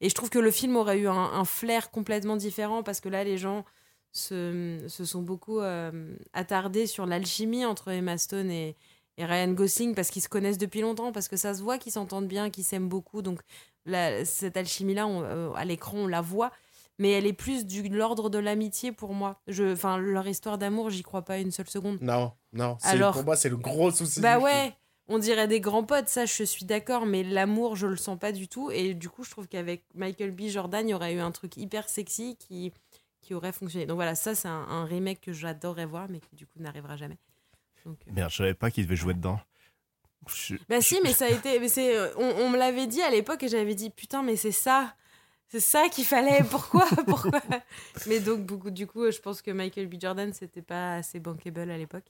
Et 0.00 0.08
je 0.08 0.14
trouve 0.14 0.30
que 0.30 0.38
le 0.38 0.50
film 0.50 0.76
aurait 0.76 0.98
eu 0.98 1.08
un, 1.08 1.12
un 1.14 1.44
flair 1.44 1.90
complètement 1.90 2.36
différent 2.36 2.82
parce 2.82 3.00
que 3.00 3.08
là, 3.08 3.24
les 3.24 3.36
gens 3.36 3.64
se, 4.12 4.78
se 4.88 5.04
sont 5.04 5.22
beaucoup 5.22 5.60
euh, 5.60 6.14
attardés 6.32 6.86
sur 6.86 7.06
l'alchimie 7.06 7.64
entre 7.64 7.88
Emma 7.88 8.18
Stone 8.18 8.50
et, 8.50 8.76
et 9.18 9.24
Ryan 9.26 9.52
Gosling 9.52 9.94
parce 9.94 10.08
qu'ils 10.10 10.22
se 10.22 10.28
connaissent 10.30 10.56
depuis 10.58 10.80
longtemps, 10.80 11.12
parce 11.12 11.28
que 11.28 11.36
ça 11.36 11.52
se 11.52 11.62
voit 11.62 11.76
qu'ils 11.76 11.92
s'entendent 11.92 12.28
bien, 12.28 12.48
qu'ils 12.48 12.64
s'aiment 12.64 12.88
beaucoup. 12.88 13.20
Donc 13.20 13.40
la- 13.84 14.24
cette 14.24 14.56
alchimie-là, 14.56 15.06
euh, 15.06 15.52
à 15.54 15.64
l'écran, 15.66 15.98
on 15.98 16.06
la 16.06 16.22
voit. 16.22 16.50
Mais 17.00 17.12
elle 17.12 17.26
est 17.26 17.32
plus 17.32 17.64
du 17.64 17.88
de 17.88 17.96
l'ordre 17.96 18.28
de 18.28 18.38
l'amitié 18.38 18.90
pour 18.90 19.14
moi. 19.14 19.40
Enfin, 19.48 19.98
leur 19.98 20.26
histoire 20.26 20.58
d'amour, 20.58 20.90
j'y 20.90 21.02
crois 21.04 21.22
pas 21.22 21.38
une 21.38 21.52
seule 21.52 21.68
seconde. 21.68 21.98
Non, 22.00 22.32
non. 22.52 22.76
Alors- 22.82 23.12
Pour 23.12 23.22
moi, 23.24 23.36
c'est 23.36 23.48
le 23.48 23.56
gros 23.56 23.92
souci. 23.92 24.20
Bah 24.20 24.40
ouais, 24.40 24.74
on 25.06 25.20
dirait 25.20 25.46
des 25.46 25.60
grands 25.60 25.84
potes, 25.84 26.08
ça 26.08 26.26
je 26.26 26.42
suis 26.42 26.64
d'accord, 26.64 27.06
mais 27.06 27.22
l'amour 27.22 27.76
je 27.76 27.86
le 27.86 27.96
sens 27.96 28.18
pas 28.18 28.32
du 28.32 28.48
tout. 28.48 28.72
Et 28.72 28.94
du 28.94 29.08
coup, 29.08 29.22
je 29.22 29.30
trouve 29.30 29.46
qu'avec 29.46 29.84
Michael 29.94 30.32
B. 30.32 30.48
Jordan, 30.48 30.88
il 30.88 30.90
y 30.90 30.94
aurait 30.94 31.14
eu 31.14 31.20
un 31.20 31.30
truc 31.30 31.56
hyper 31.56 31.88
sexy 31.88 32.36
qui, 32.36 32.72
qui 33.22 33.32
aurait 33.34 33.52
fonctionné. 33.52 33.86
Donc 33.86 33.94
voilà, 33.94 34.16
ça 34.16 34.34
c'est 34.34 34.48
un, 34.48 34.66
un 34.68 34.84
remake 34.84 35.20
que 35.20 35.32
j'adorerais 35.32 35.86
voir, 35.86 36.08
mais 36.10 36.18
qui 36.18 36.34
du 36.34 36.46
coup 36.46 36.58
n'arrivera 36.58 36.96
jamais. 36.96 37.18
Donc, 37.88 37.98
Merde, 38.06 38.30
je 38.30 38.36
savais 38.36 38.54
pas 38.54 38.70
qu'il 38.70 38.84
devait 38.84 38.96
jouer 38.96 39.14
dedans. 39.14 39.40
Je- 40.28 40.56
Bah 40.68 40.80
si, 40.82 41.00
mais 41.02 41.12
ça 41.12 41.24
a 41.26 41.30
été. 41.30 41.58
Mais 41.58 41.68
c'est, 41.68 41.96
euh, 41.96 42.12
on, 42.16 42.44
on 42.44 42.50
me 42.50 42.58
l'avait 42.58 42.86
dit 42.86 43.00
à 43.02 43.10
l'époque 43.10 43.42
et 43.42 43.48
j'avais 43.48 43.74
dit 43.74 43.88
putain, 43.90 44.22
mais 44.22 44.36
c'est 44.36 44.52
ça. 44.52 44.94
C'est 45.48 45.60
ça 45.60 45.88
qu'il 45.88 46.04
fallait. 46.04 46.42
Pourquoi? 46.50 46.86
Pourquoi? 47.06 47.40
Mais 48.06 48.20
donc, 48.20 48.40
beaucoup, 48.44 48.70
du 48.70 48.86
coup, 48.86 49.10
je 49.10 49.18
pense 49.20 49.40
que 49.40 49.50
Michael 49.50 49.86
B. 49.86 49.94
Jordan, 49.98 50.32
c'était 50.34 50.60
pas 50.60 50.96
assez 50.96 51.18
bankable 51.20 51.70
à 51.70 51.78
l'époque. 51.78 52.04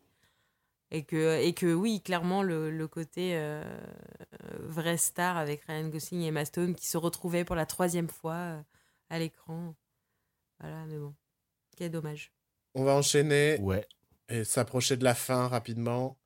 Et 0.90 1.04
que, 1.04 1.40
et 1.42 1.52
que 1.52 1.72
oui, 1.72 2.00
clairement, 2.00 2.42
le, 2.42 2.70
le 2.70 2.88
côté 2.88 3.36
euh, 3.36 3.62
euh, 3.62 4.58
vraie 4.62 4.96
star 4.96 5.36
avec 5.36 5.62
Ryan 5.66 5.86
Gosling 5.88 6.22
et 6.22 6.26
Emma 6.28 6.44
Stone 6.46 6.74
qui 6.74 6.86
se 6.88 6.96
retrouvaient 6.96 7.44
pour 7.44 7.54
la 7.56 7.66
troisième 7.66 8.08
fois 8.08 8.34
euh, 8.34 8.60
à 9.10 9.18
l'écran. 9.18 9.74
Voilà, 10.60 10.86
mais 10.86 10.96
bon. 10.98 11.14
Quel 11.76 11.90
dommage. 11.92 12.32
On 12.74 12.84
va 12.84 12.94
enchaîner 12.94 13.58
Ouais. 13.60 13.86
Et 14.28 14.44
s'approcher 14.44 14.96
de 14.96 15.04
la 15.04 15.14
fin 15.14 15.48
rapidement. 15.48 16.18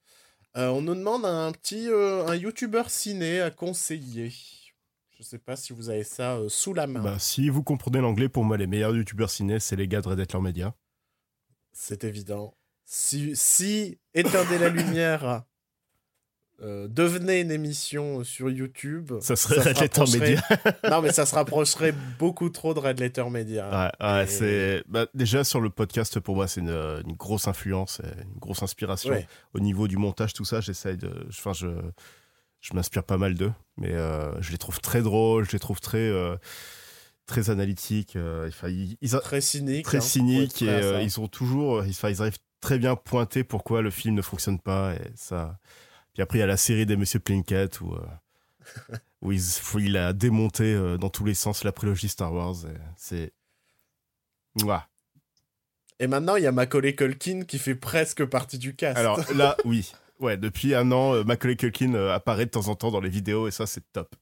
Euh, 0.56 0.68
on 0.68 0.82
nous 0.82 0.94
demande 0.94 1.24
un 1.24 1.50
petit 1.52 1.88
euh, 1.88 2.26
un 2.26 2.34
youtubeur 2.34 2.90
ciné 2.90 3.40
à 3.40 3.50
conseiller. 3.50 4.32
Je 5.16 5.22
sais 5.22 5.38
pas 5.38 5.56
si 5.56 5.72
vous 5.72 5.88
avez 5.88 6.04
ça 6.04 6.36
euh, 6.36 6.48
sous 6.48 6.74
la 6.74 6.86
main. 6.86 7.00
Bah, 7.00 7.18
si 7.18 7.48
vous 7.48 7.62
comprenez 7.62 8.00
l'anglais, 8.00 8.28
pour 8.28 8.44
moi, 8.44 8.56
les 8.56 8.66
meilleurs 8.66 8.94
youtubeurs 8.94 9.30
ciné, 9.30 9.60
c'est 9.60 9.76
les 9.76 9.88
gars 9.88 10.02
de 10.02 10.08
Red 10.08 10.18
Alert 10.18 10.42
Media. 10.42 10.74
C'est 11.72 12.04
évident. 12.04 12.54
Si, 12.84 13.34
si 13.34 13.98
éteindre 14.12 14.58
la 14.58 14.68
lumière 14.68 15.44
euh, 16.62 16.86
devenait 16.88 17.40
une 17.40 17.50
émission 17.50 18.22
sur 18.24 18.48
YouTube, 18.50 19.12
Ça 19.20 19.34
serait 19.36 19.56
se 19.56 19.68
Red 19.68 19.76
rapprocherait- 19.78 20.18
Media. 20.20 20.42
non, 20.90 21.02
mais 21.02 21.12
ça 21.12 21.26
se 21.26 21.34
rapprocherait 21.34 21.94
beaucoup 22.18 22.48
trop 22.50 22.72
de 22.74 22.78
Red 22.78 23.00
Letter 23.00 23.24
Media. 23.30 23.68
Ouais, 24.00 24.06
ouais, 24.06 24.24
Et- 24.24 24.26
c'est 24.28 24.84
bah, 24.88 25.06
déjà 25.14 25.42
sur 25.44 25.60
le 25.60 25.70
podcast 25.70 26.20
pour 26.20 26.36
moi 26.36 26.46
c'est 26.48 26.60
une, 26.60 26.70
une 26.70 27.14
grosse 27.16 27.48
influence, 27.48 28.00
une 28.32 28.38
grosse 28.38 28.62
inspiration 28.62 29.10
Ouais. 29.10 29.26
au 29.54 29.60
niveau 29.60 29.88
du 29.88 29.96
montage 29.96 30.32
tout 30.34 30.44
ça. 30.44 30.60
J'essaye 30.60 30.96
de, 30.96 31.26
enfin 31.30 31.52
je, 31.52 31.66
je 32.60 32.74
m'inspire 32.74 33.02
pas 33.04 33.16
mal 33.18 33.34
d'eux, 33.34 33.52
mais 33.76 33.92
euh, 33.92 34.40
je 34.40 34.52
les 34.52 34.58
trouve 34.58 34.80
très 34.80 35.02
drôles, 35.02 35.44
je 35.44 35.52
les 35.52 35.58
trouve 35.58 35.80
très 35.80 35.98
euh, 35.98 36.36
très 37.26 37.50
analytiques. 37.50 38.16
euh, 38.16 38.46
enfin, 38.48 38.68
ils, 38.68 38.96
ils 39.00 39.16
a- 39.16 39.20
Très 39.20 39.40
cynique. 39.40 39.84
très 39.84 39.98
hein, 39.98 40.00
et 40.60 40.68
euh, 40.68 41.02
ils 41.02 41.10
sont 41.10 41.26
toujours, 41.28 41.84
ils, 41.84 41.90
ils 42.10 42.20
arrivent 42.22 42.38
très 42.60 42.78
bien 42.78 42.92
à 42.92 42.96
pointer 42.96 43.42
pourquoi 43.42 43.82
le 43.82 43.90
film 43.90 44.14
ne 44.14 44.22
fonctionne 44.22 44.60
pas 44.60 44.94
et 44.94 45.10
ça. 45.16 45.58
Puis 46.14 46.22
après 46.22 46.38
il 46.38 46.40
y 46.40 46.44
a 46.44 46.46
la 46.46 46.56
série 46.56 46.86
des 46.86 46.96
Monsieur 46.96 47.20
Plinkett 47.20 47.80
où 47.80 47.94
euh, 47.94 48.06
où, 49.22 49.32
ils- 49.32 49.60
où 49.74 49.78
il 49.78 49.96
a 49.96 50.12
démonté 50.12 50.64
euh, 50.74 50.96
dans 50.98 51.08
tous 51.10 51.24
les 51.24 51.34
sens 51.34 51.64
la 51.64 51.72
prélogie 51.72 52.08
Star 52.08 52.32
Wars. 52.32 52.54
et 52.66 52.76
C'est 52.96 53.32
Mouah. 54.60 54.88
Et 55.98 56.06
maintenant, 56.08 56.34
il 56.36 56.42
y 56.42 56.46
a 56.46 56.52
Macaulay 56.52 56.94
Culkin 56.96 57.42
qui 57.44 57.58
fait 57.60 57.76
presque 57.76 58.24
partie 58.24 58.58
du 58.58 58.74
cast. 58.74 58.98
Alors 58.98 59.20
là, 59.34 59.56
oui. 59.64 59.92
Ouais, 60.18 60.36
depuis 60.36 60.74
un 60.74 60.90
an, 60.92 61.14
euh, 61.14 61.24
Macaulay 61.24 61.56
Culkin 61.56 61.94
apparaît 62.10 62.46
de 62.46 62.50
temps 62.50 62.68
en 62.68 62.74
temps 62.74 62.90
dans 62.90 63.00
les 63.00 63.08
vidéos 63.08 63.46
et 63.48 63.50
ça, 63.50 63.66
c'est 63.66 63.82
top. 63.92 64.14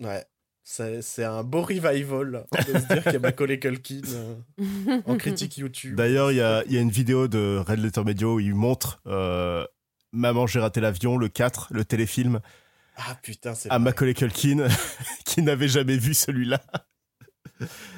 Ouais. 0.00 0.24
C'est 0.64 1.00
c'est 1.00 1.24
un 1.24 1.44
beau 1.44 1.62
revival 1.62 2.44
de 2.52 2.78
se 2.78 2.86
dire 2.92 3.02
qu'il 3.02 3.12
y 3.14 3.16
a 3.16 3.18
Macaulay 3.20 3.58
Culkin 3.58 4.02
euh, 4.06 5.00
en 5.06 5.16
critique 5.18 5.56
YouTube. 5.56 5.94
D'ailleurs, 5.96 6.30
il 6.30 6.36
y 6.36 6.40
a, 6.42 6.62
il 6.66 6.72
y 6.72 6.76
a 6.78 6.80
une 6.82 6.90
vidéo 6.90 7.26
de 7.26 7.62
Red 7.66 7.78
Letter 7.78 8.04
Media 8.04 8.26
où 8.28 8.38
il 8.38 8.54
montre 8.54 9.00
euh, 9.06 9.66
Maman, 10.12 10.46
j'ai 10.46 10.60
raté 10.60 10.80
l'avion, 10.80 11.16
le 11.18 11.28
4, 11.28 11.68
le 11.70 11.84
téléfilm, 11.84 12.40
Ah 12.96 13.14
putain, 13.22 13.54
c'est 13.54 13.68
à 13.70 13.74
vrai. 13.78 13.84
Macaulay 13.84 14.14
Culkin, 14.14 14.66
qui 15.24 15.42
n'avait 15.42 15.68
jamais 15.68 15.96
vu 15.98 16.14
celui-là. 16.14 16.62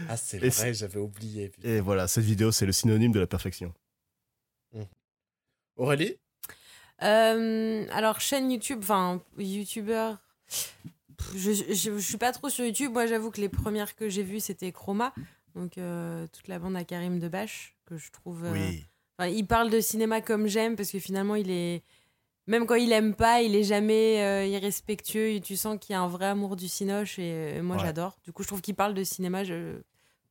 Ah, 0.08 0.16
c'est 0.16 0.42
Et 0.42 0.48
vrai, 0.48 0.74
j'avais 0.74 0.98
oublié. 0.98 1.50
putain. 1.50 1.68
Et 1.68 1.80
voilà, 1.80 2.08
cette 2.08 2.24
vidéo, 2.24 2.50
c'est 2.52 2.66
le 2.66 2.72
synonyme 2.72 3.12
de 3.12 3.20
la 3.20 3.26
perfection. 3.26 3.72
Aurélie? 5.76 6.16
Euh, 7.02 7.86
alors, 7.90 8.20
chaîne 8.20 8.50
YouTube, 8.50 8.80
enfin, 8.82 9.22
YouTubeur. 9.38 10.18
Je, 11.34 11.52
je, 11.52 11.72
je 11.72 11.98
suis 11.98 12.16
pas 12.18 12.32
trop 12.32 12.48
sur 12.50 12.64
YouTube. 12.64 12.92
Moi, 12.92 13.06
j'avoue 13.06 13.30
que 13.30 13.40
les 13.40 13.48
premières 13.48 13.94
que 13.94 14.08
j'ai 14.08 14.22
vues, 14.22 14.40
c'était 14.40 14.72
Chroma. 14.72 15.14
Donc, 15.54 15.78
euh, 15.78 16.26
toute 16.32 16.48
la 16.48 16.58
bande 16.58 16.76
à 16.76 16.84
Karim 16.84 17.18
Debache, 17.18 17.74
que 17.86 17.96
je 17.96 18.10
trouve. 18.10 18.44
euh, 18.44 18.72
enfin, 19.18 19.28
il 19.30 19.46
parle 19.46 19.70
de 19.70 19.80
cinéma 19.80 20.20
comme 20.20 20.46
j'aime, 20.48 20.76
parce 20.76 20.90
que 20.90 20.98
finalement, 20.98 21.34
il 21.36 21.50
est. 21.50 21.82
Même 22.50 22.66
quand 22.66 22.74
il 22.74 22.90
aime 22.92 23.14
pas, 23.14 23.42
il 23.42 23.54
est 23.54 23.62
jamais 23.62 24.22
euh, 24.24 24.44
irrespectueux. 24.44 25.30
Et 25.30 25.40
tu 25.40 25.56
sens 25.56 25.78
qu'il 25.80 25.92
y 25.92 25.96
a 25.96 26.00
un 26.00 26.08
vrai 26.08 26.26
amour 26.26 26.56
du 26.56 26.66
cinoche. 26.68 27.18
Et 27.20 27.32
euh, 27.58 27.62
moi, 27.62 27.76
Ouais. 27.76 27.82
j'adore. 27.84 28.18
Du 28.24 28.32
coup, 28.32 28.42
je 28.42 28.48
trouve 28.48 28.60
qu'il 28.60 28.74
parle 28.74 28.92
de 28.94 29.04
cinéma 29.04 29.44
je- 29.44 29.80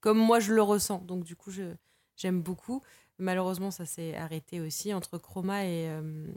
comme 0.02 0.18
moi, 0.18 0.40
je 0.42 0.54
le 0.54 0.62
ressens. 0.62 1.00
Donc, 1.00 1.24
du 1.24 1.36
coup, 1.38 1.50
j'aime 2.18 2.42
beaucoup. 2.42 2.82
Malheureusement, 3.20 3.72
ça 3.72 3.86
s'est 3.86 4.16
arrêté 4.18 4.60
aussi 4.60 4.94
entre 4.94 5.18
Chroma 5.18 5.64
et. 5.66 5.88
euh, 5.90 6.28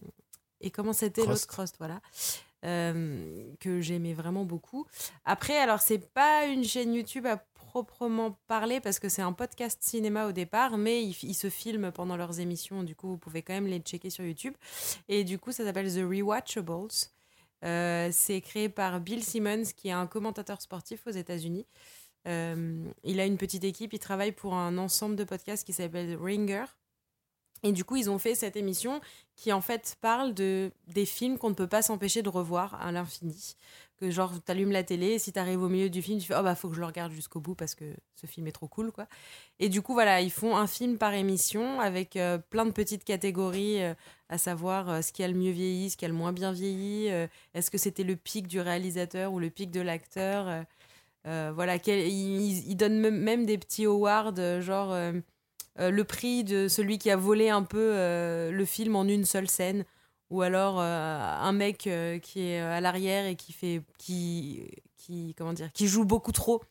et 0.61 0.71
comment 0.71 0.93
c'était 0.93 1.27
l'autre. 1.27 1.49
Crust, 1.49 1.75
voilà. 1.79 2.01
Euh, 2.65 3.53
que 3.59 3.81
j'aimais 3.81 4.15
vraiment 4.15 4.45
beaucoup. 4.45 4.87
Après, 5.25 5.57
alors, 5.59 5.81
c'est 5.81 5.99
pas 6.15 6.45
une 6.47 6.63
chaîne 6.63 6.95
YouTube 6.95 7.27
à 7.27 7.37
proprement 7.73 8.39
parler 8.49 8.81
parce 8.81 8.99
que 8.99 9.09
c'est 9.09 9.23
un 9.23 9.33
podcast 9.33 9.79
cinéma 9.83 10.27
au 10.27 10.33
départ, 10.33 10.77
mais 10.77 11.03
ils, 11.03 11.35
se 11.35 11.49
filment 11.49 11.91
pendant 11.91 12.19
leurs 12.19 12.39
émissions. 12.39 12.83
Du 12.83 12.95
coup, 12.95 13.09
vous 13.09 13.17
pouvez 13.17 13.41
quand 13.41 13.55
même 13.55 13.67
les 13.67 13.79
checker 13.79 14.11
sur 14.11 14.27
YouTube. 14.27 14.53
Et 15.09 15.25
du 15.25 15.39
coup, 15.39 15.53
ça 15.53 15.65
s'appelle 15.65 15.91
The 15.91 16.05
Rewatchables. 16.07 17.09
Euh, 17.65 18.11
c'est 18.13 18.43
créé 18.43 18.69
par 18.69 19.01
Bill 19.01 19.25
Simmons, 19.25 19.73
qui 19.75 19.89
est 19.89 19.93
un 19.93 20.07
commentateur 20.07 20.61
sportif 20.61 21.07
aux 21.07 21.13
États-Unis. 21.13 21.67
Euh, 22.29 22.85
il 23.05 23.21
a 23.21 23.25
une 23.25 23.39
petite 23.39 23.65
équipe, 23.65 23.95
il 23.95 23.99
travaille 23.99 24.33
pour 24.33 24.53
un 24.53 24.77
ensemble 24.77 25.17
de 25.17 25.25
podcasts 25.25 25.65
qui 25.65 25.73
s'appelle 25.73 26.19
Ringer. 26.21 26.67
Et 27.63 27.73
du 27.73 27.85
coup, 27.85 27.97
ils 27.97 28.11
ont 28.11 28.19
fait 28.19 28.35
cette 28.35 28.57
émission 28.57 29.01
qui, 29.35 29.51
en 29.51 29.63
fait, 29.63 29.97
parle 30.03 30.35
de, 30.35 30.73
des 30.89 31.07
films 31.07 31.39
qu'on 31.39 31.51
ne 31.51 31.55
peut 31.55 31.69
pas 31.69 31.81
s'empêcher 31.81 32.21
de 32.21 32.29
revoir 32.29 32.75
à 32.83 32.93
l'infini. 32.93 33.57
Que 34.03 34.11
genre, 34.11 34.33
t'allumes 34.45 34.73
la 34.73 34.83
télé, 34.83 35.11
et 35.11 35.19
si 35.21 35.31
t'arrives 35.31 35.63
au 35.63 35.69
milieu 35.69 35.89
du 35.89 36.03
film, 36.03 36.19
tu 36.19 36.27
fais 36.27 36.35
«Oh 36.37 36.43
bah, 36.43 36.57
faut 36.57 36.69
que 36.69 36.75
je 36.75 36.81
le 36.81 36.87
regarde 36.87 37.13
jusqu'au 37.13 37.39
bout 37.39 37.55
parce 37.55 37.77
que 37.77 37.85
ce 38.17 38.27
film 38.27 38.49
est 38.49 38.53
trop 38.53 38.67
cool, 38.67 38.91
quoi.» 38.91 39.07
Et 39.61 39.69
du 39.69 39.81
coup, 39.81 39.93
voilà, 39.93 40.21
ils 40.21 40.33
font 40.33 40.57
un 40.57 40.67
film 40.67 40.99
par 40.99 41.15
émission 41.15 41.81
avec 41.81 42.17
euh, 42.17 42.37
plein 42.37 42.67
de 42.67 42.73
petites 42.73 43.05
catégories, 43.05 43.81
euh, 43.81 43.95
à 44.29 44.39
savoir 44.39 44.91
euh, 44.91 45.03
ce 45.03 45.13
qui 45.13 45.23
a 45.23 45.29
le 45.29 45.35
mieux 45.35 45.53
vieilli, 45.53 45.89
ce 45.89 45.97
qui 45.97 46.05
a 46.05 46.09
le 46.09 46.15
moins 46.15 46.33
bien 46.33 46.51
vieilli, 46.51 47.07
est-ce 47.55 47.71
que 47.71 47.79
c'était 47.79 48.03
le 48.03 48.17
pic 48.17 48.49
du 48.49 48.59
réalisateur 48.59 49.33
ou 49.33 49.39
le 49.39 49.51
pic 49.51 49.71
de 49.71 49.81
l'acteur 49.81 50.65
voilà, 51.25 51.77
ils, 51.87 52.75
donnent 52.75 52.99
même, 52.99 53.47
des 53.47 53.57
petits 53.57 53.85
awards, 53.85 54.35
genre 54.61 54.97
le 55.79 56.03
prix 56.03 56.43
de 56.43 56.67
celui 56.67 56.99
qui 56.99 57.09
a 57.09 57.17
volé 57.17 57.51
un 57.51 57.63
peu 57.63 57.93
le 58.51 58.65
film 58.65 58.97
en 58.97 59.05
une 59.05 59.25
seule 59.25 59.49
scène, 59.49 59.85
ou 60.33 60.43
alors 60.43 60.81
un 60.81 61.53
mec 61.53 61.89
qui 62.23 62.41
est 62.41 62.61
à 62.61 62.81
l'arrière 62.81 63.27
et 63.27 63.37
qui 63.37 63.53
fait 63.53 63.83
qui 63.99 64.69
qui 64.97 65.35
comment 65.37 65.53
dire 65.53 65.71
qui 65.73 65.87
joue 65.87 66.05
beaucoup 66.05 66.33
trop 66.33 66.63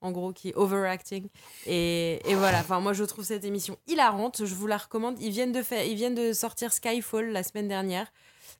en 0.00 0.12
gros, 0.12 0.32
qui 0.32 0.50
est 0.50 0.54
overacting. 0.54 1.28
Et, 1.66 2.20
voilà, 2.34 2.60
enfin, 2.60 2.80
moi 2.80 2.92
je 2.92 3.04
trouve 3.04 3.24
cette 3.24 3.44
émission 3.44 3.78
hilarante, 3.86 4.44
je 4.44 4.54
vous 4.54 4.66
la 4.66 4.76
recommande. 4.76 5.20
Ils 5.20 5.30
viennent 5.30 5.52
de, 5.52 5.62
faire, 5.62 5.84
ils 5.84 5.96
viennent 5.96 6.14
de 6.14 6.32
sortir 6.32 6.72
Skyfall 6.72 7.30
la 7.30 7.42
semaine 7.42 7.68
dernière. 7.68 8.12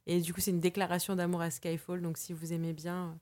Et 0.07 0.21
du 0.21 0.33
coup, 0.33 0.41
c'est 0.41 0.51
une 0.51 0.59
déclaration 0.59 1.15
d'amour 1.15 1.41
à 1.41 1.51
Skyfall. 1.51 2.01
Donc 2.01 2.17
si 2.17 2.33
vous 2.33 2.51
aimez 2.51 2.73
bien, 2.73 3.17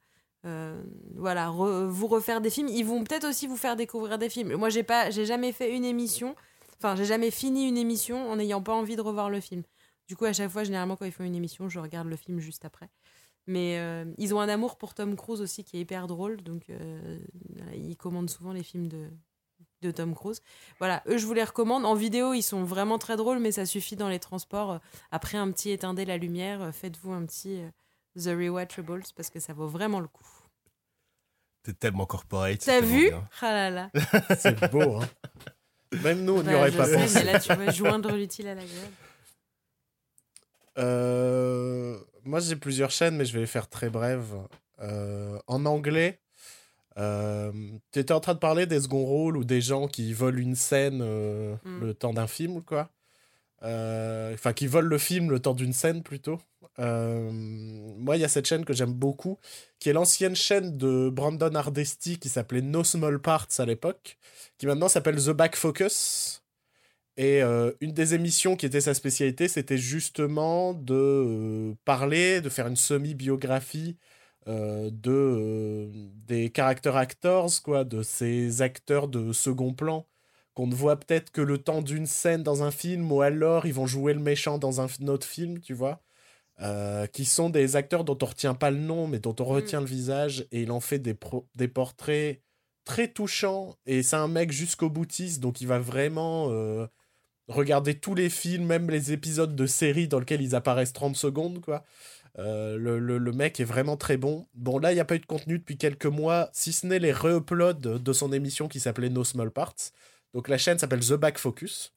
euh, 0.45 0.81
voilà, 1.15 1.49
vous 1.49 2.07
refaire 2.07 2.41
des 2.41 2.49
films. 2.49 2.69
Ils 2.69 2.85
vont 2.85 3.03
peut-être 3.03 3.27
aussi 3.27 3.47
vous 3.47 3.57
faire 3.57 3.75
découvrir 3.75 4.17
des 4.17 4.29
films. 4.29 4.55
Moi, 4.55 4.69
j'ai 4.69 4.83
pas, 4.83 5.09
j'ai 5.11 5.25
jamais 5.25 5.51
fait 5.51 5.75
une 5.75 5.85
émission. 5.85 6.35
Enfin, 6.77 6.95
j'ai 6.95 7.05
jamais 7.05 7.31
fini 7.31 7.67
une 7.67 7.77
émission 7.77 8.29
en 8.29 8.35
n'ayant 8.35 8.61
pas 8.61 8.73
envie 8.73 8.95
de 8.95 9.01
revoir 9.01 9.29
le 9.29 9.39
film. 9.39 9.63
Du 10.07 10.15
coup, 10.15 10.25
à 10.25 10.33
chaque 10.33 10.49
fois, 10.49 10.63
généralement, 10.63 10.95
quand 10.95 11.05
ils 11.05 11.11
font 11.11 11.23
une 11.23 11.35
émission, 11.35 11.69
je 11.69 11.79
regarde 11.79 12.07
le 12.07 12.15
film 12.15 12.39
juste 12.39 12.65
après. 12.65 12.89
Mais 13.45 13.77
euh, 13.79 14.05
ils 14.17 14.33
ont 14.35 14.39
un 14.39 14.49
amour 14.49 14.77
pour 14.77 14.93
Tom 14.93 15.15
Cruise 15.15 15.41
aussi 15.41 15.63
qui 15.63 15.77
est 15.77 15.81
hyper 15.81 16.07
drôle. 16.07 16.41
Donc, 16.43 16.69
euh, 16.69 17.19
ils 17.73 17.95
commandent 17.95 18.29
souvent 18.29 18.51
les 18.51 18.63
films 18.63 18.87
de, 18.87 19.09
de 19.81 19.91
Tom 19.91 20.13
Cruise. 20.15 20.41
Voilà, 20.79 21.01
eux, 21.07 21.17
je 21.17 21.25
vous 21.25 21.33
les 21.33 21.43
recommande. 21.43 21.85
En 21.85 21.93
vidéo, 21.95 22.33
ils 22.33 22.41
sont 22.41 22.63
vraiment 22.63 22.97
très 22.97 23.15
drôles, 23.15 23.39
mais 23.39 23.51
ça 23.51 23.65
suffit 23.65 23.95
dans 23.95 24.09
les 24.09 24.19
transports. 24.19 24.79
Après 25.11 25.37
un 25.37 25.51
petit 25.51 25.71
éteindre 25.71 26.03
la 26.03 26.17
lumière, 26.17 26.73
faites-vous 26.73 27.11
un 27.11 27.25
petit 27.25 27.61
The 28.17 28.27
Rewatchables 28.27 29.03
parce 29.15 29.29
que 29.29 29.39
ça 29.39 29.53
vaut 29.53 29.67
vraiment 29.67 29.99
le 29.99 30.07
coup. 30.07 30.27
T'es 31.63 31.73
tellement 31.73 32.05
corporate. 32.05 32.59
T'as 32.59 32.81
vu 32.81 33.11
Ah 33.41 33.51
là 33.51 33.69
là. 33.69 33.91
C'est 34.37 34.71
beau, 34.71 34.97
hein. 35.01 35.09
Même 36.03 36.23
nous, 36.23 36.37
on 36.37 36.43
n'y 36.43 36.53
aurait 36.53 36.71
pas 36.71 36.87
pensé. 36.87 37.13
Mais 37.15 37.31
là, 37.31 37.39
tu 37.39 37.53
vas 37.53 37.71
joindre 37.71 38.11
l'utile 38.13 38.47
à 38.47 38.55
la 38.55 38.63
Euh, 40.77 41.97
moi, 42.23 42.39
j'ai 42.39 42.55
plusieurs 42.55 42.91
chaînes, 42.91 43.15
mais 43.15 43.25
je 43.25 43.33
vais 43.33 43.39
les 43.39 43.47
faire 43.47 43.69
très 43.69 43.89
brèves. 43.89 44.35
Euh, 44.81 45.39
en 45.47 45.65
anglais, 45.65 46.19
euh, 46.97 47.51
tu 47.91 47.99
étais 47.99 48.13
en 48.13 48.19
train 48.19 48.33
de 48.33 48.39
parler 48.39 48.65
des 48.65 48.81
second 48.81 49.03
rôles 49.03 49.37
ou 49.37 49.43
des 49.43 49.61
gens 49.61 49.87
qui 49.87 50.13
volent 50.13 50.37
une 50.37 50.55
scène 50.55 50.97
mm. 50.97 51.79
le 51.81 51.93
temps 51.93 52.13
d'un 52.13 52.27
film, 52.27 52.61
quoi. 52.63 52.89
Euh, 53.63 54.33
enfin, 54.35 54.53
qui 54.53 54.67
volent 54.67 54.87
le 54.87 54.99
film 54.99 55.31
le 55.31 55.39
temps 55.39 55.55
d'une 55.55 55.73
scène 55.73 56.03
plutôt. 56.03 56.39
moi, 56.77 58.17
il 58.17 58.21
y 58.21 58.25
a 58.25 58.27
cette 58.27 58.45
chaîne 58.45 58.65
que 58.65 58.73
j'aime 58.73 58.93
beaucoup, 58.93 59.39
qui 59.79 59.89
est 59.89 59.93
l'ancienne 59.93 60.35
chaîne 60.35 60.77
de 60.77 61.09
Brandon 61.09 61.55
Hardesty 61.55 62.19
qui 62.19 62.29
s'appelait 62.29 62.61
No 62.61 62.83
Small 62.83 63.19
Parts 63.19 63.47
à 63.57 63.65
l'époque, 63.65 64.17
qui 64.57 64.67
maintenant 64.67 64.87
s'appelle 64.87 65.15
The 65.15 65.31
Back 65.31 65.55
Focus. 65.55 66.43
Et 67.17 67.41
une 67.41 67.93
des 67.93 68.13
émissions 68.13 68.55
qui 68.55 68.67
était 68.67 68.81
sa 68.81 68.93
spécialité, 68.93 69.47
c'était 69.47 69.77
justement 69.77 70.73
de 70.75 71.73
parler, 71.83 72.41
de 72.41 72.49
faire 72.49 72.67
une 72.67 72.75
semi-biographie 72.75 73.97
euh, 74.47 74.89
de, 74.91 75.11
euh, 75.11 75.89
des 76.25 76.49
character 76.55 76.91
actors, 76.95 77.51
quoi, 77.63 77.83
de 77.83 78.01
ces 78.01 78.61
acteurs 78.61 79.09
de 79.09 79.33
second 79.33 79.73
plan 79.73 80.07
qu'on 80.53 80.67
ne 80.67 80.75
voit 80.75 80.95
peut-être 80.97 81.31
que 81.31 81.41
le 81.41 81.57
temps 81.57 81.81
d'une 81.81 82.05
scène 82.05 82.43
dans 82.43 82.63
un 82.63 82.71
film, 82.71 83.11
ou 83.11 83.21
alors 83.21 83.65
ils 83.65 83.73
vont 83.73 83.85
jouer 83.87 84.13
le 84.13 84.21
méchant 84.21 84.57
dans 84.57 84.81
un 84.81 84.87
autre 85.07 85.27
film, 85.27 85.59
tu 85.59 85.73
vois. 85.73 86.01
Euh, 86.61 87.07
qui 87.07 87.25
sont 87.25 87.49
des 87.51 87.75
acteurs 87.75 88.03
dont 88.05 88.17
on 88.21 88.25
retient 88.25 88.55
pas 88.55 88.71
le 88.71 88.79
nom, 88.79 89.07
mais 89.07 89.19
dont 89.19 89.35
on 89.39 89.43
mm. 89.43 89.55
retient 89.55 89.81
le 89.81 89.85
visage, 89.87 90.47
et 90.51 90.61
il 90.63 90.71
en 90.71 90.79
fait 90.79 90.99
des, 90.99 91.15
des 91.55 91.67
portraits 91.67 92.41
très 92.85 93.09
touchants, 93.09 93.75
et 93.85 94.01
c'est 94.01 94.15
un 94.15 94.29
mec 94.29 94.51
jusqu'au 94.51 94.89
boutiste, 94.89 95.41
donc 95.41 95.61
il 95.61 95.67
va 95.67 95.79
vraiment 95.79 96.49
regarder 97.47 97.95
tous 97.99 98.15
les 98.15 98.29
films, 98.29 98.65
même 98.65 98.89
les 98.89 99.11
épisodes 99.11 99.55
de 99.55 99.65
séries 99.65 100.07
dans 100.07 100.19
lesquels 100.19 100.41
ils 100.41 100.55
apparaissent 100.55 100.93
30 100.93 101.15
secondes, 101.15 101.61
quoi. 101.61 101.83
Euh, 102.39 102.77
le, 102.77 103.31
mec 103.31 103.59
est 103.59 103.65
vraiment 103.65 103.97
très 103.97 104.17
bon. 104.17 104.47
Bon, 104.53 104.77
là, 104.77 104.91
il 104.91 104.95
n'y 104.95 105.01
a 105.01 105.05
pas 105.05 105.15
eu 105.15 105.19
de 105.19 105.25
contenu 105.25 105.57
depuis 105.57 105.77
quelques 105.77 106.05
mois, 106.05 106.49
si 106.53 106.71
ce 106.71 106.85
n'est 106.85 106.99
les 106.99 107.11
re-uploads 107.11 107.99
de 107.99 108.13
son 108.13 108.31
émission 108.31 108.67
qui 108.67 108.79
s'appelait 108.79 109.09
No 109.09 109.23
Small 109.23 109.51
Parts. 109.51 109.91
Donc 110.33 110.49
la 110.49 110.57
chaîne 110.57 110.77
s'appelle 110.77 110.99
The 110.99 111.13
Back 111.13 111.39
Focus. 111.39 111.93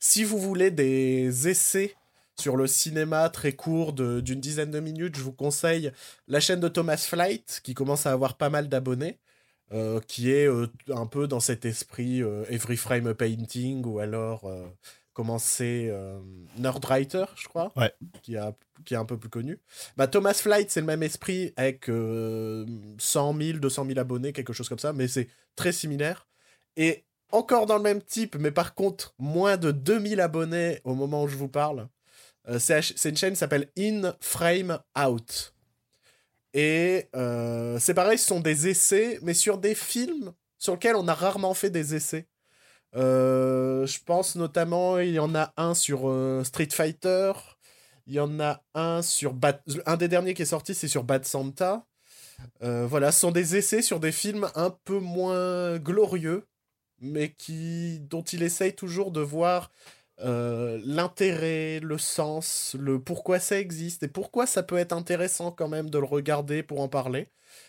Si 0.00 0.24
vous 0.24 0.38
voulez 0.38 0.70
des 0.70 1.48
essais 1.48 1.94
sur 2.38 2.56
le 2.56 2.66
cinéma 2.66 3.28
très 3.30 3.52
court 3.52 3.92
d'une 3.92 4.40
dizaine 4.40 4.70
de 4.70 4.80
minutes, 4.80 5.16
je 5.16 5.22
vous 5.22 5.32
conseille 5.32 5.92
la 6.26 6.40
chaîne 6.40 6.60
de 6.60 6.68
Thomas 6.68 6.96
Flight, 6.96 7.60
qui 7.62 7.74
commence 7.74 8.06
à 8.06 8.12
avoir 8.12 8.36
pas 8.36 8.50
mal 8.50 8.68
d'abonnés. 8.68 9.18
Euh, 9.72 10.00
qui 10.06 10.30
est 10.30 10.46
euh, 10.46 10.68
un 10.90 11.06
peu 11.06 11.26
dans 11.26 11.40
cet 11.40 11.64
esprit 11.64 12.20
Every 12.48 12.76
Frame 12.76 13.08
a 13.08 13.14
Painting 13.14 13.84
ou 13.84 13.98
alors 13.98 14.48
commencé 15.12 15.88
euh, 15.90 16.20
Nerdwriter, 16.58 17.24
je 17.36 17.48
crois, 17.48 17.72
qui, 18.22 18.36
a, 18.36 18.54
qui 18.84 18.94
est 18.94 18.98
un 18.98 19.06
peu 19.06 19.18
plus 19.18 19.30
connu. 19.30 19.58
Bah, 19.96 20.06
Thomas 20.06 20.34
Flight, 20.34 20.70
c'est 20.70 20.80
le 20.80 20.86
même 20.86 21.02
esprit 21.02 21.54
avec 21.56 21.86
100 21.86 22.66
000, 22.98 23.58
200 23.58 23.86
000 23.86 23.98
abonnés, 23.98 24.32
quelque 24.32 24.52
chose 24.52 24.68
comme 24.68 24.78
ça, 24.78 24.92
mais 24.92 25.08
c'est 25.08 25.28
très 25.56 25.72
similaire. 25.72 26.28
Et 26.76 27.06
encore 27.32 27.66
dans 27.66 27.76
le 27.76 27.82
même 27.82 28.02
type, 28.02 28.36
mais 28.38 28.50
par 28.50 28.74
contre, 28.74 29.14
moins 29.18 29.56
de 29.56 29.72
2000 29.72 30.20
abonnés 30.20 30.80
au 30.84 30.94
moment 30.94 31.24
où 31.24 31.28
je 31.28 31.36
vous 31.36 31.48
parle. 31.48 31.88
Euh, 32.48 32.58
c'est 32.58 33.08
une 33.08 33.16
chaîne 33.16 33.32
qui 33.32 33.38
s'appelle 33.38 33.70
In 33.78 34.14
Frame 34.20 34.78
Out. 34.96 35.54
Et 36.56 37.10
euh, 37.14 37.78
c'est 37.78 37.92
pareil, 37.92 38.16
ce 38.16 38.24
sont 38.24 38.40
des 38.40 38.66
essais, 38.66 39.18
mais 39.20 39.34
sur 39.34 39.58
des 39.58 39.74
films 39.74 40.32
sur 40.58 40.72
lesquels 40.72 40.96
on 40.96 41.06
a 41.06 41.12
rarement 41.12 41.52
fait 41.52 41.68
des 41.68 41.94
essais. 41.94 42.26
Euh, 42.96 43.86
je 43.86 43.98
pense 44.02 44.36
notamment, 44.36 44.98
il 44.98 45.10
y 45.10 45.18
en 45.18 45.34
a 45.34 45.52
un 45.58 45.74
sur 45.74 46.08
euh, 46.08 46.42
Street 46.44 46.70
Fighter. 46.72 47.32
Il 48.06 48.14
y 48.14 48.20
en 48.20 48.40
a 48.40 48.62
un 48.72 49.02
sur 49.02 49.34
Bad... 49.34 49.60
Un 49.84 49.98
des 49.98 50.08
derniers 50.08 50.32
qui 50.32 50.42
est 50.42 50.46
sorti, 50.46 50.74
c'est 50.74 50.88
sur 50.88 51.04
Bad 51.04 51.26
Santa. 51.26 51.84
Voilà, 52.60 53.12
ce 53.12 53.20
sont 53.20 53.32
des 53.32 53.56
essais 53.56 53.82
sur 53.82 54.00
des 54.00 54.12
films 54.12 54.48
un 54.54 54.70
peu 54.70 54.98
moins 54.98 55.78
glorieux, 55.78 56.46
mais 57.00 57.32
qui 57.32 57.98
dont 58.00 58.22
il 58.22 58.42
essaye 58.42 58.74
toujours 58.74 59.10
de 59.10 59.20
voir 59.20 59.70
l'intérêt, 60.18 61.80
le 61.80 61.98
sens, 61.98 62.76
le 62.78 63.00
pourquoi 63.00 63.38
ça 63.38 63.58
existe 63.58 64.02
et 64.02 64.08
pourquoi 64.08 64.46
ça 64.46 64.62
peut 64.62 64.78
être 64.78 64.92
intéressant 64.92 65.50
quand 65.50 65.68
même 65.68 65.90
de 65.90 65.98
le 65.98 66.04
regarder 66.06 66.62
pour 66.62 66.80
en 66.80 66.88
parler. 66.88 67.28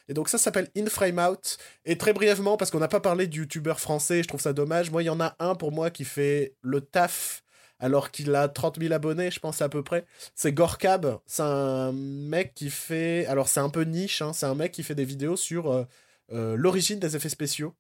Et 0.09 0.13
donc 0.13 0.29
ça 0.29 0.37
s'appelle 0.37 0.69
In 0.77 0.87
Frame 0.87 1.19
Out. 1.19 1.57
Et 1.85 1.97
très 1.97 2.13
brièvement, 2.13 2.57
parce 2.57 2.71
qu'on 2.71 2.79
n'a 2.79 2.87
pas 2.87 2.99
parlé 2.99 3.27
du 3.27 3.39
youtubeur 3.39 3.79
français, 3.79 4.23
je 4.23 4.27
trouve 4.27 4.41
ça 4.41 4.53
dommage. 4.53 4.91
Moi, 4.91 5.03
il 5.03 5.07
y 5.07 5.09
en 5.09 5.19
a 5.19 5.35
un 5.39 5.55
pour 5.55 5.71
moi 5.71 5.89
qui 5.89 6.05
fait 6.05 6.55
le 6.61 6.81
taf 6.81 7.43
alors 7.79 8.09
qu'il 8.09 8.33
a 8.33 8.47
30 8.47 8.79
000 8.79 8.93
abonnés, 8.93 9.29
je 9.29 9.39
pense 9.39 9.61
à 9.61 9.69
peu 9.69 9.83
près. 9.83 10.05
C'est 10.35 10.51
Gorkab. 10.51 11.19
C'est 11.25 11.43
un 11.43 11.91
mec 11.91 12.53
qui 12.55 12.69
fait... 12.69 13.25
Alors 13.27 13.47
c'est 13.47 13.59
un 13.59 13.69
peu 13.69 13.83
niche, 13.83 14.21
hein. 14.21 14.33
c'est 14.33 14.47
un 14.47 14.55
mec 14.55 14.71
qui 14.71 14.81
fait 14.81 14.95
des 14.95 15.05
vidéos 15.05 15.35
sur 15.35 15.71
euh, 15.71 15.83
euh, 16.31 16.55
l'origine 16.57 16.99
des 16.99 17.15
effets 17.15 17.29
spéciaux. 17.29 17.75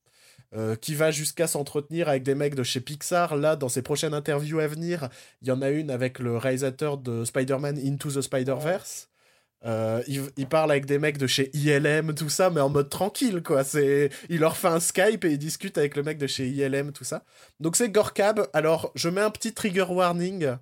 Euh, 0.55 0.77
qui 0.77 0.95
va 0.95 1.11
jusqu'à 1.11 1.45
s'entretenir 1.45 2.07
avec 2.07 2.23
des 2.23 2.33
mecs 2.33 2.55
de 2.55 2.63
chez 2.63 2.79
Pixar. 2.79 3.35
Là, 3.35 3.57
dans 3.57 3.67
ses 3.67 3.81
prochaines 3.81 4.13
interviews 4.13 4.59
à 4.59 4.67
venir, 4.67 5.09
il 5.41 5.49
y 5.49 5.51
en 5.51 5.61
a 5.61 5.69
une 5.69 5.91
avec 5.91 6.19
le 6.19 6.37
réalisateur 6.37 6.97
de 6.97 7.25
Spider-Man 7.25 7.77
Into 7.77 8.09
the 8.09 8.21
Spider-Verse. 8.21 9.09
Euh, 9.65 10.01
il, 10.07 10.47
parle 10.47 10.71
avec 10.71 10.85
des 10.85 10.99
mecs 10.99 11.17
de 11.17 11.27
chez 11.27 11.49
ILM, 11.53 12.13
tout 12.15 12.29
ça, 12.29 12.49
mais 12.49 12.61
en 12.61 12.69
mode 12.69 12.89
tranquille, 12.89 13.43
quoi. 13.43 13.65
C'est, 13.65 14.09
il 14.29 14.39
leur 14.39 14.55
fait 14.55 14.69
un 14.69 14.79
Skype 14.79 15.25
et 15.25 15.31
il 15.31 15.37
discute 15.37 15.77
avec 15.77 15.97
le 15.97 16.03
mec 16.03 16.17
de 16.17 16.27
chez 16.27 16.47
ILM, 16.47 16.93
tout 16.93 17.03
ça. 17.03 17.23
Donc 17.59 17.75
c'est 17.75 17.89
Gorkab. 17.89 18.47
Alors, 18.53 18.91
je 18.95 19.09
mets 19.09 19.21
un 19.21 19.31
petit 19.31 19.53
trigger 19.53 19.87
warning. 19.89 20.55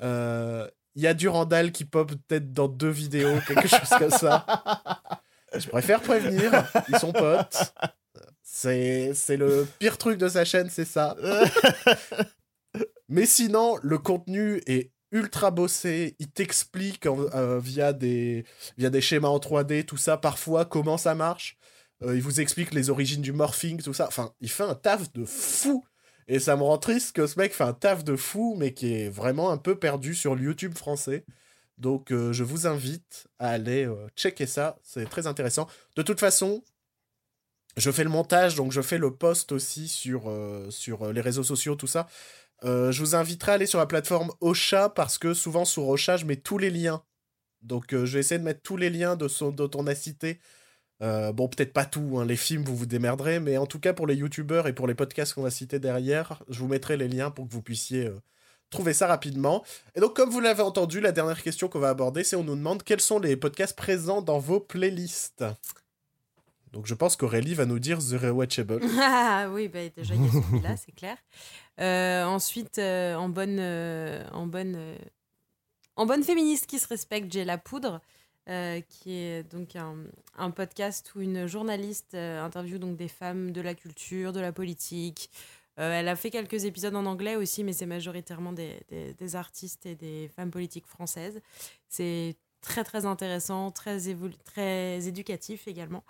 Euh, 0.00 0.68
il 0.94 1.02
y 1.02 1.08
a 1.08 1.14
Durandal 1.14 1.72
qui 1.72 1.84
pop 1.84 2.12
peut-être 2.28 2.52
dans 2.52 2.68
deux 2.68 2.88
vidéos, 2.88 3.40
quelque 3.48 3.66
chose 3.66 3.88
comme 3.98 4.10
ça. 4.10 4.46
Je 5.56 5.68
préfère 5.68 6.00
prévenir. 6.00 6.52
Ils 6.88 6.98
sont 6.98 7.12
potes. 7.12 7.74
C'est, 8.56 9.14
c'est 9.14 9.36
le 9.36 9.66
pire 9.80 9.98
truc 9.98 10.16
de 10.16 10.28
sa 10.28 10.44
chaîne, 10.44 10.70
c'est 10.70 10.84
ça. 10.84 11.16
Mais 13.08 13.26
sinon, 13.26 13.76
le 13.82 13.98
contenu 13.98 14.62
est 14.66 14.92
ultra 15.10 15.50
bossé, 15.50 16.14
il 16.20 16.30
t'explique 16.30 17.04
euh, 17.06 17.58
via, 17.58 17.92
des, 17.92 18.44
via 18.78 18.90
des 18.90 19.00
schémas 19.00 19.26
en 19.26 19.38
3D, 19.38 19.84
tout 19.84 19.96
ça, 19.96 20.18
parfois, 20.18 20.64
comment 20.66 20.96
ça 20.96 21.16
marche. 21.16 21.58
Euh, 22.04 22.14
il 22.14 22.22
vous 22.22 22.40
explique 22.40 22.72
les 22.72 22.90
origines 22.90 23.22
du 23.22 23.32
morphing, 23.32 23.82
tout 23.82 23.92
ça. 23.92 24.06
Enfin, 24.06 24.32
il 24.40 24.48
fait 24.48 24.62
un 24.62 24.76
taf 24.76 25.12
de 25.12 25.24
fou. 25.24 25.84
Et 26.28 26.38
ça 26.38 26.54
me 26.54 26.62
rend 26.62 26.78
triste 26.78 27.10
que 27.10 27.26
ce 27.26 27.36
mec 27.40 27.52
fait 27.52 27.64
un 27.64 27.74
taf 27.74 28.04
de 28.04 28.14
fou, 28.14 28.54
mais 28.56 28.72
qui 28.72 28.94
est 28.94 29.08
vraiment 29.08 29.50
un 29.50 29.58
peu 29.58 29.76
perdu 29.76 30.14
sur 30.14 30.36
le 30.36 30.44
YouTube 30.44 30.78
français. 30.78 31.24
Donc, 31.76 32.12
euh, 32.12 32.32
je 32.32 32.44
vous 32.44 32.68
invite 32.68 33.26
à 33.40 33.48
aller 33.48 33.88
checker 34.14 34.46
ça. 34.46 34.78
C'est 34.84 35.10
très 35.10 35.26
intéressant. 35.26 35.66
De 35.96 36.02
toute 36.02 36.20
façon, 36.20 36.62
je 37.76 37.90
fais 37.90 38.04
le 38.04 38.10
montage, 38.10 38.54
donc 38.54 38.72
je 38.72 38.80
fais 38.80 38.98
le 38.98 39.14
post 39.14 39.52
aussi 39.52 39.88
sur, 39.88 40.32
sur 40.70 41.12
les 41.12 41.20
réseaux 41.20 41.42
sociaux, 41.42 41.74
tout 41.74 41.86
ça. 41.86 42.06
Euh, 42.64 42.92
je 42.92 43.00
vous 43.00 43.14
inviterai 43.14 43.52
à 43.52 43.54
aller 43.56 43.66
sur 43.66 43.78
la 43.78 43.86
plateforme 43.86 44.30
Ocha 44.40 44.88
parce 44.88 45.18
que 45.18 45.34
souvent 45.34 45.64
sur 45.64 45.88
Ocha, 45.88 46.16
je 46.16 46.24
mets 46.24 46.36
tous 46.36 46.58
les 46.58 46.70
liens. 46.70 47.02
Donc 47.62 47.92
euh, 47.92 48.06
je 48.06 48.14
vais 48.14 48.20
essayer 48.20 48.38
de 48.38 48.44
mettre 48.44 48.62
tous 48.62 48.76
les 48.76 48.90
liens 48.90 49.16
de 49.16 49.28
dont 49.50 49.70
on 49.74 49.86
a 49.86 49.94
cité. 49.94 50.40
Euh, 51.02 51.32
bon, 51.32 51.48
peut-être 51.48 51.72
pas 51.72 51.84
tout, 51.84 52.18
hein, 52.18 52.24
les 52.24 52.36
films, 52.36 52.64
vous 52.64 52.76
vous 52.76 52.86
démerderez, 52.86 53.40
mais 53.40 53.58
en 53.58 53.66
tout 53.66 53.80
cas 53.80 53.92
pour 53.92 54.06
les 54.06 54.14
youtubeurs 54.14 54.68
et 54.68 54.72
pour 54.72 54.86
les 54.86 54.94
podcasts 54.94 55.34
qu'on 55.34 55.42
va 55.42 55.50
citer 55.50 55.78
derrière, 55.78 56.42
je 56.48 56.60
vous 56.60 56.68
mettrai 56.68 56.96
les 56.96 57.08
liens 57.08 57.30
pour 57.30 57.46
que 57.46 57.52
vous 57.52 57.62
puissiez 57.62 58.10
trouver 58.70 58.94
ça 58.94 59.06
rapidement. 59.08 59.64
Et 59.94 60.00
donc, 60.00 60.16
comme 60.16 60.30
vous 60.30 60.40
l'avez 60.40 60.62
entendu, 60.62 61.00
la 61.00 61.12
dernière 61.12 61.42
question 61.42 61.68
qu'on 61.68 61.80
va 61.80 61.90
aborder, 61.90 62.24
c'est 62.24 62.36
on 62.36 62.44
nous 62.44 62.56
demande 62.56 62.82
quels 62.82 63.00
sont 63.00 63.18
les 63.18 63.36
podcasts 63.36 63.76
présents 63.76 64.22
dans 64.22 64.38
vos 64.38 64.60
playlists. 64.60 65.44
Donc, 66.74 66.86
je 66.86 66.94
pense 66.94 67.14
qu'Aurélie 67.14 67.54
va 67.54 67.66
nous 67.66 67.78
dire 67.78 67.98
The 68.00 68.20
Rewatchable. 68.20 68.80
Ah 69.00 69.48
oui, 69.50 69.68
bah, 69.68 69.88
déjà, 69.96 70.14
il 70.16 70.24
y 70.24 70.28
a 70.28 70.30
celui-là, 70.32 70.76
c'est 70.76 70.92
clair. 70.92 71.16
Euh, 71.80 72.24
ensuite, 72.24 72.78
euh, 72.78 73.14
en 73.14 73.28
bonne, 73.28 73.58
euh, 73.60 74.24
en 74.32 74.46
bonne, 74.46 74.76
en 75.94 76.04
bonne 76.04 76.24
féministe 76.24 76.66
qui 76.66 76.80
se 76.80 76.88
respecte, 76.88 77.32
j'ai 77.32 77.44
La 77.44 77.58
Poudre, 77.58 78.00
qui 78.88 79.12
est 79.14 79.44
donc 79.50 79.76
un, 79.76 80.50
podcast 80.50 81.12
où 81.14 81.20
une 81.20 81.46
journaliste 81.46 82.14
interviewe 82.14 82.78
donc 82.78 82.96
des 82.96 83.08
femmes 83.08 83.52
de 83.52 83.60
la 83.60 83.74
culture, 83.74 84.32
de 84.32 84.40
la 84.40 84.50
politique. 84.52 85.30
Elle 85.76 86.08
a 86.08 86.16
fait 86.16 86.30
quelques 86.30 86.64
épisodes 86.64 86.94
en 86.96 87.06
anglais 87.06 87.36
aussi, 87.36 87.62
mais 87.64 87.72
c'est 87.72 87.86
majoritairement 87.86 88.52
des, 88.52 88.80
des- 88.88 89.14
des 89.14 89.36
artistes 89.36 89.86
et 89.86 89.94
des 89.94 90.28
femmes 90.36 90.50
politiques 90.50 90.86
françaises. 90.86 91.40
C'est 91.88 92.36
très 92.64 92.82
très 92.82 93.04
intéressant, 93.06 93.70
très, 93.70 93.98
très 94.44 95.06
éducatif 95.06 95.68
également. 95.68 96.02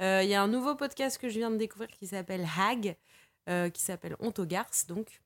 Euh, 0.00 0.22
Il 0.22 0.30
y 0.30 0.34
a 0.34 0.42
un 0.42 0.48
nouveau 0.48 0.74
podcast 0.74 1.18
que 1.18 1.28
je 1.28 1.38
viens 1.38 1.50
de 1.50 1.56
découvrir 1.56 1.88
qui 1.90 2.06
s'appelle 2.06 2.46
Hag, 2.56 2.96
euh, 3.50 3.68
qui 3.68 3.82
s'appelle 3.82 4.16
Honte 4.20 4.38
aux 4.38 4.46
garces, 4.46 4.86
donc. 4.86 5.20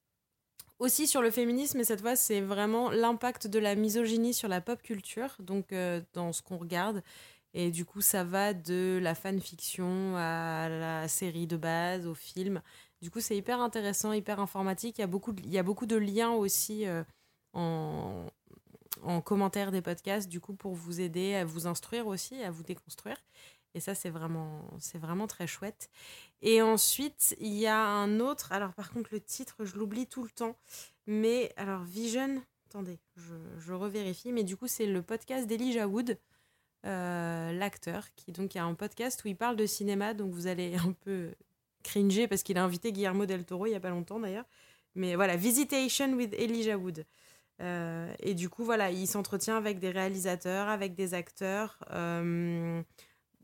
Aussi 0.79 1.07
sur 1.07 1.23
le 1.23 1.31
féminisme, 1.31 1.79
mais 1.79 1.85
cette 1.85 2.01
fois, 2.01 2.17
c'est 2.17 2.41
vraiment 2.41 2.91
l'impact 2.91 3.47
de 3.47 3.61
la 3.61 3.77
misogynie 3.77 4.35
sur 4.35 4.49
la 4.49 4.61
pop 4.61 4.83
culture, 4.83 5.37
donc 5.39 5.73
euh, 5.73 6.01
dans 6.15 6.33
ce 6.33 6.43
qu'on 6.43 6.57
regarde. 6.57 7.03
Et 7.55 7.71
du 7.71 7.85
coup, 7.85 8.01
ça 8.01 8.25
va 8.25 8.55
de 8.55 8.99
la 9.01 9.15
fanfiction 9.15 10.17
à 10.17 10.69
la 10.69 11.07
série 11.07 11.47
de 11.47 11.57
base, 11.57 12.07
au 12.07 12.15
film. 12.15 12.63
Du 13.03 13.11
coup, 13.11 13.21
c'est 13.21 13.37
hyper 13.37 13.61
intéressant, 13.61 14.13
hyper 14.13 14.41
informatique. 14.41 14.99
Il 14.99 15.03
y 15.03 15.05
a 15.05 15.07
beaucoup 15.07 15.33
de, 15.33 15.43
il 15.43 15.53
y 15.53 15.59
a 15.59 15.63
beaucoup 15.63 15.87
de 15.87 15.97
liens 15.97 16.31
aussi 16.31 16.87
en, 17.53 18.27
en 19.03 19.21
commentaire 19.21 19.73
des 19.73 19.83
podcasts, 19.83 20.29
du 20.29 20.41
coup, 20.41 20.55
pour 20.55 20.75
vous 20.75 21.01
aider 21.01 21.35
à 21.35 21.45
vous 21.45 21.67
instruire 21.67 22.07
aussi, 22.07 22.43
à 22.43 22.51
vous 22.51 22.63
déconstruire. 22.63 23.17
Et 23.75 23.81
ça, 23.81 23.95
c'est 23.95 24.11
vraiment, 24.11 24.63
c'est 24.79 24.99
vraiment 24.99 25.27
très 25.27 25.47
chouette. 25.47 25.91
Et 26.43 26.61
ensuite, 26.61 27.35
il 27.41 27.55
y 27.55 27.67
a 27.67 27.79
un 27.79 28.21
autre. 28.21 28.53
Alors, 28.53 28.75
par 28.75 28.91
contre, 28.91 29.11
le 29.13 29.21
titre, 29.21 29.65
je 29.65 29.77
l'oublie 29.77 30.07
tout 30.07 30.23
le 30.23 30.31
temps. 30.31 30.57
Mais, 31.07 31.53
alors, 31.57 31.83
Vision. 31.83 32.43
Attendez, 32.69 32.99
je, 33.17 33.35
je 33.59 33.73
revérifie. 33.73 34.33
Mais 34.33 34.45
du 34.45 34.57
coup, 34.57 34.67
c'est 34.67 34.87
le 34.87 35.03
podcast 35.03 35.47
d'Elijah 35.47 35.89
Wood, 35.89 36.19
euh, 36.85 37.53
l'acteur, 37.53 38.15
qui 38.15 38.33
donc 38.33 38.57
a 38.57 38.65
un 38.65 38.75
podcast 38.75 39.25
où 39.25 39.29
il 39.29 39.37
parle 39.37 39.57
de 39.57 39.67
cinéma. 39.67 40.13
Donc, 40.13 40.33
vous 40.33 40.47
allez 40.47 40.75
un 40.85 40.93
peu 40.93 41.33
cringer 41.83 42.29
parce 42.29 42.43
qu'il 42.43 42.59
a 42.59 42.65
invité 42.65 42.93
Guillermo 42.93 43.27
del 43.27 43.45
Toro 43.45 43.67
il 43.67 43.73
y 43.73 43.75
a 43.75 43.81
pas 43.81 43.91
longtemps 43.91 44.21
d'ailleurs. 44.21 44.47
Mais 44.95 45.17
voilà, 45.17 45.37
Visitation 45.37 46.13
with 46.13 46.35
Elijah 46.35 46.77
Wood. 46.77 47.07
Euh, 47.61 48.13
et 48.21 48.35
du 48.35 48.49
coup, 48.49 48.65
voilà, 48.65 48.91
il 48.91 49.07
s'entretient 49.07 49.57
avec 49.57 49.79
des 49.79 49.91
réalisateurs, 49.91 50.69
avec 50.69 50.95
des 50.95 51.15
acteurs. 51.15 51.79
euh, 51.93 52.83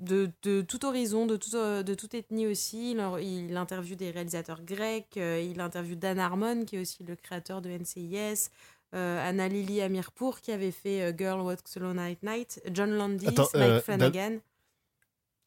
de, 0.00 0.30
de 0.42 0.60
tout 0.62 0.84
horizon, 0.86 1.26
de, 1.26 1.36
tout, 1.36 1.56
euh, 1.56 1.82
de 1.82 1.92
toute 1.92 2.14
ethnie 2.14 2.46
aussi. 2.46 2.92
Il, 2.92 3.56
interviewe 3.56 3.96
des 3.96 4.12
réalisateurs 4.12 4.62
grecs, 4.62 5.16
euh, 5.16 5.40
il 5.40 5.60
interviewe 5.60 5.96
Dan 5.96 6.20
Harmon, 6.20 6.64
qui 6.64 6.76
est 6.76 6.80
aussi 6.80 7.02
le 7.02 7.16
créateur 7.16 7.60
de 7.60 7.68
NCIS, 7.70 8.50
Anna 8.92 9.48
Lily 9.48 9.80
Amirpour, 9.82 10.40
qui 10.40 10.52
avait 10.52 10.70
fait 10.70 11.12
Girl 11.18 11.40
Walks 11.40 11.76
Alone 11.76 11.98
at 11.98 12.14
Night, 12.22 12.62
John 12.72 12.90
Landis, 12.92 13.26
Attends, 13.26 13.48
Mike 13.54 13.68
Dan- 13.68 13.80
Flanagan. 13.82 14.38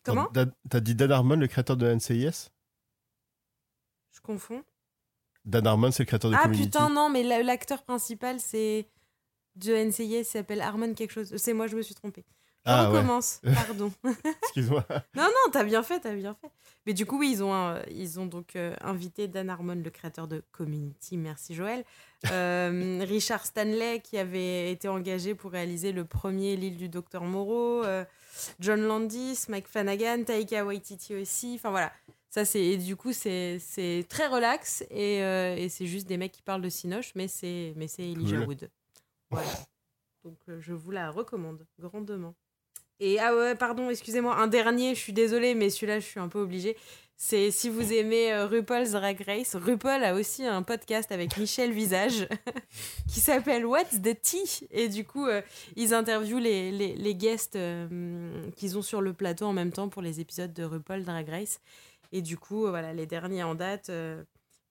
Comment 0.04 0.28
t'as 0.70 0.80
dit 0.82 0.96
Dan 0.96 1.12
Harmon, 1.14 1.38
le 1.38 1.48
créateur 1.48 1.78
de 1.78 1.88
NCIS 1.88 2.50
Je 4.12 4.20
confonds. 4.22 4.64
Dan 5.46 5.66
Harmon, 5.68 5.92
c'est 5.92 6.04
le 6.04 6.08
créateur 6.08 6.32
de 6.32 6.36
Ah 6.36 6.44
Community. 6.44 6.66
putain, 6.66 6.90
non, 6.90 7.10
mais 7.10 7.24
la- 7.24 7.42
l'acteur 7.44 7.84
principal, 7.84 8.40
c'est 8.40 8.88
de 9.56 9.74
NCIS, 9.74 10.20
il 10.20 10.26
s'appelle 10.26 10.62
Harmon 10.62 10.94
quelque 10.94 11.12
chose. 11.12 11.34
C'est 11.38 11.54
moi, 11.54 11.68
je 11.68 11.76
me 11.76 11.82
suis 11.82 11.96
trompée. 11.96 12.24
Ah 12.64 12.92
ouais, 12.92 12.98
recommence, 13.00 13.42
pardon. 13.68 13.92
excuse-moi. 14.44 14.86
Non, 15.16 15.24
non, 15.24 15.52
t'as 15.52 15.64
bien 15.64 15.82
fait, 15.82 16.00
t'as 16.00 16.14
bien 16.14 16.36
fait. 16.40 16.52
Mais 16.86 16.94
du 16.94 17.08
coup, 17.08 17.18
oui, 17.18 17.32
ils 17.32 17.44
ont, 17.44 17.52
un- 17.54 17.82
ils 17.90 18.20
ont 18.20 18.28
donc 18.28 18.56
euh, 18.56 18.76
invité 18.82 19.28
Dan 19.28 19.50
Harmon, 19.50 19.74
le 19.84 19.90
créateur 19.90 20.28
de 20.28 20.44
Community, 20.52 21.18
merci 21.18 21.56
Joël, 21.56 21.84
euh, 22.32 23.04
Richard 23.10 23.46
Stanley, 23.48 24.00
qui 24.02 24.20
avait 24.20 24.72
été 24.72 24.88
engagé 24.88 25.34
pour 25.34 25.52
réaliser 25.52 25.92
le 25.92 26.06
premier 26.06 26.56
L'île 26.56 26.78
du 26.78 26.88
docteur 26.88 27.24
Moreau, 27.24 27.84
euh, 27.84 28.06
John 28.60 28.80
Landis, 28.82 29.46
Mike 29.50 29.68
Flanagan, 29.68 30.24
Taika 30.24 30.64
Waititi 30.64 31.16
aussi. 31.16 31.54
Enfin 31.56 31.72
voilà, 31.72 31.92
ça 32.32 32.46
c'est 32.46 32.64
et 32.64 32.78
du 32.78 32.96
coup 32.96 33.14
c'est 33.14 33.60
c'est 33.60 34.06
très 34.10 34.26
relax 34.26 34.84
et, 34.90 35.22
euh, 35.22 35.56
et 35.56 35.70
c'est 35.70 35.86
juste 35.86 36.08
des 36.08 36.18
mecs 36.18 36.32
qui 36.32 36.42
parlent 36.42 36.62
de 36.62 36.70
Cinoche, 36.70 37.12
mais 37.14 37.28
c'est 37.28 37.74
mais 37.76 37.88
c'est 37.88 38.04
Elijah 38.04 38.38
Cool. 38.38 38.48
Wood. 38.48 38.70
Voilà. 39.30 39.52
Donc 40.24 40.38
euh, 40.50 40.60
je 40.60 40.74
vous 40.74 40.92
la 40.92 41.12
recommande 41.12 41.68
grandement. 41.78 42.34
Et 43.04 43.20
ah 43.20 43.36
ouais, 43.36 43.56
pardon, 43.56 43.90
excusez-moi, 43.90 44.36
un 44.36 44.46
dernier, 44.46 44.94
je 44.94 45.00
suis 45.00 45.12
désolée, 45.12 45.56
mais 45.56 45.72
celui-là, 45.72 46.00
je 46.00 46.06
suis 46.06 46.20
un 46.20 46.28
peu 46.28 46.40
obligée. 46.40 46.78
C'est 47.18 47.50
si 47.50 47.68
vous 47.68 47.94
aimez 47.94 48.32
euh, 48.32 48.46
RuPaul's 48.46 48.92
Drag 48.92 49.20
Race, 49.26 49.56
RuPaul 49.56 50.04
a 50.04 50.14
aussi 50.14 50.46
un 50.46 50.62
podcast 50.62 51.12
avec 51.12 51.36
Michel 51.38 51.72
Visage 51.72 52.28
qui 53.12 53.20
s'appelle 53.20 53.66
What's 53.66 54.02
the 54.02 54.20
Tea? 54.22 54.68
Et 54.72 54.88
du 54.88 55.04
coup, 55.04 55.26
euh, 55.26 55.42
ils 55.76 55.94
interviewent 55.96 56.40
les, 56.40 56.72
les, 56.72 56.96
les 56.96 57.16
guests 57.16 57.56
euh, 57.56 58.50
qu'ils 58.56 58.78
ont 58.78 58.82
sur 58.84 59.02
le 59.02 59.14
plateau 59.14 59.46
en 59.46 59.54
même 59.54 59.72
temps 59.72 59.90
pour 59.90 60.04
les 60.04 60.20
épisodes 60.20 60.54
de 60.54 60.64
RuPaul 60.64 61.04
Drag 61.04 61.28
Race. 61.28 61.60
Et 62.12 62.22
du 62.22 62.38
coup, 62.38 62.68
voilà, 62.68 62.94
les 62.94 63.06
derniers 63.06 63.44
en 63.44 63.56
date, 63.56 63.90
euh, 63.90 64.24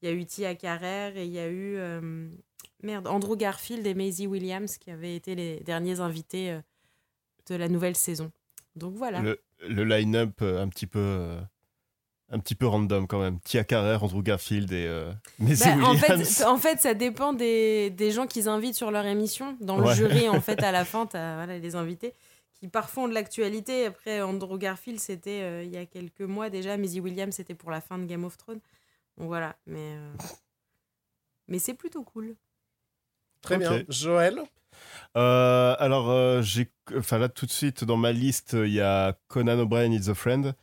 il 0.03 0.09
y 0.09 0.13
a 0.13 0.15
eu 0.15 0.25
Tia 0.27 0.55
Carrère 0.55 1.17
et 1.17 1.25
il 1.25 1.33
y 1.33 1.39
a 1.39 1.49
eu 1.49 1.77
euh, 1.77 2.29
merde, 2.83 3.07
Andrew 3.07 3.37
Garfield 3.37 3.87
et 3.87 3.95
Maisie 3.95 4.27
Williams 4.27 4.77
qui 4.79 4.91
avaient 4.91 5.15
été 5.17 5.35
les 5.35 5.61
derniers 5.61 6.01
invités 6.01 6.53
euh, 6.53 6.61
de 7.49 7.55
la 7.57 7.69
nouvelle 7.69 7.97
saison. 7.97 8.31
Donc 8.77 8.95
voilà. 8.95 9.21
Le, 9.21 9.41
le 9.69 9.85
line-up 9.85 10.43
un 10.43 10.69
petit 10.69 10.87
peu. 10.87 11.37
un 12.31 12.39
petit 12.39 12.55
peu 12.55 12.67
random 12.67 13.07
quand 13.09 13.19
même. 13.21 13.41
Tia 13.41 13.65
Carrère, 13.65 14.05
Andrew 14.05 14.23
Garfield 14.23 14.71
et 14.73 14.87
euh, 14.87 15.11
Maisie 15.39 15.65
Bah, 15.65 15.75
en, 15.89 15.95
Williams. 15.95 16.37
fait, 16.39 16.45
en 16.45 16.57
fait, 16.59 16.81
ça 16.81 16.95
dépend 16.95 17.33
des, 17.33 17.91
des 17.91 18.11
gens 18.13 18.27
qu'ils 18.27 18.49
invitent 18.49 18.77
sur 18.77 18.91
leur 18.91 19.05
émission. 19.07 19.57
Dans 19.61 19.77
le 19.79 19.85
Ouais. 19.87 19.95
jury, 19.97 20.29
en 20.29 20.41
fait, 20.41 20.63
à 20.63 20.71
la 20.73 20.85
fin, 20.85 21.07
tu 21.07 21.17
as 21.17 21.35
voilà, 21.37 21.59
les 21.59 21.75
invités 21.75 22.15
qui 22.61 22.69
parfois 22.69 23.05
ont 23.05 23.09
de 23.09 23.15
l'actualité. 23.15 23.87
Après, 23.87 24.21
Andrew 24.21 24.59
Garfield, 24.59 25.01
c'était 25.01 25.43
euh, 25.43 25.65
il 25.65 25.71
y 25.71 25.77
a 25.79 25.87
quelques 25.87 26.21
mois 26.21 26.51
déjà. 26.51 26.77
Maisie 26.77 27.01
Williams, 27.01 27.35
c'était 27.35 27.55
pour 27.55 27.71
la 27.71 27.81
fin 27.81 27.99
de 27.99 28.05
Game 28.05 28.25
of 28.25 28.37
Thrones. 28.37 28.61
Donc 29.17 29.27
voilà, 29.27 29.57
mais, 29.67 29.97
euh, 29.97 30.13
mais 31.49 31.59
c'est 31.59 31.75
plutôt 31.75 32.05
cool. 32.05 32.37
Très 33.43 33.59
bien. 33.59 33.83
Joël? 33.89 34.41
Euh, 35.17 35.75
alors, 35.79 36.11
euh, 36.11 36.43
j'ai, 36.43 36.71
enfin 36.97 37.19
là 37.19 37.29
tout 37.29 37.47
de 37.47 37.51
suite 37.51 37.85
dans 37.85 37.97
ma 37.97 38.13
liste, 38.13 38.53
il 38.53 38.73
y 38.73 38.81
a 38.81 39.19
Conan 39.29 39.59
O'Brien 39.59 39.91
is 39.91 40.09
a 40.09 40.15
Friend. 40.15 40.55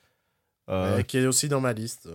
Euh, 0.69 0.97
euh, 0.97 1.01
qui 1.01 1.17
est 1.17 1.25
aussi 1.25 1.49
dans 1.49 1.61
ma 1.61 1.73
liste. 1.73 2.09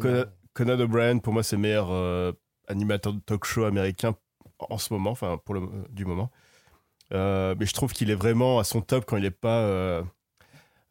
Conan, 0.00 0.24
Conan 0.54 0.80
O'Brien, 0.80 1.18
pour 1.18 1.32
moi, 1.32 1.42
c'est 1.42 1.56
le 1.56 1.62
meilleur 1.62 1.90
euh, 1.90 2.32
animateur 2.68 3.12
de 3.12 3.20
talk 3.20 3.44
show 3.44 3.64
américain 3.64 4.16
en 4.58 4.78
ce 4.78 4.92
moment, 4.92 5.10
enfin 5.10 5.38
pour 5.44 5.54
le 5.54 5.62
du 5.90 6.04
moment. 6.04 6.30
Euh, 7.12 7.54
mais 7.58 7.66
je 7.66 7.72
trouve 7.72 7.92
qu'il 7.92 8.10
est 8.10 8.14
vraiment 8.16 8.58
à 8.58 8.64
son 8.64 8.80
top 8.80 9.04
quand 9.06 9.16
il 9.16 9.24
est 9.24 9.30
pas, 9.30 9.60
euh, 9.60 10.02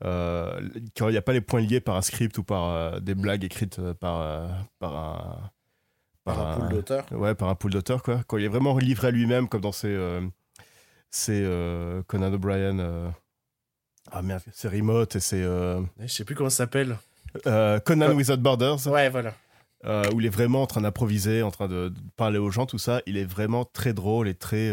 euh, 0.03 0.61
quand 0.97 1.09
il 1.09 1.11
n'y 1.11 1.17
a 1.17 1.21
pas 1.21 1.33
les 1.33 1.41
points 1.41 1.61
liés 1.61 1.81
par 1.81 1.95
un 1.95 2.01
script 2.01 2.37
ou 2.37 2.43
par 2.43 3.01
des 3.01 3.15
blagues 3.15 3.43
écrites 3.43 3.81
par 3.93 4.47
par 4.79 4.95
un 4.95 5.51
Par 6.23 6.39
un 6.47 6.55
pool 6.59 6.69
d'auteurs. 6.69 7.05
Ouais, 7.11 7.35
par 7.35 7.49
un 7.49 7.55
pool 7.55 7.71
d'auteurs, 7.71 8.01
quoi. 8.03 8.21
Quand 8.27 8.37
il 8.37 8.45
est 8.45 8.49
vraiment 8.49 8.77
livré 8.77 9.07
à 9.09 9.11
lui-même, 9.11 9.47
comme 9.49 9.61
dans 9.61 9.71
ces 9.71 9.87
euh, 11.29 12.03
Conan 12.07 12.33
O'Brien. 12.33 13.13
Ah 14.11 14.21
merde, 14.21 14.43
c'est 14.53 14.67
Remote 14.69 15.15
et 15.15 15.19
c'est 15.19 15.41
euh, 15.43 15.81
Je 15.99 16.07
sais 16.07 16.23
plus 16.25 16.35
comment 16.35 16.49
ça 16.49 16.57
s'appelle. 16.57 16.97
Conan 17.43 18.07
Co- 18.07 18.13
Without 18.13 18.37
Borders, 18.37 18.87
Ouais, 18.87 19.09
voilà. 19.09 19.33
où 20.13 20.19
il 20.21 20.25
est 20.25 20.29
vraiment 20.29 20.61
en 20.61 20.67
train 20.67 20.81
d'improviser, 20.81 21.41
en 21.43 21.51
train 21.51 21.67
de, 21.67 21.89
de 21.89 21.99
parler 22.15 22.37
aux 22.37 22.51
gens, 22.51 22.65
tout 22.65 22.77
ça. 22.77 23.01
Il 23.07 23.17
est 23.17 23.25
vraiment 23.25 23.65
très 23.65 23.93
drôle 23.93 24.27
et 24.29 24.35
très, 24.35 24.71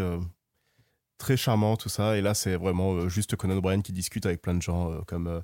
très 1.23 1.37
charmant, 1.37 1.77
tout 1.77 1.89
ça. 1.89 2.17
Et 2.17 2.21
là, 2.21 2.35
c'est 2.35 2.57
vraiment 2.57 2.95
euh, 2.95 3.09
juste 3.09 3.37
Conan 3.37 3.57
O'Brien 3.57 3.81
qui 3.81 3.93
discute 3.93 4.27
avec 4.27 4.43
plein 4.43 4.55
de 4.55 4.61
gens, 4.63 4.91
euh, 4.91 5.01
comme 5.07 5.43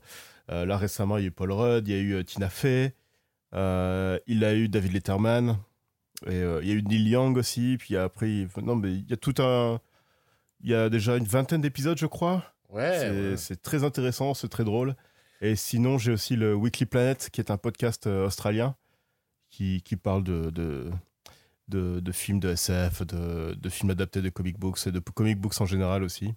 euh, 0.51 0.65
là 0.67 0.77
récemment, 0.77 1.19
il 1.19 1.21
y 1.23 1.25
a 1.25 1.29
eu 1.29 1.31
Paul 1.31 1.53
Rudd, 1.53 1.87
il 1.87 1.95
y 1.95 1.97
a 1.97 2.01
eu 2.01 2.25
Tina 2.25 2.51
Fey, 2.51 2.95
il 3.53 4.45
a 4.45 4.55
eu 4.55 4.69
David 4.69 4.93
Letterman, 4.93 5.57
et 6.27 6.41
il 6.41 6.69
y 6.69 6.73
a 6.73 6.75
eu 6.75 6.83
Neil 6.83 7.09
Young 7.09 7.37
aussi. 7.37 7.77
Puis 7.79 7.97
après, 7.97 8.29
il- 8.29 8.49
non, 8.63 8.75
mais 8.75 8.93
il 8.93 9.09
y 9.09 9.13
a 9.13 9.17
tout 9.17 9.35
un. 9.39 9.81
Il 10.61 10.71
y 10.71 10.75
a 10.75 10.89
déjà 10.91 11.17
une 11.17 11.25
vingtaine 11.27 11.61
d'épisodes, 11.61 11.97
je 11.97 12.07
crois. 12.07 12.43
Ouais. 12.71 13.37
c'est 13.37 13.55
ouais. 13.55 13.57
très 13.63 13.85
intéressant, 13.85 14.35
c'est 14.35 14.49
très 14.49 14.65
drôle. 14.65 14.97
Et 15.41 15.55
sinon, 15.55 15.99
j'ai 15.99 16.11
aussi 16.11 16.35
le 16.35 16.55
Weekly 16.57 16.87
Planet, 16.87 17.31
qui 17.31 17.41
est 17.41 17.53
un 17.53 17.57
podcast 17.57 18.09
australien 18.09 18.75
qui, 19.51 19.81
qui 19.83 19.95
parle 19.97 20.25
de, 20.25 20.51
de, 20.51 20.91
de, 21.69 22.01
de 22.01 22.12
films 22.12 22.40
de 22.40 22.51
SF, 22.51 23.03
de, 23.07 23.55
de 23.55 23.69
films 23.69 23.90
adaptés 23.90 24.23
de 24.23 24.28
comic 24.31 24.59
books 24.59 24.86
et 24.86 24.93
de 24.93 24.99
comic 25.01 25.39
books 25.39 25.61
en 25.61 25.66
général 25.66 26.03
aussi. 26.03 26.35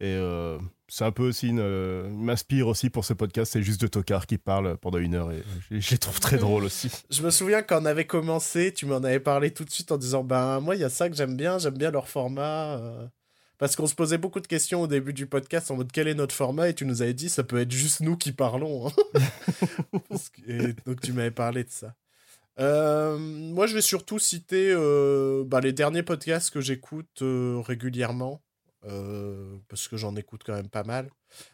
Et 0.00 0.14
euh, 0.14 0.58
c'est 0.86 1.04
un 1.04 1.10
peu 1.10 1.26
aussi 1.26 1.48
une. 1.48 1.58
euh, 1.58 2.08
m'inspire 2.08 2.68
aussi 2.68 2.88
pour 2.88 3.04
ce 3.04 3.14
podcast. 3.14 3.52
C'est 3.52 3.62
juste 3.64 3.80
de 3.80 3.88
Tokar 3.88 4.26
qui 4.26 4.38
parle 4.38 4.76
pendant 4.76 4.98
une 4.98 5.16
heure 5.16 5.32
et 5.32 5.42
je, 5.70 5.90
les 5.90 5.98
trouve 5.98 6.20
très 6.20 6.38
drôles 6.38 6.62
aussi. 6.64 6.88
Je 7.10 7.20
me 7.22 7.30
souviens 7.30 7.62
quand 7.62 7.82
on 7.82 7.84
avait 7.84 8.06
commencé, 8.06 8.72
tu 8.72 8.86
m'en 8.86 8.98
avais 8.98 9.18
parlé 9.18 9.50
tout 9.50 9.64
de 9.64 9.70
suite 9.70 9.90
en 9.90 9.96
disant 9.98 10.22
Ben, 10.22 10.60
moi, 10.60 10.76
il 10.76 10.80
y 10.80 10.84
a 10.84 10.88
ça 10.88 11.08
que 11.10 11.16
j'aime 11.16 11.36
bien, 11.36 11.58
j'aime 11.58 11.76
bien 11.76 11.90
leur 11.90 12.08
format. 12.08 12.76
euh. 12.78 13.06
Parce 13.58 13.74
qu'on 13.74 13.88
se 13.88 13.94
posait 13.96 14.18
beaucoup 14.18 14.38
de 14.38 14.46
questions 14.46 14.82
au 14.82 14.86
début 14.86 15.12
du 15.12 15.26
podcast 15.26 15.68
en 15.72 15.76
mode 15.76 15.90
quel 15.90 16.06
est 16.06 16.14
notre 16.14 16.32
format? 16.32 16.68
Et 16.68 16.74
tu 16.74 16.86
nous 16.86 17.02
avais 17.02 17.12
dit 17.12 17.28
ça 17.28 17.42
peut 17.42 17.58
être 17.58 17.72
juste 17.72 17.98
nous 18.00 18.16
qui 18.16 18.30
parlons. 18.30 18.86
hein. 18.86 18.92
Et 20.46 20.74
donc 20.86 21.00
tu 21.00 21.12
m'avais 21.12 21.32
parlé 21.32 21.64
de 21.64 21.70
ça. 21.70 21.92
Euh, 22.58 23.16
moi 23.18 23.66
je 23.66 23.74
vais 23.74 23.80
surtout 23.80 24.18
citer 24.18 24.72
euh, 24.72 25.44
bah, 25.46 25.60
les 25.60 25.72
derniers 25.72 26.02
podcasts 26.02 26.50
que 26.50 26.60
j'écoute 26.60 27.22
euh, 27.22 27.60
régulièrement. 27.64 28.42
parce 29.68 29.88
que 29.88 29.96
j'en 29.96 30.16
écoute 30.16 30.42
quand 30.44 30.54
même 30.54 30.68
pas 30.68 30.84
mal. 30.84 31.10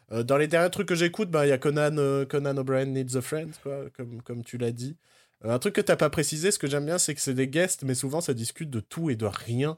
Dans 0.09 0.37
les 0.37 0.47
derniers 0.47 0.69
trucs 0.69 0.87
que 0.87 0.95
j'écoute, 0.95 1.29
bah, 1.29 1.45
il 1.45 1.49
y 1.49 1.51
a 1.51 1.57
Conan, 1.57 2.25
Conan 2.29 2.57
O'Brien 2.57 2.85
Needs 2.85 3.17
a 3.17 3.21
Friend, 3.21 3.51
quoi, 3.61 3.89
comme, 3.95 4.21
comme 4.21 4.43
tu 4.43 4.57
l'as 4.57 4.71
dit. 4.71 4.95
Un 5.43 5.59
truc 5.59 5.75
que 5.75 5.81
t'as 5.81 5.97
pas 5.97 6.09
précisé, 6.09 6.51
ce 6.51 6.57
que 6.57 6.67
j'aime 6.67 6.85
bien, 6.85 6.97
c'est 6.97 7.13
que 7.13 7.21
c'est 7.21 7.33
des 7.33 7.47
guests, 7.47 7.83
mais 7.83 7.93
souvent 7.93 8.21
ça 8.21 8.33
discute 8.33 8.69
de 8.69 8.79
tout 8.79 9.09
et 9.09 9.15
de 9.15 9.25
rien. 9.25 9.77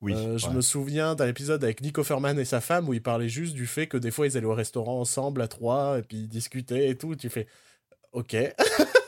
Oui. 0.00 0.14
Euh, 0.14 0.38
je 0.38 0.48
me 0.48 0.60
souvian 0.60 1.14
d'un 1.14 1.28
épisode 1.28 1.62
avec 1.62 1.82
Nico 1.82 2.02
Ferman 2.02 2.38
et 2.38 2.44
sa 2.44 2.60
femme 2.60 2.88
où 2.88 2.94
ils 2.94 3.02
parlaient 3.02 3.28
juste 3.28 3.54
du 3.54 3.66
fait 3.66 3.86
que 3.86 3.98
des 3.98 4.10
fois 4.10 4.26
ils 4.26 4.36
allaient 4.36 4.46
au 4.46 4.54
restaurant 4.54 4.98
ensemble 4.98 5.42
à 5.42 5.48
trois 5.48 5.98
et 5.98 6.02
puis 6.02 6.18
ils 6.18 6.28
discutaient 6.28 6.88
et 6.88 6.96
tout. 6.96 7.14
Tu 7.16 7.28
fais 7.28 7.46
ok. 8.12 8.36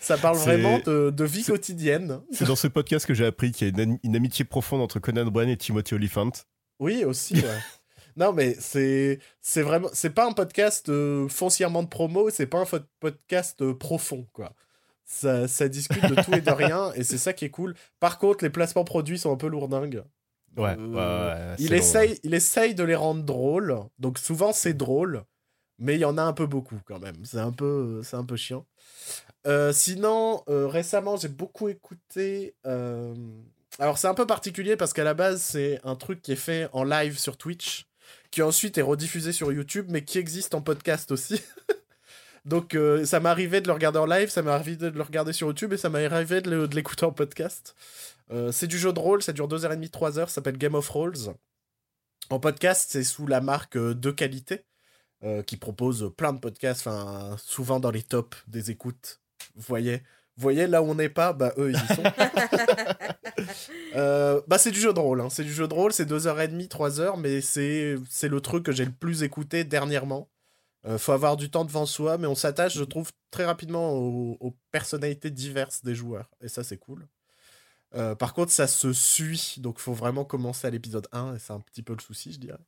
ça, 0.00 0.16
parle 0.18 0.36
vraiment 0.36 0.78
de, 0.78 1.10
de 1.10 1.24
vie 1.24 1.44
quotidienne. 1.44 2.20
C'est 2.32 2.46
dans 2.46 2.56
ce 2.56 2.66
podcast 2.68 3.06
que 3.06 3.14
j'ai 3.14 3.26
appris 3.26 3.52
qu'il 3.52 3.66
y 3.68 3.70
a 3.70 3.74
une, 3.82 3.92
am- 3.92 3.98
une 4.02 4.16
amitié 4.16 4.44
profonde 4.44 4.80
entre 4.80 4.98
Conan 4.98 5.26
O'Brien 5.26 5.48
et 5.48 5.56
Timothy 5.56 5.94
Olyphant. 5.94 6.30
Oui, 6.78 7.04
aussi. 7.04 7.34
ouais. 7.34 7.58
non, 8.16 8.32
mais 8.32 8.56
c'est 8.58 9.18
c'est 9.40 9.62
vraiment 9.62 9.88
c'est 9.92 10.10
pas 10.10 10.26
un 10.26 10.32
podcast 10.32 10.88
euh, 10.88 11.28
foncièrement 11.28 11.82
de 11.82 11.88
promo, 11.88 12.30
c'est 12.30 12.46
pas 12.46 12.58
un 12.58 12.80
podcast 13.00 13.60
euh, 13.62 13.74
profond 13.74 14.26
quoi. 14.32 14.52
Ça, 15.04 15.48
ça 15.48 15.68
discute 15.68 16.04
de 16.06 16.14
tout 16.22 16.32
et 16.34 16.40
de 16.40 16.50
rien 16.52 16.92
et 16.94 17.02
c'est 17.02 17.18
ça 17.18 17.32
qui 17.32 17.44
est 17.44 17.50
cool. 17.50 17.74
Par 17.98 18.18
contre, 18.18 18.44
les 18.44 18.50
placements 18.50 18.84
produits 18.84 19.18
sont 19.18 19.32
un 19.32 19.36
peu 19.36 19.48
lourdingues. 19.48 20.02
Ouais, 20.56 20.76
Euh, 20.78 20.86
ouais, 20.88 21.50
ouais, 21.50 21.54
c'est 21.58 21.62
il, 21.64 21.74
essaye, 21.74 22.10
ouais. 22.10 22.18
il 22.24 22.34
essaye 22.34 22.74
de 22.74 22.84
les 22.84 22.94
rendre 22.94 23.22
drôles. 23.24 23.76
Donc 23.98 24.18
souvent 24.18 24.52
c'est 24.52 24.74
drôle, 24.74 25.24
mais 25.80 25.94
il 25.96 26.00
y 26.00 26.04
en 26.04 26.16
a 26.18 26.22
un 26.22 26.32
peu 26.32 26.46
beaucoup 26.46 26.78
quand 26.84 27.00
même. 27.00 27.16
C'est 27.24 27.38
un 27.40 27.52
peu, 27.52 28.02
un 28.16 28.24
peu 28.24 28.36
chiant. 28.36 28.66
Euh, 29.46 29.72
sinon, 29.72 30.42
euh, 30.48 30.66
récemment 30.68 31.16
j'ai 31.16 31.28
beaucoup 31.28 31.68
écouté. 31.68 32.54
euh, 32.66 33.14
Alors 33.78 33.98
c'est 33.98 34.06
un 34.08 34.14
peu 34.14 34.26
particulier 34.26 34.76
parce 34.76 34.92
qu'à 34.92 35.04
la 35.04 35.14
base 35.14 35.40
c'est 35.42 35.80
un 35.82 35.96
truc 35.96 36.20
qui 36.22 36.32
est 36.32 36.36
fait 36.36 36.68
en 36.72 36.84
live 36.84 37.18
sur 37.18 37.36
Twitch, 37.38 37.86
qui 38.30 38.42
ensuite 38.42 38.76
est 38.78 38.82
rediffusé 38.82 39.32
sur 39.32 39.50
YouTube, 39.52 39.86
mais 39.88 40.04
qui 40.04 40.18
existe 40.18 40.54
en 40.54 40.60
podcast 40.60 41.10
aussi. 41.10 41.40
Donc 42.44 42.76
ça 43.04 43.20
m'arrivait 43.20 43.60
de 43.60 43.66
le 43.66 43.72
regarder 43.74 43.98
en 43.98 44.06
live, 44.06 44.28
ça 44.30 44.42
m'arrivait 44.42 44.76
de 44.76 44.96
le 44.96 45.02
regarder 45.02 45.32
sur 45.32 45.48
YouTube 45.48 45.72
et 45.72 45.76
ça 45.76 45.88
de 45.90 46.50
le- 46.50 46.68
de 46.68 46.74
l'écouter 46.74 47.04
en 47.04 47.12
podcast. 47.12 47.74
C'est 48.52 48.66
du 48.68 48.78
jeu 48.78 48.92
de 48.92 48.98
rôle, 49.00 49.22
ça 49.22 49.32
dure 49.32 49.48
2h30, 49.48 49.90
3h, 49.90 50.12
ça 50.20 50.26
s'appelle 50.28 50.56
Game 50.56 50.74
of 50.76 50.88
Rolls. 50.88 51.34
En 52.30 52.38
podcast, 52.38 52.88
c'est 52.92 53.02
sous 53.02 53.26
la 53.26 53.40
marque 53.40 53.76
De 53.76 54.10
Qualité, 54.12 54.64
euh, 55.24 55.42
qui 55.42 55.56
propose 55.56 56.12
plein 56.16 56.32
de 56.32 56.38
podcasts, 56.38 56.86
enfin, 56.86 57.36
souvent 57.38 57.80
dans 57.80 57.90
les 57.90 58.02
tops 58.02 58.38
des 58.48 58.70
écoutes. 58.70 59.20
Vous 59.54 59.64
voyez, 59.68 59.98
vous 60.36 60.42
voyez 60.42 60.66
là 60.66 60.82
où 60.82 60.86
on 60.86 60.94
n'est 60.94 61.08
pas, 61.08 61.32
bah 61.32 61.52
eux, 61.58 61.72
ils 61.72 61.76
y 61.76 61.94
sont. 61.94 62.02
Euh, 63.96 64.40
bah 64.46 64.58
c'est 64.58 64.70
du 64.70 64.78
jeu 64.78 64.92
de 64.92 65.00
rôle, 65.00 65.20
hein. 65.20 65.30
c'est 65.30 65.42
du 65.42 65.52
jeu 65.52 65.66
de 65.66 65.74
rôle, 65.74 65.92
c'est 65.92 66.04
2h30, 66.08 66.68
3h, 66.68 67.18
mais 67.18 67.40
c'est 67.40 67.96
c'est 68.08 68.28
le 68.28 68.40
truc 68.40 68.64
que 68.64 68.72
j'ai 68.72 68.84
le 68.84 68.92
plus 68.92 69.22
écouté 69.22 69.64
dernièrement. 69.64 70.28
Euh, 70.86 70.98
faut 70.98 71.12
avoir 71.12 71.36
du 71.36 71.50
temps 71.50 71.64
devant 71.64 71.86
soi, 71.86 72.16
mais 72.18 72.26
on 72.26 72.34
s'attache, 72.34 72.76
je 72.76 72.84
trouve, 72.84 73.10
très 73.30 73.44
rapidement 73.44 73.92
aux, 73.92 74.36
aux 74.40 74.56
personnalités 74.70 75.30
diverses 75.30 75.82
des 75.82 75.94
joueurs, 75.94 76.30
et 76.40 76.48
ça 76.48 76.62
c'est 76.64 76.78
cool. 76.78 77.06
Euh, 77.94 78.14
par 78.14 78.34
contre, 78.34 78.52
ça 78.52 78.66
se 78.66 78.92
suit, 78.92 79.56
donc 79.58 79.78
faut 79.78 79.92
vraiment 79.92 80.24
commencer 80.24 80.66
à 80.66 80.70
l'épisode 80.70 81.08
1, 81.12 81.34
et 81.34 81.38
c'est 81.38 81.52
un 81.52 81.60
petit 81.60 81.82
peu 81.82 81.94
le 81.94 82.00
souci, 82.00 82.32
je 82.32 82.38
dirais. 82.38 82.58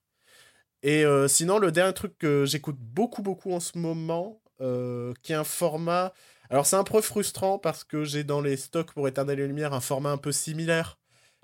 Et 0.82 1.04
euh, 1.04 1.28
sinon, 1.28 1.58
le 1.58 1.70
dernier 1.70 1.94
truc 1.94 2.18
que 2.18 2.44
j'écoute 2.44 2.76
beaucoup, 2.78 3.22
beaucoup 3.22 3.52
en 3.52 3.60
ce 3.60 3.78
moment, 3.78 4.40
euh, 4.60 5.12
qui 5.22 5.32
est 5.32 5.36
un 5.36 5.44
format... 5.44 6.12
Alors 6.50 6.66
c'est 6.66 6.76
un 6.76 6.84
peu 6.84 7.00
frustrant 7.00 7.58
parce 7.58 7.82
que 7.82 8.04
j'ai 8.04 8.24
dans 8.24 8.42
les 8.42 8.58
stocks 8.58 8.92
pour 8.92 9.08
Éternel 9.08 9.40
et 9.40 9.46
Lumière 9.46 9.72
un 9.72 9.80
format 9.80 10.10
un 10.10 10.18
peu 10.18 10.32
similaire 10.32 10.98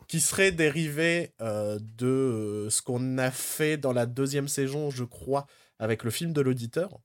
qui 0.07 0.21
serait 0.21 0.53
dérivé 0.53 1.33
euh, 1.41 1.79
de 1.81 2.69
ce 2.71 2.83
qu'on 2.83 3.17
a 3.17 3.31
fait 3.31 3.79
dans 3.79 3.95
la 3.95 4.05
deuxième 4.05 4.49
saison, 4.49 4.91
je 4.91 5.05
crois, 5.05 5.47
avec 5.79 6.05
le 6.05 6.11
film 6.11 6.33
de 6.33 6.41
l'auditeur. 6.41 6.99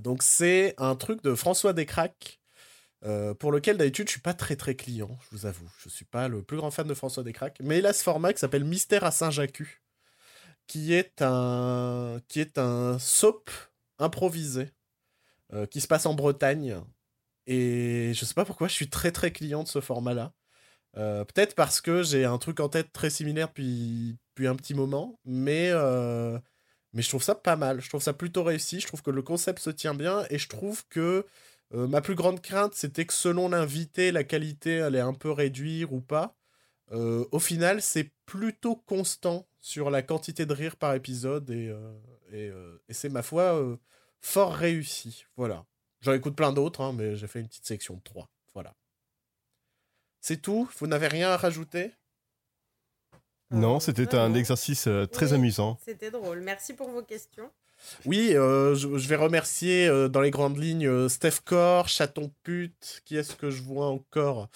Donc 0.00 0.22
c'est 0.22 0.74
un 0.78 0.96
truc 0.96 1.22
de 1.22 1.34
François 1.34 1.72
Descraques, 1.72 2.40
pour 3.38 3.52
lequel 3.52 3.76
d'habitude 3.76 4.08
je 4.08 4.12
suis 4.12 4.20
pas 4.20 4.34
très 4.34 4.56
très 4.56 4.74
client, 4.74 5.16
je 5.20 5.36
vous 5.36 5.46
avoue. 5.46 5.70
Je 5.78 5.88
suis 5.90 6.06
pas 6.06 6.28
le 6.28 6.42
plus 6.42 6.56
grand 6.56 6.70
fan 6.70 6.86
de 6.86 6.94
François 6.94 7.22
Descraques, 7.22 7.58
mais 7.62 7.78
il 7.78 7.86
a 7.86 7.92
ce 7.92 8.02
format 8.02 8.32
qui 8.32 8.40
s'appelle 8.40 8.64
Mystère 8.64 9.04
à 9.04 9.10
Saint-Jacques, 9.10 9.62
qui 10.66 10.92
est 10.94 11.22
un 11.22 12.98
soap 12.98 13.50
improvisé 13.98 14.72
euh, 15.52 15.66
qui 15.66 15.80
se 15.80 15.86
passe 15.86 16.06
en 16.06 16.14
Bretagne. 16.14 16.76
Et 17.46 18.12
je 18.14 18.24
sais 18.24 18.34
pas 18.34 18.44
pourquoi 18.44 18.68
je 18.68 18.74
suis 18.74 18.88
très 18.88 19.12
très 19.12 19.30
client 19.32 19.62
de 19.62 19.68
ce 19.68 19.80
format-là. 19.80 20.32
Euh, 20.96 21.24
Peut-être 21.24 21.54
parce 21.54 21.80
que 21.80 22.02
j'ai 22.02 22.24
un 22.24 22.38
truc 22.38 22.60
en 22.60 22.68
tête 22.68 22.92
très 22.92 23.10
similaire 23.10 23.48
depuis, 23.48 24.18
un 24.46 24.56
petit 24.56 24.74
moment, 24.74 25.20
mais, 25.24 25.70
euh, 25.72 26.38
mais 26.92 27.02
je 27.02 27.08
trouve 27.08 27.22
ça 27.22 27.34
pas 27.34 27.56
mal. 27.56 27.80
Je 27.82 27.88
trouve 27.88 28.02
ça 28.02 28.14
plutôt 28.14 28.44
réussi. 28.44 28.80
Je 28.80 28.86
trouve 28.86 29.02
que 29.02 29.10
le 29.10 29.22
concept 29.22 29.60
se 29.60 29.70
tient 29.70 29.94
bien 29.94 30.24
et 30.30 30.38
je 30.38 30.48
trouve 30.48 30.84
que 30.88 31.26
ma 31.72 32.00
plus 32.00 32.14
grande 32.14 32.40
crainte, 32.40 32.74
c'était 32.74 33.04
que 33.04 33.12
selon 33.12 33.48
l'invité, 33.48 34.12
la 34.12 34.22
qualité 34.22 34.80
allait 34.80 35.00
un 35.00 35.14
peu 35.14 35.30
réduire 35.30 35.92
ou 35.92 36.00
pas. 36.00 36.36
Euh, 36.92 37.26
au 37.32 37.38
final, 37.38 37.80
c'est 37.82 38.12
plutôt 38.26 38.76
constant 38.76 39.48
sur 39.60 39.90
la 39.90 40.02
quantité 40.02 40.44
de 40.46 40.52
rire 40.52 40.76
par 40.76 40.94
épisode 40.94 41.48
et, 41.50 41.68
euh, 41.68 41.92
et, 42.30 42.48
euh, 42.48 42.82
et 42.88 42.92
c'est 42.94 43.08
ma 43.08 43.22
foi 43.22 43.54
euh, 43.58 43.76
fort 44.20 44.54
réussi. 44.54 45.24
Voilà. 45.36 45.64
J'en 46.02 46.12
écoute 46.12 46.36
plein 46.36 46.52
d'autres, 46.52 46.82
hein, 46.82 46.92
mais 46.92 47.16
j'ai 47.16 47.26
fait 47.26 47.40
une 47.40 47.48
petite 47.48 47.66
section 47.66 47.94
de 47.96 48.02
trois. 48.02 48.28
Voilà. 48.52 48.74
C'est 50.20 50.40
tout 50.42 50.68
Vous 50.78 50.86
n'avez 50.86 51.08
rien 51.08 51.30
à 51.30 51.36
rajouter? 51.36 51.92
Non, 53.50 53.78
c'était 53.80 54.04
non, 54.16 54.22
un 54.22 54.34
exercice 54.34 54.86
euh, 54.86 55.06
très 55.06 55.28
Oui. 55.28 55.34
amusant. 55.34 55.78
C'était 55.84 56.10
drôle. 56.10 56.40
Merci 56.40 56.74
pour 56.74 56.90
vos 56.90 57.02
questions. 57.02 57.50
Oui, 58.06 58.30
euh, 58.34 58.74
je, 58.74 58.96
je 58.96 59.08
vais 59.08 59.16
remercier 59.16 59.86
euh, 59.88 60.08
dans 60.08 60.20
les 60.20 60.30
grandes 60.30 60.58
lignes 60.58 60.86
euh, 60.86 61.08
Steph 61.08 61.40
Core, 61.44 61.88
Chaton 61.88 62.30
Pute, 62.42 63.02
qui 63.04 63.16
est-ce 63.16 63.34
que 63.36 63.50
je 63.50 63.62
vois 63.62 63.86
encore? 63.86 64.48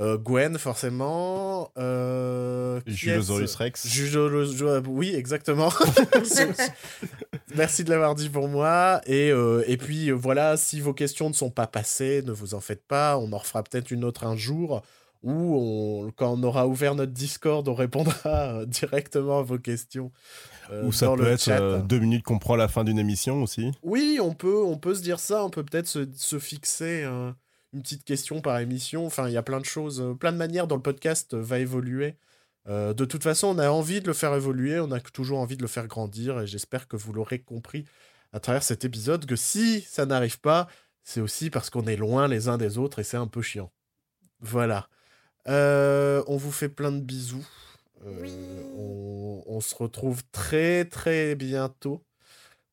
Euh, 0.00 0.16
Gwen, 0.18 0.58
forcément. 0.58 1.70
Euh, 1.78 2.80
Julosaurus 2.86 3.54
Rex. 3.56 3.86
Julo- 3.88 4.82
oui, 4.86 5.14
exactement. 5.14 5.72
Merci 7.54 7.84
de 7.84 7.90
l'avoir 7.90 8.14
dit 8.14 8.28
pour 8.28 8.48
moi. 8.48 9.00
Et, 9.06 9.30
euh, 9.30 9.64
et 9.66 9.76
puis 9.76 10.10
voilà, 10.10 10.56
si 10.56 10.80
vos 10.80 10.92
questions 10.94 11.28
ne 11.28 11.34
sont 11.34 11.50
pas 11.50 11.66
passées, 11.66 12.22
ne 12.24 12.32
vous 12.32 12.54
en 12.54 12.60
faites 12.60 12.84
pas. 12.86 13.18
On 13.18 13.32
en 13.32 13.38
refera 13.38 13.62
peut-être 13.62 13.90
une 13.90 14.04
autre 14.04 14.24
un 14.26 14.36
jour. 14.36 14.82
Ou 15.22 15.56
on- 15.56 16.10
quand 16.12 16.32
on 16.38 16.42
aura 16.42 16.66
ouvert 16.68 16.94
notre 16.94 17.12
Discord, 17.12 17.66
on 17.68 17.74
répondra 17.74 18.60
euh, 18.60 18.66
directement 18.66 19.38
à 19.40 19.42
vos 19.42 19.58
questions. 19.58 20.12
euh, 20.70 20.84
Ou 20.84 20.92
ça 20.92 21.06
dans 21.06 21.16
peut 21.16 21.22
le 21.24 21.30
être 21.32 21.42
chat. 21.42 21.60
euh, 21.60 21.80
deux 21.82 21.98
minutes 21.98 22.22
qu'on 22.24 22.38
prend 22.38 22.54
à 22.54 22.58
la 22.58 22.68
fin 22.68 22.84
d'une 22.84 22.98
émission 22.98 23.42
aussi. 23.42 23.72
Oui, 23.82 24.18
on 24.22 24.34
peut, 24.34 24.62
on 24.62 24.76
peut 24.78 24.94
se 24.94 25.02
dire 25.02 25.18
ça. 25.18 25.44
On 25.44 25.50
peut 25.50 25.64
peut-être 25.64 25.86
se, 25.88 26.06
se 26.14 26.38
fixer 26.38 27.02
euh, 27.04 27.32
une 27.72 27.82
petite 27.82 28.04
question 28.04 28.40
par 28.40 28.58
émission. 28.60 29.04
Enfin, 29.06 29.28
il 29.28 29.32
y 29.32 29.36
a 29.36 29.42
plein 29.42 29.60
de 29.60 29.64
choses, 29.64 30.04
plein 30.20 30.32
de 30.32 30.36
manières 30.38 30.66
dont 30.66 30.76
le 30.76 30.82
podcast 30.82 31.34
va 31.34 31.58
évoluer. 31.58 32.14
De 32.68 33.04
toute 33.04 33.22
façon, 33.22 33.46
on 33.54 33.58
a 33.60 33.68
envie 33.70 34.00
de 34.00 34.08
le 34.08 34.12
faire 34.12 34.34
évoluer, 34.34 34.80
on 34.80 34.90
a 34.90 34.98
toujours 34.98 35.38
envie 35.38 35.56
de 35.56 35.62
le 35.62 35.68
faire 35.68 35.86
grandir, 35.86 36.40
et 36.40 36.48
j'espère 36.48 36.88
que 36.88 36.96
vous 36.96 37.12
l'aurez 37.12 37.38
compris 37.38 37.84
à 38.32 38.40
travers 38.40 38.64
cet 38.64 38.84
épisode 38.84 39.24
que 39.24 39.36
si 39.36 39.82
ça 39.82 40.04
n'arrive 40.04 40.40
pas, 40.40 40.66
c'est 41.04 41.20
aussi 41.20 41.48
parce 41.48 41.70
qu'on 41.70 41.86
est 41.86 41.94
loin 41.94 42.26
les 42.26 42.48
uns 42.48 42.58
des 42.58 42.76
autres 42.76 42.98
et 42.98 43.04
c'est 43.04 43.16
un 43.18 43.28
peu 43.28 43.40
chiant. 43.40 43.70
Voilà. 44.40 44.88
Euh, 45.48 46.22
on 46.26 46.36
vous 46.36 46.52
fait 46.52 46.68
plein 46.68 46.92
de 46.92 47.00
bisous. 47.00 47.46
Euh, 48.04 48.12
Oui. 48.22 48.32
on, 48.76 49.42
on 49.46 49.60
se 49.60 49.74
retrouve 49.74 50.22
très 50.32 50.84
très 50.84 51.34
bientôt 51.34 52.02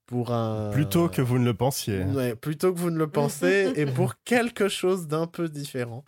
pour 0.06 0.32
un. 0.34 0.70
Plutôt 0.72 1.08
que 1.10 1.22
vous 1.22 1.40
ne 1.40 1.46
le 1.46 1.54
pensiez. 1.54 2.04
Ouais, 2.04 2.36
plutôt 2.36 2.74
que 2.74 2.80
vous 2.80 2.90
ne 2.92 2.98
le 2.98 3.08
pensez 3.08 3.72
et 3.76 3.86
pour 3.86 4.16
quelque 4.24 4.68
chose 4.70 5.08
d'un 5.08 5.28
peu 5.28 5.48
différent. 5.50 6.04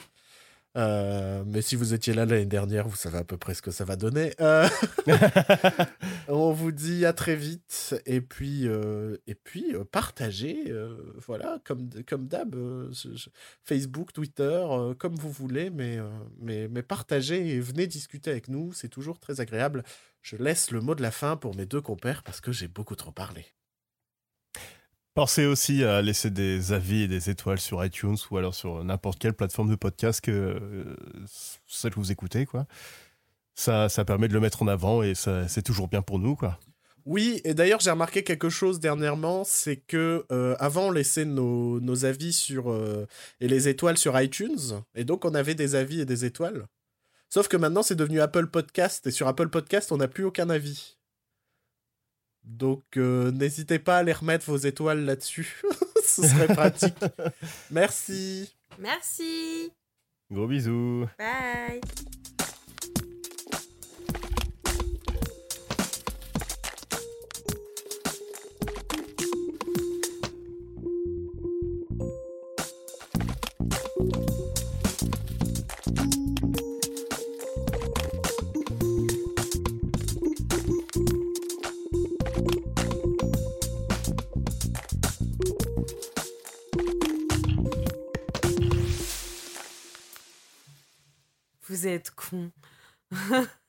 Euh, 0.77 1.43
mais 1.47 1.61
si 1.61 1.75
vous 1.75 1.93
étiez 1.93 2.13
là 2.13 2.25
l'année 2.25 2.45
dernière, 2.45 2.87
vous 2.87 2.95
savez 2.95 3.17
à 3.17 3.23
peu 3.23 3.37
près 3.37 3.53
ce 3.53 3.61
que 3.61 3.71
ça 3.71 3.85
va 3.85 3.95
donner. 3.95 4.33
Euh, 4.41 4.67
on 6.27 6.51
vous 6.51 6.71
dit 6.71 7.05
à 7.05 7.13
très 7.13 7.35
vite 7.35 7.95
et 8.05 8.19
puis 8.19 8.67
euh, 8.67 9.17
et 9.27 9.35
puis 9.35 9.73
partagez, 9.91 10.73
voilà, 11.25 11.59
comme 11.63 11.89
comme 12.07 12.27
d'hab, 12.27 12.55
Facebook, 13.63 14.11
Twitter, 14.13 14.65
comme 14.99 15.15
vous 15.15 15.31
voulez, 15.31 15.69
mais 15.69 15.99
mais 16.39 16.67
mais 16.67 16.83
partagez 16.83 17.55
et 17.55 17.59
venez 17.59 17.87
discuter 17.87 18.31
avec 18.31 18.49
nous, 18.49 18.73
c'est 18.73 18.89
toujours 18.89 19.19
très 19.19 19.39
agréable. 19.41 19.83
Je 20.21 20.35
laisse 20.37 20.71
le 20.71 20.81
mot 20.81 20.95
de 20.95 21.01
la 21.01 21.11
fin 21.11 21.37
pour 21.37 21.55
mes 21.55 21.65
deux 21.65 21.81
compères 21.81 22.23
parce 22.23 22.41
que 22.41 22.51
j'ai 22.51 22.67
beaucoup 22.67 22.95
trop 22.95 23.11
parlé. 23.11 23.54
Pensez 25.15 25.45
aussi 25.45 25.81
à 25.85 26.01
laisser 26.01 26.29
des 26.29 26.73
avis 26.73 27.03
et 27.03 27.07
des 27.07 27.29
étoiles 27.29 27.61
sur 27.61 27.83
iTunes 27.85 28.17
ou 28.29 28.37
alors 28.37 28.53
sur 28.53 28.83
n'importe 28.83 29.17
quelle 29.17 29.33
plateforme 29.33 29.69
de 29.69 29.75
podcast 29.75 30.19
que 30.19 30.31
euh, 30.31 30.95
celle 31.67 31.91
que 31.91 31.99
vous 32.01 32.11
écoutez, 32.11 32.45
quoi. 32.45 32.67
Ça, 33.53 33.87
ça 33.87 34.03
permet 34.03 34.27
de 34.27 34.33
le 34.33 34.41
mettre 34.41 34.61
en 34.61 34.67
avant 34.67 35.03
et 35.03 35.13
c'est 35.15 35.61
toujours 35.61 35.87
bien 35.87 36.01
pour 36.01 36.19
nous, 36.19 36.35
quoi. 36.35 36.59
Oui, 37.05 37.39
et 37.45 37.53
d'ailleurs 37.53 37.79
j'ai 37.79 37.91
remarqué 37.91 38.23
quelque 38.23 38.49
chose 38.49 38.81
dernièrement, 38.81 39.45
c'est 39.45 39.77
que 39.77 40.25
euh, 40.33 40.57
avant 40.59 40.87
on 40.87 40.91
laissait 40.91 41.23
nos, 41.23 42.03
avis 42.03 42.33
sur 42.33 42.69
euh, 42.69 43.07
et 43.39 43.47
les 43.47 43.69
étoiles 43.69 43.97
sur 43.97 44.19
iTunes, 44.19 44.81
et 44.95 45.05
donc 45.05 45.23
on 45.23 45.33
avait 45.33 45.55
des 45.55 45.75
avis 45.75 46.01
et 46.01 46.05
des 46.05 46.25
étoiles. 46.25 46.65
Sauf 47.29 47.47
que 47.47 47.55
maintenant 47.55 47.83
c'est 47.83 47.95
devenu 47.95 48.19
Apple 48.19 48.47
Podcast 48.47 49.07
et 49.07 49.11
sur 49.11 49.29
Apple 49.29 49.47
Podcast 49.47 49.93
on 49.93 49.97
n'a 49.97 50.09
plus 50.09 50.25
aucun 50.25 50.49
avis. 50.49 50.94
Donc 52.45 52.83
euh, 52.97 53.31
n'hésitez 53.31 53.79
pas 53.79 53.97
à 53.97 54.03
les 54.03 54.13
remettre 54.13 54.45
vos 54.45 54.57
étoiles 54.57 55.03
là-dessus. 55.03 55.61
Ce 56.05 56.21
serait 56.27 56.53
pratique. 56.53 56.95
Merci. 57.71 58.55
Merci. 58.79 59.71
Gros 60.31 60.47
bisous. 60.47 61.07
Bye. 61.17 61.81
Vous 91.75 91.87
êtes 91.87 92.11
con. 92.11 92.53